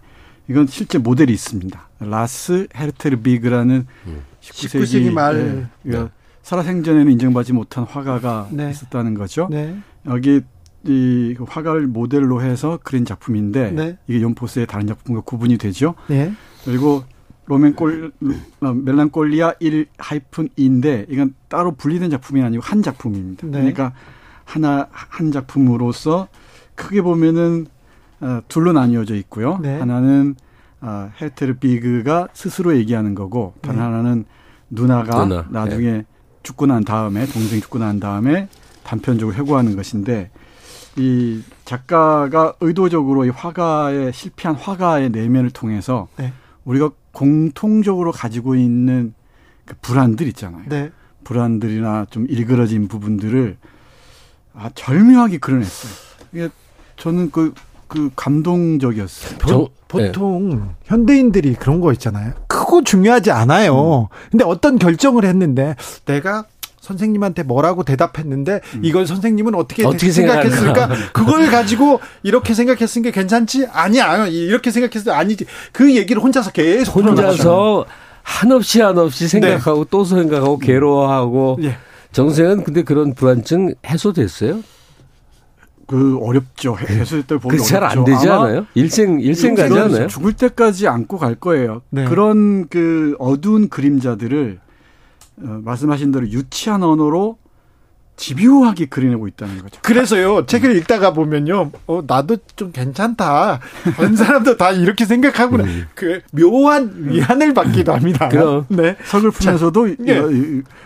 이건 0.49 0.67
실제 0.67 0.97
모델이 0.97 1.31
있습니다. 1.31 1.89
라스 1.99 2.67
헤르테르비그라는 2.75 3.85
음. 4.07 4.21
19세기, 4.41 4.83
19세기 4.83 5.11
말 5.11 5.69
네. 5.83 5.91
네. 5.91 6.07
살아생전에는 6.41 7.11
인정받지 7.11 7.53
못한 7.53 7.83
화가가 7.83 8.49
네. 8.51 8.69
있었다는 8.71 9.13
거죠. 9.13 9.47
네. 9.49 9.75
여기 10.07 10.41
이 10.83 11.35
화가를 11.39 11.87
모델로 11.87 12.43
해서 12.43 12.79
그린 12.83 13.05
작품인데 13.05 13.71
네. 13.71 13.97
이게 14.07 14.21
욘 14.21 14.37
포세의 14.37 14.67
다른 14.67 14.85
작품과 14.85 15.21
구분이 15.21 15.57
되죠. 15.57 15.95
네. 16.07 16.31
그리고 16.63 17.03
로맨골 17.47 18.11
어, 18.61 18.73
멜랑콜리아 18.73 19.53
1 19.59 19.87
하이픈 19.97 20.49
2인데 20.57 21.05
이건 21.09 21.35
따로 21.47 21.71
분리된 21.71 22.09
작품이 22.09 22.41
아니고 22.41 22.63
한 22.63 22.81
작품입니다. 22.81 23.47
네. 23.47 23.51
그러니까 23.51 23.93
하나 24.43 24.87
한 24.91 25.31
작품으로서 25.31 26.27
크게 26.75 27.01
보면은 27.01 27.67
어, 28.21 28.41
둘로 28.47 28.73
나뉘어져 28.73 29.15
있고요. 29.15 29.59
네. 29.61 29.77
하나는 29.79 30.35
어, 30.81 31.11
헤르테르비그가 31.19 32.27
스스로 32.33 32.75
얘기하는 32.77 33.15
거고 33.15 33.53
다른 33.61 33.79
네. 33.79 33.83
하나는 33.85 34.25
누나가 34.69 35.25
누나. 35.25 35.45
나중에 35.49 35.91
네. 35.91 36.05
죽고 36.43 36.65
난 36.65 36.83
다음에 36.83 37.25
동생이 37.25 37.61
죽고 37.61 37.79
난 37.79 37.99
다음에 37.99 38.47
단편적으로 38.83 39.35
회고하는 39.35 39.75
것인데 39.75 40.31
이 40.97 41.41
작가가 41.65 42.53
의도적으로 42.61 43.25
이 43.25 43.29
화가의 43.29 44.13
실패한 44.13 44.55
화가의 44.55 45.09
내면을 45.09 45.49
통해서 45.51 46.07
네. 46.17 46.33
우리가 46.63 46.91
공통적으로 47.15 48.11
가지고 48.11 48.55
있는 48.55 49.13
그 49.65 49.73
불안들 49.81 50.27
있잖아요. 50.27 50.63
네. 50.67 50.91
불안들이나 51.23 52.07
좀 52.11 52.27
일그러진 52.29 52.87
부분들을 52.87 53.57
아, 54.53 54.69
절묘하게 54.75 55.39
그려냈어요. 55.39 55.91
이게 56.33 56.49
저는 56.97 57.31
그, 57.31 57.53
그 57.87 58.11
감동적이었어요. 58.15 59.37
저, 59.47 59.69
보통 59.87 60.49
네. 60.49 60.75
현대인들이 60.83 61.55
그런 61.55 61.79
거 61.79 61.93
있잖아요. 61.93 62.33
크고 62.47 62.83
중요하지 62.83 63.31
않아요. 63.31 64.01
음. 64.01 64.07
근데 64.31 64.43
어떤 64.43 64.77
결정을 64.77 65.23
했는데 65.23 65.75
내가 66.05 66.45
선생님한테 66.85 67.43
뭐라고 67.43 67.83
대답했는데 67.83 68.61
음. 68.75 68.79
이걸 68.83 69.07
선생님은 69.07 69.55
어떻게, 69.55 69.85
어떻게 69.85 70.11
생각했을까? 70.11 70.89
그걸 71.13 71.47
가지고 71.47 71.99
이렇게 72.23 72.53
생각했으니까 72.53 73.11
괜찮지? 73.11 73.67
아니야. 73.71 74.27
이렇게 74.27 74.71
생각했을 74.71 75.05
때 75.05 75.11
아니지. 75.11 75.45
그 75.71 75.95
얘기를 75.95 76.21
혼자서 76.21 76.51
계속 76.51 76.95
혼자서 76.97 77.85
한없이 78.21 78.81
한없이 78.81 79.27
생각하고 79.27 79.83
네. 79.83 79.89
또 79.89 80.05
생각하고 80.05 80.59
괴로워하고 80.59 81.57
네. 81.61 81.77
정세은 82.11 82.63
근데 82.63 82.83
그런 82.83 83.13
불안증 83.13 83.73
해소됐어요? 83.85 84.61
그 85.87 86.17
어렵죠. 86.21 86.77
해소됐다 86.79 87.37
보면 87.37 87.59
잘안 87.59 88.05
되지 88.05 88.29
않아요? 88.29 88.65
일생 88.73 89.19
일생 89.19 89.53
가지 89.53 89.77
않아요? 89.77 90.07
죽을 90.07 90.33
때까지 90.33 90.87
안고 90.87 91.17
갈 91.17 91.35
거예요. 91.35 91.81
네. 91.89 92.05
그런 92.05 92.67
그 92.69 93.15
어두운 93.19 93.69
그림자들을 93.69 94.59
어, 95.41 95.59
말씀하신 95.63 96.11
대로 96.11 96.27
유치한 96.29 96.83
언어로 96.83 97.37
집요하게 98.17 98.85
그려내고 98.85 99.27
있다는 99.27 99.61
거죠. 99.61 99.81
그래서요, 99.81 100.45
책을 100.45 100.73
읽다가 100.77 101.11
보면요, 101.11 101.71
어, 101.85 102.01
나도 102.07 102.37
좀 102.55 102.71
괜찮다. 102.71 103.59
다른 103.97 104.15
사람도 104.15 104.55
다 104.55 104.71
이렇게 104.71 105.03
생각하구나. 105.03 105.65
음. 105.65 105.85
그, 105.95 106.21
묘한 106.31 106.93
위안을 107.09 107.53
받기도 107.53 107.93
합니다. 107.93 108.29
그럼. 108.29 108.65
네. 108.69 108.95
서글프면서도 109.03 109.95
예. 110.07 110.21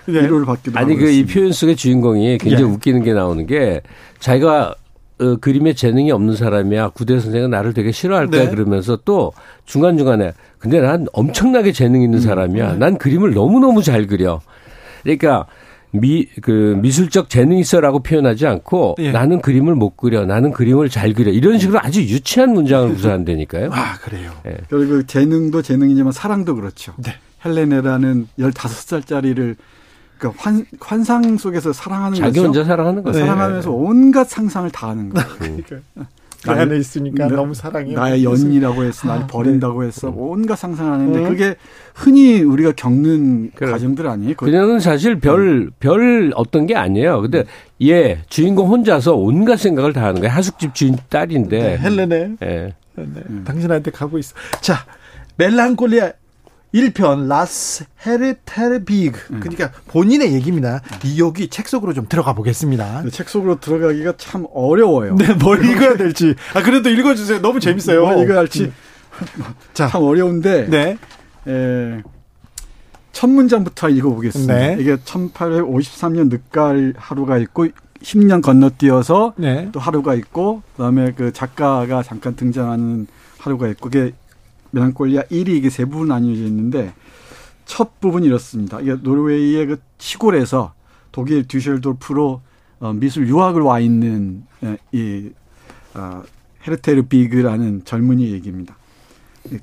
위로를 0.07 0.45
받기도 0.47 0.79
아니, 0.79 0.95
그 0.95 1.07
이 1.11 1.23
표현 1.27 1.51
속의 1.51 1.75
주인공이 1.75 2.39
굉장히 2.39 2.63
예. 2.63 2.67
웃기는 2.67 3.03
게 3.03 3.13
나오는 3.13 3.45
게 3.45 3.81
자기가 4.19 4.73
어, 5.21 5.35
그림에 5.35 5.73
재능이 5.73 6.11
없는 6.11 6.35
사람이야. 6.35 6.89
구대 6.89 7.19
선생은 7.19 7.51
나를 7.51 7.73
되게 7.73 7.91
싫어할 7.91 8.27
거야. 8.27 8.45
네. 8.45 8.49
그러면서 8.49 8.97
또 9.05 9.33
중간중간에 9.65 10.33
근데 10.59 10.81
난 10.81 11.07
엄청나게 11.13 11.71
재능 11.71 12.01
있는 12.01 12.19
음. 12.19 12.21
사람이야. 12.21 12.75
난 12.75 12.97
그림을 12.97 13.33
너무너무 13.33 13.81
잘 13.81 14.05
그려. 14.07 14.41
그러니까 15.03 15.47
미, 15.91 16.27
그, 16.41 16.77
미술적 16.81 17.29
재능 17.29 17.57
있어라고 17.57 17.99
표현하지 17.99 18.45
않고 18.45 18.95
예. 18.99 19.11
나는 19.11 19.41
그림을 19.41 19.73
못 19.73 19.97
그려. 19.97 20.25
나는 20.25 20.51
그림을 20.51 20.89
잘 20.89 21.13
그려. 21.13 21.31
이런 21.31 21.57
식으로 21.57 21.79
아주 21.81 22.01
유치한 22.01 22.53
문장을 22.53 22.93
구사한다니까요. 22.93 23.69
아, 23.71 23.97
그래요. 23.99 24.31
예. 24.45 24.57
그리고 24.69 25.01
재능도 25.03 25.61
재능이지만 25.61 26.11
사랑도 26.11 26.55
그렇죠. 26.55 26.93
네. 26.97 27.15
헬레네라는 27.43 28.27
15살짜리를 28.37 29.55
그 30.19 30.29
환, 30.37 30.65
환상 30.81 31.37
속에서 31.37 31.71
사랑하는 31.71 32.17
자기 32.17 32.31
거죠. 32.33 32.47
혼자 32.47 32.63
사랑하는 32.65 33.03
거죠. 33.03 33.19
사랑하면서 33.19 33.69
네. 33.69 33.75
온갖 33.75 34.29
상상을 34.29 34.69
다 34.71 34.89
하는 34.89 35.09
거예요. 35.09 35.27
그러니까. 35.39 35.77
그 36.43 36.51
안에 36.51 36.77
있으니까 36.77 37.27
나, 37.27 37.35
너무 37.35 37.53
사랑해. 37.53 37.93
나의 37.93 38.23
연인이라고 38.23 38.83
해서 38.83 39.07
날 39.07 39.23
아, 39.23 39.27
버린다고 39.27 39.81
네. 39.81 39.87
해서 39.87 40.13
온갖 40.15 40.55
상상을 40.55 40.91
하는데 40.91 41.19
네. 41.19 41.27
그게 41.27 41.55
흔히 41.93 42.41
우리가 42.41 42.71
겪는 42.73 43.51
그래. 43.55 43.71
과정들 43.71 44.07
아니에요? 44.07 44.35
그녀는 44.35 44.79
사실 44.79 45.19
별, 45.19 45.65
네. 45.65 45.71
별 45.79 46.31
어떤 46.35 46.65
게 46.65 46.75
아니에요. 46.75 47.21
근데 47.21 47.43
얘, 47.83 48.19
주인공 48.29 48.69
혼자서 48.69 49.15
온갖 49.15 49.57
생각을 49.57 49.91
다 49.91 50.03
하는 50.05 50.21
거예요. 50.21 50.33
하숙집 50.33 50.73
주인 50.73 50.95
딸인데. 51.09 51.59
네, 51.59 51.77
헬레네. 51.77 52.35
예. 52.43 52.73
네. 52.95 53.21
당신한테 53.45 53.91
가고 53.91 54.17
있어. 54.17 54.33
자, 54.61 54.85
멜랑콜리아 55.37 56.11
1편 56.73 57.27
라스 57.27 57.85
헤르테르비그 58.05 59.33
음. 59.33 59.39
그러니까 59.39 59.71
본인의 59.87 60.33
얘기입니다. 60.33 60.81
이 61.03 61.19
여기 61.19 61.47
책 61.47 61.67
속으로 61.67 61.93
좀 61.93 62.07
들어가 62.07 62.33
보겠습니다. 62.33 63.03
책 63.11 63.29
속으로 63.29 63.59
들어가기가 63.59 64.13
참 64.17 64.45
어려워요. 64.53 65.15
네, 65.15 65.33
뭘 65.33 65.63
읽어야 65.65 65.95
될지. 65.97 66.35
아 66.53 66.61
그래도 66.61 66.89
읽어 66.89 67.15
주세요. 67.15 67.41
너무 67.41 67.59
재밌어요. 67.59 68.05
뭘 68.05 68.23
읽어야 68.23 68.39
할지 68.39 68.65
음. 68.65 68.73
참 69.73 70.03
어려운데. 70.03 70.67
네. 70.69 70.97
에, 71.47 72.01
첫 73.11 73.29
문장부터 73.29 73.89
읽어 73.89 74.09
보겠습니다. 74.09 74.53
네. 74.53 74.77
이게 74.79 74.95
1853년 74.95 76.29
늦가을 76.29 76.93
하루가 76.97 77.37
있고 77.39 77.67
10년 78.01 78.41
건너뛰어서 78.41 79.33
네. 79.37 79.69
또 79.71 79.79
하루가 79.79 80.13
있고 80.13 80.61
그다음에 80.77 81.13
그 81.13 81.33
작가가 81.33 82.01
잠깐 82.03 82.35
등장하는 82.35 83.07
하루가 83.39 83.67
있고 83.69 83.89
그게 83.89 84.13
멜랑콜리아 84.71 85.23
1이 85.23 85.49
이게 85.49 85.69
세 85.69 85.85
부분 85.85 86.07
나뉘어져 86.09 86.43
있는데 86.43 86.93
첫 87.65 87.99
부분이 87.99 88.25
이렇습니다. 88.25 88.79
이게 88.81 88.95
노르웨이의 88.95 89.65
그 89.67 89.77
시골에서 89.97 90.73
독일 91.11 91.47
뒤셀도르프로 91.47 92.41
어, 92.79 92.93
미술 92.93 93.27
유학을 93.27 93.61
와 93.61 93.79
있는 93.79 94.43
이 94.91 95.29
어, 95.93 96.23
헤르테르비그라는 96.65 97.83
젊은이 97.85 98.31
얘기입니다. 98.31 98.75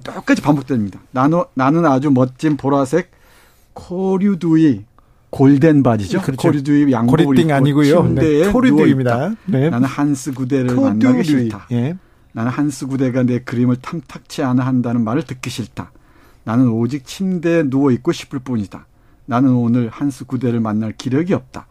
똑같이 0.03 0.43
반복됩니다. 0.43 1.01
나는, 1.11 1.43
나는 1.55 1.85
아주 1.85 2.11
멋진 2.11 2.57
보라색 2.57 3.11
코듀로이 3.75 4.85
골덴 5.31 5.83
바지죠. 5.83 6.23
그렇죠. 6.23 6.49
코듀로이 6.49 6.93
양복을 6.93 7.39
입고 7.39 7.53
아니고요. 7.53 8.03
침대에 8.03 8.47
네, 8.47 8.53
코듀로이입니다. 8.53 9.35
네. 9.47 9.71
나는 9.71 9.87
한스 9.87 10.33
구데를 10.33 10.75
만나기 10.75 11.25
싫다. 11.25 11.67
예. 11.73 11.97
나는 12.37 12.51
한스 12.51 12.87
구대가 12.87 13.23
내 13.23 13.39
그림을 13.39 13.77
탐탁치 13.77 14.43
않아 14.43 14.67
한다는 14.67 15.03
말을 15.05 15.23
듣기 15.23 15.49
싫다. 15.49 15.91
나는 16.45 16.69
오직 16.69 17.07
침대에 17.07 17.63
누워 17.63 17.91
있고 17.93 18.13
싶을 18.13 18.41
뿐이다. 18.41 18.87
나는 19.25 19.55
오늘 19.55 19.89
한스 19.89 20.27
구대를 20.27 20.61
만날 20.61 20.93
기력이 20.93 21.33
없다. 21.33 21.67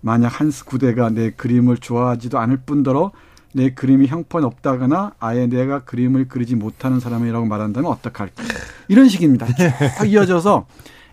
만약 0.00 0.40
한스 0.40 0.64
구대가 0.64 1.10
내 1.10 1.32
그림을 1.32 1.76
좋아하지도 1.76 2.38
않을 2.38 2.60
뿐더러 2.64 3.12
내 3.52 3.74
그림이 3.74 4.06
형편없다거나 4.06 5.12
아예 5.18 5.46
내가 5.48 5.84
그림을 5.84 6.28
그리지 6.28 6.56
못하는 6.56 6.98
사람이라고 6.98 7.44
말한다면 7.44 7.90
어떡할까. 7.90 8.42
이런 8.88 9.10
식입니다. 9.10 9.46
딱 9.98 10.04
이어져서 10.08 10.66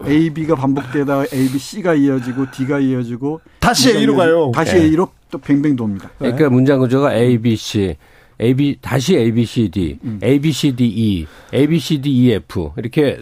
A, 0.08 0.30
B가 0.30 0.56
반복되다가 0.56 1.26
A, 1.34 1.52
B, 1.52 1.60
C가 1.60 1.94
이어지고 1.94 2.52
D가 2.52 2.80
이어지고 2.80 3.42
다시 3.60 3.92
A로 3.92 4.16
가요. 4.16 4.54
다시 4.56 4.76
네. 4.76 4.84
A로 4.84 5.10
또 5.30 5.40
뱅뱅 5.40 5.76
돕니다. 5.76 6.10
그러니까 6.20 6.50
문장 6.50 6.80
구조가 6.80 7.14
A, 7.14 7.38
B, 7.38 7.58
C. 7.58 7.98
A, 8.42 8.54
B, 8.54 8.78
다시 8.82 9.16
A, 9.18 9.32
B, 9.32 9.46
C, 9.46 9.70
D, 9.70 10.00
음. 10.04 10.20
A, 10.24 10.40
B, 10.40 10.52
C, 10.52 10.76
D, 10.76 10.86
E, 10.86 11.28
A, 11.54 11.68
B, 11.68 11.80
C, 11.80 12.02
D, 12.02 12.10
E, 12.10 12.32
F. 12.34 12.72
이렇게 12.78 13.20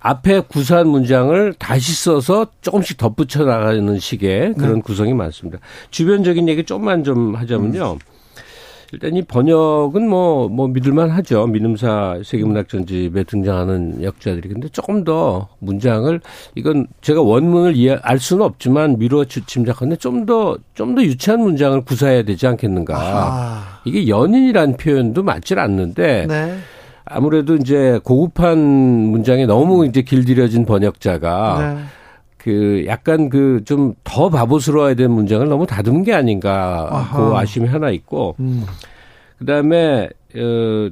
앞에 0.00 0.40
구사한 0.40 0.88
문장을 0.88 1.54
다시 1.58 1.94
써서 1.94 2.46
조금씩 2.62 2.96
덧붙여 2.96 3.44
나가는 3.44 3.98
식의 3.98 4.54
그런 4.54 4.76
네. 4.76 4.80
구성이 4.80 5.12
많습니다. 5.12 5.58
주변적인 5.90 6.48
얘기 6.48 6.64
좀만 6.64 7.04
좀 7.04 7.34
하자면요. 7.34 7.92
음. 7.94 7.98
일단 8.92 9.14
이 9.14 9.22
번역은 9.22 10.08
뭐, 10.08 10.48
뭐 10.48 10.66
믿을만 10.68 11.10
하죠. 11.10 11.46
민음사 11.46 12.20
세계문학 12.24 12.68
전집에 12.68 13.22
등장하는 13.24 14.02
역자들이. 14.02 14.48
근데 14.48 14.68
조금 14.68 15.04
더 15.04 15.48
문장을, 15.60 16.20
이건 16.56 16.86
제가 17.00 17.22
원문을 17.22 17.76
이해, 17.76 17.98
알 18.02 18.18
수는 18.18 18.44
없지만 18.44 18.98
미루어 18.98 19.24
짐작하는데 19.24 19.96
좀 19.98 20.26
더, 20.26 20.56
좀 20.74 20.94
더 20.94 21.02
유치한 21.02 21.40
문장을 21.40 21.80
구사해야 21.82 22.24
되지 22.24 22.46
않겠는가. 22.48 22.96
아. 22.98 23.80
이게 23.84 24.08
연인이란 24.08 24.76
표현도 24.76 25.22
맞질 25.22 25.58
않는데. 25.58 26.26
네. 26.26 26.56
아무래도 27.04 27.56
이제 27.56 27.98
고급한 28.04 28.58
문장에 28.58 29.44
너무 29.46 29.84
이제 29.84 30.02
길들여진 30.02 30.64
번역자가 30.64 31.74
네. 31.74 31.82
그 32.42 32.84
약간 32.86 33.28
그 33.28 33.62
좀 33.64 33.94
더 34.04 34.28
바보스러워야 34.30 34.94
되는 34.94 35.10
문장을 35.12 35.46
너무 35.48 35.66
다듬은 35.66 36.04
게 36.04 36.14
아닌가 36.14 36.88
그 37.14 37.36
아쉬움이 37.36 37.68
하나 37.68 37.90
있고 37.90 38.34
음. 38.40 38.64
그다음에 39.38 40.08
어 40.36 40.88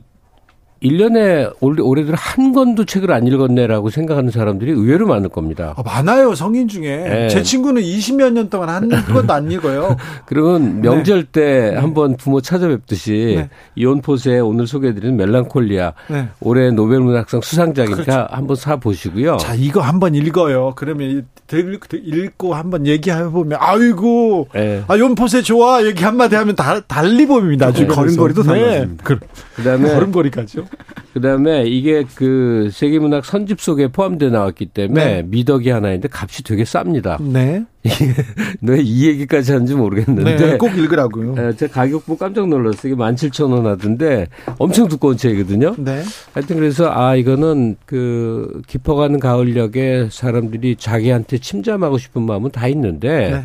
1년에 0.82 1.52
올해 1.60 2.04
들어 2.04 2.16
한 2.16 2.52
권도 2.52 2.84
책을 2.84 3.10
안 3.12 3.26
읽었네라고 3.26 3.90
생각하는 3.90 4.30
사람들이 4.30 4.70
의외로 4.70 5.06
많을 5.06 5.28
겁니다. 5.28 5.74
아, 5.76 5.82
많아요, 5.82 6.34
성인 6.34 6.68
중에. 6.68 6.96
네. 6.96 7.28
제 7.28 7.42
친구는 7.42 7.82
20몇 7.82 8.32
년 8.32 8.48
동안 8.48 8.68
한 8.68 8.88
권도 8.88 9.32
안 9.32 9.50
읽어요. 9.50 9.96
그러면 10.26 10.80
네. 10.80 10.88
명절 10.88 11.24
때 11.24 11.70
네. 11.72 11.76
한번 11.76 12.16
부모 12.16 12.40
찾아뵙듯이 12.40 13.34
네. 13.38 13.48
욘 13.74 13.96
포세의 13.96 14.40
오늘 14.40 14.66
소개해드리는 14.66 15.16
멜랑콜리아 15.16 15.94
네. 16.08 16.28
올해 16.40 16.70
노벨문학상 16.70 17.40
수상작이니까 17.40 18.04
그렇죠. 18.04 18.26
한번 18.30 18.56
사 18.56 18.76
보시고요. 18.76 19.38
자, 19.38 19.54
이거 19.54 19.80
한번 19.80 20.14
읽어요. 20.14 20.74
그러면 20.76 21.26
읽고 21.52 22.54
한번 22.54 22.86
얘기해 22.86 23.24
보면 23.30 23.58
아이고, 23.60 24.48
네. 24.54 24.84
아 24.86 24.96
욘 24.96 25.16
포세 25.16 25.42
좋아 25.42 25.84
얘기 25.84 26.04
한마디 26.04 26.36
하면 26.36 26.54
다 26.54 26.80
달리 26.80 27.26
보입니다. 27.26 27.66
나중에 27.66 27.88
걸음걸이도 27.88 28.42
달라집니다. 28.42 29.04
그, 29.04 29.18
그다음에 29.56 29.88
걸음걸이까지요. 29.94 30.67
그다음에 31.14 31.64
이게 31.64 32.04
그 32.14 32.70
세계문학 32.72 33.24
선집 33.24 33.60
속에 33.60 33.88
포함돼 33.88 34.30
나왔기 34.30 34.66
때문에 34.66 35.04
네. 35.04 35.22
미덕이 35.26 35.70
하나인데 35.70 36.08
값이 36.12 36.44
되게 36.44 36.62
쌉니다. 36.62 37.20
네. 37.22 37.64
왜 38.62 38.95
이 38.95 39.06
얘기까지 39.06 39.52
하는지 39.52 39.74
모르겠는데 39.74 40.36
네, 40.36 40.56
꼭 40.58 40.76
읽으라고요. 40.76 41.34
네, 41.34 41.56
제 41.56 41.66
가격 41.66 42.04
보고 42.06 42.18
깜짝 42.18 42.48
놀랐어요. 42.48 42.92
이게 42.92 43.02
17,000원 43.02 43.64
하던데 43.64 44.28
엄청 44.58 44.88
두꺼운 44.88 45.16
책이거든요. 45.16 45.74
네. 45.78 46.02
하여튼 46.34 46.56
그래서 46.56 46.90
아 46.92 47.16
이거는 47.16 47.76
그 47.86 48.60
깊어가는 48.66 49.18
가을역에 49.18 50.08
사람들이 50.10 50.76
자기한테 50.76 51.38
침잠하고 51.38 51.98
싶은 51.98 52.22
마음은 52.22 52.50
다 52.50 52.68
있는데 52.68 53.30
네. 53.30 53.44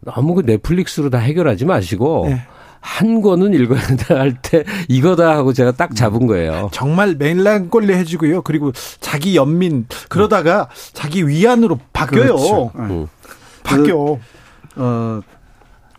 너무 0.00 0.34
그 0.34 0.42
넷플릭스로 0.44 1.10
다 1.10 1.18
해결하지 1.18 1.64
마시고 1.64 2.26
네. 2.28 2.42
한 2.82 3.22
권은 3.22 3.54
읽어야 3.54 3.80
할 4.18 4.36
때 4.42 4.64
이거다 4.88 5.30
하고 5.36 5.52
제가 5.52 5.72
딱 5.72 5.94
잡은 5.94 6.26
거예요. 6.26 6.68
정말 6.72 7.14
멜랑꼴리 7.14 7.94
해주고요. 7.94 8.42
그리고 8.42 8.72
자기 9.00 9.36
연민 9.36 9.86
그러다가 10.08 10.68
자기 10.92 11.26
위안으로 11.26 11.78
바뀌어요. 11.92 12.34
그렇죠. 12.36 12.72
음. 12.76 13.06
바뀌어. 13.62 14.18
그, 14.74 14.82
어, 14.82 15.20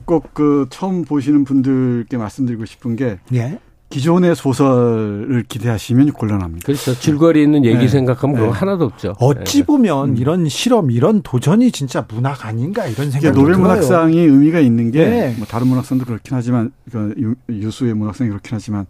꼭 0.06 0.34
그 0.34 0.68
처음 0.70 1.06
보시는 1.06 1.46
분들께 1.46 2.18
말씀드리고 2.18 2.66
싶은 2.66 2.96
게 2.98 3.20
예? 3.34 3.60
기존의 3.94 4.36
소설을 4.36 5.44
기대하시면 5.48 6.14
곤란합니다. 6.14 6.66
그렇죠. 6.66 6.98
줄거리 7.00 7.44
있는 7.44 7.64
얘기 7.64 7.78
네. 7.78 7.88
생각하면 7.88 8.36
그거 8.36 8.48
네. 8.48 8.52
하나도 8.52 8.86
없죠. 8.86 9.14
어찌 9.20 9.60
네. 9.60 9.66
보면 9.68 10.10
음. 10.10 10.18
이런 10.18 10.50
실험, 10.50 10.90
이런 10.90 11.22
도전이 11.22 11.72
진짜 11.72 12.04
문학 12.10 12.44
아닌가 12.44 12.88
이런 12.88 13.12
생각이 13.12 13.38
노벨 13.38 13.56
문학상이 13.56 14.18
의미가 14.18 14.62
있는 14.62 14.90
게뭐 14.90 15.10
네. 15.10 15.36
다른 15.48 15.68
문학상도 15.68 16.06
그렇긴 16.06 16.36
하지만 16.36 16.72
그 16.92 17.36
유수의 17.48 17.94
문학상이 17.94 18.32
그렇긴 18.32 18.56
하지만 18.56 18.88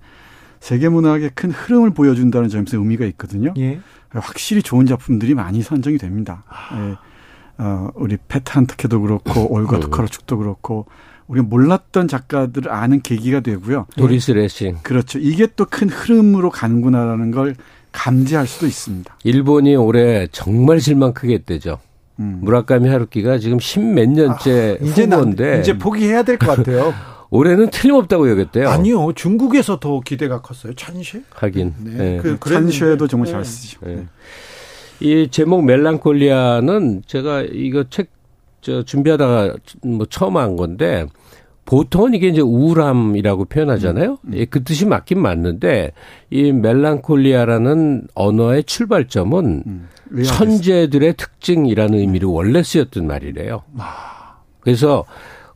세계 0.61 0.87
문학의 0.87 1.31
큰 1.35 1.51
흐름을 1.51 1.89
보여준다는 1.93 2.47
점에서 2.47 2.77
의미가 2.77 3.03
있거든요. 3.07 3.53
예. 3.57 3.81
확실히 4.11 4.63
좋은 4.63 4.85
작품들이 4.85 5.33
많이 5.33 5.61
선정이 5.61 5.97
됩니다. 5.97 6.45
아. 6.47 6.97
예. 7.59 7.63
어, 7.63 7.91
우리 7.95 8.17
페탄트케도 8.27 9.01
그렇고 9.01 9.47
올가 9.53 9.79
투카르축도 9.79 10.37
그렇고 10.37 10.85
우리가 11.27 11.45
몰랐던 11.47 12.07
작가들을 12.07 12.71
아는 12.71 13.01
계기가 13.01 13.39
되고요. 13.39 13.87
도리스 13.95 14.31
레싱. 14.31 14.77
그렇죠. 14.83 15.19
이게 15.19 15.47
또 15.55 15.65
큰 15.65 15.89
흐름으로 15.89 16.49
가는구나라는 16.49 17.31
걸 17.31 17.55
감지할 17.91 18.47
수도 18.47 18.65
있습니다. 18.67 19.17
일본이 19.23 19.75
올해 19.75 20.27
정말 20.31 20.79
실망 20.81 21.13
크게 21.13 21.35
했대죠. 21.35 21.79
음. 22.19 22.39
무라카미 22.41 22.89
하루키가 22.89 23.37
지금 23.39 23.59
십몇 23.59 24.09
년째 24.09 24.77
아, 24.81 24.83
이제 24.85 25.03
후보인데 25.05 25.59
이제 25.61 25.77
포기해야 25.77 26.23
될 26.23 26.37
것 26.37 26.57
같아요. 26.57 26.93
올해는 27.31 27.71
틀림없다고 27.71 28.29
여겼대요. 28.29 28.69
아니요. 28.69 29.11
중국에서 29.13 29.79
더 29.79 30.01
기대가 30.01 30.41
컸어요. 30.41 30.73
찬쉐? 30.75 31.23
하긴. 31.33 31.73
네. 31.79 31.91
네. 31.91 32.17
그, 32.21 32.37
찬쉐도 32.47 33.07
정말 33.07 33.31
잘 33.31 33.43
쓰죠. 33.43 33.79
네. 33.85 34.05
네. 34.99 35.07
이 35.07 35.27
제목 35.29 35.63
멜랑콜리아는 35.65 37.03
제가 37.05 37.41
이거 37.41 37.83
책 37.89 38.13
저 38.63 38.81
준비하다가 38.81 39.55
뭐 39.83 40.07
처음 40.09 40.37
한 40.37 40.55
건데 40.55 41.05
보통은 41.65 42.13
이게 42.13 42.29
이제 42.29 42.41
우울함이라고 42.41 43.45
표현하잖아요. 43.45 44.17
음, 44.25 44.33
음. 44.33 44.45
그 44.49 44.63
뜻이 44.63 44.85
맞긴 44.85 45.21
맞는데 45.21 45.91
이 46.29 46.51
멜랑콜리아라는 46.51 48.07
언어의 48.15 48.63
출발점은 48.63 49.63
음. 49.65 49.89
천재들의 50.23 51.15
특징이라는 51.15 51.99
의미로 51.99 52.31
원래 52.33 52.63
쓰였던 52.63 53.05
말이래요. 53.05 53.63
아. 53.77 54.37
그래서 54.61 55.05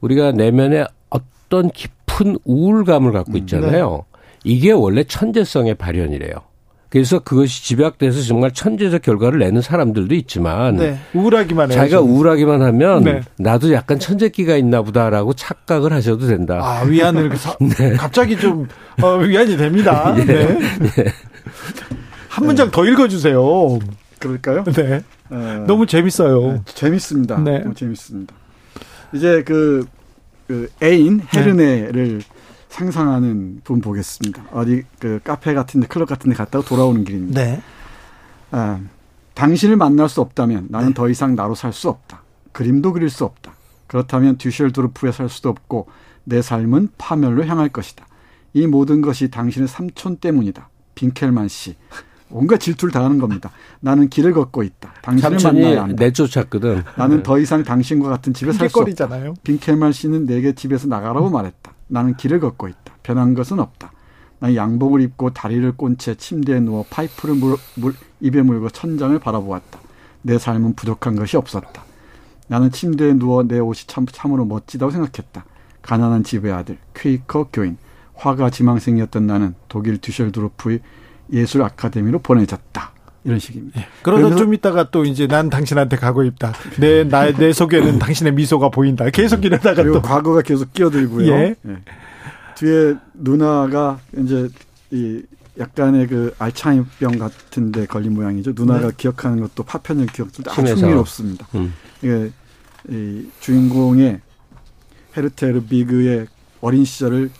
우리가 0.01 0.33
내면에 0.33 0.85
어떤 1.09 1.69
깊은 1.69 2.37
우울감을 2.43 3.11
갖고 3.13 3.33
음, 3.33 3.37
있잖아요. 3.37 4.05
네. 4.13 4.19
이게 4.43 4.71
원래 4.71 5.03
천재성의 5.03 5.75
발현이래요. 5.75 6.33
그래서 6.89 7.19
그것이 7.19 7.63
집약돼서 7.65 8.21
정말 8.21 8.51
천재적 8.53 9.01
결과를 9.01 9.39
내는 9.39 9.61
사람들도 9.61 10.15
있지만 10.15 10.77
네. 10.77 10.97
우울하기만 11.13 11.71
해요. 11.71 11.77
자기가 11.77 11.99
우울하기만 11.99 12.61
하면 12.61 13.03
네. 13.03 13.21
나도 13.37 13.73
약간 13.73 13.99
천재기가 13.99 14.55
있나 14.55 14.81
보다라고 14.81 15.33
착각을 15.33 15.91
하셔도 15.91 16.27
된다. 16.27 16.59
아 16.61 16.83
위안을 16.83 17.35
사, 17.35 17.55
네. 17.59 17.93
갑자기 17.95 18.37
좀 18.37 18.67
어, 19.01 19.17
위안이 19.17 19.57
됩니다. 19.57 20.15
예. 20.19 20.23
네. 20.23 20.57
예. 20.99 21.13
한 22.29 22.45
문장 22.45 22.71
더 22.71 22.85
읽어주세요. 22.85 23.79
그럴까요? 24.19 24.63
네. 24.63 25.01
어, 25.29 25.65
너무 25.67 25.85
재밌어요. 25.85 26.53
네, 26.53 26.61
재밌습니다. 26.65 27.37
네. 27.39 27.59
너무 27.59 27.73
재밌습니다. 27.75 28.33
이제 29.13 29.43
그, 29.45 29.85
그 30.47 30.69
애인 30.81 31.21
헤르네를 31.33 32.21
상상하는 32.77 33.61
분 33.63 33.81
보겠습니다. 33.81 34.43
어디 34.51 34.83
그 34.99 35.19
카페 35.23 35.55
같은데 35.55 35.87
클럽 35.87 36.07
같은데 36.07 36.35
갔다가 36.35 36.63
돌아오는 36.63 37.03
길입니다. 37.03 37.41
네. 37.41 37.61
아, 38.51 38.79
당신을 39.33 39.77
만날 39.77 40.07
수 40.09 40.21
없다면 40.21 40.67
나는 40.69 40.89
네. 40.89 40.93
더 40.93 41.09
이상 41.09 41.35
나로 41.35 41.55
살 41.55 41.73
수 41.73 41.89
없다. 41.89 42.21
그림도 42.51 42.93
그릴 42.93 43.09
수 43.09 43.25
없다. 43.25 43.53
그렇다면 43.87 44.37
듀셜도르프에 44.37 45.11
살 45.11 45.27
수도 45.27 45.49
없고 45.49 45.87
내 46.23 46.41
삶은 46.41 46.89
파멸로 46.99 47.45
향할 47.45 47.69
것이다. 47.69 48.05
이 48.53 48.67
모든 48.67 49.01
것이 49.01 49.29
당신의 49.31 49.67
삼촌 49.67 50.17
때문이다. 50.17 50.69
빈켈만 50.93 51.47
씨. 51.47 51.75
온갖 52.29 52.59
질투를 52.59 52.91
당하는 52.91 53.17
겁니다. 53.19 53.51
나는 53.79 54.09
길을 54.09 54.33
걷고 54.33 54.61
있다. 54.63 54.93
당신을 55.01 55.37
만나야 55.43 55.83
한다. 55.83 55.95
내쫓았거든. 56.03 56.83
나는 56.97 57.23
더 57.23 57.39
이상 57.39 57.63
당신과 57.63 58.09
같은 58.09 58.33
집에 58.33 58.51
살 58.51 58.69
수 58.69 58.79
없다. 58.81 59.09
빈켈만 59.43 59.93
씨는 59.93 60.25
내게 60.25 60.53
집에서 60.53 60.87
나가라고 60.87 61.29
말했다. 61.29 61.71
나는 61.87 62.15
길을 62.15 62.39
걷고 62.39 62.67
있다. 62.67 62.93
변한 63.03 63.33
것은 63.33 63.59
없다. 63.59 63.91
나는 64.39 64.55
양복을 64.55 65.01
입고 65.01 65.31
다리를 65.31 65.71
꼰 65.75 65.97
채 65.97 66.15
침대에 66.15 66.59
누워 66.59 66.85
파이프를 66.89 67.35
물, 67.35 67.57
물, 67.75 67.93
입에 68.19 68.41
물고 68.41 68.69
천장을 68.69 69.17
바라보았다. 69.19 69.79
내 70.21 70.37
삶은 70.37 70.73
부족한 70.75 71.15
것이 71.15 71.37
없었다. 71.37 71.83
나는 72.47 72.71
침대에 72.71 73.13
누워 73.13 73.43
내 73.43 73.59
옷이 73.59 73.87
참, 73.87 74.05
참으로 74.05 74.45
멋지다고 74.45 74.91
생각했다. 74.91 75.45
가난한 75.81 76.23
집의 76.23 76.51
아들, 76.51 76.77
퀘이커 76.93 77.49
교인, 77.51 77.77
화가 78.15 78.49
지망생이었던 78.49 79.25
나는 79.27 79.55
독일 79.67 79.99
듀셜드로프의 79.99 80.81
예술 81.33 81.63
아카데미로 81.63 82.19
보내졌다. 82.19 82.91
이런 83.23 83.39
식입니다. 83.39 83.81
예. 83.81 83.87
그러다 84.03 84.35
좀 84.35 84.53
있다가 84.53 84.89
또 84.89 85.03
이제 85.05 85.27
난 85.27 85.49
당신한테 85.49 85.97
가고 85.97 86.23
있다. 86.23 86.53
내, 86.79 87.03
나, 87.03 87.31
내 87.31 87.51
속에는 87.51 87.99
당신의 87.99 88.33
미소가 88.33 88.69
보인다. 88.69 89.09
계속 89.09 89.43
이러다가 89.43 89.83
또. 89.83 90.01
과거가 90.01 90.41
계속 90.41 90.73
끼어들고요. 90.73 91.31
예. 91.31 91.55
예. 91.67 91.77
뒤에 92.55 92.95
누나가 93.13 93.99
이제 94.17 94.47
이 94.91 95.21
약간의 95.59 96.07
그 96.07 96.33
알츠하이머병 96.37 97.17
같은데 97.17 97.85
걸린 97.85 98.13
모양이죠. 98.13 98.53
누나가 98.55 98.87
네. 98.87 98.93
기억하는 98.95 99.41
것도 99.41 99.63
파편적 99.63 100.13
기억들도 100.13 100.51
아주 100.51 100.73
흥미롭습니다. 100.73 101.47
음. 101.55 101.73
이게 102.01 102.31
이 102.89 103.27
주인공의 103.39 104.21
헤르테르 105.15 105.63
비그의 105.65 106.27
어린 106.61 106.85
시절을 106.85 107.31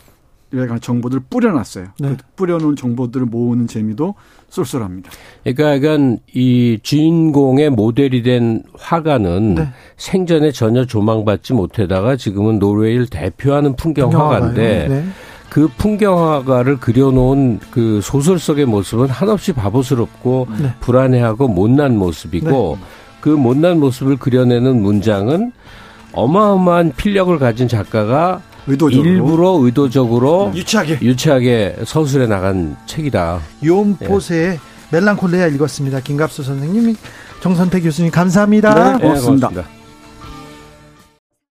관한 0.51 0.79
정보들을 0.79 1.23
뿌려놨어요. 1.29 1.87
네. 1.99 2.09
그 2.09 2.25
뿌려놓은 2.35 2.75
정보들을 2.75 3.25
모으는 3.25 3.67
재미도 3.67 4.15
쏠쏠합니다. 4.49 5.11
그러니까 5.43 5.75
약간 5.75 6.19
이 6.33 6.79
주인공의 6.81 7.69
모델이 7.71 8.23
된 8.23 8.63
화가는 8.77 9.55
네. 9.55 9.67
생전에 9.97 10.51
전혀 10.51 10.85
조망받지 10.85 11.53
못하다가 11.53 12.15
지금은 12.15 12.59
노르웨이를 12.59 13.07
대표하는 13.07 13.75
풍경 13.75 14.13
화가인데 14.13 14.87
네. 14.87 15.05
그 15.49 15.69
풍경 15.77 16.17
화가를 16.17 16.77
그려놓은 16.77 17.59
그 17.71 17.99
소설 18.01 18.39
속의 18.39 18.65
모습은 18.65 19.09
한없이 19.09 19.53
바보스럽고 19.53 20.47
네. 20.61 20.73
불안해하고 20.79 21.47
못난 21.47 21.97
모습이고 21.97 22.77
네. 22.79 22.85
그 23.21 23.29
못난 23.29 23.79
모습을 23.79 24.17
그려내는 24.17 24.81
문장은 24.81 25.51
어마어마한 26.13 26.93
필력을 26.95 27.37
가진 27.37 27.67
작가가 27.67 28.41
의도적으로. 28.67 29.09
일부러 29.09 29.59
의도적으로 29.61 30.51
유치하게 30.55 30.99
유치하게 31.01 31.77
서술해 31.85 32.27
나간 32.27 32.75
책이다. 32.85 33.39
요포세의 33.63 34.47
예. 34.53 34.59
멜랑콜레아 34.91 35.47
읽었습니다. 35.47 35.99
김갑수 36.01 36.43
선생님이 36.43 36.95
정선태 37.41 37.81
교수님 37.81 38.11
감사합니다. 38.11 38.73
네, 38.73 39.03
고맙습니다. 39.03 39.49
네, 39.49 39.53
고맙습니다. 39.55 39.76